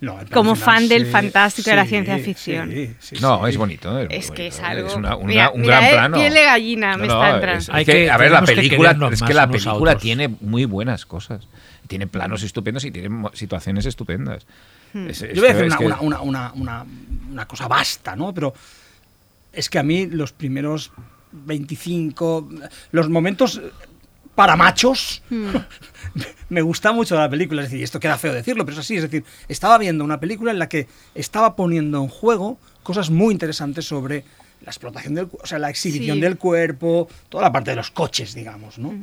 No, 0.00 0.18
como 0.32 0.54
fan 0.54 0.88
del 0.88 1.04
sí, 1.04 1.10
fantástico 1.10 1.68
de 1.70 1.76
la 1.76 1.84
ciencia 1.84 2.16
ficción. 2.18 2.70
sí, 2.70 2.94
sí, 2.98 3.16
No, 3.20 3.42
sí. 3.44 3.50
es 3.50 3.56
bonito. 3.58 3.98
Es 4.00 4.08
bonito, 4.08 4.34
que 4.34 4.46
es 4.46 4.60
algo. 4.60 4.94
una- 4.94 5.16
una- 5.16 5.26
Mira, 5.26 5.50
un 5.50 5.60
mira, 5.60 5.76
gran 5.78 5.84
eh, 5.88 5.92
plano. 5.92 6.16
piel 6.16 6.32
de 6.34 6.44
gallina 6.44 6.96
me 6.96 7.06
está 7.06 7.30
entrando. 7.34 7.58
es- 7.58 7.68
es 7.68 7.74
Hay 7.74 7.84
que, 7.84 7.92
que- 7.92 8.10
a 8.10 8.16
ver, 8.16 8.30
la 8.30 8.40
que 8.40 8.54
película, 8.54 8.96
es 9.12 9.22
que 9.22 9.34
la 9.34 9.50
película 9.50 9.98
tiene 9.98 10.28
muy 10.40 10.64
buenas 10.64 11.04
cosas. 11.04 11.46
Tiene 11.86 12.06
planos 12.06 12.42
estupendos 12.42 12.84
y 12.84 12.90
tiene 12.90 13.28
situaciones 13.34 13.84
estupendas. 13.84 14.46
Hmm. 14.94 15.08
Es- 15.10 15.20
es 15.22 15.34
Yo 15.34 15.42
voy 15.42 15.50
a 15.50 15.54
decir 15.54 15.66
es 15.66 15.72
una, 15.74 15.78
que- 15.78 15.84
una, 15.84 16.00
una, 16.00 16.20
una, 16.22 16.52
una- 16.54 16.86
una 17.30 17.46
cosa 17.46 17.68
basta, 17.68 18.16
¿no? 18.16 18.32
Pero 18.32 18.54
es 19.52 19.68
que 19.68 19.78
a 19.78 19.82
mí 19.82 20.06
los 20.06 20.32
primeros 20.32 20.92
25, 21.32 22.48
los 22.92 23.08
momentos 23.10 23.56
eh, 23.62 23.70
para 24.34 24.56
machos, 24.56 25.22
me 26.48 26.62
gusta 26.62 26.92
mucho 26.92 27.14
la 27.16 27.28
película. 27.28 27.62
Es 27.62 27.70
decir, 27.70 27.84
esto 27.84 28.00
queda 28.00 28.18
feo 28.18 28.32
decirlo, 28.32 28.64
pero 28.64 28.74
es 28.74 28.80
así. 28.80 28.96
Es 28.96 29.02
decir, 29.02 29.24
estaba 29.48 29.78
viendo 29.78 30.04
una 30.04 30.18
película 30.20 30.50
en 30.50 30.58
la 30.58 30.68
que 30.68 30.86
estaba 31.14 31.56
poniendo 31.56 32.02
en 32.02 32.08
juego 32.08 32.58
cosas 32.82 33.10
muy 33.10 33.32
interesantes 33.32 33.84
sobre 33.86 34.24
la 34.62 34.70
explotación 34.70 35.14
del 35.14 35.28
o 35.42 35.46
sea, 35.46 35.58
la 35.58 35.70
exhibición 35.70 36.16
Sí. 36.16 36.20
del 36.20 36.36
cuerpo, 36.36 37.08
toda 37.28 37.44
la 37.44 37.52
parte 37.52 37.70
de 37.70 37.76
los 37.76 37.90
coches, 37.90 38.34
digamos, 38.34 38.78
¿no? 38.78 38.94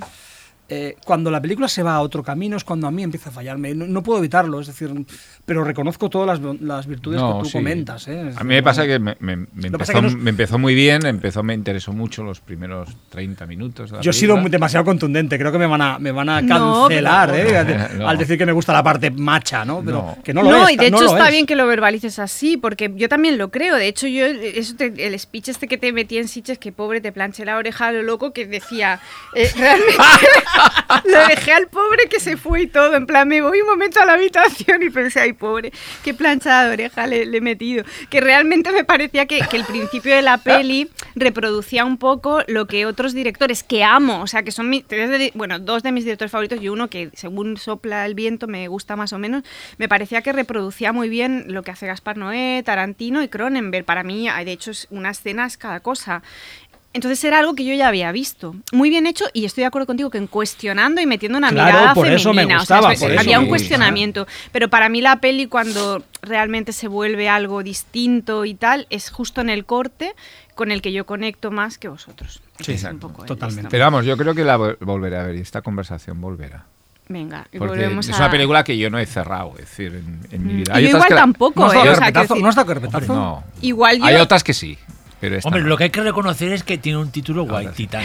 Eh, 0.70 0.98
cuando 1.06 1.32
la 1.32 1.42
película 1.42 1.70
se 1.70 1.82
va 1.82 1.96
a 1.96 2.02
otro 2.02 2.22
camino 2.22 2.58
es 2.58 2.66
cuando 2.66 2.88
a 2.88 2.92
mí 2.92 3.02
empieza 3.02 3.30
a 3.30 3.32
fallarme. 3.32 3.74
No, 3.74 3.88
no 3.88 4.04
puedo 4.04 4.20
evitarlo, 4.20 4.60
es 4.60 4.68
decir, 4.68 4.90
pero 5.46 5.64
reconozco 5.64 6.10
todas 6.10 6.40
las, 6.42 6.62
las 6.62 6.86
virtudes 6.88 7.22
No, 7.22 7.38
que 7.38 7.44
tú 7.44 7.46
sí. 7.46 7.54
comentas. 7.54 8.06
¿eh? 8.10 8.34
A 8.36 8.44
mí 8.44 8.56
me 8.56 8.62
pasa 8.64 8.86
que 8.86 9.00
me, 9.00 9.16
empezó, 9.22 9.78
pasa 9.78 9.94
que 9.94 10.02
no 10.02 10.08
es- 10.10 10.16
me 10.16 10.30
empezó 10.30 10.58
muy 10.60 10.76
bien, 10.76 11.06
empezó, 11.06 11.42
me 11.42 11.54
interesó 11.54 11.94
mucho 11.94 12.22
los 12.24 12.42
primeros 12.42 12.90
30 13.10 13.46
minutos. 13.46 13.92
de 13.92 13.98
la 13.98 14.04
Yo 14.04 14.12
he 14.12 14.14
sido 14.14 14.36
demasiado 14.50 14.84
contundente, 14.84 15.38
creo 15.40 15.54
que 15.54 15.58
me 15.58 15.68
van 15.68 15.82
a, 15.82 16.00
me 16.00 16.12
van 16.12 16.28
a 16.28 16.42
No, 16.42 16.82
cancelar 16.90 17.32
pero- 17.32 17.50
¿eh? 17.70 17.90
No, 17.98 18.10
al, 18.10 18.18
decir 18.18 18.38
que 18.38 18.46
me 18.46 18.52
gusta 18.52 18.74
la 18.74 18.84
parte 18.84 19.10
macha, 19.10 19.64
¿no? 19.64 19.82
Pero 19.86 19.98
No. 20.18 20.18
que 20.22 20.34
no 20.34 20.44
lo 20.44 20.52
no, 20.52 20.68
es. 20.68 20.74
y 20.74 20.78
de 20.78 20.88
hecho 20.88 21.06
está 21.06 21.28
es. 21.28 21.32
bien 21.32 21.46
que 21.46 21.56
lo 21.56 21.66
verbalices 21.66 22.20
así, 22.20 22.58
porque 22.58 22.92
yo 22.98 23.08
también 23.08 23.38
lo 23.38 23.52
creo. 23.52 23.76
De 23.78 23.88
hecho, 23.88 24.06
yo 24.08 24.26
eso 24.26 24.76
te- 24.76 25.08
el 25.08 25.18
speech 25.18 25.48
este 25.48 25.70
que 25.70 25.78
te 25.78 25.94
metí 25.94 26.18
en 26.18 26.28
Sitches, 26.28 26.58
que 26.58 26.74
pobre 26.74 27.00
te 27.00 27.14
planché 27.14 27.46
la 27.46 27.56
oreja 27.56 27.88
a 27.88 27.92
lo 27.94 28.04
loco, 28.04 28.34
que 28.34 28.46
decía, 28.46 29.00
eh, 29.34 29.50
realmente 29.56 29.96
lo 31.06 31.28
dejé 31.28 31.54
al 31.54 31.68
pobre 31.68 32.08
que 32.10 32.20
se 32.20 32.38
fue 32.38 32.64
y 32.64 32.68
todo. 32.68 32.96
En 32.96 33.06
plan, 33.06 33.28
me 33.28 33.42
voy 33.42 33.62
un 33.62 33.68
momento 33.68 34.00
a 34.00 34.06
la 34.06 34.14
habitación 34.14 34.84
y 34.84 34.90
pensé, 34.90 35.20
ay, 35.22 35.34
pobre, 35.34 35.72
qué 36.04 36.14
planchada 36.14 36.68
de 36.68 36.74
oreja 36.74 37.08
le, 37.08 37.24
he 37.24 37.42
metido. 37.42 37.84
Que 38.10 38.22
realmente 38.22 38.72
me 38.72 38.84
parecía 38.84 39.26
que, 39.26 39.40
el 39.52 39.66
principio 39.66 40.16
de 40.16 40.22
la 40.22 40.38
peli 40.38 40.90
reproducía 41.16 41.84
un 41.86 41.98
poco 41.98 42.42
lo 42.48 42.68
que 42.68 42.86
otros 42.86 43.14
directores 43.14 43.64
que 43.64 43.84
amo, 43.84 44.22
o 44.22 44.28
sea, 44.28 44.44
que 44.44 44.52
son 44.52 44.70
mi- 44.70 44.84
tres 44.84 45.10
de- 45.10 45.32
bueno, 45.36 45.60
dos 45.60 45.84
de 45.84 45.92
mis 45.92 46.04
directores 46.04 46.32
favoritos 46.32 46.62
y 46.62 46.70
uno 46.70 46.90
que 46.90 47.10
según 47.14 47.58
sopla 47.58 48.06
el 48.06 48.14
viento 48.16 48.48
me 48.48 48.68
gusta 48.68 48.96
más 48.96 49.14
o 49.14 49.20
menos, 49.20 49.44
me 49.78 49.90
parecía 49.90 50.22
que 50.22 50.32
reproducía 50.34 50.92
muy 50.94 51.10
bien 51.10 51.46
lo 51.48 51.64
que 51.64 51.72
hace 51.72 51.88
Gaspar 51.88 52.18
Noé, 52.18 52.62
Tarantino 52.66 53.24
y 53.24 53.28
Cronenberg. 53.28 53.86
Para 53.86 54.04
mí, 54.04 54.28
de 54.30 54.52
hecho, 54.52 54.72
es 54.72 54.88
una 54.90 55.10
escena 55.12 55.46
es 55.46 55.58
cada 55.58 55.80
cosa. 55.80 56.22
Entonces 56.98 57.24
era 57.24 57.38
algo 57.38 57.54
que 57.54 57.64
yo 57.64 57.76
ya 57.76 57.88
había 57.88 58.12
visto. 58.12 58.56
Muy 58.72 58.90
bien 58.90 59.06
hecho 59.06 59.26
y 59.32 59.46
estoy 59.46 59.62
de 59.62 59.68
acuerdo 59.68 59.86
contigo 59.86 60.10
que 60.10 60.18
en 60.18 60.26
cuestionando 60.26 61.00
y 61.00 61.06
metiendo 61.06 61.38
una 61.38 61.50
Claro, 61.52 61.72
mirada 61.78 61.94
por 61.94 62.08
eso 62.08 62.34
me 62.34 62.42
femenina. 62.42 62.64
o 62.64 62.66
sea, 62.66 62.80
por 62.82 62.88
había 62.92 63.04
me 63.04 63.16
un 63.20 63.24
gustaba. 63.26 63.48
cuestionamiento. 63.50 64.28
Pero 64.52 64.68
para 64.70 64.90
mí 64.90 65.00
la 65.02 65.20
peli 65.20 65.46
cuando 65.46 66.04
realmente 66.24 66.74
se 66.74 66.88
vuelve 66.88 67.30
algo 67.30 67.62
distinto 67.62 68.46
y 68.46 68.56
tal, 68.56 68.88
es 68.90 69.12
justo 69.12 69.42
en 69.42 69.50
el 69.52 69.64
corte 69.66 70.16
con 70.56 70.72
el 70.72 70.82
que 70.82 70.92
yo 70.92 71.06
conecto 71.06 71.52
más 71.52 71.78
que 71.78 71.88
vosotros. 71.88 72.42
Sí, 72.60 72.72
Es 72.74 72.84
un 72.84 72.90
exacto, 72.96 73.10
totalmente. 73.28 73.70
Pero 73.70 73.84
vamos, 73.84 74.04
yo 74.04 74.18
creo 74.18 74.34
que 74.34 74.44
la 74.44 74.58
vol- 74.58 74.78
volveré 74.80 75.18
a 75.18 75.24
ver 75.24 75.36
y 75.36 75.42
esta 75.42 75.62
conversación 75.62 76.20
volverá. 76.20 76.66
Venga, 77.10 77.48
y 77.54 77.60
Porque 77.60 77.74
volvemos 77.76 78.10
es 78.10 78.16
a... 78.16 78.18
una 78.24 78.32
película 78.32 78.64
que 78.64 78.76
yo 78.78 78.90
no 78.90 78.98
he 79.00 79.06
cerrado, 79.06 79.54
es 79.60 79.70
decir, 79.70 79.94
en, 79.96 80.20
en 80.32 80.46
mi 80.48 80.54
Mm. 80.54 80.58
vida. 80.58 80.80
Y 80.80 80.84
yo 80.84 80.90
igual 80.90 81.08
que 81.08 81.14
la- 81.14 81.20
tampoco, 81.22 81.60
¿No 81.62 81.66
has 81.68 81.74
¿eh? 81.76 81.78
O 81.78 81.84
sea, 81.84 82.12
¿No 82.12 82.50
has 82.50 82.56
dado 82.56 82.68
decir, 82.68 82.90
carpetazo? 82.90 83.14
No. 83.16 83.44
Igual 83.62 84.00
yo... 84.00 84.06
Hay 84.06 84.16
otras 84.16 84.44
que 84.44 84.54
sí, 84.54 84.78
pero 85.20 85.40
Hombre, 85.44 85.62
no. 85.64 85.68
lo 85.70 85.78
que 85.78 85.86
hay 85.86 85.90
que 85.90 86.02
reconocer 86.02 86.52
es 86.54 86.64
que 86.64 86.78
tiene 86.78 86.98
un 87.00 87.12
título 87.12 87.44
guay, 87.46 87.66
Ahora. 87.66 87.76
Titán. 87.76 88.04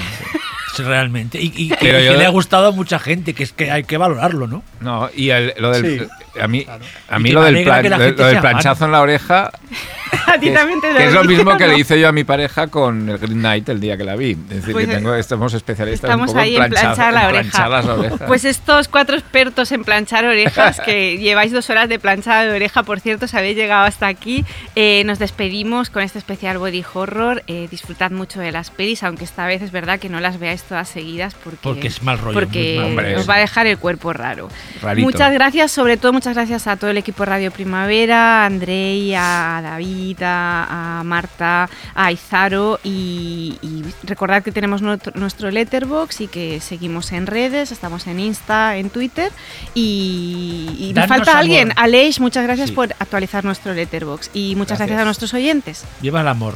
Sí, 0.75 0.83
Realmente. 0.83 1.39
Y, 1.41 1.53
y 1.55 1.69
que, 1.69 1.77
Pero 1.81 2.01
y 2.01 2.05
yo- 2.07 2.13
que 2.13 2.19
le 2.19 2.25
ha 2.27 2.31
gustado 2.31 2.69
a 2.69 2.71
mucha 2.71 2.99
gente, 2.99 3.35
que 3.35 3.43
es 3.43 3.53
que 3.53 3.71
hay 3.71 3.85
que 3.85 3.99
valorarlo, 3.99 4.47
¿no? 4.47 4.63
No, 4.81 5.11
y 5.15 5.29
el- 5.31 5.53
lo 5.59 5.71
del, 5.71 6.01
Sí. 6.01 6.07
A 6.41 6.49
mí, 6.49 6.67
a 7.09 7.19
mí 7.19 7.31
lo 7.31 7.43
del, 7.43 7.63
plan- 7.65 7.89
lo- 7.89 7.99
lo 8.33 8.41
planchazo 8.41 8.85
en 8.87 8.93
la 8.93 9.01
oreja 9.03 9.51
a 10.27 10.35
ti 10.35 10.41
que 10.47 10.49
es, 10.49 10.55
también 10.55 10.81
te 10.81 10.93
que 10.95 11.07
es 11.07 11.13
lo 11.13 11.25
mismo 11.25 11.57
que 11.57 11.67
¿no? 11.67 11.73
le 11.73 11.79
hice 11.79 11.99
yo 12.01 12.09
a 12.09 12.13
mi 12.13 12.25
pareja 12.25 12.67
con 12.69 13.09
el 13.09 13.19
Green 13.19 13.39
Knight 13.41 13.69
el 13.69 13.81
día 13.81 13.97
que 13.97 14.05
la 14.05 14.17
vi. 14.17 14.33
Es 14.33 14.49
decir, 14.57 14.73
Pues, 14.73 14.87
que 14.87 14.95
tengo, 14.95 15.15
estamos 15.15 15.55
especialistas 15.55 16.09
Estamos 16.09 16.29
un 16.29 16.35
poco 16.35 16.41
ahí 16.41 16.57
en 16.57 16.69
planchar 16.71 17.13
la 17.15 17.21
en 17.23 17.27
oreja. 17.29 17.43
planchar 17.51 17.71
las 17.71 17.87
orejas. 17.87 18.21
Pues 18.27 18.45
estos 18.45 18.89
cuatro 18.89 19.17
expertos 19.17 19.73
en 19.73 19.85
planchar 19.85 20.25
orejas, 20.25 20.81
que 20.81 21.19
lleváis 21.19 21.53
dos 21.53 21.69
horas 21.71 21.89
de 21.89 21.99
planchada 21.99 22.45
de 22.45 22.55
oreja, 22.57 22.83
por 22.83 23.01
cierto, 23.01 23.27
si 23.27 23.37
habéis 23.37 23.57
llegado 23.57 23.85
hasta 23.87 24.07
aquí, 24.07 24.45
eh, 24.75 25.03
nos 25.07 25.19
despedimos 25.19 25.91
con 25.91 26.03
este 26.03 26.19
especial 26.19 26.59
Body 26.59 26.85
Horror. 26.93 27.43
Eh, 27.47 27.69
disfrutad 27.71 28.11
mucho 28.11 28.41
de 28.41 28.53
las 28.53 28.71
pelis, 28.71 29.03
aunque 29.03 29.25
esta 29.25 29.47
vez 29.47 29.63
es 29.63 29.73
verdad 29.73 29.99
que 29.99 30.09
no 30.09 30.21
las 30.21 30.39
veáis 30.39 30.63
todas 30.63 30.89
seguidas 30.89 31.35
porque, 31.43 31.59
Porque 31.63 31.87
es 31.89 32.03
mal 32.03 32.19
rollo, 32.19 32.35
Porque 32.35 32.77
mal. 32.79 32.87
Hombre, 32.87 33.17
os 33.17 33.29
va 33.29 33.37
a 33.37 33.39
dejar 33.39 33.67
el 33.67 33.79
cuerpo 33.79 34.13
raro. 34.13 34.49
Rarito. 34.83 35.07
Muchas 35.07 35.33
gracias, 35.33 35.73
sobre 35.73 35.97
todo 35.97 36.13
muchas 36.23 36.35
gracias 36.37 36.69
a 36.69 36.77
todo 36.77 36.89
el 36.89 36.99
equipo 36.99 37.25
Radio 37.25 37.51
Primavera, 37.51 38.45
a 38.45 38.47
Andrei, 38.47 39.13
a 39.13 39.59
David, 39.61 40.23
a, 40.23 41.01
a 41.01 41.03
Marta, 41.03 41.69
a 41.97 42.13
Izaro 42.13 42.79
y, 42.85 43.59
y 43.61 43.83
recordad 44.05 44.41
que 44.45 44.53
tenemos 44.53 44.83
nuestro, 44.83 45.11
nuestro 45.17 45.51
letterbox 45.51 46.21
y 46.21 46.29
que 46.29 46.61
seguimos 46.61 47.11
en 47.11 47.27
redes, 47.27 47.73
estamos 47.73 48.07
en 48.07 48.21
Insta, 48.21 48.77
en 48.77 48.91
Twitter 48.91 49.33
y, 49.75 50.77
y 50.79 50.93
nos 50.95 51.09
falta 51.09 51.33
amor. 51.33 51.41
alguien. 51.41 51.73
Aleix, 51.75 52.21
muchas 52.21 52.45
gracias 52.45 52.69
Sí. 52.69 52.75
por 52.77 52.93
actualizar 53.01 53.45
nuestro 53.45 53.75
letterbox 53.75 54.31
y 54.33 54.55
muchas 54.55 54.79
gracias, 54.79 54.91
Gracias. 54.91 55.03
a 55.03 55.05
nuestros 55.07 55.35
oyentes. 55.35 55.85
Lleva 56.03 56.21
el 56.21 56.29
amor, 56.29 56.55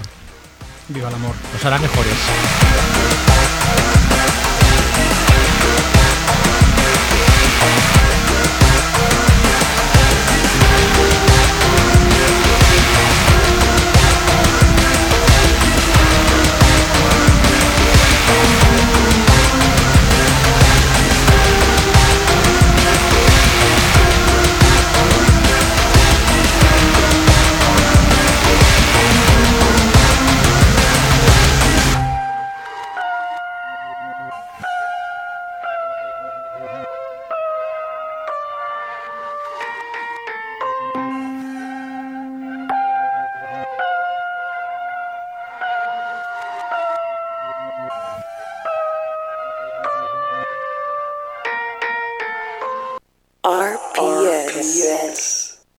Viva 0.87 1.09
el 1.09 1.15
amor. 1.17 1.35
nos 1.53 1.65
hará 1.65 1.79
mejores. 1.81 3.26